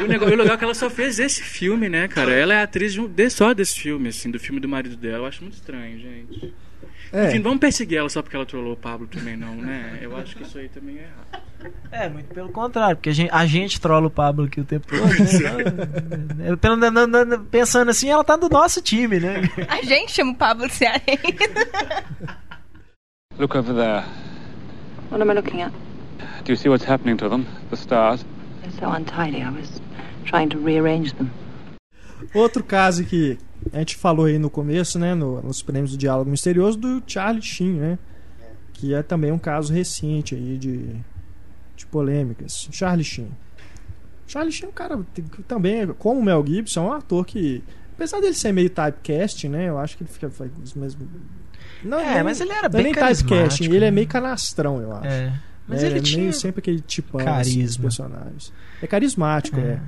E 0.00 0.02
o 0.04 0.08
negócio- 0.08 0.32
e 0.32 0.34
o 0.34 0.38
legal 0.38 0.54
é 0.54 0.58
que 0.58 0.64
ela 0.64 0.74
só 0.74 0.88
fez 0.90 1.18
esse 1.18 1.42
filme, 1.42 1.88
né, 1.88 2.08
cara? 2.08 2.32
Ela 2.32 2.54
é 2.54 2.62
atriz 2.62 2.92
de 2.92 3.00
um- 3.00 3.08
de- 3.08 3.30
só 3.30 3.52
desse 3.54 3.78
filme, 3.80 4.08
assim, 4.08 4.30
do 4.30 4.38
filme 4.38 4.60
do 4.60 4.68
marido 4.68 4.96
dela. 4.96 5.18
Eu 5.18 5.26
acho 5.26 5.42
muito 5.42 5.54
estranho, 5.54 5.98
gente. 5.98 6.54
É, 7.12 7.28
Enfim, 7.28 7.36
não 7.36 7.44
vamos 7.44 7.60
perseguir 7.60 7.98
ela 7.98 8.08
só 8.08 8.20
porque 8.22 8.34
ela 8.34 8.44
trollou 8.44 8.72
o 8.72 8.76
Pablo 8.76 9.06
também, 9.06 9.36
não, 9.36 9.54
né? 9.54 9.98
Eu 10.02 10.16
acho 10.16 10.34
que 10.34 10.42
isso 10.42 10.58
aí 10.58 10.68
também 10.68 10.96
é 10.98 11.02
errado. 11.02 11.44
É, 11.92 12.08
muito 12.08 12.26
pelo 12.34 12.48
contrário, 12.50 12.96
porque 12.96 13.08
a 13.10 13.12
gente, 13.12 13.30
a 13.32 13.46
gente 13.46 13.80
trola 13.80 14.08
o 14.08 14.10
Pablo 14.10 14.46
aqui 14.46 14.60
o 14.60 14.64
tempo 14.64 14.86
todo. 14.88 15.04
Né? 16.36 16.50
Eu, 16.50 16.58
pelo- 16.58 16.76
na- 16.76 16.90
na- 16.90 17.06
na- 17.24 17.38
pensando 17.38 17.88
assim, 17.90 18.10
ela 18.10 18.24
tá 18.24 18.34
do 18.36 18.48
nosso 18.48 18.82
time, 18.82 19.20
né? 19.20 19.42
A 19.68 19.80
gente 19.82 20.10
chama 20.12 20.32
o 20.32 20.34
Pablo 20.34 20.66
de 20.66 20.74
cearense. 20.74 21.22
Look 23.38 23.56
over 23.56 23.74
there. 23.74 24.04
What 25.10 25.22
am 25.22 25.30
I 25.30 25.34
looking 25.34 25.62
at? 25.62 25.72
Do 26.44 26.52
you 26.52 26.56
see 26.56 26.68
what's 26.68 26.84
happening 26.88 27.16
to 27.18 27.28
them? 27.28 27.44
The 27.70 27.76
stars? 27.76 28.24
They're 28.62 28.72
so 28.78 28.88
untidy. 28.90 29.42
I 29.42 29.50
was 29.50 29.80
trying 30.24 30.48
to 30.50 30.58
rearrange 30.58 31.12
them. 31.14 31.30
Outro 32.34 32.62
caso 32.64 33.04
que 33.04 33.38
a 33.72 33.78
gente 33.78 33.96
falou 33.96 34.26
aí 34.26 34.38
no 34.38 34.48
começo, 34.50 34.98
né, 34.98 35.14
no- 35.14 35.42
nos 35.42 35.62
prêmios 35.62 35.92
do 35.92 35.96
Diálogo 35.98 36.30
Misterioso, 36.30 36.78
do 36.78 37.02
Charlie 37.06 37.42
Sheen, 37.42 37.72
né? 37.74 37.98
Que 38.72 38.94
é 38.94 39.02
também 39.02 39.30
um 39.32 39.38
caso 39.38 39.72
recente 39.72 40.34
aí 40.34 40.56
de, 40.58 40.96
de 41.76 41.86
polêmicas. 41.86 42.68
Charlie 42.72 43.04
Sheen. 43.04 43.30
Charlie 44.26 44.52
Sheen 44.52 44.66
é 44.66 44.70
um 44.70 44.74
cara 44.74 44.98
que 45.14 45.22
também, 45.44 45.86
como 45.98 46.20
o 46.20 46.22
Mel 46.24 46.44
Gibson, 46.46 46.86
é 46.86 46.88
um 46.88 46.92
ator 46.92 47.24
que, 47.24 47.62
apesar 47.94 48.20
dele 48.20 48.34
ser 48.34 48.52
meio 48.52 48.70
typecast, 48.70 49.48
né? 49.48 49.68
Eu 49.68 49.78
acho 49.78 49.96
que 49.96 50.02
ele 50.02 50.10
fica 50.10 50.30
faz 50.30 50.50
os 50.62 50.74
mesmos. 50.74 51.06
Não, 51.82 51.98
É, 52.00 52.14
nem- 52.14 52.22
mas 52.22 52.40
ele 52.40 52.50
era 52.52 52.62
não 52.62 52.66
é 52.66 52.68
bem 52.70 52.84
nem 52.84 52.92
carismático, 52.94 53.64
ele 53.74 53.84
é 53.84 53.88
né? 53.88 53.90
meio 53.90 54.08
canastrão, 54.08 54.80
eu 54.80 54.92
acho. 54.96 55.06
É. 55.06 55.32
Mas 55.66 55.82
É, 55.82 55.86
ele 55.86 55.98
é 55.98 56.02
tinha. 56.02 56.20
meio 56.22 56.32
sempre 56.32 56.60
aquele 56.60 56.80
tipão 56.80 57.20
assim, 57.20 57.28
dos 57.28 57.52
carisma. 57.54 57.82
personagens. 57.82 58.52
É 58.82 58.86
carismático, 58.86 59.58
é. 59.58 59.80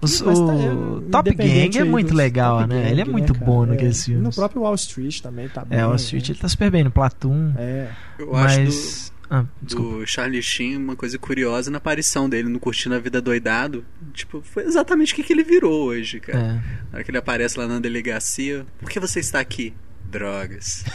Os- 0.00 0.20
Mas 0.20 0.38
tá- 0.38 0.44
o 0.44 0.98
é, 1.06 1.10
Top 1.12 1.34
Gang 1.34 1.78
é 1.78 1.84
muito 1.84 2.12
legal, 2.12 2.58
Top 2.62 2.74
né? 2.74 2.80
Gang, 2.82 2.90
ele 2.90 3.00
é 3.00 3.04
muito 3.04 3.32
cara? 3.32 3.46
bom 3.46 3.64
É. 3.64 3.68
naqueles 3.68 4.04
filmes. 4.04 4.22
No 4.24 4.32
próprio 4.32 4.62
Wall 4.62 4.74
Street 4.74 5.20
também 5.20 5.48
tá 5.48 5.64
bem. 5.64 5.78
É, 5.78 5.86
o 5.86 5.94
Street 5.94 6.28
né? 6.28 6.32
ele 6.34 6.40
tá 6.40 6.48
super 6.48 6.70
bem 6.70 6.82
no 6.84 6.90
Platoon. 6.90 7.52
É. 7.56 7.88
Eu 8.18 8.34
acho 8.34 8.58
do, 8.58 8.64
Mas. 8.64 9.12
Ah, 9.30 9.44
do 9.62 10.04
Charlie 10.04 10.42
Sheen 10.42 10.76
uma 10.76 10.94
coisa 10.96 11.16
curiosa 11.18 11.70
na 11.70 11.78
aparição 11.78 12.28
dele 12.28 12.48
no 12.50 12.58
Curtindo 12.60 12.94
a 12.96 12.98
Vida 12.98 13.22
Doidado. 13.22 13.82
Tipo, 14.12 14.42
foi 14.42 14.64
exatamente 14.64 15.12
o 15.12 15.16
que, 15.16 15.22
que 15.22 15.32
ele 15.32 15.44
virou 15.44 15.84
hoje, 15.86 16.20
cara. 16.20 16.38
É. 16.38 16.52
Na 16.52 16.60
hora 16.94 17.04
que 17.04 17.10
ele 17.10 17.16
aparece 17.18 17.58
lá 17.58 17.66
na 17.66 17.78
delegacia. 17.78 18.66
Por 18.80 18.90
que 18.90 18.98
você 19.00 19.20
está 19.20 19.38
aqui? 19.40 19.72
Drogas. 20.12 20.84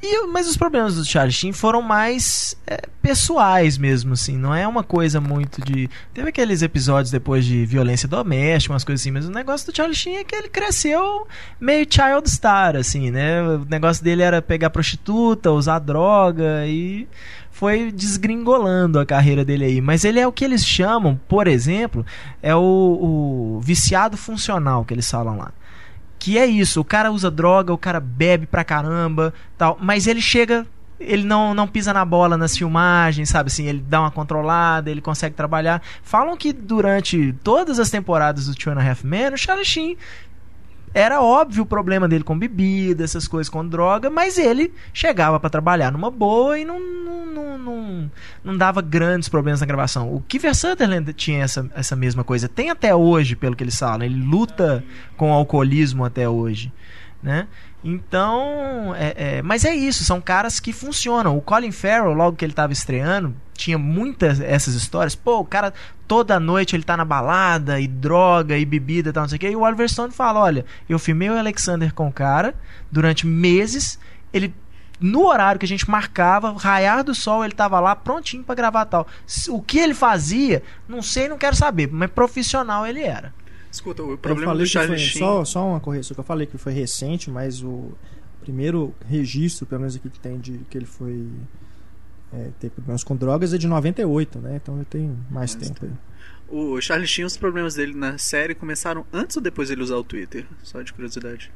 E, 0.00 0.26
mas 0.28 0.48
os 0.48 0.56
problemas 0.56 0.94
do 0.94 1.04
Charlie 1.04 1.32
Sheen 1.32 1.52
foram 1.52 1.82
mais 1.82 2.56
é, 2.66 2.80
pessoais 3.02 3.76
mesmo, 3.76 4.12
assim. 4.12 4.38
Não 4.38 4.54
é 4.54 4.66
uma 4.66 4.84
coisa 4.84 5.20
muito 5.20 5.60
de. 5.60 5.90
Teve 6.14 6.28
aqueles 6.28 6.62
episódios 6.62 7.10
depois 7.10 7.44
de 7.44 7.66
violência 7.66 8.08
doméstica, 8.08 8.72
umas 8.72 8.84
coisas 8.84 9.02
assim, 9.02 9.10
mas 9.10 9.26
o 9.26 9.30
negócio 9.30 9.70
do 9.70 9.76
Charlie 9.76 9.96
Sheen 9.96 10.18
é 10.18 10.24
que 10.24 10.36
ele 10.36 10.48
cresceu 10.48 11.26
meio 11.60 11.84
child 11.90 12.30
star, 12.30 12.76
assim, 12.76 13.10
né? 13.10 13.42
O 13.42 13.66
negócio 13.68 14.02
dele 14.04 14.22
era 14.22 14.40
pegar 14.40 14.70
prostituta, 14.70 15.50
usar 15.50 15.80
droga 15.80 16.64
e 16.66 17.08
foi 17.50 17.90
desgringolando 17.90 19.00
a 19.00 19.04
carreira 19.04 19.44
dele 19.44 19.64
aí. 19.64 19.80
Mas 19.80 20.04
ele 20.04 20.20
é 20.20 20.26
o 20.26 20.32
que 20.32 20.44
eles 20.44 20.64
chamam, 20.64 21.20
por 21.28 21.48
exemplo, 21.48 22.06
é 22.40 22.54
o, 22.54 22.60
o 22.60 23.60
viciado 23.60 24.16
funcional 24.16 24.84
que 24.84 24.94
eles 24.94 25.10
falam 25.10 25.36
lá. 25.36 25.52
Que 26.18 26.38
é 26.38 26.46
isso, 26.46 26.80
o 26.80 26.84
cara 26.84 27.12
usa 27.12 27.30
droga, 27.30 27.72
o 27.72 27.78
cara 27.78 28.00
bebe 28.00 28.46
pra 28.46 28.64
caramba, 28.64 29.32
tal, 29.56 29.78
mas 29.80 30.06
ele 30.06 30.20
chega, 30.20 30.66
ele 30.98 31.24
não, 31.24 31.54
não 31.54 31.66
pisa 31.68 31.92
na 31.92 32.04
bola 32.04 32.36
nas 32.36 32.56
filmagens, 32.56 33.28
sabe 33.28 33.48
assim, 33.48 33.66
ele 33.66 33.84
dá 33.86 34.00
uma 34.00 34.10
controlada, 34.10 34.90
ele 34.90 35.00
consegue 35.00 35.34
trabalhar. 35.34 35.80
Falam 36.02 36.36
que 36.36 36.52
durante 36.52 37.32
todas 37.44 37.78
as 37.78 37.90
temporadas 37.90 38.46
do 38.46 38.54
Two 38.54 38.72
and 38.72 38.80
a 38.80 38.90
Half 38.90 39.04
Men, 39.04 39.34
o 39.34 39.38
Charlie 39.38 39.64
Sheen 39.64 39.96
era 40.94 41.20
óbvio 41.20 41.62
o 41.62 41.66
problema 41.66 42.08
dele 42.08 42.24
com 42.24 42.38
bebida, 42.38 43.04
essas 43.04 43.26
coisas 43.28 43.48
com 43.48 43.66
droga, 43.66 44.10
mas 44.10 44.38
ele 44.38 44.72
chegava 44.92 45.38
pra 45.38 45.50
trabalhar 45.50 45.92
numa 45.92 46.10
boa 46.10 46.58
e 46.58 46.64
não, 46.64 46.78
não, 46.78 47.26
não, 47.26 47.58
não, 47.58 48.10
não 48.44 48.56
dava 48.56 48.80
grandes 48.82 49.28
problemas 49.28 49.60
na 49.60 49.66
gravação. 49.66 50.12
O 50.14 50.20
Kiefer 50.20 50.54
Sutherland 50.54 51.12
tinha 51.12 51.44
essa, 51.44 51.68
essa 51.74 51.96
mesma 51.96 52.24
coisa. 52.24 52.48
Tem 52.48 52.70
até 52.70 52.94
hoje, 52.94 53.36
pelo 53.36 53.56
que 53.56 53.64
eles 53.64 53.78
falam. 53.78 54.04
Ele 54.04 54.22
luta 54.22 54.84
com 55.16 55.30
o 55.30 55.34
alcoolismo 55.34 56.04
até 56.04 56.28
hoje. 56.28 56.72
Né? 57.22 57.48
Então, 57.82 58.94
é, 58.96 59.14
é, 59.38 59.42
mas 59.42 59.64
é 59.64 59.74
isso, 59.74 60.04
são 60.04 60.20
caras 60.20 60.58
que 60.60 60.72
funcionam. 60.72 61.36
O 61.36 61.40
Colin 61.40 61.72
Farrell, 61.72 62.12
logo 62.12 62.36
que 62.36 62.44
ele 62.44 62.52
estava 62.52 62.72
estreando, 62.72 63.34
tinha 63.58 63.76
muitas 63.76 64.40
essas 64.40 64.74
histórias. 64.74 65.14
Pô, 65.14 65.40
o 65.40 65.44
cara 65.44 65.74
toda 66.06 66.40
noite 66.40 66.74
ele 66.74 66.84
tá 66.84 66.96
na 66.96 67.04
balada, 67.04 67.78
e 67.78 67.86
droga, 67.86 68.56
e 68.56 68.64
bebida 68.64 69.10
e 69.10 69.12
tal, 69.12 69.24
não 69.24 69.28
sei 69.28 69.36
o 69.36 69.40
quê. 69.40 69.50
E 69.50 69.56
o 69.56 69.60
Oliver 69.60 69.88
Stone 69.88 70.12
fala: 70.12 70.40
olha, 70.40 70.64
eu 70.88 70.98
filmei 70.98 71.28
o 71.28 71.36
Alexander 71.36 71.92
com 71.92 72.08
o 72.08 72.12
cara 72.12 72.54
durante 72.90 73.26
meses, 73.26 73.98
ele. 74.32 74.54
No 75.00 75.26
horário 75.26 75.60
que 75.60 75.64
a 75.64 75.68
gente 75.68 75.88
marcava, 75.88 76.52
raiar 76.58 77.04
do 77.04 77.14
sol, 77.14 77.44
ele 77.44 77.54
tava 77.54 77.78
lá 77.78 77.94
prontinho 77.94 78.42
para 78.42 78.56
gravar 78.56 78.84
tal. 78.84 79.06
O 79.48 79.62
que 79.62 79.78
ele 79.78 79.94
fazia, 79.94 80.60
não 80.88 81.02
sei, 81.02 81.28
não 81.28 81.38
quero 81.38 81.54
saber, 81.54 81.88
mas 81.92 82.10
profissional 82.10 82.84
ele 82.84 83.02
era. 83.02 83.32
Escuta, 83.70 84.02
o 84.02 84.12
Eu 84.12 84.18
problema 84.18 84.50
falei 84.50 84.64
do 84.64 84.66
que 84.66 84.72
Charlie 84.72 84.98
foi, 84.98 85.06
Sheen. 85.06 85.20
só, 85.20 85.44
só 85.44 85.68
uma 85.68 85.78
correção 85.78 86.14
que 86.16 86.20
eu 86.20 86.24
falei 86.24 86.48
que 86.48 86.58
foi 86.58 86.72
recente, 86.72 87.30
mas 87.30 87.62
o 87.62 87.92
primeiro 88.40 88.92
registro, 89.08 89.66
pelo 89.66 89.82
menos 89.82 89.94
aqui 89.94 90.10
que 90.10 90.18
tem 90.18 90.36
de 90.40 90.58
que 90.68 90.76
ele 90.76 90.86
foi 90.86 91.28
é, 92.32 92.48
ter 92.58 92.70
problemas 92.70 93.02
com 93.04 93.16
drogas 93.16 93.54
é 93.54 93.58
de 93.58 93.66
98, 93.66 94.38
né? 94.38 94.56
Então 94.62 94.76
ele 94.76 94.84
tem 94.84 95.16
mais 95.30 95.54
tempo 95.54 95.84
aí. 95.84 95.90
O 96.48 96.80
Charlie 96.80 97.06
Sheen, 97.06 97.26
os 97.26 97.36
problemas 97.36 97.74
dele 97.74 97.94
na 97.94 98.16
série 98.16 98.54
começaram 98.54 99.04
antes 99.12 99.36
ou 99.36 99.42
depois 99.42 99.68
dele 99.68 99.82
usar 99.82 99.96
o 99.96 100.04
Twitter? 100.04 100.46
Só 100.62 100.80
de 100.80 100.92
curiosidade. 100.92 101.50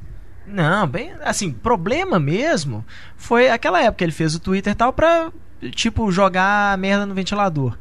Não, 0.45 0.85
bem, 0.85 1.13
assim, 1.21 1.51
problema 1.51 2.19
mesmo 2.19 2.85
foi 3.15 3.49
aquela 3.49 3.79
época 3.79 3.99
que 3.99 4.03
ele 4.03 4.11
fez 4.11 4.35
o 4.35 4.39
Twitter 4.39 4.73
e 4.73 4.75
tal 4.75 4.91
pra, 4.91 5.31
tipo, 5.71 6.11
jogar 6.11 6.77
merda 6.77 7.05
no 7.05 7.13
ventilador. 7.13 7.77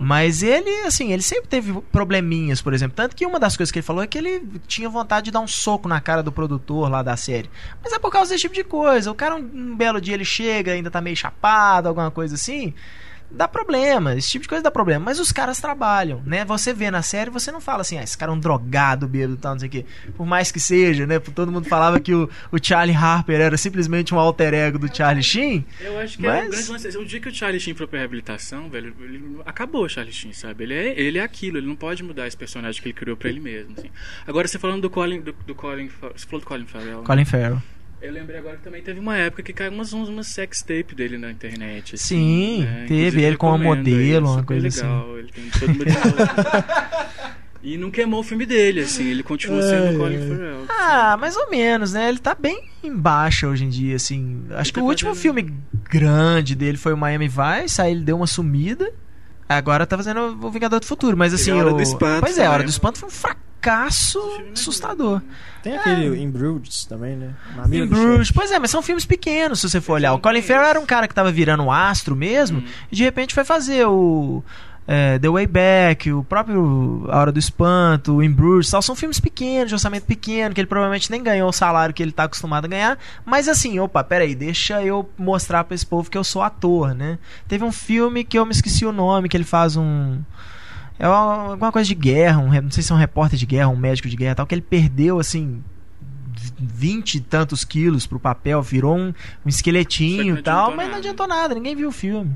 Mas 0.00 0.42
ele, 0.42 0.70
assim, 0.86 1.12
ele 1.12 1.22
sempre 1.22 1.48
teve 1.48 1.72
probleminhas, 1.92 2.60
por 2.60 2.72
exemplo. 2.72 2.94
Tanto 2.94 3.16
que 3.16 3.26
uma 3.26 3.38
das 3.38 3.56
coisas 3.56 3.72
que 3.72 3.78
ele 3.78 3.86
falou 3.86 4.02
é 4.02 4.06
que 4.06 4.18
ele 4.18 4.46
tinha 4.66 4.88
vontade 4.88 5.26
de 5.26 5.30
dar 5.30 5.40
um 5.40 5.48
soco 5.48 5.88
na 5.88 6.00
cara 6.00 6.22
do 6.22 6.32
produtor 6.32 6.90
lá 6.90 7.02
da 7.02 7.16
série. 7.16 7.50
Mas 7.82 7.92
é 7.92 7.98
por 7.98 8.10
causa 8.10 8.30
desse 8.30 8.42
tipo 8.42 8.54
de 8.54 8.64
coisa. 8.64 9.10
O 9.10 9.14
cara, 9.14 9.34
um, 9.36 9.38
um 9.38 9.76
belo 9.76 10.00
dia, 10.00 10.14
ele 10.14 10.24
chega, 10.24 10.72
ainda 10.72 10.90
tá 10.90 11.00
meio 11.00 11.16
chapado, 11.16 11.88
alguma 11.88 12.10
coisa 12.10 12.34
assim. 12.34 12.74
Dá 13.30 13.46
problema, 13.46 14.16
esse 14.16 14.30
tipo 14.30 14.42
de 14.44 14.48
coisa 14.48 14.62
dá 14.64 14.70
problema. 14.70 15.04
Mas 15.04 15.18
os 15.20 15.30
caras 15.30 15.60
trabalham, 15.60 16.22
né? 16.24 16.44
Você 16.46 16.72
vê 16.72 16.90
na 16.90 17.02
série, 17.02 17.30
você 17.30 17.52
não 17.52 17.60
fala 17.60 17.82
assim, 17.82 17.98
ah, 17.98 18.02
esse 18.02 18.16
cara 18.16 18.32
é 18.32 18.34
um 18.34 18.38
drogado, 18.38 19.06
bêbado 19.06 19.34
e 19.34 19.36
tal, 19.36 19.52
não 19.52 19.58
sei 19.60 19.68
o 19.68 19.70
quê. 19.70 19.86
Por 20.16 20.26
mais 20.26 20.50
que 20.50 20.58
seja, 20.58 21.06
né? 21.06 21.18
Todo 21.18 21.52
mundo 21.52 21.68
falava 21.68 22.00
que 22.00 22.14
o, 22.14 22.28
o 22.50 22.56
Charlie 22.60 22.96
Harper 22.96 23.38
era 23.40 23.56
simplesmente 23.58 24.14
um 24.14 24.18
alter 24.18 24.54
ego 24.54 24.78
do 24.78 24.94
Charlie 24.94 25.22
Sheen. 25.22 25.64
Eu 25.80 25.98
acho 25.98 26.16
que 26.16 26.26
é 26.26 26.30
um 26.30 26.34
Mas- 26.34 26.48
grande 26.50 26.70
lance. 26.72 26.98
O 26.98 27.04
dia 27.04 27.20
que 27.20 27.28
o 27.28 27.34
Charlie 27.34 27.60
Sheen 27.60 27.74
foi 27.74 27.86
pra 27.86 27.98
reabilitação, 27.98 28.70
velho, 28.70 28.94
ele 29.00 29.40
acabou 29.44 29.84
o 29.84 29.88
Charlie 29.88 30.12
Sheen, 30.14 30.32
sabe? 30.32 30.64
Ele 30.64 30.74
é, 30.74 30.98
ele 31.00 31.18
é 31.18 31.22
aquilo, 31.22 31.58
ele 31.58 31.66
não 31.66 31.76
pode 31.76 32.02
mudar 32.02 32.26
esse 32.26 32.36
personagem 32.36 32.80
que 32.80 32.88
ele 32.88 32.94
criou 32.94 33.16
pra 33.16 33.28
ele 33.28 33.40
mesmo. 33.40 33.74
assim. 33.76 33.90
Agora, 34.26 34.48
você 34.48 34.58
falando 34.58 34.80
do 34.82 34.90
Colin. 34.90 35.20
Do, 35.20 35.34
do 35.46 35.54
Colin 35.54 35.88
você 35.88 36.26
falou 36.26 36.40
do 36.40 36.46
Colin 36.46 36.66
Farrell. 36.66 36.98
né? 37.00 37.04
Colin 37.06 37.24
Farrell. 37.26 37.62
Eu 38.00 38.12
lembrei 38.12 38.38
agora 38.38 38.56
que 38.56 38.62
também 38.62 38.80
teve 38.80 39.00
uma 39.00 39.16
época 39.16 39.42
que 39.42 39.52
caiu 39.52 39.72
umas, 39.72 39.92
umas 39.92 40.28
sex 40.28 40.60
tape 40.62 40.94
dele 40.94 41.18
na 41.18 41.30
internet. 41.32 41.96
assim, 41.96 42.06
Sim, 42.06 42.64
né? 42.64 42.84
teve 42.86 43.22
ele 43.22 43.36
com 43.36 43.48
uma 43.48 43.58
modelo, 43.58 44.32
uma 44.34 44.42
coisa 44.44 44.68
assim. 44.68 44.82
legal, 44.82 45.18
Ele 45.18 45.28
tem 45.32 45.50
todo 45.50 45.68
mundo 45.68 45.84
E 47.60 47.76
não 47.76 47.90
queimou 47.90 48.20
o 48.20 48.22
filme 48.22 48.46
dele, 48.46 48.82
assim, 48.82 49.04
ele 49.08 49.24
continua 49.24 49.60
sendo 49.62 49.96
o 49.96 49.98
Colin. 49.98 50.28
Farrell. 50.28 50.64
Ah, 50.68 51.16
mais 51.16 51.36
ou 51.36 51.50
menos, 51.50 51.92
né? 51.92 52.08
Ele 52.08 52.18
tá 52.18 52.32
bem 52.32 52.68
em 52.84 52.94
baixa 52.94 53.48
hoje 53.48 53.64
em 53.64 53.68
dia, 53.68 53.96
assim. 53.96 54.44
Acho 54.50 54.72
que 54.72 54.78
tá 54.78 54.84
o 54.84 54.88
último 54.88 55.10
fazendo- 55.10 55.22
filme 55.22 55.54
grande 55.90 56.54
dele 56.54 56.78
foi 56.78 56.92
o 56.92 56.96
Miami 56.96 57.26
Vice, 57.28 57.82
aí 57.82 57.90
ele 57.90 58.04
deu 58.04 58.16
uma 58.16 58.28
sumida. 58.28 58.88
Agora 59.48 59.84
tá 59.86 59.96
fazendo 59.96 60.38
o 60.40 60.50
Vingador 60.52 60.78
do 60.78 60.86
Futuro, 60.86 61.16
mas 61.16 61.34
assim. 61.34 61.50
Hora 61.50 61.72
o... 61.72 61.76
do 61.76 61.82
Espanto 61.82 62.20
Pois 62.20 62.38
é, 62.38 62.46
a 62.46 62.52
Hora 62.52 62.62
do 62.62 62.70
Espanto 62.70 63.00
foi 63.00 63.08
um 63.08 63.12
fracasso 63.60 64.20
assustador. 64.52 65.20
Tem 65.62 65.76
aquele 65.76 66.22
In 66.22 66.30
Bruges 66.30 66.84
também, 66.84 67.16
né? 67.16 67.34
Do 67.66 67.86
Bruges, 67.86 68.30
pois 68.30 68.50
é, 68.50 68.58
mas 68.58 68.70
são 68.70 68.80
filmes 68.80 69.04
pequenos, 69.04 69.60
se 69.60 69.68
você 69.68 69.80
for 69.80 69.94
olhar. 69.94 70.14
O 70.14 70.18
Colin 70.18 70.40
Farrell 70.40 70.68
era 70.68 70.80
um 70.80 70.86
cara 70.86 71.08
que 71.08 71.14
tava 71.14 71.30
virando 71.30 71.64
um 71.64 71.72
astro 71.72 72.14
mesmo, 72.16 72.62
e 72.90 72.96
de 72.96 73.02
repente 73.02 73.34
foi 73.34 73.44
fazer 73.44 73.86
o. 73.86 74.42
é, 74.86 75.18
The 75.18 75.28
Way 75.28 75.46
Back, 75.46 76.12
o 76.12 76.24
próprio 76.24 77.04
A 77.10 77.18
Hora 77.18 77.32
do 77.32 77.38
Espanto, 77.38 78.14
o 78.14 78.22
In 78.22 78.32
Bruges, 78.32 78.70
tal, 78.70 78.80
são 78.80 78.94
filmes 78.96 79.20
pequenos, 79.20 79.68
de 79.68 79.74
orçamento 79.74 80.06
pequeno, 80.06 80.54
que 80.54 80.60
ele 80.60 80.68
provavelmente 80.68 81.10
nem 81.10 81.22
ganhou 81.22 81.48
o 81.48 81.52
salário 81.52 81.92
que 81.92 82.02
ele 82.02 82.12
tá 82.12 82.24
acostumado 82.24 82.64
a 82.64 82.68
ganhar, 82.68 82.98
mas 83.26 83.48
assim, 83.48 83.78
opa, 83.80 84.02
peraí, 84.02 84.34
deixa 84.34 84.82
eu 84.82 85.08
mostrar 85.18 85.64
pra 85.64 85.74
esse 85.74 85.84
povo 85.84 86.08
que 86.08 86.16
eu 86.16 86.24
sou 86.24 86.40
ator, 86.40 86.94
né? 86.94 87.18
Teve 87.46 87.64
um 87.64 87.72
filme 87.72 88.24
que 88.24 88.38
eu 88.38 88.46
me 88.46 88.52
esqueci 88.52 88.86
o 88.86 88.92
nome, 88.92 89.28
que 89.28 89.36
ele 89.36 89.44
faz 89.44 89.76
um... 89.76 90.18
É 90.98 91.06
uma- 91.08 91.50
alguma 91.52 91.70
coisa 91.72 91.86
de 91.86 91.94
guerra, 91.94 92.38
um, 92.38 92.50
não 92.62 92.70
sei 92.70 92.82
se 92.82 92.90
é 92.90 92.94
um 92.94 92.98
repórter 92.98 93.38
de 93.38 93.46
guerra, 93.46 93.68
um 93.68 93.76
médico 93.76 94.08
de 94.08 94.16
guerra 94.16 94.32
e 94.32 94.34
tal, 94.34 94.46
que 94.46 94.54
ele 94.54 94.62
perdeu, 94.62 95.18
assim, 95.20 95.62
vinte 96.58 97.16
e 97.16 97.20
tantos 97.20 97.64
quilos 97.64 98.06
pro 98.06 98.18
papel, 98.18 98.60
virou 98.62 98.96
um, 98.96 99.12
um 99.44 99.48
esqueletinho 99.48 100.34
não 100.34 100.40
e 100.40 100.42
tal, 100.42 100.68
mas 100.70 100.78
não 100.78 100.84
nada. 100.86 100.98
adiantou 100.98 101.28
nada, 101.28 101.54
ninguém 101.54 101.76
viu 101.76 101.88
o 101.88 101.92
filme. 101.92 102.32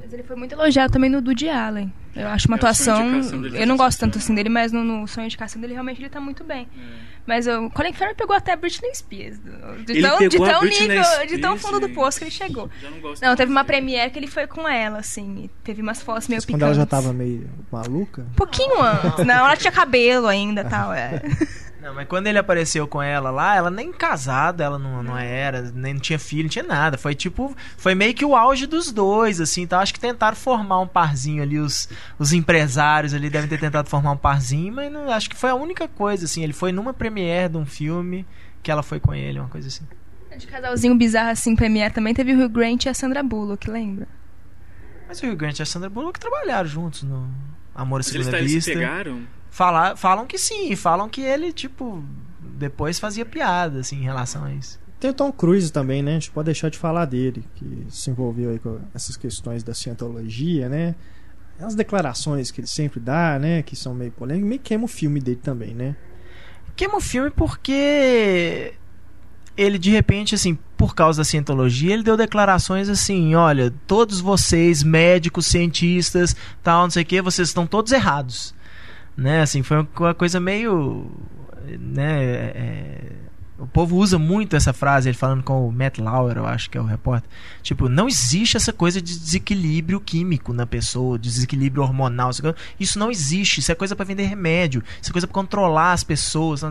Mas 0.00 0.12
ele 0.12 0.22
foi 0.22 0.36
muito 0.36 0.52
elogiado 0.54 0.92
também 0.92 1.10
no 1.10 1.18
Woody 1.18 1.48
Allen. 1.48 1.92
Eu 2.16 2.28
acho 2.28 2.48
uma 2.48 2.56
É, 2.56 2.58
atuação. 2.58 3.20
Eu 3.54 3.66
não 3.66 3.76
gosto 3.76 4.00
tanto 4.00 4.18
assim 4.18 4.34
dele, 4.34 4.48
mas 4.48 4.72
no, 4.72 4.82
no 4.82 5.06
sonho 5.06 5.24
de 5.24 5.34
indicação 5.34 5.60
dele 5.60 5.74
realmente 5.74 6.00
ele 6.00 6.08
tá 6.08 6.20
muito 6.20 6.42
bem. 6.44 6.66
É. 6.76 7.17
Mas 7.28 7.46
o 7.46 7.68
Colin 7.68 7.92
Farrell 7.92 8.14
pegou 8.16 8.34
até 8.34 8.52
a 8.52 8.56
Britney 8.56 8.94
Spears. 8.94 9.38
De 9.84 9.92
Ele 9.92 10.00
tão, 10.00 10.18
de 10.28 10.38
tão 10.38 10.60
Britney 10.60 10.88
nível, 10.88 11.26
de 11.26 11.38
tão 11.38 11.58
Spears, 11.58 11.60
fundo 11.60 11.86
do 11.86 11.90
poço 11.94 12.16
que 12.18 12.24
ele 12.24 12.30
chegou. 12.30 12.70
Já 12.80 12.88
não 12.88 13.00
gosto 13.00 13.22
Não, 13.22 13.36
teve 13.36 13.52
uma 13.52 13.64
premiere 13.64 14.10
que 14.10 14.18
ele 14.18 14.26
foi 14.26 14.46
com 14.46 14.66
ela, 14.66 15.00
assim. 15.00 15.44
e 15.44 15.48
Teve 15.62 15.82
umas 15.82 16.00
fotos 16.00 16.26
meio 16.26 16.38
Mas 16.38 16.46
picantes. 16.46 16.62
quando 16.64 16.72
ela 16.72 16.74
já 16.74 16.86
tava 16.86 17.12
meio 17.12 17.46
maluca. 17.70 18.24
Pouquinho 18.34 18.80
antes. 18.82 19.26
Não, 19.26 19.34
ela 19.44 19.56
tinha 19.58 19.70
cabelo 19.70 20.26
ainda 20.26 20.64
tal. 20.64 20.90
É. 20.94 21.20
Não, 21.88 21.94
mas 21.94 22.06
quando 22.06 22.26
ele 22.26 22.36
apareceu 22.38 22.86
com 22.86 23.00
ela 23.02 23.30
lá, 23.30 23.56
ela 23.56 23.70
nem 23.70 23.90
casada, 23.90 24.62
ela 24.62 24.78
não, 24.78 25.02
não 25.02 25.16
era, 25.16 25.62
nem 25.74 25.96
tinha 25.96 26.18
filho, 26.18 26.42
não 26.42 26.50
tinha 26.50 26.64
nada. 26.64 26.98
Foi 26.98 27.14
tipo, 27.14 27.56
foi 27.78 27.94
meio 27.94 28.12
que 28.12 28.26
o 28.26 28.36
auge 28.36 28.66
dos 28.66 28.92
dois, 28.92 29.40
assim. 29.40 29.62
Então 29.62 29.80
acho 29.80 29.94
que 29.94 29.98
tentaram 30.00 30.36
formar 30.36 30.80
um 30.80 30.86
parzinho 30.86 31.42
ali, 31.42 31.58
os, 31.58 31.88
os 32.18 32.34
empresários 32.34 33.14
ali 33.14 33.30
devem 33.30 33.48
ter 33.48 33.58
tentado 33.58 33.88
formar 33.88 34.10
um 34.10 34.16
parzinho, 34.18 34.74
mas 34.74 34.92
não, 34.92 35.10
acho 35.10 35.30
que 35.30 35.36
foi 35.36 35.48
a 35.48 35.54
única 35.54 35.88
coisa, 35.88 36.26
assim. 36.26 36.42
Ele 36.44 36.52
foi 36.52 36.72
numa 36.72 36.92
premiere 36.92 37.48
de 37.52 37.56
um 37.56 37.64
filme 37.64 38.26
que 38.62 38.70
ela 38.70 38.82
foi 38.82 39.00
com 39.00 39.14
ele, 39.14 39.38
uma 39.40 39.48
coisa 39.48 39.68
assim. 39.68 39.84
De 40.36 40.46
casalzinho 40.46 40.94
bizarro 40.94 41.30
assim, 41.30 41.56
premiere 41.56 41.94
também 41.94 42.12
teve 42.12 42.34
o 42.34 42.44
Hugh 42.44 42.50
Grant 42.50 42.84
e 42.84 42.88
a 42.90 42.94
Sandra 42.94 43.22
Bullock, 43.22 43.68
lembra? 43.70 44.06
Mas 45.08 45.22
o 45.22 45.26
Hugh 45.26 45.36
Grant 45.36 45.58
e 45.58 45.62
a 45.62 45.66
Sandra 45.66 45.88
Bullock 45.88 46.20
trabalharam 46.20 46.68
juntos 46.68 47.02
no 47.02 47.28
Amor 47.74 47.96
à 47.96 47.98
eles, 48.00 48.06
Segunda 48.06 48.30
tá- 48.30 48.38
eles 48.38 48.50
se 48.52 48.56
Vista. 48.58 48.72
pegaram? 48.72 49.22
Fala, 49.58 49.96
falam 49.96 50.24
que 50.24 50.38
sim, 50.38 50.76
falam 50.76 51.08
que 51.08 51.20
ele, 51.20 51.52
tipo, 51.52 52.00
depois 52.40 53.00
fazia 53.00 53.26
piada, 53.26 53.80
assim, 53.80 53.96
em 53.96 54.04
relação 54.04 54.44
a 54.44 54.54
isso. 54.54 54.78
Tem 55.00 55.10
o 55.10 55.12
Tom 55.12 55.32
Cruise 55.32 55.72
também, 55.72 56.00
né? 56.00 56.12
A 56.12 56.14
gente 56.14 56.30
pode 56.30 56.44
deixar 56.44 56.68
de 56.70 56.78
falar 56.78 57.06
dele, 57.06 57.44
que 57.56 57.84
se 57.90 58.08
envolveu 58.08 58.50
aí 58.50 58.60
com 58.60 58.78
essas 58.94 59.16
questões 59.16 59.64
da 59.64 59.74
cientologia, 59.74 60.68
né? 60.68 60.94
As 61.58 61.74
declarações 61.74 62.52
que 62.52 62.60
ele 62.60 62.68
sempre 62.68 63.00
dá, 63.00 63.36
né? 63.36 63.64
Que 63.64 63.74
são 63.74 63.92
meio 63.92 64.12
polêmicas, 64.12 64.48
meio 64.48 64.60
queima 64.60 64.84
o 64.84 64.86
filme 64.86 65.18
dele 65.18 65.40
também, 65.42 65.74
né? 65.74 65.96
Queima 66.76 66.98
o 66.98 67.00
filme 67.00 67.28
porque 67.28 68.74
ele 69.56 69.76
de 69.76 69.90
repente, 69.90 70.36
assim, 70.36 70.56
por 70.76 70.94
causa 70.94 71.22
da 71.22 71.24
cientologia, 71.24 71.94
ele 71.94 72.04
deu 72.04 72.16
declarações 72.16 72.88
assim: 72.88 73.34
olha, 73.34 73.74
todos 73.88 74.20
vocês, 74.20 74.84
médicos, 74.84 75.46
cientistas, 75.46 76.36
tal, 76.62 76.84
não 76.84 76.90
sei 76.90 77.02
o 77.02 77.06
que, 77.06 77.20
vocês 77.20 77.48
estão 77.48 77.66
todos 77.66 77.90
errados. 77.90 78.56
Né, 79.18 79.42
assim, 79.42 79.64
foi 79.64 79.84
uma 79.98 80.14
coisa 80.14 80.38
meio. 80.38 81.10
Né, 81.80 82.22
é, 82.54 83.12
o 83.58 83.66
povo 83.66 83.96
usa 83.96 84.16
muito 84.16 84.54
essa 84.54 84.72
frase, 84.72 85.08
ele 85.08 85.18
falando 85.18 85.42
com 85.42 85.66
o 85.66 85.72
Matt 85.72 85.98
Lauer, 85.98 86.36
eu 86.36 86.46
acho 86.46 86.70
que 86.70 86.78
é 86.78 86.80
o 86.80 86.84
repórter. 86.84 87.28
Tipo, 87.60 87.88
não 87.88 88.06
existe 88.06 88.56
essa 88.56 88.72
coisa 88.72 89.02
de 89.02 89.18
desequilíbrio 89.18 90.00
químico 90.00 90.52
na 90.52 90.64
pessoa, 90.64 91.18
desequilíbrio 91.18 91.82
hormonal. 91.82 92.30
Isso 92.78 92.96
não 92.96 93.10
existe. 93.10 93.58
Isso 93.58 93.72
é 93.72 93.74
coisa 93.74 93.96
pra 93.96 94.04
vender 94.04 94.22
remédio. 94.26 94.84
Isso 95.02 95.10
é 95.10 95.12
coisa 95.12 95.26
pra 95.26 95.34
controlar 95.34 95.94
as 95.94 96.04
pessoas. 96.04 96.62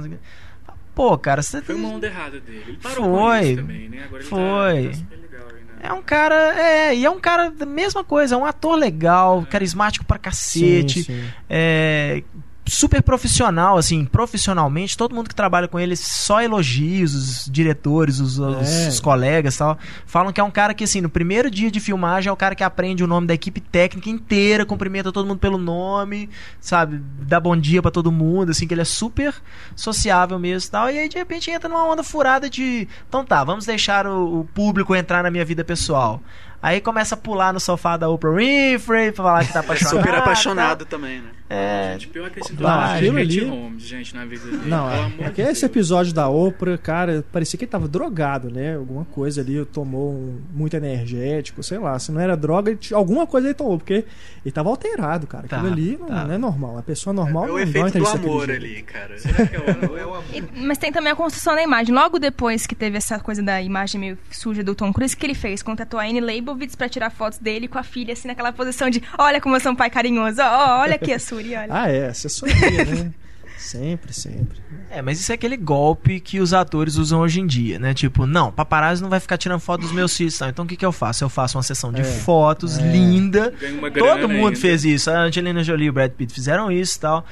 Pô, 0.95 1.17
cara, 1.17 1.41
você 1.41 1.61
Foi 1.61 1.75
uma 1.75 1.89
onda 1.89 2.07
errada 2.07 2.39
dele. 2.39 2.63
Ele 2.65 2.77
parou 2.77 3.17
Foi. 3.17 3.39
com 3.39 3.45
isso 3.45 3.55
também, 3.57 3.89
né? 3.89 4.03
Agora 4.05 4.23
ele 4.23 4.29
Foi. 4.29 4.91
Tá, 4.91 5.37
tá 5.37 5.46
É 5.81 5.93
um 5.93 6.01
cara, 6.01 6.35
é, 6.59 6.95
e 6.95 7.05
é 7.05 7.09
um 7.09 7.19
cara 7.19 7.49
da 7.49 7.65
mesma 7.65 8.03
coisa, 8.03 8.35
é 8.35 8.37
um 8.37 8.45
ator 8.45 8.75
legal, 8.75 9.45
carismático 9.49 10.05
pra 10.05 10.17
cacete, 10.17 11.03
Sim, 11.03 11.13
sim. 11.13 11.23
é 11.49 12.23
super 12.67 13.01
profissional, 13.01 13.77
assim, 13.77 14.05
profissionalmente, 14.05 14.97
todo 14.97 15.15
mundo 15.15 15.29
que 15.29 15.35
trabalha 15.35 15.67
com 15.67 15.79
ele 15.79 15.95
só 15.95 16.41
elogios, 16.41 17.13
os 17.13 17.49
diretores, 17.51 18.19
os, 18.19 18.39
É. 18.39 18.87
os 18.89 18.99
colegas 18.99 19.55
e 19.55 19.57
tal, 19.59 19.77
falam 20.05 20.31
que 20.33 20.39
é 20.41 20.43
um 20.43 20.51
cara 20.51 20.73
que, 20.73 20.83
assim, 20.83 21.01
no 21.01 21.09
primeiro 21.09 21.49
dia 21.49 21.71
de 21.71 21.79
filmagem 21.79 22.29
é 22.29 22.31
o 22.31 22.35
cara 22.37 22.55
que 22.55 22.63
aprende 22.63 23.03
o 23.03 23.07
nome 23.07 23.27
da 23.27 23.33
equipe 23.33 23.59
técnica 23.61 24.09
inteira, 24.09 24.65
cumprimenta 24.65 25.11
todo 25.11 25.27
mundo 25.27 25.39
pelo 25.39 25.57
nome, 25.57 26.29
sabe, 26.59 27.01
dá 27.21 27.39
bom 27.39 27.55
dia 27.55 27.81
pra 27.81 27.91
todo 27.91 28.11
mundo, 28.11 28.51
assim, 28.51 28.67
que 28.67 28.73
ele 28.73 28.81
é 28.81 28.85
super 28.85 29.33
sociável 29.75 30.37
mesmo 30.39 30.67
e 30.67 30.71
tal, 30.71 30.89
e 30.91 30.99
aí 30.99 31.09
de 31.09 31.17
repente 31.17 31.49
entra 31.51 31.69
numa 31.69 31.83
onda 31.85 32.03
furada 32.03 32.49
de, 32.49 32.87
então 33.07 33.23
tá, 33.25 33.43
vamos 33.43 33.65
deixar 33.65 34.05
o, 34.07 34.41
o 34.41 34.45
público 34.45 34.95
entrar 34.95 35.23
na 35.23 35.31
minha 35.31 35.45
vida 35.45 35.63
pessoal. 35.63 36.21
Aí 36.61 36.81
começa 36.81 37.13
a 37.13 37.17
pular 37.17 37.53
no 37.53 37.59
sofá 37.59 37.97
da 37.97 38.09
Oprah 38.09 38.31
Winfrey 38.31 39.11
pra 39.11 39.23
falar 39.23 39.45
que 39.45 39.53
tá 39.53 39.59
apaixonado. 39.59 39.95
Super 40.01 40.15
apaixonado 40.15 40.85
também, 40.85 41.21
né? 41.21 41.29
É, 41.49 41.93
Gente, 41.93 42.07
pior 42.09 42.29
que 42.29 42.39
esse 42.41 42.53
Não, 42.53 42.59
de 42.99 43.09
ali- 43.09 43.45
Holmes, 43.45 43.83
gente, 43.83 44.13
na 44.13 44.25
vida 44.25 44.43
dele. 44.45 44.63
Não, 44.65 44.89
Pelo 44.89 45.01
é, 45.01 45.05
amor 45.05 45.21
é 45.21 45.23
de 45.29 45.31
que 45.31 45.41
esse 45.41 45.65
episódio 45.65 46.13
da 46.13 46.27
Oprah, 46.27 46.77
cara, 46.77 47.23
parecia 47.31 47.57
que 47.57 47.63
ele 47.63 47.71
tava 47.71 47.87
drogado, 47.87 48.49
né? 48.51 48.75
Alguma 48.75 49.05
coisa 49.05 49.39
ali, 49.41 49.63
tomou 49.65 50.11
um, 50.13 50.41
muito 50.53 50.75
energético, 50.75 51.63
sei 51.63 51.77
lá. 51.77 51.97
Se 51.99 52.11
não 52.11 52.19
era 52.19 52.35
droga, 52.35 52.71
ele 52.71 52.79
alguma 52.93 53.25
coisa 53.25 53.47
ele 53.47 53.53
tomou, 53.53 53.77
porque 53.77 54.03
ele 54.45 54.51
tava 54.51 54.69
alterado, 54.69 55.25
cara. 55.25 55.45
Aquilo 55.45 55.61
Tá, 55.61 55.67
ali 55.71 55.97
não, 55.97 56.07
tá. 56.07 56.25
não 56.25 56.33
é 56.33 56.37
normal. 56.37 56.71
Uma 56.73 56.83
pessoa 56.83 57.13
normal 57.13 57.45
é 57.45 57.47
não 57.47 57.55
o 57.55 57.57
dá 57.57 57.63
efeito 57.63 57.99
do 57.99 58.07
amor 58.07 58.51
ali, 58.51 58.81
cara. 58.83 59.17
Será 59.17 59.47
que 59.47 59.55
é 59.55 59.59
o, 59.59 59.97
é 59.97 60.05
o 60.05 60.13
amor? 60.15 60.23
E- 60.33 60.43
mas 60.61 60.77
tem 60.77 60.91
também 60.91 61.11
a 61.13 61.15
construção 61.15 61.55
da 61.55 61.63
imagem. 61.63 61.93
Logo 61.95 62.19
depois 62.19 62.67
que 62.67 62.75
teve 62.75 62.97
essa 62.97 63.19
coisa 63.19 63.41
da 63.41 63.61
imagem 63.61 63.99
meio 64.01 64.17
suja 64.31 64.63
do 64.63 64.75
Tom 64.75 64.91
Cruise, 64.91 65.15
o 65.15 65.17
que 65.17 65.25
ele 65.25 65.33
fez? 65.35 65.63
Contratou 65.63 65.97
a 65.99 66.03
Anne 66.03 66.19
Leibovitz 66.19 66.75
pra 66.75 66.89
tirar 66.89 67.09
fotos 67.09 67.39
dele 67.39 67.67
com 67.69 67.77
a 67.79 67.83
filha, 67.83 68.11
assim, 68.13 68.27
naquela 68.27 68.51
posição 68.51 68.89
de 68.89 69.01
olha 69.17 69.39
como 69.39 69.55
eu 69.55 69.59
sou 69.61 69.71
um 69.71 69.75
pai 69.75 69.89
carinhoso, 69.89 70.41
ó, 70.41 70.45
ó, 70.45 70.81
olha 70.81 70.95
aqui 70.95 71.13
a 71.13 71.19
Suri, 71.41 71.55
olha. 71.55 71.67
Ah, 71.69 71.89
é, 71.89 72.07
assessoria, 72.07 72.55
né? 72.85 73.11
Sempre, 73.57 74.13
sempre. 74.13 74.59
É, 74.91 75.01
mas 75.01 75.19
isso 75.19 75.31
é 75.31 75.35
aquele 75.35 75.57
golpe 75.57 76.19
que 76.19 76.39
os 76.39 76.53
atores 76.53 76.95
usam 76.95 77.21
hoje 77.21 77.41
em 77.41 77.47
dia, 77.47 77.79
né? 77.79 77.91
Tipo, 77.91 78.27
não, 78.27 78.51
paparazzi 78.51 79.01
não 79.01 79.09
vai 79.09 79.19
ficar 79.19 79.35
tirando 79.35 79.59
foto 79.59 79.81
dos 79.81 79.91
meus 79.91 80.15
filhos? 80.15 80.39
Então 80.41 80.63
o 80.63 80.67
que, 80.67 80.75
que 80.75 80.85
eu 80.85 80.91
faço? 80.91 81.23
Eu 81.23 81.27
faço 81.29 81.57
uma 81.57 81.63
sessão 81.63 81.91
de 81.91 82.01
É, 82.01 82.03
fotos 82.03 82.77
é. 82.77 82.81
linda. 82.91 83.51
Todo 83.97 84.29
mundo 84.29 84.49
ainda. 84.49 84.59
fez 84.59 84.85
isso. 84.85 85.09
A 85.09 85.21
Angelina 85.23 85.63
Jolie 85.63 85.87
e 85.87 85.89
o 85.89 85.93
Brad 85.93 86.11
Pitt 86.11 86.31
fizeram 86.31 86.71
isso 86.71 86.97
e 86.97 86.99
tal. 87.01 87.25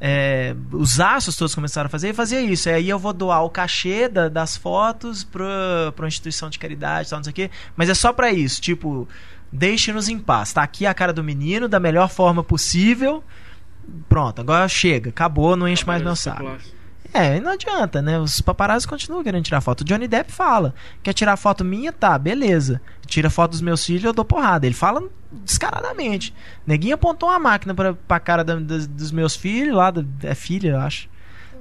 É, 0.00 0.56
os 0.72 0.98
astros 0.98 1.36
todos 1.36 1.54
começaram 1.54 1.86
a 1.88 1.90
fazer 1.90 2.08
e 2.08 2.12
fazia 2.14 2.40
isso. 2.40 2.70
Aí 2.70 2.88
eu 2.88 2.98
vou 2.98 3.12
doar 3.12 3.44
o 3.44 3.50
cachê 3.50 4.08
da- 4.08 4.30
das 4.30 4.56
fotos 4.56 5.24
pra, 5.24 5.92
pra 5.94 6.04
uma 6.04 6.08
instituição 6.08 6.48
de 6.48 6.58
caridade, 6.58 7.10
tal, 7.10 7.18
não 7.18 7.24
sei 7.24 7.30
o 7.32 7.34
quê. 7.34 7.50
Mas 7.76 7.90
é 7.90 7.94
só 7.94 8.14
pra 8.14 8.32
isso. 8.32 8.62
Tipo, 8.62 9.06
deixe-nos 9.52 10.08
em 10.08 10.18
paz. 10.18 10.54
Tá 10.54 10.62
aqui 10.62 10.86
a 10.86 10.94
cara 10.94 11.12
do 11.12 11.22
menino 11.22 11.68
da 11.68 11.78
melhor 11.78 12.08
forma 12.08 12.42
possível. 12.42 13.22
Pronto, 14.08 14.40
agora 14.40 14.66
chega, 14.68 15.10
acabou, 15.10 15.56
não 15.56 15.68
enche 15.68 15.86
mais 15.86 16.02
meu 16.02 16.16
saco. 16.16 16.42
É, 17.14 17.36
e 17.36 17.40
não 17.40 17.52
adianta, 17.52 18.02
né? 18.02 18.18
Os 18.18 18.40
paparazzi 18.40 18.86
continuam 18.86 19.22
querendo 19.22 19.44
tirar 19.44 19.60
foto. 19.60 19.80
O 19.80 19.84
Johnny 19.84 20.06
Depp 20.08 20.30
fala: 20.30 20.74
quer 21.02 21.12
tirar 21.14 21.36
foto 21.36 21.64
minha? 21.64 21.92
Tá, 21.92 22.18
beleza. 22.18 22.80
Tira 23.06 23.30
foto 23.30 23.52
dos 23.52 23.60
meus 23.60 23.84
filhos, 23.86 24.04
eu 24.04 24.12
dou 24.12 24.24
porrada. 24.24 24.66
Ele 24.66 24.74
fala 24.74 25.02
descaradamente. 25.32 26.34
Neguinho 26.66 26.94
apontou 26.94 27.28
uma 27.28 27.38
máquina 27.38 27.74
pra, 27.74 27.94
pra 27.94 28.20
cara 28.20 28.42
da- 28.44 28.56
das- 28.56 28.86
dos 28.86 29.10
meus 29.12 29.34
filhos, 29.36 29.74
lá, 29.74 29.90
da, 29.90 30.04
é 30.22 30.34
filha, 30.34 30.70
eu 30.70 30.80
acho. 30.80 31.08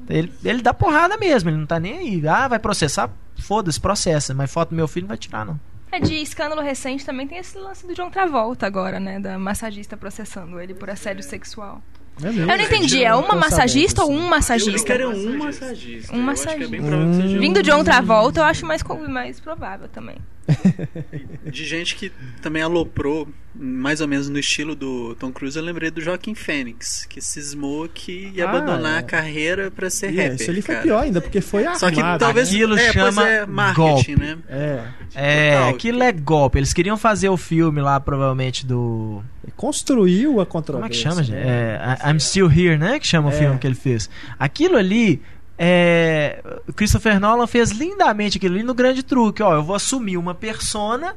Ele, 0.10 0.32
ele 0.44 0.62
dá 0.62 0.74
porrada 0.74 1.18
mesmo, 1.18 1.50
ele 1.50 1.58
não 1.58 1.66
tá 1.66 1.80
nem 1.80 1.98
aí. 1.98 2.28
Ah, 2.28 2.48
vai 2.48 2.60
processar? 2.60 3.10
Foda-se, 3.40 3.80
processa. 3.80 4.34
Mas 4.34 4.52
foto 4.52 4.70
do 4.70 4.76
meu 4.76 4.88
filho 4.88 5.04
não 5.06 5.10
vai 5.10 5.18
tirar, 5.18 5.46
não. 5.46 5.60
É, 5.92 6.00
de 6.00 6.16
escândalo 6.16 6.62
recente 6.62 7.06
também 7.06 7.28
tem 7.28 7.38
esse 7.38 7.58
lance 7.58 7.88
do 7.88 7.94
John 7.96 8.10
Travolta 8.10 8.66
agora, 8.68 9.00
né? 9.00 9.20
Da 9.20 9.40
massagista 9.40 9.96
processando 9.96 10.60
ele 10.60 10.74
por 10.74 10.90
assédio 10.90 11.24
sexual. 11.24 11.82
É 12.22 12.26
mesmo. 12.32 12.42
Eu 12.52 12.58
não 12.58 12.64
entendi, 12.66 13.04
é 13.04 13.14
uma 13.14 13.36
massagista 13.36 14.04
ou 14.04 14.12
um 14.12 14.24
Eu 14.24 14.30
massagista? 14.30 14.86
que 14.86 14.92
era 14.92 15.10
um 15.10 15.38
massagista. 15.38 16.16
Um 16.16 16.24
Eu 16.24 16.30
acho 16.30 16.44
que 16.44 16.50
é 16.50 16.68
bem 16.68 16.82
massagista. 16.82 16.88
provável 16.90 17.12
que 17.12 17.22
seja 17.22 17.40
Vindo 17.40 17.60
um- 17.60 17.62
de 17.62 17.70
John 17.72 17.84
Travolta, 17.84 18.40
eu 18.40 18.44
acho 18.46 18.66
mais, 18.66 18.82
mais 19.10 19.40
provável 19.40 19.88
também. 19.90 20.16
De 21.46 21.66
gente 21.66 21.96
que 21.96 22.12
também 22.42 22.62
aloprou, 22.62 23.28
mais 23.54 24.02
ou 24.02 24.08
menos 24.08 24.30
no 24.30 24.38
estilo 24.38 24.76
do 24.76 25.16
Tom 25.16 25.32
Cruise, 25.32 25.58
eu 25.58 25.64
lembrei 25.64 25.90
do 25.90 26.02
Joaquim 26.02 26.36
Fênix, 26.36 27.06
que 27.10 27.22
cismou 27.22 27.88
que 27.88 28.32
ia 28.36 28.46
Ah, 28.46 28.50
abandonar 28.50 28.96
é. 28.96 29.00
a 29.00 29.04
carreira 29.04 29.72
pra 29.72 29.90
ser 29.90 30.12
E 30.14 30.18
rapper. 30.18 30.34
esse 30.36 30.50
ali 30.50 30.62
foi 30.62 30.76
cara. 30.76 30.84
pior 30.88 31.04
ainda, 31.04 31.22
porque 31.22 31.42
foi 31.42 31.62
armado. 31.64 31.80
Só 31.80 31.90
que 31.90 32.02
talvez. 32.20 32.50
Aquilo 32.50 32.78
é, 32.78 32.92
chama 32.94 33.28
é, 33.28 33.46
marketing, 33.46 33.82
golpe. 33.82 34.16
né? 34.18 34.38
É, 34.50 34.84
É, 35.16 35.54
Total. 35.56 35.70
aquilo 35.70 36.04
é 36.04 36.12
golpe. 36.12 36.60
Eles 36.60 36.74
queriam 36.74 36.98
fazer 36.98 37.30
o 37.30 37.38
filme 37.38 37.82
lá, 37.82 38.00
provavelmente, 38.00 38.66
do. 38.66 39.24
construiu 39.56 40.32
a 40.42 40.46
Como 40.46 40.62
controvérsia. 40.64 40.88
é 40.88 40.90
que 40.90 40.98
chama, 41.10 41.24
gente? 41.24 41.36
né? 41.36 41.78
É, 42.02 42.08
I- 42.08 42.12
I'm 42.12 42.20
Still 42.20 42.52
Here, 42.52 42.78
né? 42.78 43.00
Que 43.00 43.08
chama 43.08 43.30
o 43.30 43.32
É. 43.32 43.36
filme 43.38 43.58
que 43.58 43.66
ele 43.66 43.76
fez. 43.76 44.10
Aquilo 44.38 44.78
ali. 44.78 45.22
É, 45.58 46.44
Christopher 46.76 47.20
Nolan 47.20 47.48
fez 47.48 47.72
lindamente 47.72 48.38
aquilo 48.38 48.56
ali 48.56 48.64
no 48.64 48.74
grande 48.74 49.04
truque. 49.04 49.42
Ó, 49.42 49.54
eu 49.54 49.64
vou 49.64 49.76
assumir 49.76 50.18
uma 50.18 50.36
persona 50.36 51.16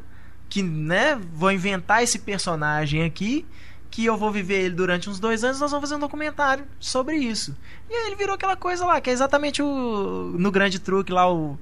que, 0.48 0.62
né, 0.62 1.18
vou 1.32 1.52
inventar 1.52 2.02
esse 2.02 2.18
personagem 2.18 3.04
aqui 3.04 3.44
que 3.90 4.04
eu 4.04 4.16
vou 4.16 4.30
viver 4.30 4.64
ele 4.64 4.74
durante 4.74 5.08
uns 5.08 5.18
dois 5.18 5.42
anos, 5.42 5.60
nós 5.60 5.70
vamos 5.70 5.88
fazer 5.88 5.96
um 5.96 6.00
documentário 6.00 6.64
sobre 6.78 7.16
isso. 7.16 7.56
E 7.88 7.94
aí 7.94 8.06
ele 8.06 8.16
virou 8.16 8.34
aquela 8.34 8.56
coisa 8.56 8.84
lá, 8.84 9.00
que 9.00 9.10
é 9.10 9.12
exatamente 9.12 9.62
o. 9.62 10.34
No 10.38 10.50
grande 10.50 10.78
truque 10.78 11.12
lá, 11.12 11.32
o. 11.32 11.58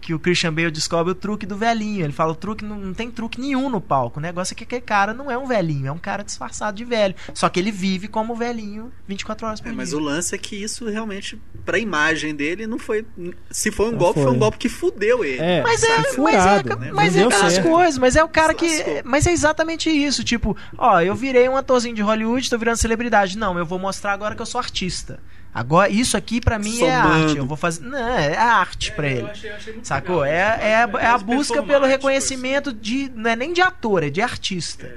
Que 0.00 0.14
o 0.14 0.18
Christian 0.18 0.52
Bale 0.52 0.70
descobre 0.70 1.12
o 1.12 1.14
truque 1.14 1.44
do 1.46 1.56
velhinho. 1.56 2.04
Ele 2.04 2.12
fala: 2.12 2.32
o 2.32 2.34
truque 2.34 2.64
não, 2.64 2.76
não 2.78 2.94
tem 2.94 3.10
truque 3.10 3.40
nenhum 3.40 3.68
no 3.68 3.80
palco. 3.80 4.18
O 4.18 4.22
negócio 4.22 4.54
é 4.54 4.56
que 4.56 4.64
aquele 4.64 4.80
cara 4.80 5.12
não 5.12 5.30
é 5.30 5.36
um 5.36 5.46
velhinho, 5.46 5.86
é 5.88 5.92
um 5.92 5.98
cara 5.98 6.22
disfarçado 6.22 6.76
de 6.76 6.84
velho. 6.84 7.14
Só 7.34 7.48
que 7.48 7.60
ele 7.60 7.70
vive 7.70 8.08
como 8.08 8.34
velhinho 8.34 8.90
24 9.06 9.46
horas 9.46 9.60
por 9.60 9.66
É, 9.68 9.70
dia. 9.70 9.76
mas 9.76 9.92
o 9.92 9.98
lance 9.98 10.34
é 10.34 10.38
que 10.38 10.56
isso 10.56 10.88
realmente, 10.88 11.40
pra 11.64 11.78
imagem 11.78 12.34
dele, 12.34 12.66
não 12.66 12.78
foi. 12.78 13.04
Se 13.50 13.70
foi 13.70 13.86
um 13.88 13.90
Não 13.92 13.98
golpe, 13.98 14.14
foi. 14.20 14.24
foi. 14.28 14.32
um 14.36 14.38
golpe 14.38 14.58
que 14.58 14.68
fudeu 14.68 15.24
ele. 15.24 15.40
É, 15.40 15.62
Mas 15.62 15.82
é, 15.82 16.02
Foi 16.14 16.32
mas 16.32 16.34
é, 16.34 16.40
furado, 16.62 16.76
né? 16.78 16.90
mas 16.92 17.16
é 17.16 17.30
certo. 17.30 17.68
coisas, 17.68 17.98
mas 17.98 18.16
é 18.16 18.24
o 18.24 18.28
cara 18.28 18.54
que. 18.54 18.66
Mas 19.04 19.26
é 19.26 19.32
exatamente 19.32 19.90
isso. 19.90 20.24
Tipo, 20.24 20.56
ó, 20.78 21.00
eu 21.00 21.14
virei 21.14 21.48
um 21.48 21.56
atorzinho 21.56 21.94
de 21.94 22.02
Hollywood, 22.02 22.48
tô 22.48 22.58
virando 22.58 22.76
celebridade. 22.76 23.36
Não, 23.36 23.58
eu 23.58 23.66
vou 23.66 23.78
mostrar 23.78 24.12
agora 24.12 24.34
que 24.34 24.42
eu 24.42 24.46
sou 24.46 24.58
artista. 24.58 25.20
Agora, 25.52 25.88
isso 25.90 26.16
aqui 26.16 26.40
pra 26.40 26.58
mim 26.58 26.80
é 26.82 27.02
Somando. 27.02 27.22
arte. 27.24 27.36
Eu 27.38 27.46
vou 27.46 27.56
fazer. 27.56 27.82
Não, 27.84 27.98
é 27.98 28.36
arte 28.36 28.92
pra 28.92 29.06
É, 29.06 29.10
ele. 29.12 29.20
eu 29.22 29.26
achei- 29.28 29.50
eu 29.50 29.56
achei 29.56 29.80
Sacou? 29.82 30.20
legal 30.20 30.34
É, 30.34 30.58
é, 30.62 30.72
é 31.02 31.06
a 31.06 31.18
busca 31.18 31.54
pelo 31.54 31.66
performático, 31.66 31.86
reconhecimento 31.86 32.72
de. 32.72 33.10
Não 33.14 33.30
é 33.30 33.34
nem 33.36 33.52
de 33.52 33.60
ator, 33.60 34.02
é 34.04 34.10
de 34.10 34.20
artista. 34.22 34.88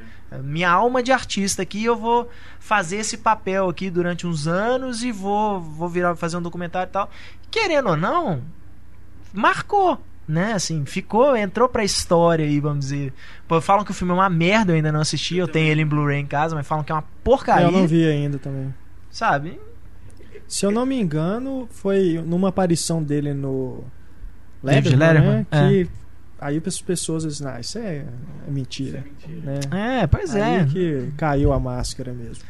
Minha 0.43 0.69
alma 0.71 1.01
de 1.03 1.11
artista 1.11 1.61
aqui, 1.61 1.83
eu 1.83 1.95
vou 1.95 2.29
fazer 2.59 2.97
esse 2.97 3.17
papel 3.17 3.69
aqui 3.69 3.89
durante 3.89 4.25
uns 4.25 4.47
anos 4.47 5.03
e 5.03 5.11
vou, 5.11 5.59
vou 5.59 5.87
virar 5.89 6.15
fazer 6.15 6.37
um 6.37 6.41
documentário 6.41 6.89
e 6.89 6.93
tal. 6.93 7.09
Querendo 7.51 7.89
ou 7.89 7.97
não, 7.97 8.41
marcou. 9.33 9.99
Né, 10.25 10.53
assim, 10.53 10.85
ficou, 10.85 11.35
entrou 11.35 11.67
pra 11.67 11.83
história 11.83 12.45
aí, 12.45 12.57
vamos 12.57 12.85
dizer. 12.85 13.11
Pô, 13.45 13.59
falam 13.59 13.83
que 13.83 13.91
o 13.91 13.93
filme 13.93 14.11
é 14.13 14.15
uma 14.15 14.29
merda, 14.29 14.71
eu 14.71 14.77
ainda 14.77 14.89
não 14.89 15.01
assisti, 15.01 15.35
eu 15.35 15.49
tenho 15.49 15.69
ele 15.69 15.81
em 15.81 15.85
Blu-ray 15.85 16.17
em 16.21 16.25
casa, 16.25 16.55
mas 16.55 16.65
falam 16.65 16.81
que 16.81 16.93
é 16.93 16.95
uma 16.95 17.03
porcaria, 17.25 17.65
eu 17.67 17.71
não 17.73 17.85
vi 17.85 18.07
ainda 18.07 18.39
também. 18.39 18.73
sabe? 19.11 19.59
Se 20.47 20.65
eu 20.65 20.71
não 20.71 20.85
me 20.85 20.99
engano, 20.99 21.67
foi 21.71 22.21
numa 22.25 22.49
aparição 22.49 23.01
dele 23.01 23.33
no 23.33 23.83
David 24.63 24.95
Letterman, 24.95 24.97
Letterman, 24.99 25.47
né, 25.51 25.69
que 25.69 25.89
aí 26.39 26.61
as 26.65 26.81
pessoas 26.81 27.23
dizem, 27.23 27.47
ah, 27.47 27.59
isso 27.59 27.77
é, 27.77 28.05
é 28.47 28.51
mentira. 28.51 29.03
Né? 29.43 30.01
É, 30.01 30.07
pois 30.07 30.35
é. 30.35 30.59
Aí 30.59 30.65
que 30.65 31.11
caiu 31.17 31.51
a 31.53 31.59
máscara 31.59 32.13
mesmo. 32.13 32.43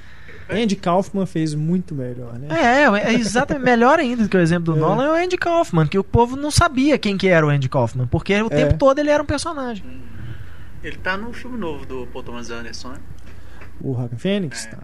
Andy 0.50 0.76
Kaufman 0.76 1.26
fez 1.26 1.56
muito 1.56 1.96
melhor, 1.96 2.38
né? 2.38 2.48
É, 2.52 2.84
é 2.84 3.14
exatamente. 3.14 3.64
Melhor 3.64 3.98
ainda 4.00 4.24
do 4.24 4.30
que 4.30 4.36
o 4.36 4.40
exemplo 4.42 4.74
do 4.74 4.78
É. 4.80 4.82
Nolan 4.82 5.06
é 5.06 5.12
o 5.12 5.24
Andy 5.26 5.38
Kaufman, 5.38 5.88
que 5.88 5.98
o 5.98 6.04
povo 6.04 6.36
não 6.36 6.52
sabia 6.52 6.98
quem 6.98 7.18
que 7.18 7.30
era 7.30 7.46
o 7.46 7.50
Andy 7.50 7.70
Kaufman, 7.70 8.08
porque 8.08 8.34
o 8.42 8.48
É. 8.48 8.50
tempo 8.50 8.78
todo 8.78 9.00
ele 9.00 9.10
era 9.10 9.24
um 9.24 9.26
personagem. 9.26 9.86
Ele 10.84 10.98
tá 10.98 11.16
no 11.16 11.32
filme 11.32 11.58
novo 11.58 11.86
do 11.86 12.06
Paul 12.08 12.24
Thomas 12.26 12.50
Anderson, 12.52 12.90
né? 12.90 12.98
O 13.80 13.94
Joaquin 13.94 14.18
Phoenix, 14.18 14.66
É. 14.66 14.70
tá. 14.72 14.84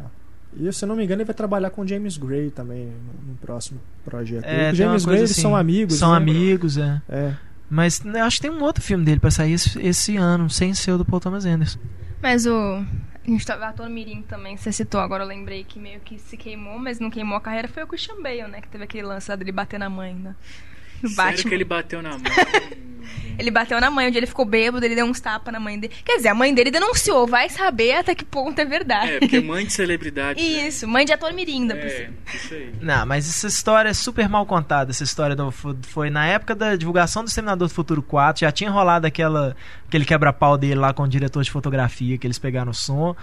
E 0.58 0.72
se 0.74 0.84
eu 0.84 0.88
não 0.88 0.96
me 0.96 1.04
engano, 1.04 1.22
ele 1.22 1.26
vai 1.28 1.36
trabalhar 1.36 1.70
com 1.70 1.82
o 1.82 1.88
James 1.88 2.18
Gray 2.18 2.50
também 2.50 2.86
no, 2.86 3.32
no 3.32 3.38
próximo 3.38 3.80
projeto. 4.04 4.46
É, 4.46 4.70
Ele 4.70 4.72
o 4.72 4.76
James 4.76 5.06
Gray, 5.06 5.18
coisa 5.18 5.22
eles 5.22 5.32
assim, 5.32 5.42
são 5.42 5.56
amigos. 5.56 5.96
São 5.98 6.12
né? 6.12 6.18
amigos, 6.18 6.78
é. 6.78 7.02
É. 7.08 7.34
Mas 7.70 8.02
né, 8.02 8.22
acho 8.22 8.38
que 8.38 8.42
tem 8.44 8.52
um 8.52 8.64
outro 8.64 8.84
filme 8.84 9.06
dele 9.06 9.20
pra 9.20 9.30
sair 9.30 9.54
esse, 9.54 9.80
esse 9.80 10.18
ano, 10.18 10.50
sem 10.50 10.74
ser 10.74 10.94
o 10.94 10.98
do 10.98 11.06
Paul 11.06 11.20
Thomas 11.20 11.46
Anderson. 11.46 11.80
Mas 12.22 12.46
o. 12.46 12.54
A 12.54 13.32
gente 13.32 13.46
tava 13.46 13.68
ator 13.68 13.88
Mirim 13.88 14.24
também, 14.24 14.58
você 14.58 14.72
citou, 14.72 15.00
agora 15.00 15.24
eu 15.24 15.28
lembrei 15.28 15.64
que 15.64 15.78
meio 15.78 16.00
que 16.00 16.18
se 16.18 16.36
queimou, 16.36 16.80
mas 16.80 17.00
não 17.00 17.12
queimou 17.12 17.38
a 17.38 17.42
carreira, 17.42 17.68
foi 17.68 17.84
o 17.84 17.88
Christian 17.88 18.20
Bale, 18.24 18.48
né? 18.48 18.60
Que 18.60 18.68
teve 18.68 18.86
aquele 18.86 19.04
lance 19.04 19.30
lá 19.30 19.36
dele 19.36 19.52
bater 19.52 19.78
na 19.78 19.88
mãe, 19.88 20.16
né? 20.16 20.36
Sério 21.02 21.16
Batman. 21.16 21.50
que 21.50 21.56
ele 21.56 21.64
bateu 21.64 22.02
na 22.02 22.10
mão. 22.12 22.20
Ele 23.40 23.52
bateu 23.52 23.80
na 23.80 23.90
mãe, 23.90 24.06
onde 24.06 24.18
ele 24.18 24.28
ficou 24.28 24.44
bêbado, 24.44 24.86
ele 24.86 24.96
deu 24.96 25.06
uns 25.06 25.22
tapas 25.22 25.54
na 25.54 25.62
mãe 25.62 25.80
dele. 25.80 25.94
Quer 26.04 26.18
dizer, 26.18 26.28
a 26.28 26.34
mãe 26.36 26.54
dele 26.54 26.70
denunciou, 26.70 27.26
vai 27.26 27.48
saber 27.48 27.94
até 27.94 28.14
que 28.14 28.26
ponto 28.26 28.60
é 28.60 28.66
verdade. 28.66 29.14
É, 29.14 29.20
porque 29.20 29.40
mãe 29.40 29.66
de 29.66 29.72
celebridade. 29.72 30.42
né? 30.42 30.68
Isso, 30.68 30.86
mãe 30.86 31.06
de 31.06 31.14
ator 31.14 31.32
por 31.74 31.86
É, 31.86 32.10
isso 32.36 32.54
aí. 32.54 32.74
Não, 32.82 33.06
mas 33.06 33.30
essa 33.30 33.48
história 33.48 33.88
é 33.88 33.94
super 33.94 34.28
mal 34.28 34.46
contada. 34.46 34.92
Essa 34.92 35.06
história 35.06 35.38
do- 35.38 35.52
fo- 35.52 35.74
foi 35.84 36.10
na 36.10 36.26
época 36.28 36.54
da 36.54 36.76
divulgação 36.76 37.24
do 37.24 37.30
Exterminador 37.30 37.70
do 37.70 37.74
Futuro 37.74 38.02
4. 38.02 38.42
Já 38.42 38.52
tinha 38.52 38.70
rolado 38.70 39.08
aquela, 39.08 39.56
aquele 39.88 40.04
quebra-pau 40.04 40.58
dele 40.58 40.76
lá 40.76 40.92
com 40.92 41.04
o 41.04 41.08
diretor 41.08 41.42
de 41.42 41.50
fotografia, 41.50 42.18
que 42.18 42.28
eles 42.28 42.38
pegaram 42.38 42.72
o 42.72 42.76
som. 42.76 43.16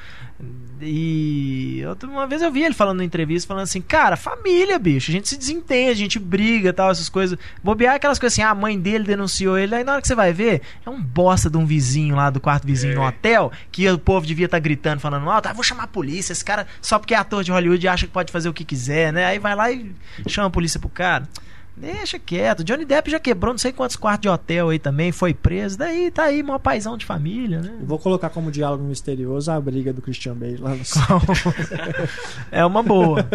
E 0.82 1.82
outra 1.88 2.08
uma 2.08 2.26
vez 2.26 2.42
eu 2.42 2.50
vi 2.52 2.62
ele 2.62 2.74
falando 2.74 2.98
na 2.98 3.04
entrevista, 3.04 3.48
falando 3.48 3.62
assim: 3.64 3.80
Cara, 3.80 4.16
família, 4.16 4.78
bicho. 4.78 5.10
A 5.10 5.12
gente 5.12 5.28
se 5.28 5.36
desentende, 5.36 5.90
a 5.90 5.94
gente 5.94 6.18
briga 6.18 6.72
tal, 6.72 6.90
essas 6.90 7.08
coisas. 7.08 7.38
Bobear 7.62 7.94
é 7.94 7.96
aquelas 7.96 8.18
coisas 8.18 8.34
assim: 8.34 8.42
ah, 8.42 8.50
a 8.50 8.54
mãe 8.54 8.78
dele 8.78 9.04
denunciou 9.04 9.56
ele. 9.58 9.74
Aí 9.74 9.84
na 9.84 9.92
hora 9.92 10.00
que 10.02 10.08
você 10.08 10.14
vai 10.14 10.32
ver, 10.32 10.62
é 10.84 10.90
um 10.90 11.00
bosta 11.00 11.48
de 11.48 11.56
um 11.56 11.64
vizinho 11.64 12.14
lá 12.16 12.30
do 12.30 12.40
quarto 12.40 12.66
vizinho 12.66 12.94
no 12.96 13.02
É. 13.02 13.08
hotel, 13.08 13.50
que 13.72 13.88
o 13.88 13.98
povo 13.98 14.26
devia 14.26 14.46
estar 14.46 14.58
gritando, 14.58 15.00
falando 15.00 15.28
alto, 15.30 15.46
ah, 15.48 15.52
vou 15.52 15.64
chamar 15.64 15.84
a 15.84 15.88
polícia. 15.88 16.32
Esse 16.32 16.44
cara, 16.44 16.66
só 16.80 16.98
porque 16.98 17.14
é 17.14 17.18
ator 17.18 17.42
de 17.42 17.50
Hollywood, 17.52 17.88
acha 17.88 18.06
que 18.06 18.12
pode 18.12 18.30
fazer 18.30 18.48
o 18.48 18.52
que 18.52 18.64
quiser, 18.64 19.12
né? 19.12 19.24
Aí 19.24 19.38
vai 19.38 19.54
lá 19.54 19.70
e 19.70 19.92
chama 20.28 20.48
a 20.48 20.50
polícia 20.50 20.78
pro 20.78 20.88
cara. 20.88 21.28
Deixa 21.76 22.18
quieto. 22.18 22.64
Johnny 22.64 22.86
Depp 22.86 23.10
já 23.10 23.20
quebrou 23.20 23.52
não 23.52 23.58
sei 23.58 23.70
quantos 23.70 23.96
quartos 23.96 24.22
de 24.22 24.28
hotel 24.30 24.70
aí 24.70 24.78
também, 24.78 25.12
foi 25.12 25.34
preso. 25.34 25.76
Daí 25.76 26.10
tá 26.10 26.24
aí, 26.24 26.42
maior 26.42 26.58
paizão 26.58 26.96
de 26.96 27.04
família, 27.04 27.60
né? 27.60 27.70
Eu 27.78 27.86
vou 27.86 27.98
colocar 27.98 28.30
como 28.30 28.50
diálogo 28.50 28.82
misterioso 28.82 29.50
a 29.50 29.60
briga 29.60 29.92
do 29.92 30.00
Christian 30.00 30.34
Bale 30.34 30.56
lá 30.56 30.70
no 30.70 30.76
é 32.50 32.64
uma 32.64 32.82
boa. 32.82 33.28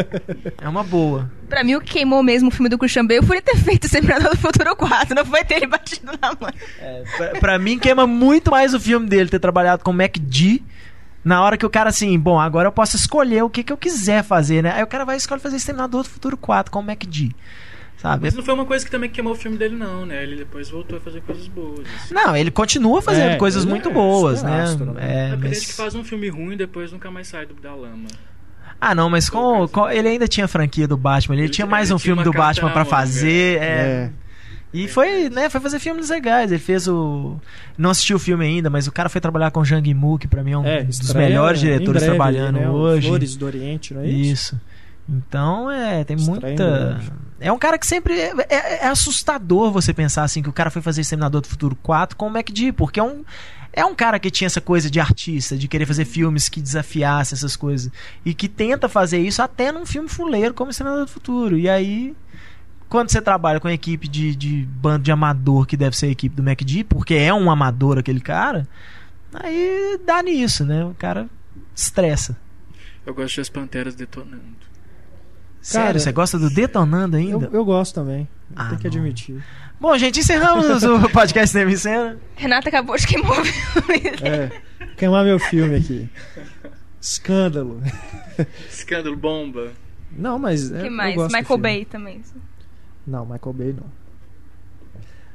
É 0.60 0.68
uma 0.68 0.84
boa. 0.84 1.30
Pra 1.48 1.64
mim, 1.64 1.76
o 1.76 1.82
que 1.82 1.94
queimou 1.94 2.24
mesmo 2.24 2.48
o 2.48 2.52
filme 2.52 2.68
do 2.68 2.80
Christian 2.80 3.06
Bale 3.06 3.24
foi 3.24 3.38
ele 3.38 3.44
ter 3.44 3.58
feito 3.58 3.84
o 3.84 3.90
Seminador 3.90 4.32
do 4.32 4.38
Futuro 4.38 4.76
4, 4.76 5.14
não 5.14 5.26
foi 5.26 5.44
ter 5.44 5.58
ele 5.58 5.68
batido 5.68 6.12
na 6.20 6.30
mãe. 6.30 6.54
É, 6.80 7.04
pra, 7.18 7.40
pra 7.40 7.60
mim, 7.60 7.78
queima 7.78 8.08
muito 8.08 8.50
mais 8.50 8.74
o 8.74 8.80
filme 8.80 9.08
dele 9.08 9.30
ter 9.30 9.40
trabalhado 9.40 9.84
com 9.84 9.92
o 9.92 9.94
MacD. 9.94 10.64
Na 11.24 11.44
hora 11.44 11.56
que 11.56 11.66
o 11.66 11.70
cara, 11.70 11.90
assim, 11.90 12.18
bom, 12.18 12.40
agora 12.40 12.68
eu 12.68 12.72
posso 12.72 12.96
escolher 12.96 13.44
o 13.44 13.50
que, 13.50 13.64
que 13.64 13.72
eu 13.72 13.78
quiser 13.78 14.24
fazer, 14.24 14.64
né? 14.64 14.72
Aí 14.72 14.82
o 14.82 14.88
cara 14.88 15.06
vai 15.06 15.16
escolher 15.16 15.40
fazer 15.40 15.58
Exterminador 15.58 16.02
do 16.02 16.10
Futuro 16.10 16.36
4 16.36 16.72
com 16.72 16.80
o 16.80 16.84
MacD. 16.84 17.36
Sabe? 18.02 18.24
Mas 18.24 18.34
não 18.34 18.42
foi 18.44 18.54
uma 18.56 18.66
coisa 18.66 18.84
que 18.84 18.90
também 18.90 19.10
queimou 19.12 19.34
o 19.34 19.36
filme 19.36 19.58
dele, 19.58 19.76
não, 19.76 20.08
né? 20.08 20.24
Ele 20.24 20.36
depois 20.38 20.70
voltou 20.72 20.98
a 20.98 21.02
fazer 21.02 21.22
coisas 21.22 21.48
boas. 21.48 21.82
assim. 22.04 22.14
Não, 22.16 22.36
ele 22.36 22.50
continua 22.50 23.00
fazendo 23.00 23.32
É, 23.34 23.36
coisas 23.36 23.62
ele 23.64 23.72
muito 23.72 23.90
é 23.90 23.94
boas, 23.94 24.42
né? 24.42 24.62
astro, 24.64 24.92
né? 24.94 25.02
É, 25.30 25.34
É 25.34 25.36
mas- 25.36 25.66
que 25.68 25.74
faz 25.74 25.94
um 25.94 26.04
filme 26.04 26.28
ruim, 26.30 26.58
depois 26.58 26.92
nunca 26.92 27.12
mais 27.12 27.28
sai 27.28 27.46
do, 27.46 27.54
da 27.54 27.76
lama. 27.76 28.08
Ah, 28.80 28.96
não, 28.96 29.08
mas 29.08 29.30
com, 29.30 29.68
com- 29.68 29.88
ele 29.88 30.08
ainda 30.08 30.28
tinha 30.28 30.46
a 30.46 30.48
franquia 30.48 30.88
do 30.88 30.98
Batman, 30.98 31.36
ele, 31.36 31.44
Ele 31.44 31.50
tinha 31.52 31.68
mais 31.68 31.90
ele 31.90 31.94
um 31.96 31.98
tinha 31.98 32.16
filme 32.16 32.24
do 32.24 32.34
Batman 32.34 32.72
pra 32.72 32.80
manga. 32.80 32.90
fazer. 32.90 33.60
é. 33.62 33.66
É. 33.66 34.10
E 34.74 34.88
foi, 34.88 35.30
né, 35.30 35.50
foi 35.50 35.60
fazer 35.60 35.80
filmes 35.80 36.10
legais. 36.10 36.50
Ele 36.50 36.60
fez 36.60 36.88
o. 36.88 37.38
Não 37.78 37.90
assisti 37.90 38.14
o 38.14 38.20
filme 38.20 38.46
ainda, 38.46 38.70
mas 38.70 38.88
o 38.88 38.92
cara 38.92 39.10
foi 39.10 39.20
trabalhar 39.20 39.52
com 39.52 39.60
o 39.60 39.66
Jang 39.66 39.94
Mu, 39.94 40.18
que 40.18 40.30
pra 40.30 40.44
mim 40.46 40.54
é 40.54 40.58
um 40.58 40.66
É, 40.66 40.82
dos 40.84 41.14
melhores 41.14 41.60
em 41.62 41.66
diretores 41.66 42.02
breve, 42.02 42.06
trabalhando 42.16 42.58
né? 42.58 42.70
Hoje. 42.70 43.08
Flores 43.10 43.36
do 43.36 43.46
Oriente, 43.46 43.94
não 43.94 44.02
é 44.02 44.08
isso? 44.08 44.32
Isso. 44.56 44.62
Então, 45.12 45.70
é, 45.70 46.04
tem 46.06 46.16
em 46.18 46.22
muita. 46.26 46.48
breve. 46.48 47.12
É 47.40 47.52
um 47.52 47.58
cara 47.58 47.78
que 47.78 47.86
sempre. 47.86 48.14
É, 48.18 48.34
é- 48.50 48.86
é 48.86 48.88
assustador 48.88 49.72
você 49.72 49.94
pensar 49.94 50.24
assim 50.24 50.42
que 50.42 50.50
o 50.50 50.54
cara 50.54 50.70
foi 50.70 50.82
fazer 50.82 51.02
Exterminador 51.02 51.42
do 51.42 51.48
Futuro 51.48 51.76
4 51.76 52.16
com 52.16 52.28
o 52.28 52.30
MacD, 52.30 52.72
porque 52.72 53.00
é 53.00 53.04
um. 53.04 53.24
É 53.74 53.86
um 53.86 53.96
cara 53.96 54.20
que 54.20 54.30
tinha 54.30 54.46
essa 54.48 54.60
coisa 54.60 54.90
de 54.92 55.00
artista, 55.00 55.56
de 55.58 55.66
querer 55.68 55.86
fazer 55.86 56.04
filmes 56.06 56.50
que 56.50 56.62
desafiassem 56.62 57.36
essas 57.38 57.56
coisas. 57.56 57.92
E 58.26 58.34
que 58.34 58.50
tenta 58.50 58.90
fazer 58.90 59.20
isso 59.20 59.42
até 59.42 59.72
num 59.72 59.86
filme 59.86 60.10
fuleiro 60.10 60.54
como 60.54 60.72
Exterminador 60.72 61.06
do 61.06 61.12
Futuro. 61.12 61.58
E 61.58 61.70
aí, 61.70 62.14
quando 62.90 63.10
você 63.10 63.22
trabalha 63.22 63.60
com 63.62 63.70
a 63.70 63.74
equipe 63.74 64.10
de, 64.10 64.36
de 64.36 64.66
bando 64.70 65.04
de 65.06 65.12
amador, 65.12 65.66
que 65.66 65.78
deve 65.78 65.96
ser 65.98 66.08
a 66.08 66.10
equipe 66.10 66.36
do 66.36 66.44
MacD, 66.44 66.84
porque 66.84 67.14
é 67.14 67.34
um 67.34 67.50
amador 67.50 67.98
aquele 67.98 68.20
cara, 68.20 68.68
aí 69.34 69.98
dá 70.06 70.22
nisso, 70.22 70.66
né? 70.66 70.84
O 70.84 70.94
cara 70.94 71.30
estressa. 71.74 72.38
Eu 73.06 73.14
gosto 73.14 73.38
das 73.38 73.50
Panteras 73.50 73.96
detonando. 73.96 74.70
Sério, 75.62 75.88
Cara, 75.88 76.00
você 76.00 76.12
gosta 76.12 76.40
do 76.40 76.50
Detonando 76.50 77.18
ainda? 77.18 77.46
Eu, 77.46 77.54
eu 77.54 77.66
gosto 77.66 77.94
também. 77.94 78.28
Ah, 78.56 78.70
tem 78.70 78.80
que 78.80 78.88
não. 78.90 78.96
admitir. 78.96 79.44
Bom, 79.80 79.98
gente, 79.98 80.20
encerramos 80.20 80.84
o 80.84 81.10
podcast 81.14 81.52
Cinema 81.52 81.72
em 81.72 81.78
Cena. 81.78 82.18
Renata 82.36 82.70
acabou 82.70 82.96
de 82.98 83.08
queimar 83.08 83.40
o 83.40 83.46
filme. 83.46 84.02
É. 84.24 84.52
Queimar 84.98 85.24
meu 85.24 85.40
filme 85.40 85.76
aqui. 85.76 86.10
Escândalo. 87.00 87.82
Escândalo, 88.70 89.16
bomba. 89.16 89.72
Não, 90.12 90.38
mas. 90.38 90.70
O 90.70 90.78
é, 90.78 90.82
que 90.82 90.88
eu 90.88 90.92
mais? 90.92 91.16
Michael 91.16 91.46
filme. 91.46 91.64
Bay 91.64 91.86
também. 91.86 92.22
Não, 93.08 93.26
Michael 93.26 93.54
Bay 93.54 93.76
não. 93.76 93.86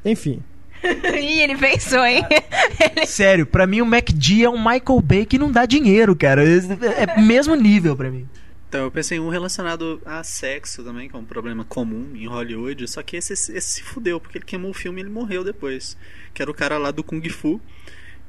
Enfim. 0.04 0.42
Ih, 0.84 1.40
ele 1.40 1.56
pensou, 1.56 2.04
hein? 2.04 2.24
Sério, 3.06 3.46
pra 3.46 3.66
mim 3.66 3.80
o 3.80 3.86
MacD 3.86 4.44
é 4.44 4.50
um 4.50 4.58
Michael 4.58 5.00
Bay 5.02 5.26
que 5.26 5.38
não 5.38 5.50
dá 5.50 5.66
dinheiro, 5.66 6.14
cara. 6.14 6.44
É 6.44 7.20
mesmo 7.20 7.54
nível 7.54 7.96
pra 7.96 8.10
mim. 8.10 8.28
Então, 8.68 8.82
eu 8.82 8.90
pensei 8.90 9.18
em 9.18 9.20
um 9.20 9.28
relacionado 9.28 10.02
a 10.04 10.24
sexo 10.24 10.82
também, 10.82 11.08
que 11.08 11.14
é 11.14 11.18
um 11.18 11.24
problema 11.24 11.64
comum 11.64 12.14
em 12.16 12.26
Hollywood. 12.26 12.88
Só 12.88 13.02
que 13.02 13.16
esse, 13.16 13.32
esse 13.32 13.60
se 13.60 13.82
fudeu, 13.82 14.20
porque 14.20 14.38
ele 14.38 14.44
queimou 14.44 14.70
o 14.70 14.74
filme 14.74 15.00
e 15.00 15.02
ele 15.02 15.10
morreu 15.10 15.44
depois. 15.44 15.96
Que 16.34 16.42
era 16.42 16.50
o 16.50 16.54
cara 16.54 16.76
lá 16.76 16.90
do 16.90 17.04
Kung 17.04 17.26
Fu. 17.28 17.60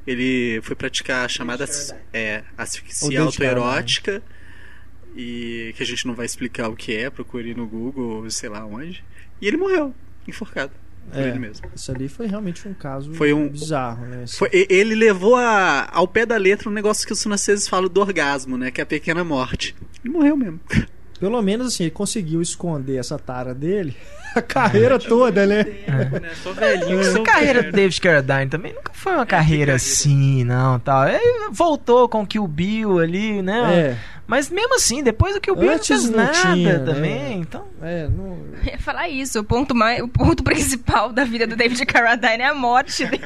Ele 0.05 0.61
foi 0.61 0.76
praticar 0.76 1.26
a 1.26 1.27
chamada 1.27 1.65
é, 2.14 2.43
O 2.57 2.61
asfixia 2.61 3.09
David 3.09 3.26
autoerótica. 3.26 4.22
E 5.15 5.73
que 5.76 5.81
a 5.81 5.85
gente 5.85 6.05
não 6.05 6.14
vai 6.14 6.27
explicar 6.27 6.69
o 6.69 6.76
que 6.76 6.95
é, 6.95 7.09
procure 7.09 7.55
no 7.55 7.65
Google, 7.68 8.30
sei 8.30 8.49
lá 8.49 8.64
onde. 8.64 9.03
E 9.41 9.47
ele 9.47 9.57
morreu, 9.57 9.93
enforcado. 10.27 10.72
É. 11.13 11.29
ele 11.29 11.39
mesmo. 11.39 11.67
Isso 11.75 11.91
ali 11.91 12.07
foi 12.07 12.27
realmente 12.27 12.67
um 12.67 12.73
caso 12.73 13.13
Foi 13.13 13.34
um- 13.34 13.47
bizarro, 13.49 14.05
né? 14.05 14.23
Assim, 14.23 14.38
Foi- 14.38 14.49
e- 14.53 14.67
ele 14.69 14.93
levou 14.95 15.35
a- 15.35 15.88
ao 15.91 16.07
pé 16.07 16.25
da 16.25 16.38
letra 16.38 16.69
um 16.69 16.73
negócio 16.73 17.05
que 17.07 17.13
os 17.13 17.21
franceses 17.23 17.67
falam 17.67 17.89
do 17.89 18.01
orgasmo, 18.01 18.57
né? 18.57 18.71
Que 18.71 18.81
é 18.81 18.84
a 18.84 18.88
pequena 18.88 19.23
morte. 19.23 19.75
Ele 20.03 20.13
morreu 20.13 20.35
mesmo. 20.38 20.59
Pelo 21.19 21.41
menos 21.41 21.68
assim, 21.68 21.84
ele 21.84 21.91
conseguiu 21.91 22.41
esconder 22.41 22.98
essa 22.98 23.18
tara 23.18 23.53
dele 23.53 23.95
a 24.38 24.41
carreira 24.41 24.99
toda, 24.99 25.45
né? 25.45 25.64
Tempo, 25.64 26.19
né? 26.19 26.31
Só 26.44 26.53
velhinho 26.53 26.99
que 26.99 27.07
A 27.07 27.11
sou 27.11 27.23
carreira 27.23 27.64
do. 27.64 27.72
David 27.72 28.02
Carradine 28.02 28.49
também 28.49 28.73
nunca 28.73 28.91
foi 28.94 29.14
uma 29.14 29.26
carreira 29.26 29.76
assim, 29.76 30.44
não, 30.44 30.80
tal. 30.80 31.07
Ele 31.07 31.49
voltou 31.52 32.07
com 32.07 32.22
o 32.22 32.27
Kill 32.27 32.48
Bill 32.48 32.99
ali, 32.99 33.41
né? 33.41 33.80
É, 33.80 33.98
Mas 34.26 34.49
mesmo 34.49 34.76
assim, 34.76 35.03
depois 35.03 35.34
do 35.34 35.41
Kill 35.41 35.56
Bill 35.56 35.72
Antes 35.72 35.89
não 35.89 35.98
fez 35.98 36.10
não 36.10 36.23
nada 36.23 36.53
tinha, 36.53 36.80
né? 36.80 36.85
também, 36.94 37.39
então... 37.39 37.65
é, 37.81 38.07
não... 38.07 38.38
Eu 38.65 38.73
ia 38.73 38.80
falar 38.80 39.10
isso. 39.10 39.39
O 39.39 39.44
ponto, 39.44 39.73
mais, 39.73 40.02
o 40.02 40.07
ponto 40.07 40.44
principal 40.44 41.11
da 41.11 41.23
vida 41.23 41.48
do 41.48 41.56
David 41.56 41.85
Carradine 41.85 42.44
é 42.44 42.48
a 42.48 42.53
morte 42.53 43.06
dele. 43.06 43.26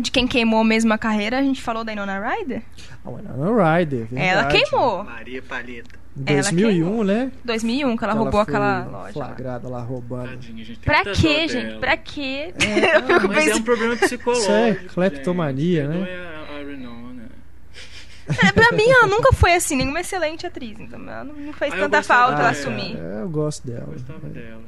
De 0.00 0.10
quem 0.10 0.26
queimou 0.26 0.64
mesmo 0.64 0.92
a 0.92 0.98
carreira, 0.98 1.38
a 1.38 1.42
gente 1.42 1.62
falou 1.62 1.84
da 1.84 1.92
Inona 1.92 2.18
Ryder. 2.18 2.62
A 3.04 3.10
Winona 3.10 3.78
Ryder, 3.78 4.06
verdade. 4.06 4.28
Ela 4.28 4.44
queimou. 4.46 5.04
Maria 5.04 5.42
Palheta. 5.42 6.03
Em 6.16 6.22
Ela 6.32 6.42
2001, 6.42 6.68
queimou. 6.84 7.04
né? 7.04 7.32
2001, 7.44 7.96
que 7.96 8.04
ela 8.04 8.12
que 8.12 8.18
roubou 8.18 8.32
foi 8.44 8.54
aquela 8.54 8.84
loja. 8.84 9.12
Flagrada 9.12 9.68
lá 9.68 9.80
roubando. 9.80 10.28
Tadinha, 10.30 10.64
gente. 10.64 10.78
Tem 10.78 10.84
Pra 10.94 11.02
quê, 11.12 11.48
gente? 11.48 11.66
dela. 11.66 11.80
Pra 11.80 11.96
quê? 11.96 12.54
É, 12.64 12.96
Eu 12.98 13.02
fico 13.02 13.28
Mas 13.28 13.36
é 13.38 13.40
um 13.40 13.44
pensando. 13.46 13.64
problema 13.64 13.96
psicológico. 13.96 14.42
Isso 14.44 14.52
é 14.52 14.74
cleptomania, 14.94 15.86
gente. 15.92 15.98
né? 16.00 16.16
A, 16.16 16.60
a. 16.60 16.64
É, 18.48 18.52
pra 18.52 18.72
mim, 18.72 18.88
ela 18.88 19.06
nunca 19.06 19.32
foi 19.34 19.52
assim, 19.54 19.76
nenhuma 19.76 20.00
excelente 20.00 20.46
atriz. 20.46 20.78
Então, 20.80 20.98
ela 21.02 21.24
não 21.24 21.52
fez 21.52 21.74
Ah, 21.74 21.76
tanta 21.76 22.02
falta 22.02 22.28
ela 22.32 22.36
dela. 22.38 22.50
assumir. 22.50 22.96
É, 22.96 23.20
eu 23.22 23.28
gosto 23.28 23.66
dela. 23.66 23.84
Eu 23.86 23.92
gostava 23.92 24.28
dela. 24.28 24.62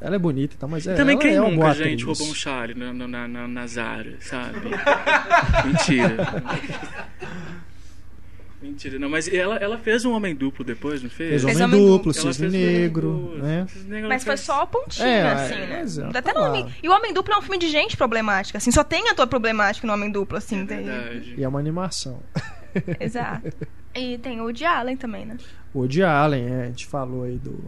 Ela 0.00 0.16
é 0.16 0.18
bonita, 0.18 0.56
tá? 0.58 0.68
Mas 0.68 0.86
é, 0.86 0.94
Também 0.94 1.14
ela 1.14 1.22
quem 1.22 1.34
é 1.34 1.40
nunca, 1.40 1.56
boa 1.56 1.74
gente, 1.74 2.04
roubou 2.04 2.28
um 2.28 2.34
chale 2.34 2.74
na, 2.74 2.92
na, 2.92 3.26
na, 3.28 3.48
na 3.48 3.66
Zara, 3.66 4.14
sabe? 4.20 4.60
Mentira. 5.66 6.16
Mentira, 8.62 8.98
não, 8.98 9.08
mas 9.08 9.26
ela, 9.32 9.56
ela 9.56 9.76
fez 9.76 10.04
um 10.04 10.12
homem 10.12 10.34
duplo 10.34 10.64
depois, 10.64 11.02
não 11.02 11.10
fez? 11.10 11.42
Fez 11.42 11.44
Fez 11.44 11.60
Homem 11.60 11.80
Duplo, 11.80 12.14
Cisne 12.14 12.32
fez 12.34 12.54
um 12.54 12.56
Homem 12.56 12.66
Negro, 12.80 13.10
Duplo, 13.10 13.38
né? 13.38 13.66
Cisne 13.68 13.90
Negro 13.90 14.08
Mas 14.08 14.26
ela 14.26 14.36
foi 14.36 14.44
só 14.44 14.62
a 14.62 14.66
pontinha, 14.66 15.06
É, 15.08 15.32
assim, 15.32 15.54
é, 15.54 15.66
né? 15.66 15.78
mas 15.80 15.98
é, 15.98 16.08
tá 16.10 16.18
até 16.20 16.32
lá. 16.32 16.48
nome. 16.48 16.72
E 16.82 16.88
o 16.88 16.92
Homem 16.92 17.12
Duplo 17.12 17.34
é 17.34 17.38
um 17.38 17.42
filme 17.42 17.58
de 17.58 17.68
gente 17.68 17.96
problemática, 17.96 18.58
assim. 18.58 18.70
Só 18.70 18.84
tem 18.84 19.08
ator 19.08 19.26
problemático 19.26 19.86
no 19.86 19.92
Homem 19.92 20.10
Duplo, 20.12 20.38
assim. 20.38 20.64
tem- 20.64 20.84
Verdade. 20.84 21.34
E 21.36 21.42
é 21.42 21.48
uma 21.48 21.58
animação. 21.58 22.20
Exato. 23.00 23.50
E 23.94 24.16
tem 24.16 24.40
o 24.40 24.44
Woody 24.44 24.64
Allen 24.64 24.96
também, 24.96 25.26
né? 25.26 25.36
O 25.74 25.80
Woody 25.80 26.02
Allen, 26.02 26.46
é, 26.46 26.62
a 26.62 26.66
gente 26.68 26.86
falou 26.86 27.24
aí 27.24 27.36
do, 27.36 27.62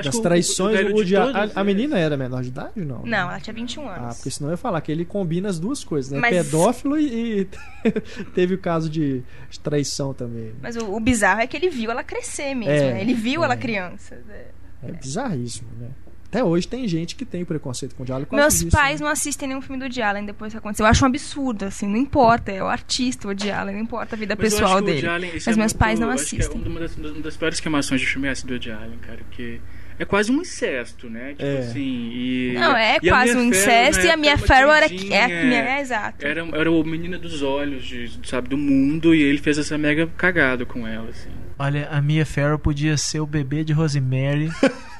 das 0.00 0.14
que 0.14 0.20
o- 0.20 0.22
traições 0.22 0.78
o 0.78 0.82
do 0.82 0.88
de 0.88 0.92
Woody 0.94 1.16
Allen. 1.16 1.32
todos 1.34 1.56
A, 1.56 1.60
a 1.60 1.62
eles- 1.64 1.74
menina 1.76 1.98
era 1.98 2.16
menor 2.16 2.42
de 2.42 2.48
idade 2.48 2.72
ou 2.80 2.84
não? 2.86 3.02
Não, 3.04 3.28
ela 3.30 3.40
tinha 3.40 3.52
21 3.52 3.88
Ah, 3.88 3.96
anos. 3.96 4.16
porque 4.16 4.30
senão 4.30 4.50
eu 4.50 4.54
ia 4.54 4.56
falar 4.56 4.80
que 4.80 4.90
ele 4.90 5.04
combina 5.04 5.48
as 5.48 5.58
duas 5.58 5.84
coisas, 5.84 6.10
né? 6.12 6.18
Mas- 6.18 6.34
Pedófilo 6.46 6.98
e, 6.98 7.40
e 7.40 7.48
teve 8.34 8.54
o 8.54 8.58
caso 8.58 8.88
de, 8.88 9.22
de 9.50 9.60
traição 9.60 10.14
também. 10.14 10.52
Mas 10.62 10.76
o, 10.76 10.94
o 10.94 11.00
bizarro 11.00 11.40
é 11.40 11.46
que 11.46 11.56
ele 11.56 11.68
viu 11.68 11.90
ela 11.90 12.02
crescer 12.02 12.54
mesmo, 12.54 12.72
É, 12.72 12.94
né? 12.94 13.00
Ele 13.00 13.14
viu 13.14 13.42
é. 13.42 13.44
ela 13.44 13.56
criança. 13.56 14.16
né? 14.26 14.44
É 14.82 14.92
bizarríssimo, 14.92 15.68
né? 15.78 15.88
Até 16.28 16.42
hoje 16.42 16.66
tem 16.66 16.88
gente 16.88 17.14
que 17.14 17.26
tem 17.26 17.44
preconceito 17.44 17.94
com 17.94 18.04
o 18.04 18.06
causa 18.06 18.26
Meus 18.32 18.54
disso, 18.60 18.70
pais 18.70 19.00
né? 19.02 19.04
não 19.04 19.12
assistem 19.12 19.48
nenhum 19.48 19.60
filme 19.60 19.76
do 19.78 19.82
Woody 19.82 20.00
Allen 20.00 20.24
depois 20.24 20.50
que 20.50 20.56
aconteceu. 20.58 20.86
Eu 20.86 20.90
acho 20.90 21.04
um 21.04 21.08
absurdo, 21.08 21.66
assim, 21.66 21.86
não 21.86 21.98
importa. 21.98 22.50
É 22.50 22.62
o 22.62 22.68
artista, 22.68 23.26
o 23.26 23.30
Woody 23.30 23.50
Allen, 23.50 23.74
não 23.76 23.82
importa 23.82 24.16
a 24.16 24.18
vida 24.18 24.34
Mas 24.34 24.50
eu 24.54 24.58
pessoal 24.58 24.76
acho 24.78 24.84
que 24.84 24.90
o 24.90 24.94
Woody 24.94 25.02
dele. 25.02 25.14
Allen, 25.14 25.30
Mas 25.34 25.46
é 25.46 25.50
meus 25.50 25.58
muito- 25.58 25.76
pais 25.78 26.00
não 26.00 26.08
que 26.08 26.14
assistem. 26.14 26.62
É 26.64 26.68
uma 26.68 26.80
das, 26.80 26.96
uma 26.96 27.20
das 27.20 27.36
piores 27.36 27.60
queimações 27.60 28.00
de 28.00 28.06
filme 28.06 28.28
é 28.28 28.30
essa 28.30 28.46
do 28.46 28.54
Woody 28.54 28.70
Allen, 28.70 28.98
cara, 29.06 29.18
porque 29.28 29.60
é 29.98 30.04
quase 30.04 30.30
um 30.32 30.40
incesto, 30.40 31.08
né? 31.08 31.30
Tipo 31.30 31.42
É. 31.44 31.58
assim, 31.58 32.10
e... 32.12 32.52
Não, 32.54 32.76
é 32.76 32.98
e 33.02 33.08
a 33.08 33.12
quase 33.12 33.36
um 33.36 33.42
incesto 33.44 34.00
e 34.04 34.08
a 34.08 34.12
época, 34.12 34.16
Mia 34.20 34.34
uma 34.34 34.46
Farrow 34.46 34.72
era, 34.72 34.88
queridinha, 34.88 35.18
é, 35.18 35.78
é, 35.78 35.80
exato. 35.80 36.26
Era, 36.26 36.46
era 36.52 36.70
o 36.70 36.84
menina 36.84 37.18
dos 37.18 37.42
olhos, 37.42 37.84
de, 37.84 38.10
sabe, 38.24 38.48
do 38.48 38.58
mundo, 38.58 39.14
e 39.14 39.22
ele 39.22 39.38
fez 39.38 39.58
essa 39.58 39.76
mega 39.78 40.06
cagada 40.16 40.64
com 40.64 40.86
ela, 40.86 41.08
assim. 41.10 41.30
Olha, 41.58 41.88
a 41.90 42.00
Mia 42.00 42.26
Farrow 42.26 42.58
podia 42.58 42.96
ser 42.96 43.20
o 43.20 43.26
bebê 43.26 43.62
de 43.64 43.72
Rosemary. 43.72 44.50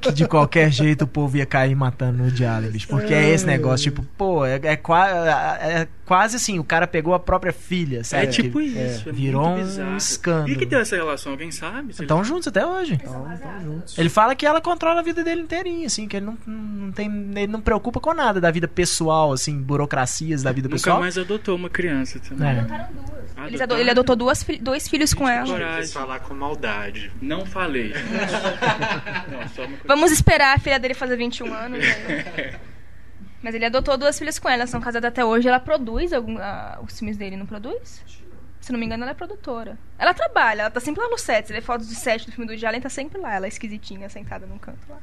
que 0.00 0.12
de 0.12 0.26
qualquer 0.26 0.70
jeito 0.70 1.02
o 1.04 1.06
povo 1.06 1.36
ia 1.36 1.46
cair 1.46 1.74
matando 1.74 2.22
o 2.22 2.26
Woody 2.26 2.44
Allen, 2.44 2.70
bicho. 2.70 2.88
Porque 2.88 3.12
é 3.14 3.30
esse 3.30 3.46
negócio, 3.46 3.84
tipo, 3.84 4.02
pô, 4.16 4.44
é, 4.44 4.60
é, 4.62 4.76
qua- 4.76 5.08
é 5.60 5.86
quase 6.04 6.36
assim, 6.36 6.58
o 6.58 6.64
cara 6.64 6.86
pegou 6.86 7.14
a 7.14 7.18
própria 7.18 7.52
filha, 7.52 8.04
sabe? 8.04 8.24
É 8.24 8.26
tipo 8.26 8.58
Que- 8.58 8.66
isso, 8.66 9.08
é, 9.08 9.12
virou 9.12 9.46
um 9.48 9.56
bizarro. 9.56 9.96
escândalo. 9.96 10.50
E 10.50 10.56
que 10.56 10.66
deu 10.66 10.80
essa 10.80 10.96
relação? 10.96 11.32
Alguém 11.32 11.50
sabe? 11.50 11.90
Estão 11.90 12.22
juntos 12.24 12.48
até 12.48 12.64
hoje. 12.66 12.94
Então, 12.94 13.26
juntos. 13.62 13.98
Ele 13.98 14.08
fala 14.08 14.34
que 14.34 14.46
ela 14.46 14.60
controla 14.60 15.00
a 15.00 15.02
vida 15.02 15.22
dele 15.24 15.42
inteirinha, 15.42 15.86
assim, 15.86 16.06
que 16.06 16.16
ele 16.16 16.26
não, 16.26 16.38
não 16.46 16.92
tem. 16.92 17.06
Ele 17.34 17.46
não 17.48 17.60
preocupa 17.60 18.00
com 18.00 18.12
nada 18.14 18.40
da 18.40 18.50
vida 18.50 18.68
pessoal, 18.68 19.32
assim, 19.32 19.60
burocracias 19.60 20.42
da 20.42 20.52
vida 20.52 20.68
Nunca 20.68 20.76
pessoal. 20.76 21.00
mais 21.00 21.16
adotou 21.18 21.56
uma 21.56 21.70
criança 21.70 22.18
também. 22.20 22.48
É. 22.48 22.94
Ele 23.78 23.90
adotou 23.90 24.14
duas 24.16 24.44
dois 24.60 24.88
filhos 24.88 25.12
com 25.12 25.28
ela. 25.28 25.46
coragem. 25.46 25.80
Quis 25.82 25.92
falar 25.92 26.20
com 26.20 26.34
maldade. 26.34 27.10
Não 27.20 27.44
falei. 27.44 27.92
não, 29.28 29.48
coisa. 29.48 29.78
Vamos 29.84 30.12
esperar 30.12 30.56
a 30.56 30.58
filha 30.58 30.78
dele 30.78 30.94
fazer 30.94 31.16
21 31.16 31.52
anos. 31.52 31.80
aí. 31.80 32.54
Mas 33.42 33.54
ele 33.54 33.66
adotou 33.66 33.98
duas 33.98 34.18
filhas 34.18 34.38
com 34.38 34.48
ela, 34.48 34.62
elas 34.62 34.70
são 34.70 34.80
casadas 34.80 35.06
até 35.06 35.22
hoje. 35.22 35.46
Ela 35.46 35.60
produz 35.60 36.14
algum, 36.14 36.38
ah, 36.38 36.80
os 36.82 36.98
filmes 36.98 37.18
dele, 37.18 37.36
não 37.36 37.44
produz? 37.44 38.02
Se 38.58 38.72
não 38.72 38.78
me 38.80 38.86
engano, 38.86 39.02
ela 39.02 39.10
é 39.10 39.14
produtora. 39.14 39.78
Ela 39.98 40.14
trabalha, 40.14 40.62
ela 40.62 40.70
tá 40.70 40.80
sempre 40.80 41.02
lá 41.02 41.10
no 41.10 41.18
set. 41.18 41.46
Você 41.46 41.52
vê 41.52 41.60
fotos 41.60 41.86
de 41.86 41.94
set 41.94 42.24
do 42.24 42.32
filme 42.32 42.56
do 42.56 42.66
Allen, 42.66 42.80
tá 42.80 42.88
sempre 42.88 43.20
lá. 43.20 43.34
Ela 43.34 43.44
é 43.44 43.48
esquisitinha, 43.48 44.08
sentada 44.08 44.46
num 44.46 44.56
canto 44.56 44.80
lá. 44.88 44.98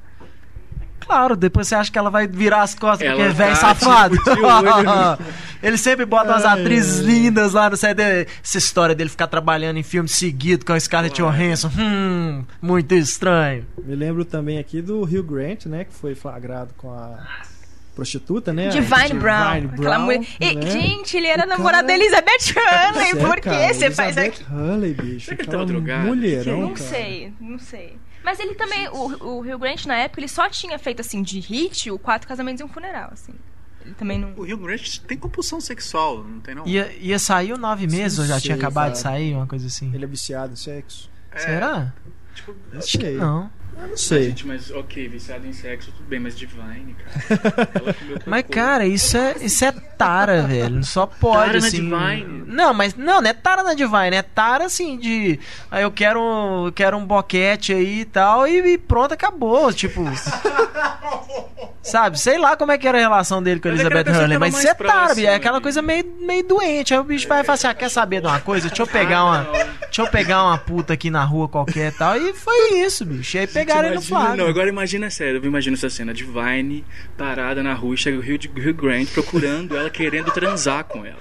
Claro, 1.11 1.35
depois 1.35 1.67
você 1.67 1.75
acha 1.75 1.91
que 1.91 1.99
ela 1.99 2.09
vai 2.09 2.25
virar 2.25 2.61
as 2.61 2.73
costas 2.73 3.05
Ela 3.05 3.17
porque 3.17 3.29
é 3.29 3.33
velho 3.33 3.49
tá, 3.59 3.75
safado. 3.75 4.15
Ele 5.61 5.77
sempre 5.77 6.05
bota 6.05 6.31
umas 6.31 6.45
atrizes 6.45 6.99
lindas 6.99 7.51
lá 7.51 7.69
no 7.69 7.75
dele. 7.93 8.29
Essa 8.41 8.57
história 8.57 8.95
dele 8.95 9.09
ficar 9.09 9.27
trabalhando 9.27 9.75
em 9.75 9.83
filme 9.83 10.07
seguido 10.07 10.65
com 10.65 10.71
a 10.71 10.79
Scarlett. 10.79 11.21
Johansson. 11.21 11.69
Hum, 11.77 12.45
muito 12.61 12.95
estranho. 12.95 13.65
Me 13.83 13.93
lembro 13.93 14.23
também 14.23 14.57
aqui 14.57 14.81
do 14.81 15.01
Hugh 15.01 15.21
Grant, 15.23 15.65
né? 15.65 15.83
Que 15.83 15.93
foi 15.93 16.15
flagrado 16.15 16.73
com 16.77 16.89
a 16.93 17.19
prostituta, 17.93 18.53
né? 18.53 18.69
Divine, 18.69 19.19
Brown. 19.19 19.53
Divine 19.53 19.73
Aquela 19.73 19.95
Brown, 19.95 20.05
mulher. 20.05 20.25
E, 20.39 20.55
né? 20.55 20.71
gente, 20.71 21.17
ele 21.17 21.27
era 21.27 21.45
namorado 21.45 21.87
da 21.87 21.93
Elizabeth 21.93 22.55
Hurley. 22.55 23.05
Sério, 23.07 23.27
Por 23.27 23.41
que 23.41 23.73
você 23.73 23.91
faz 23.91 24.15
Elizabeth 24.15 24.43
aqui? 24.45 24.53
Hurley, 24.53 24.93
bicho. 24.93 25.25
Será 25.25 25.35
que 25.35 25.41
ele 25.43 25.49
aquela 25.49 25.51
tava 25.51 25.65
drogado? 25.65 26.07
mulherão, 26.07 26.61
Não 26.61 26.73
cara. 26.73 26.89
sei, 26.89 27.33
não 27.41 27.59
sei. 27.59 27.97
Mas 28.23 28.39
ele 28.39 28.55
também, 28.55 28.87
o, 28.89 29.37
o 29.37 29.41
Rio 29.41 29.57
Grant, 29.57 29.85
na 29.85 29.97
época, 29.97 30.19
ele 30.19 30.27
só 30.27 30.47
tinha 30.49 30.77
feito, 30.77 31.01
assim, 31.01 31.21
de 31.23 31.39
hit, 31.39 31.89
o 31.89 31.97
Quatro 31.97 32.27
Casamentos 32.27 32.61
e 32.61 32.63
um 32.63 32.67
Funeral, 32.67 33.09
assim. 33.11 33.33
Ele 33.83 33.95
também 33.95 34.19
não... 34.19 34.29
O 34.37 34.43
Hugh 34.43 34.57
Grant 34.57 34.99
tem 34.99 35.17
compulsão 35.17 35.59
sexual, 35.59 36.23
não 36.23 36.39
tem 36.39 36.53
não? 36.53 36.67
Ia, 36.67 36.91
ia 36.99 37.17
sair 37.17 37.51
o 37.53 37.57
nove 37.57 37.87
meses 37.87 38.19
ou 38.19 38.25
já 38.25 38.35
Não 38.35 38.41
tinha 38.41 38.55
sei, 38.55 38.63
acabado 38.63 38.91
de 38.93 38.99
sair? 38.99 39.35
Uma 39.35 39.47
coisa 39.47 39.67
assim. 39.67 39.93
Ele 39.93 40.03
é 40.03 40.07
viciado 40.07 40.53
em 40.53 40.55
sexo? 40.55 41.09
Será? 41.35 41.93
Tipo, 42.35 42.55
Não 42.71 42.81
sei. 42.81 43.15
Não. 43.17 43.49
Eu 43.75 43.87
não 43.87 43.93
Ah, 43.93 43.97
sei. 43.97 44.23
gente, 44.25 44.45
mas 44.45 44.69
ok, 44.69 45.07
viciado 45.07 45.47
em 45.47 45.53
sexo, 45.53 45.91
tudo 45.91 46.07
bem, 46.07 46.19
mas 46.19 46.37
Divine, 46.37 46.93
cara. 46.95 47.71
Mas, 48.25 48.45
cara, 48.49 48.85
isso 48.85 49.17
é, 49.17 49.35
isso 49.41 49.65
é 49.65 49.71
tara, 49.71 50.43
velho. 50.43 50.83
Só 50.83 51.05
pode, 51.05 51.47
Tara 51.47 51.59
na 51.61 51.67
assim. 51.67 51.77
Divine? 51.89 52.43
Não, 52.47 52.73
mas 52.73 52.93
não, 52.95 53.21
não 53.21 53.29
é 53.29 53.33
tara 53.33 53.63
na 53.63 53.73
Divine, 53.73 54.15
é 54.15 54.21
tara 54.21 54.65
assim 54.65 54.97
de. 54.97 55.39
Aí 55.69 55.83
eu 55.83 55.91
quero, 55.91 56.19
eu 56.67 56.71
quero 56.71 56.97
um 56.97 57.05
boquete 57.05 57.73
aí 57.73 58.01
e 58.01 58.05
tal, 58.05 58.47
e, 58.47 58.73
e 58.73 58.77
pronto, 58.77 59.13
acabou. 59.13 59.71
Tipo. 59.73 60.03
Sabe, 61.83 62.19
sei 62.19 62.37
lá 62.37 62.55
como 62.55 62.71
é 62.71 62.77
que 62.77 62.87
era 62.87 62.97
a 62.97 63.01
relação 63.01 63.41
dele 63.41 63.59
com 63.59 63.67
a 63.67 63.71
Elizabeth 63.71 64.09
Hurley, 64.11 64.37
mas 64.37 64.51
tava 64.53 64.63
isso 64.63 64.71
é 64.71 64.73
próxima, 64.75 65.27
é 65.27 65.35
aquela 65.35 65.57
né? 65.57 65.63
coisa 65.63 65.81
meio, 65.81 66.05
meio 66.19 66.43
doente. 66.43 66.93
Aí 66.93 66.99
o 66.99 67.03
bicho 67.03 67.27
vai 67.27 67.43
falar 67.43 67.55
assim: 67.55 67.67
ah, 67.67 67.73
quer 67.73 67.89
saber 67.89 68.21
de 68.21 68.27
uma 68.27 68.39
coisa? 68.39 68.67
Deixa 68.67 68.83
eu 68.83 68.87
pegar 68.87 69.25
uma. 69.25 69.47
Deixa 69.81 70.01
eu 70.03 70.07
pegar 70.07 70.43
uma 70.43 70.57
puta 70.57 70.93
aqui 70.93 71.09
na 71.09 71.23
rua 71.23 71.47
qualquer 71.49 71.91
e 71.91 71.95
tal. 71.95 72.15
E 72.17 72.33
foi 72.33 72.75
isso, 72.79 73.03
bicho. 73.05 73.35
E 73.35 73.39
aí 73.41 73.47
pegaram 73.47 73.87
ele 73.87 73.95
no 73.95 74.01
flagra. 74.01 74.37
Não, 74.37 74.47
agora 74.47 74.69
imagina 74.69 75.09
sério, 75.09 75.37
eu 75.41 75.45
imagino 75.45 75.75
essa 75.75 75.89
cena. 75.89 76.13
Divine 76.13 76.85
parada 77.17 77.61
na 77.63 77.73
rua 77.73 77.95
e 77.95 77.97
chega 77.97 78.17
o 78.17 78.21
Hugh, 78.21 78.47
Hugh 78.69 78.73
Grant 78.73 79.09
procurando 79.09 79.75
ela, 79.75 79.89
querendo 79.89 80.31
transar 80.31 80.83
com 80.85 81.05
ela. 81.05 81.17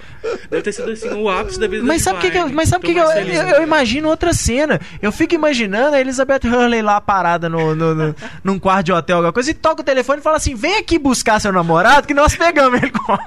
Deve 0.51 0.63
ter 0.63 0.73
sido 0.73 0.91
assim, 0.91 1.09
o 1.11 1.29
ápice 1.29 1.59
da 1.59 1.67
vida 1.67 1.83
Mas 1.83 2.03
sabe 2.03 2.19
o 2.19 2.21
que, 2.21 2.31
que 2.31 2.39
eu, 2.39 2.49
mas 2.51 2.69
sabe 2.69 2.85
o 2.85 2.87
que, 2.87 2.95
que 2.95 3.01
eu, 3.01 3.11
eu, 3.11 3.49
eu 3.57 3.63
imagino 3.63 4.09
outra 4.09 4.33
cena. 4.35 4.79
Eu 5.01 5.11
fico 5.11 5.35
imaginando 5.35 5.97
a 5.97 6.01
Elizabeth 6.01 6.41
Hurley 6.45 6.83
lá 6.83 7.01
parada 7.01 7.49
no, 7.49 7.75
no, 7.75 7.95
no- 7.95 8.15
num 8.45 8.59
quarto 8.59 8.87
de 8.87 8.93
hotel, 8.93 9.17
alguma 9.17 9.33
coisa, 9.33 9.51
e 9.51 9.55
toca 9.55 9.81
o 9.81 9.85
telefone 9.85 10.21
e 10.21 10.23
fala 10.23 10.30
assim: 10.37 10.55
vem 10.55 10.77
aqui 10.79 10.99
buscar 10.99 11.41
seu 11.41 11.53
namorado, 11.53 12.07
que 12.07 12.15
nós 12.15 12.35
pegamos 12.37 12.83
ele 12.83 12.91
com 12.93 13.19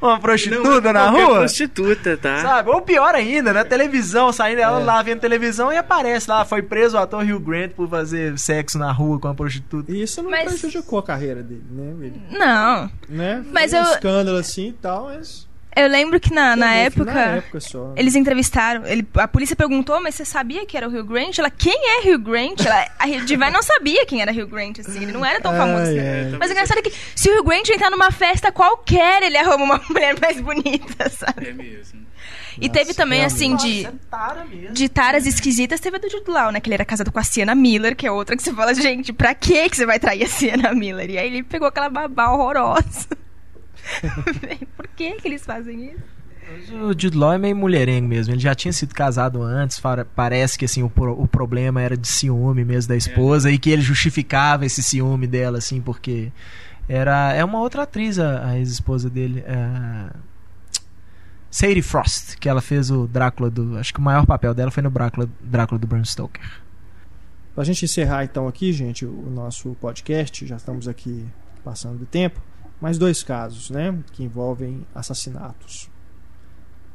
uma, 0.00 0.18
prostituta 0.18 0.92
na 0.92 1.02
qualquer 1.10 1.24
rua. 1.24 1.34
prostituta, 1.40 2.16
tá? 2.16 2.40
Sabe? 2.40 2.70
Ou 2.70 2.80
pior 2.80 3.14
ainda, 3.14 3.52
na 3.52 3.64
televisão, 3.64 4.32
saindo 4.32 4.60
ela 4.60 4.80
É. 4.80 4.84
lá 4.84 5.02
vendo 5.02 5.20
televisão 5.20 5.70
e 5.72 5.76
aparece 5.76 6.28
lá, 6.30 6.42
foi 6.44 6.62
preso 6.62 6.96
o 6.96 7.00
ator 7.00 7.22
Hugh 7.22 7.38
Grant 7.40 7.72
por 7.72 7.88
fazer 7.88 8.38
sexo 8.38 8.78
na 8.78 8.90
rua 8.92 9.20
com 9.20 9.28
uma 9.28 9.34
prostituta. 9.34 9.92
E 9.92 10.02
isso 10.02 10.22
não 10.22 10.30
Mas- 10.30 10.48
prejudicou 10.58 10.98
a 10.98 11.02
carreira 11.02 11.42
dele, 11.42 11.64
né? 11.70 12.06
Ele, 12.06 12.22
Não. 12.38 12.90
né? 13.08 13.44
Mas 13.52 13.70
Foi 13.72 13.80
um 13.80 13.84
eu- 13.84 13.90
escândalo 13.92 14.38
assim 14.38 14.68
e 14.68 14.72
tal, 14.72 15.04
mas. 15.04 15.46
Eu 15.76 15.88
lembro 15.88 16.20
que 16.20 16.32
na, 16.32 16.54
na 16.54 16.72
época. 16.74 17.12
Na 17.12 17.20
época 17.36 17.60
só. 17.60 17.92
Eles 17.96 18.14
entrevistaram, 18.14 18.86
ele, 18.86 19.06
a 19.14 19.26
polícia 19.26 19.56
perguntou, 19.56 20.00
mas 20.00 20.14
você 20.14 20.24
sabia 20.24 20.64
que 20.64 20.76
era 20.76 20.88
o 20.88 20.90
Hugh 20.90 21.04
Grant? 21.04 21.38
Ela, 21.38 21.50
quem 21.50 21.74
é 21.76 22.08
Hugh 22.08 22.18
Grant? 22.18 22.64
Ela, 22.64 22.86
a 22.98 23.06
Divine 23.06 23.50
não 23.50 23.62
sabia 23.62 24.06
quem 24.06 24.22
era 24.22 24.30
Hugh 24.32 24.46
Grant, 24.46 24.78
assim, 24.80 25.02
ele 25.02 25.12
não 25.12 25.24
era 25.24 25.40
tão 25.40 25.52
Ai, 25.52 25.58
famoso. 25.58 25.82
assim. 25.82 25.98
ai. 25.98 26.36
Mas 26.38 26.48
o 26.50 26.52
engraçado 26.52 26.78
é 26.78 26.82
que 26.82 26.92
se 27.14 27.28
o 27.30 27.38
Hugh 27.40 27.44
Grant 27.44 27.68
entrar 27.70 27.90
numa 27.90 28.10
festa 28.10 28.52
qualquer, 28.52 29.22
ele 29.22 29.36
arruma 29.36 29.64
uma 29.64 29.80
mulher 29.90 30.18
mais 30.20 30.40
bonita, 30.40 31.08
sabe? 31.10 31.48
É 31.48 31.52
mesmo. 31.52 32.04
E 32.60 32.68
teve 32.68 32.94
também, 32.94 33.24
assim, 33.24 33.56
de, 33.56 33.82
Nossa, 33.82 33.96
é 33.96 34.08
tara 34.08 34.44
mesmo. 34.44 34.72
de 34.72 34.88
taras 34.88 35.26
esquisitas, 35.26 35.80
teve 35.80 35.96
a 35.96 35.98
do 35.98 36.08
Jude 36.08 36.30
Law, 36.30 36.52
né? 36.52 36.60
Que 36.60 36.68
ele 36.68 36.74
era 36.74 36.84
casado 36.84 37.10
com 37.10 37.18
a 37.18 37.24
Sienna 37.24 37.52
Miller, 37.52 37.96
que 37.96 38.06
é 38.06 38.12
outra 38.12 38.36
que 38.36 38.42
você 38.44 38.52
fala, 38.54 38.72
gente, 38.74 39.12
pra 39.12 39.34
que 39.34 39.68
que 39.68 39.76
você 39.76 39.84
vai 39.84 39.98
trair 39.98 40.22
a 40.22 40.28
Sienna 40.28 40.72
Miller? 40.72 41.10
E 41.10 41.18
aí 41.18 41.26
ele 41.26 41.42
pegou 41.42 41.66
aquela 41.66 41.88
babá 41.88 42.30
horrorosa. 42.30 43.08
Por 44.76 44.86
que 44.88 45.12
que 45.14 45.28
eles 45.28 45.44
fazem 45.44 45.92
isso? 45.92 46.02
O 46.74 46.88
Jude 46.88 47.16
Law 47.16 47.32
é 47.32 47.38
meio 47.38 47.56
mulherengo 47.56 48.06
mesmo. 48.06 48.34
Ele 48.34 48.40
já 48.40 48.54
tinha 48.54 48.72
sido 48.72 48.94
casado 48.94 49.42
antes. 49.42 49.80
Parece 50.14 50.58
que 50.58 50.66
assim 50.66 50.82
o, 50.82 50.90
pro- 50.90 51.18
o 51.18 51.26
problema 51.26 51.80
era 51.80 51.96
de 51.96 52.06
ciúme 52.06 52.64
mesmo 52.64 52.90
da 52.90 52.96
esposa 52.96 53.50
e 53.50 53.58
que 53.58 53.70
ele 53.70 53.80
justificava 53.82 54.66
esse 54.66 54.82
ciúme 54.82 55.26
dela, 55.26 55.58
assim, 55.58 55.80
porque 55.80 56.30
era 56.86 57.32
é 57.32 57.42
uma 57.42 57.60
outra 57.60 57.84
atriz 57.84 58.18
a, 58.18 58.46
a 58.48 58.58
ex-esposa 58.58 59.08
dele, 59.08 59.42
é... 59.46 60.10
Sadie 61.50 61.82
Frost, 61.82 62.36
que 62.38 62.48
ela 62.48 62.60
fez 62.60 62.90
o 62.90 63.06
Drácula 63.06 63.48
do. 63.48 63.78
Acho 63.78 63.94
que 63.94 64.00
o 64.00 64.02
maior 64.02 64.26
papel 64.26 64.52
dela 64.52 64.72
foi 64.72 64.82
no 64.82 64.90
Drácula, 64.90 65.28
Drácula 65.40 65.78
do 65.78 65.86
Bram 65.86 66.04
Stoker. 66.04 66.42
Pra 67.54 67.62
gente 67.62 67.84
encerrar 67.84 68.24
então 68.24 68.48
aqui, 68.48 68.72
gente, 68.72 69.06
o 69.06 69.30
nosso 69.30 69.76
podcast, 69.80 70.44
já 70.44 70.56
estamos 70.56 70.88
aqui 70.88 71.24
passando 71.62 71.96
do 71.98 72.06
tempo, 72.06 72.42
mais 72.80 72.98
dois 72.98 73.22
casos, 73.22 73.70
né, 73.70 73.96
que 74.12 74.22
envolvem 74.22 74.86
assassinatos. 74.94 75.90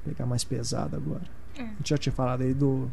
Vou 0.06 0.14
pegar 0.14 0.26
mais 0.26 0.43
pesado 0.43 0.95
agora. 0.95 1.23
É. 1.57 1.64
A 1.64 1.68
gente 1.68 1.89
já 1.89 1.97
tinha 1.97 2.14
falado 2.14 2.41
aí 2.41 2.53
do 2.53 2.89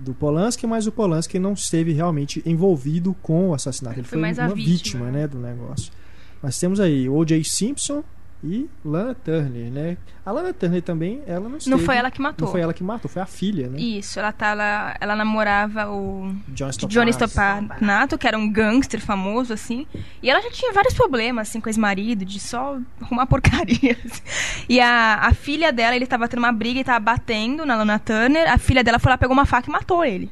do 0.00 0.14
Polanski, 0.14 0.66
mas 0.66 0.86
o 0.86 0.92
Polanski 0.92 1.38
não 1.38 1.52
esteve 1.52 1.92
realmente 1.92 2.42
envolvido 2.46 3.14
com 3.20 3.50
o 3.50 3.54
assassinato. 3.54 3.96
Ele 3.96 4.02
Foi 4.06 4.16
foi, 4.16 4.20
mais 4.20 4.38
a 4.38 4.46
uma 4.46 4.54
vítima, 4.54 4.72
vítima, 4.72 5.04
né? 5.06 5.20
né, 5.20 5.28
do 5.28 5.38
negócio. 5.38 5.92
Mas 6.42 6.58
temos 6.58 6.80
aí 6.80 7.08
O.J. 7.08 7.44
Simpson 7.44 8.02
e 8.42 8.68
Lana 8.84 9.14
Turner, 9.14 9.70
né? 9.70 9.96
A 10.24 10.32
Lana 10.32 10.52
Turner 10.52 10.82
também, 10.82 11.22
ela 11.26 11.48
não 11.48 11.58
esteve, 11.58 11.76
Não 11.76 11.84
foi 11.84 11.96
ela 11.96 12.10
que 12.10 12.20
matou. 12.20 12.46
Não 12.46 12.52
foi 12.52 12.60
ela 12.60 12.72
que 12.72 12.82
matou, 12.82 13.10
foi 13.10 13.20
a 13.20 13.26
filha, 13.26 13.68
né? 13.68 13.78
Isso, 13.78 14.18
ela, 14.18 14.32
tá, 14.32 14.48
ela, 14.48 14.96
ela 15.00 15.16
namorava 15.16 15.90
o 15.90 16.34
John 16.48 16.70
Stoppard. 16.70 16.94
Johnny 16.94 17.10
Stopanato, 17.12 18.16
que 18.16 18.26
era 18.26 18.38
um 18.38 18.50
gangster 18.50 19.00
famoso, 19.00 19.52
assim. 19.52 19.86
E 20.22 20.30
ela 20.30 20.40
já 20.40 20.50
tinha 20.50 20.72
vários 20.72 20.94
problemas, 20.94 21.48
assim, 21.48 21.60
com 21.60 21.66
o 21.66 21.70
ex-marido, 21.70 22.24
de 22.24 22.40
só 22.40 22.78
arrumar 23.00 23.26
porcaria. 23.28 23.96
assim. 24.04 24.22
E 24.68 24.80
a, 24.80 25.16
a 25.22 25.34
filha 25.34 25.72
dela, 25.72 25.94
ele 25.94 26.06
tava 26.06 26.28
tendo 26.28 26.38
uma 26.40 26.52
briga 26.52 26.80
e 26.80 26.84
tava 26.84 27.00
batendo 27.00 27.66
na 27.66 27.76
Lana 27.76 27.98
Turner. 27.98 28.50
A 28.50 28.58
filha 28.58 28.82
dela 28.82 28.98
foi 28.98 29.10
lá, 29.10 29.18
pegou 29.18 29.34
uma 29.34 29.46
faca 29.46 29.68
e 29.68 29.72
matou 29.72 30.04
ele. 30.04 30.30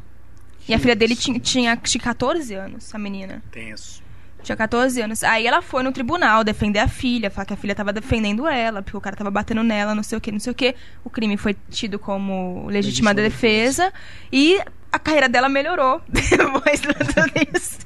E 0.69 0.75
a 0.75 0.79
filha 0.79 0.95
dele 0.95 1.17
tinha, 1.17 1.39
tinha 1.41 1.73
acho 1.83 1.99
que 1.99 2.05
14 2.05 2.55
anos, 2.55 2.95
a 2.95 2.99
menina. 2.99 3.43
Tenso. 3.51 4.03
Tinha 4.43 4.56
14 4.56 5.01
anos. 5.02 5.23
Aí 5.24 5.47
ela 5.47 5.60
foi 5.60 5.82
no 5.82 5.93
tribunal 5.93 6.43
defender 6.44 6.78
a 6.78 6.89
filha, 6.89 7.31
falar 7.31 7.44
que 7.44 7.55
a 7.55 7.56
filha 7.56 7.74
tava 7.74 7.93
defendendo 7.93 8.47
ela, 8.47 8.82
porque 8.82 8.97
o 8.97 9.01
cara 9.01 9.16
tava 9.16 9.31
batendo 9.31 9.62
nela, 9.62 9.94
não 9.94 10.02
sei 10.02 10.16
o 10.16 10.20
que, 10.20 10.31
não 10.32 10.40
sei 10.40 10.52
o 10.52 10.55
que. 10.55 10.74
O 11.05 11.10
crime 11.10 11.36
foi 11.36 11.56
tido 11.70 11.98
como 11.98 12.66
legítima 12.69 13.10
Legítima 13.10 13.15
defesa. 13.15 13.93
E 14.32 14.60
a 14.93 14.98
carreira 14.98 15.28
dela 15.28 15.48
melhorou 15.48 16.01
depois 16.09 16.81
de 16.81 16.89
tudo 16.94 17.32
isso. 17.55 17.78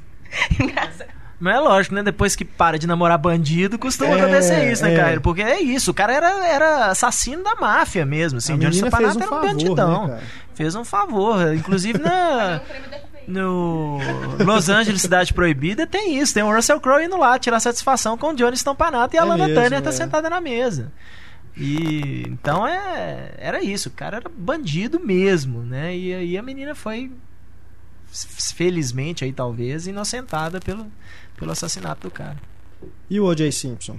Engraçado. 0.61 1.11
Mas 1.41 1.57
é 1.57 1.59
lógico, 1.59 1.95
né? 1.97 2.05
Depois 2.05 2.37
que 2.37 2.45
para 2.45 2.79
de 2.79 2.87
namorar 2.87 3.19
bandido, 3.19 3.77
costuma 3.77 4.17
É, 4.17 4.21
acontecer 4.21 4.71
isso, 4.71 4.85
né, 4.85 4.95
é. 4.95 4.97
cara? 4.97 5.21
Porque 5.21 5.43
é 5.43 5.61
isso, 5.61 5.91
o 5.91 5.95
cara 5.95 6.15
era, 6.15 6.47
era 6.47 6.87
assassino 6.87 7.43
da 7.43 7.57
máfia 7.57 8.07
mesmo, 8.07 8.39
assim. 8.39 8.53
a 8.53 8.57
Johnny 8.59 8.77
Stopanato 8.77 9.19
um 9.19 9.23
era 9.23 9.27
um 9.27 9.35
favor, 9.35 9.49
bandidão. 9.49 10.07
né? 10.07 10.21
Fez 10.55 10.75
um 10.77 10.85
favor. 10.85 11.53
Inclusive 11.55 11.99
na. 11.99 12.61
No 13.27 13.99
Los 14.45 14.69
Angeles 14.69 15.03
Cidade 15.03 15.33
Proibida 15.33 15.87
tem 15.87 16.19
isso, 16.19 16.35
tem 16.35 16.43
o 16.43 16.55
Russell 16.55 16.81
Crowe 16.81 17.05
indo 17.05 17.17
lá 17.17 17.39
tirar 17.39 17.61
satisfação 17.61 18.17
com 18.19 18.31
o 18.31 18.35
Johnny 18.35 18.57
Stampanato 18.57 19.15
e 19.15 19.19
a 19.19 19.23
É 19.23 19.25
Lana 19.25 19.49
Turner 19.49 19.83
tá 19.83 19.91
é. 19.91 19.93
sentada 19.93 20.29
na 20.29 20.41
mesa. 20.41 20.93
E 21.57 22.25
então 22.27 22.67
é 22.67 23.35
era 23.37 23.63
isso, 23.63 23.89
o 23.89 23.93
cara 23.93 24.19
era 24.19 24.29
bandido 24.29 24.99
mesmo, 24.99 25.63
né? 25.63 25.97
E 25.97 26.15
aí 26.15 26.39
a 26.39 26.43
menina 26.43 26.75
foi 26.75 27.13
felizmente 28.11 29.25
aí 29.25 29.33
talvez 29.33 29.87
inocentada 29.87 30.61
pelo 30.61 30.87
pelo 31.37 31.53
assassinato 31.53 32.09
do 32.09 32.11
cara. 32.11 32.39
E 33.09 33.21
o 33.21 33.25
O.J. 33.25 33.51
Simpson? 33.53 33.99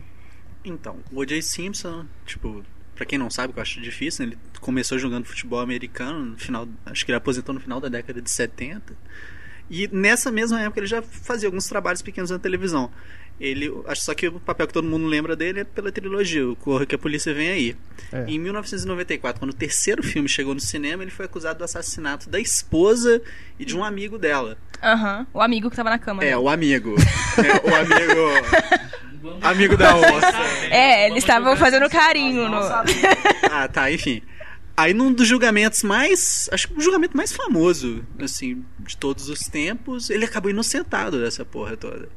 Então, 0.63 0.97
o 1.11 1.19
O.J. 1.19 1.41
Simpson, 1.41 2.05
tipo, 2.25 2.63
pra 2.95 3.05
quem 3.05 3.17
não 3.17 3.29
sabe, 3.29 3.53
que 3.53 3.59
eu 3.59 3.61
acho 3.61 3.81
difícil, 3.81 4.25
né, 4.25 4.31
ele 4.31 4.39
começou 4.59 4.97
jogando 4.97 5.25
futebol 5.25 5.59
americano 5.59 6.25
no 6.25 6.37
final, 6.37 6.67
acho 6.85 7.05
que 7.05 7.11
ele 7.11 7.17
aposentou 7.17 7.53
no 7.53 7.59
final 7.59 7.79
da 7.79 7.89
década 7.89 8.21
de 8.21 8.29
70. 8.29 8.95
E 9.69 9.87
nessa 9.91 10.31
mesma 10.31 10.61
época 10.61 10.79
ele 10.79 10.87
já 10.87 11.01
fazia 11.01 11.47
alguns 11.47 11.67
trabalhos 11.67 12.01
pequenos 12.01 12.29
na 12.29 12.37
televisão. 12.37 12.91
Ele, 13.39 13.73
acho 13.87 14.03
só 14.03 14.13
que 14.13 14.27
o 14.27 14.39
papel 14.39 14.67
que 14.67 14.73
todo 14.73 14.87
mundo 14.87 15.07
lembra 15.07 15.35
dele 15.35 15.61
é 15.61 15.63
pela 15.63 15.91
trilogia, 15.91 16.47
o 16.47 16.55
Corre 16.55 16.85
que 16.85 16.93
a 16.93 16.99
Polícia 16.99 17.33
Vem 17.33 17.49
Aí. 17.49 17.75
É. 18.11 18.25
Em 18.27 18.37
1994, 18.37 19.39
quando 19.39 19.51
o 19.51 19.55
terceiro 19.55 20.03
filme 20.03 20.29
chegou 20.29 20.53
no 20.53 20.59
cinema, 20.59 21.03
ele 21.03 21.11
foi 21.11 21.25
acusado 21.25 21.59
do 21.59 21.65
assassinato 21.65 22.29
da 22.29 22.39
esposa 22.39 23.21
e 23.59 23.65
de 23.65 23.75
um 23.75 23.83
amigo 23.83 24.19
dela. 24.19 24.57
Aham, 24.81 25.25
o 25.33 25.41
amigo 25.41 25.69
que 25.69 25.75
tava 25.75 25.89
na 25.89 25.97
cama. 25.97 26.23
É, 26.23 26.31
né? 26.31 26.37
o 26.37 26.47
amigo. 26.47 26.95
É, 27.37 27.69
o 27.69 27.75
amigo. 27.75 28.93
amigo 29.41 29.77
da 29.77 29.95
onça. 29.95 30.33
É, 30.69 31.07
eles 31.07 31.19
estavam 31.23 31.55
fazendo 31.55 31.89
carinho 31.89 32.49
no. 32.49 32.57
Ah, 33.51 33.67
tá, 33.71 33.91
enfim. 33.91 34.21
Aí 34.75 34.93
num 34.93 35.13
dos 35.13 35.27
julgamentos 35.27 35.83
mais. 35.83 36.49
Acho 36.51 36.67
que 36.67 36.77
o 36.77 36.81
julgamento 36.81 37.15
mais 37.15 37.31
famoso, 37.31 38.03
assim, 38.19 38.63
de 38.79 38.97
todos 38.97 39.29
os 39.29 39.41
tempos, 39.41 40.09
ele 40.09 40.25
acabou 40.25 40.49
inocentado 40.49 41.19
dessa 41.21 41.45
porra 41.45 41.77
toda. 41.77 42.09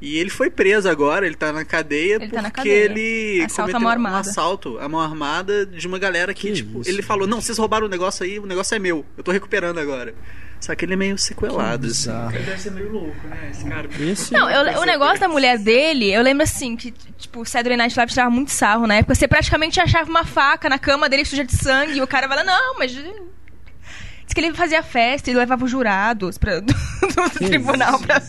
E 0.00 0.16
ele 0.16 0.30
foi 0.30 0.48
preso 0.48 0.88
agora, 0.88 1.26
ele 1.26 1.34
tá 1.34 1.52
na 1.52 1.62
cadeia 1.62 2.14
Ele 2.14 2.20
porque 2.20 2.36
tá 2.36 2.40
na 2.42 2.50
cadeia. 2.50 2.84
ele 2.86 3.42
Assalto 3.44 3.60
à 3.60 3.64
cometeu 3.74 3.80
mão 3.80 3.88
um 3.88 3.92
armada. 3.92 4.18
assalto 4.20 4.78
à 4.78 4.88
mão 4.88 5.00
armada 5.00 5.66
de 5.66 5.86
uma 5.86 5.98
galera 5.98 6.32
que, 6.32 6.46
Que 6.48 6.54
tipo, 6.54 6.80
isso, 6.80 6.88
ele 6.88 7.02
falou: 7.02 7.26
Não, 7.26 7.38
vocês 7.40 7.58
roubaram 7.58 7.86
o 7.86 7.88
negócio 7.90 8.24
aí, 8.24 8.38
o 8.38 8.46
negócio 8.46 8.74
é 8.74 8.78
meu, 8.78 9.04
eu 9.18 9.22
tô 9.24 9.30
recuperando 9.30 9.78
agora. 9.78 10.14
Só 10.60 10.74
que 10.74 10.84
ele 10.84 10.92
é 10.92 10.96
meio 10.96 11.16
sequelado, 11.16 11.86
assim. 11.86 12.10
Bizarro. 12.10 12.34
Ele 12.36 12.44
deve 12.44 12.60
ser 12.60 12.70
meio 12.72 12.92
louco, 12.92 13.26
né? 13.28 13.48
Esse 13.50 13.64
cara. 13.64 13.88
Esse 13.98 14.32
Não, 14.32 14.50
eu- 14.50 14.80
o 14.80 14.84
negócio 14.84 15.18
da 15.20 15.28
mulher 15.28 15.58
dele, 15.58 16.12
eu 16.12 16.22
lembro 16.22 16.42
assim, 16.42 16.76
que, 16.76 16.90
tipo, 16.90 17.40
o 17.40 17.46
Saturday 17.46 17.76
Night 17.78 17.96
Live 17.96 18.10
tirava 18.12 18.30
muito 18.30 18.50
sarro 18.50 18.86
na 18.86 18.96
época. 18.96 19.14
Você 19.14 19.26
praticamente 19.26 19.80
achava 19.80 20.08
uma 20.10 20.24
faca 20.24 20.68
na 20.68 20.78
cama 20.78 21.08
dele 21.08 21.24
suja 21.24 21.44
de 21.44 21.54
sangue 21.56 21.94
e 21.96 22.02
o 22.02 22.06
cara 22.06 22.28
fala, 22.28 22.44
não, 22.44 22.78
mas. 22.78 22.92
Diz 22.92 24.34
que 24.34 24.40
ele 24.40 24.54
fazia 24.54 24.82
festa 24.82 25.30
e 25.30 25.34
levava 25.34 25.64
os 25.64 25.70
jurados 25.70 26.36
pra, 26.38 26.60
do, 26.60 26.66
do 26.72 27.30
tribunal 27.38 27.98
pra. 27.98 28.22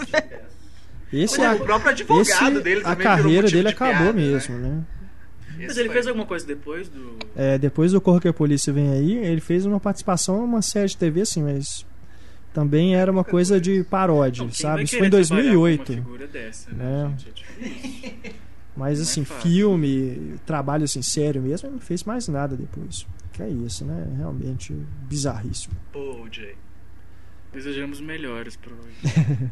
Esse, 1.13 1.39
O 1.41 1.51
a, 1.51 1.55
próprio 1.55 1.91
advogado 1.91 2.53
esse 2.55 2.61
dele 2.63 2.81
a 2.85 2.95
carreira 2.95 3.47
dele 3.49 3.63
de 3.63 3.67
acabou 3.73 3.95
piada, 3.95 4.13
né? 4.13 4.13
mesmo, 4.13 4.57
né? 4.57 4.81
Mas 5.59 5.77
ele 5.77 5.89
fez 5.89 6.07
alguma 6.07 6.25
coisa 6.25 6.45
depois 6.47 6.87
do. 6.87 7.17
É, 7.35 7.57
depois 7.57 7.91
do 7.91 7.99
Corra 8.01 8.21
que 8.21 8.27
a 8.29 8.33
Polícia 8.33 8.71
Vem 8.73 8.91
Aí, 8.93 9.17
ele 9.17 9.41
fez 9.41 9.65
uma 9.65 9.79
participação 9.79 10.39
numa 10.41 10.61
série 10.61 10.87
de 10.87 10.97
TV, 10.97 11.21
assim, 11.21 11.43
mas 11.43 11.85
também 12.53 12.95
era 12.95 13.11
uma 13.11 13.23
coisa 13.23 13.59
de 13.59 13.83
paródia, 13.83 14.43
Não, 14.43 14.51
sabe? 14.51 14.83
Isso 14.83 14.97
foi 14.97 15.07
em 15.07 15.09
querer 15.09 15.25
trabalhar 15.27 15.49
com 15.51 15.55
uma 15.55 15.71
2008. 15.77 15.93
figura 15.93 16.27
dessa, 16.27 16.71
né, 16.71 17.13
É. 17.15 17.19
gente? 17.19 17.45
É. 18.25 18.31
Mas 18.75 18.99
é 18.99 19.01
assim, 19.03 19.23
fácil. 19.25 19.43
filme, 19.51 20.35
trabalho 20.45 20.83
assim, 20.85 21.01
sério 21.01 21.41
mesmo, 21.41 21.67
ele 21.67 21.73
não 21.75 21.81
fez 21.81 22.03
mais 22.03 22.27
nada 22.27 22.55
depois. 22.55 23.05
Que 23.33 23.43
é 23.43 23.49
isso, 23.49 23.83
né? 23.85 24.07
Realmente 24.17 24.73
bizarríssimo. 25.09 25.75
Pô, 25.91 26.25
Jay. 26.31 26.55
Desejamos 27.53 27.99
melhores 27.99 28.57
hoje. 28.65 29.49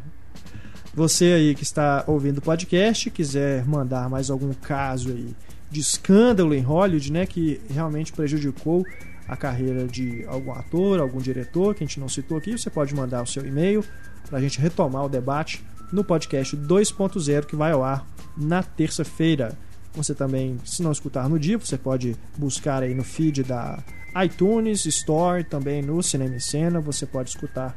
Você 0.94 1.26
aí 1.26 1.54
que 1.54 1.62
está 1.62 2.02
ouvindo 2.06 2.38
o 2.38 2.42
podcast, 2.42 3.10
quiser 3.10 3.64
mandar 3.64 4.08
mais 4.08 4.28
algum 4.30 4.52
caso 4.52 5.10
aí 5.10 5.34
de 5.70 5.80
escândalo 5.80 6.52
em 6.52 6.60
Hollywood, 6.60 7.12
né, 7.12 7.26
que 7.26 7.60
realmente 7.70 8.12
prejudicou 8.12 8.84
a 9.30 9.36
carreira 9.36 9.86
de 9.86 10.24
algum 10.26 10.50
ator, 10.50 10.98
algum 10.98 11.20
diretor, 11.20 11.72
que 11.72 11.84
a 11.84 11.86
gente 11.86 12.00
não 12.00 12.08
citou 12.08 12.36
aqui, 12.36 12.58
você 12.58 12.68
pode 12.68 12.92
mandar 12.92 13.22
o 13.22 13.26
seu 13.26 13.46
e-mail 13.46 13.84
para 14.28 14.38
a 14.38 14.42
gente 14.42 14.58
retomar 14.60 15.04
o 15.04 15.08
debate 15.08 15.64
no 15.92 16.02
podcast 16.02 16.56
2.0 16.56 17.46
que 17.46 17.54
vai 17.54 17.70
ao 17.70 17.84
ar 17.84 18.04
na 18.36 18.60
terça-feira. 18.60 19.56
Você 19.94 20.16
também, 20.16 20.58
se 20.64 20.82
não 20.82 20.90
escutar 20.90 21.28
no 21.28 21.38
dia, 21.38 21.56
você 21.56 21.78
pode 21.78 22.16
buscar 22.36 22.82
aí 22.82 22.92
no 22.92 23.04
feed 23.04 23.44
da 23.44 23.78
iTunes 24.20 24.84
Store, 24.86 25.44
também 25.44 25.80
no 25.80 26.02
Cinema 26.02 26.34
em 26.34 26.40
Cena, 26.40 26.80
você 26.80 27.06
pode 27.06 27.30
escutar 27.30 27.76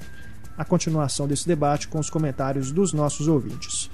a 0.57 0.65
continuação 0.65 1.27
desse 1.27 1.47
debate 1.47 1.87
com 1.87 1.99
os 1.99 2.09
comentários 2.09 2.71
dos 2.71 2.93
nossos 2.93 3.27
ouvintes. 3.27 3.91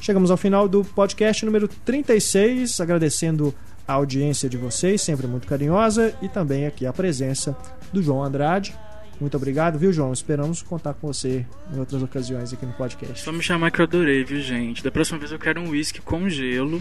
Chegamos 0.00 0.30
ao 0.30 0.38
final 0.38 0.66
do 0.66 0.82
podcast 0.82 1.44
número 1.44 1.68
36, 1.68 2.80
agradecendo 2.80 3.54
a 3.86 3.94
audiência 3.94 4.48
de 4.48 4.56
vocês, 4.56 5.00
sempre 5.02 5.26
muito 5.26 5.46
carinhosa, 5.46 6.14
e 6.22 6.28
também 6.28 6.66
aqui 6.66 6.86
a 6.86 6.92
presença 6.92 7.56
do 7.92 8.02
João 8.02 8.22
Andrade. 8.22 8.74
Muito 9.20 9.36
obrigado, 9.36 9.78
viu, 9.78 9.92
João? 9.92 10.12
Esperamos 10.12 10.62
contar 10.62 10.94
com 10.94 11.06
você 11.06 11.46
em 11.72 11.78
outras 11.78 12.02
ocasiões 12.02 12.52
aqui 12.52 12.66
no 12.66 12.72
podcast. 12.72 13.22
Só 13.22 13.30
me 13.30 13.40
chamar 13.40 13.70
que 13.70 13.80
eu 13.80 13.84
adorei, 13.84 14.24
viu, 14.24 14.40
gente? 14.40 14.82
Da 14.82 14.90
próxima 14.90 15.16
vez 15.16 15.30
eu 15.30 15.38
quero 15.38 15.60
um 15.60 15.70
whisky 15.70 16.00
com 16.00 16.28
gelo. 16.28 16.80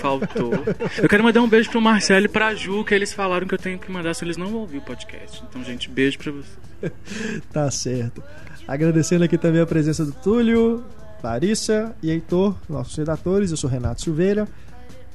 Faltou. 0.00 0.52
Eu 0.96 1.06
quero 1.06 1.22
mandar 1.22 1.42
um 1.42 1.48
beijo 1.48 1.70
pro 1.70 1.82
Marcelo 1.82 2.24
e 2.24 2.28
pra 2.28 2.54
Ju, 2.54 2.82
que 2.82 2.94
eles 2.94 3.12
falaram 3.12 3.46
que 3.46 3.52
eu 3.52 3.58
tenho 3.58 3.78
que 3.78 3.92
mandar 3.92 4.14
se 4.14 4.24
eles 4.24 4.38
não 4.38 4.46
vão 4.46 4.60
ouvir 4.60 4.78
o 4.78 4.82
podcast. 4.82 5.42
Então, 5.46 5.62
gente, 5.62 5.90
beijo 5.90 6.18
pra 6.18 6.32
vocês. 6.32 6.58
Tá 7.52 7.70
certo. 7.70 8.22
Agradecendo 8.66 9.24
aqui 9.24 9.36
também 9.36 9.60
a 9.60 9.66
presença 9.66 10.04
do 10.04 10.12
Túlio, 10.12 10.82
Larissa 11.22 11.94
e 12.02 12.10
Heitor, 12.10 12.56
nossos 12.70 12.96
redatores. 12.96 13.50
Eu 13.50 13.56
sou 13.58 13.68
Renato 13.68 14.00
Silveira. 14.00 14.48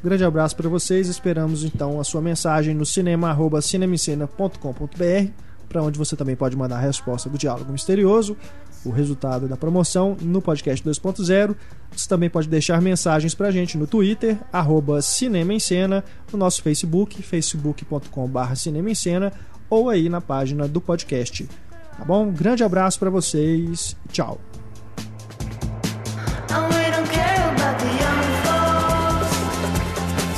Grande 0.03 0.24
abraço 0.24 0.56
para 0.56 0.69
vocês. 0.69 1.07
Esperamos 1.07 1.64
então 1.64 1.99
a 1.99 2.03
sua 2.03 2.22
mensagem 2.22 2.76
no 2.76 2.86
cinema@cinemicena.com.br, 2.86 5.32
para 5.68 5.84
onde 5.84 5.98
você 5.98 6.15
também 6.15 6.36
pode 6.36 6.56
mandar 6.56 6.78
a 6.78 6.82
resposta 6.82 7.28
do 7.30 7.38
diálogo 7.38 7.72
misterioso, 7.72 8.38
o 8.86 8.91
resultado 8.91 9.48
da 9.48 9.57
promoção 9.57 10.15
no 10.22 10.40
podcast 10.41 10.88
2.0. 10.88 11.56
Você 11.91 12.07
também 12.07 12.30
pode 12.30 12.48
deixar 12.48 12.80
mensagens 12.82 13.34
para 13.34 13.48
a 13.48 13.52
gente 13.52 13.78
no 13.78 13.88
Twitter, 13.88 14.38
arroba 14.53 15.02
Cinema 15.02 15.53
em 15.53 15.60
Cena, 15.60 16.03
no 16.32 16.38
nosso 16.38 16.61
Facebook, 16.61 17.22
facebook.com.br 17.22 18.56
Cinema 18.56 18.91
em 18.91 18.95
Cena, 18.95 19.34
ou 19.69 19.90
aí 19.90 20.07
na 20.10 20.22
página 20.22 20.68
do 20.68 20.80
podcast. 20.80 21.49
Tá 21.98 22.06
bom? 22.06 22.32
Grande 22.32 22.64
abraço 22.64 22.99
para 22.99 23.10
vocês. 23.10 23.95
Tchau. 24.11 24.40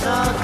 나 0.09 0.38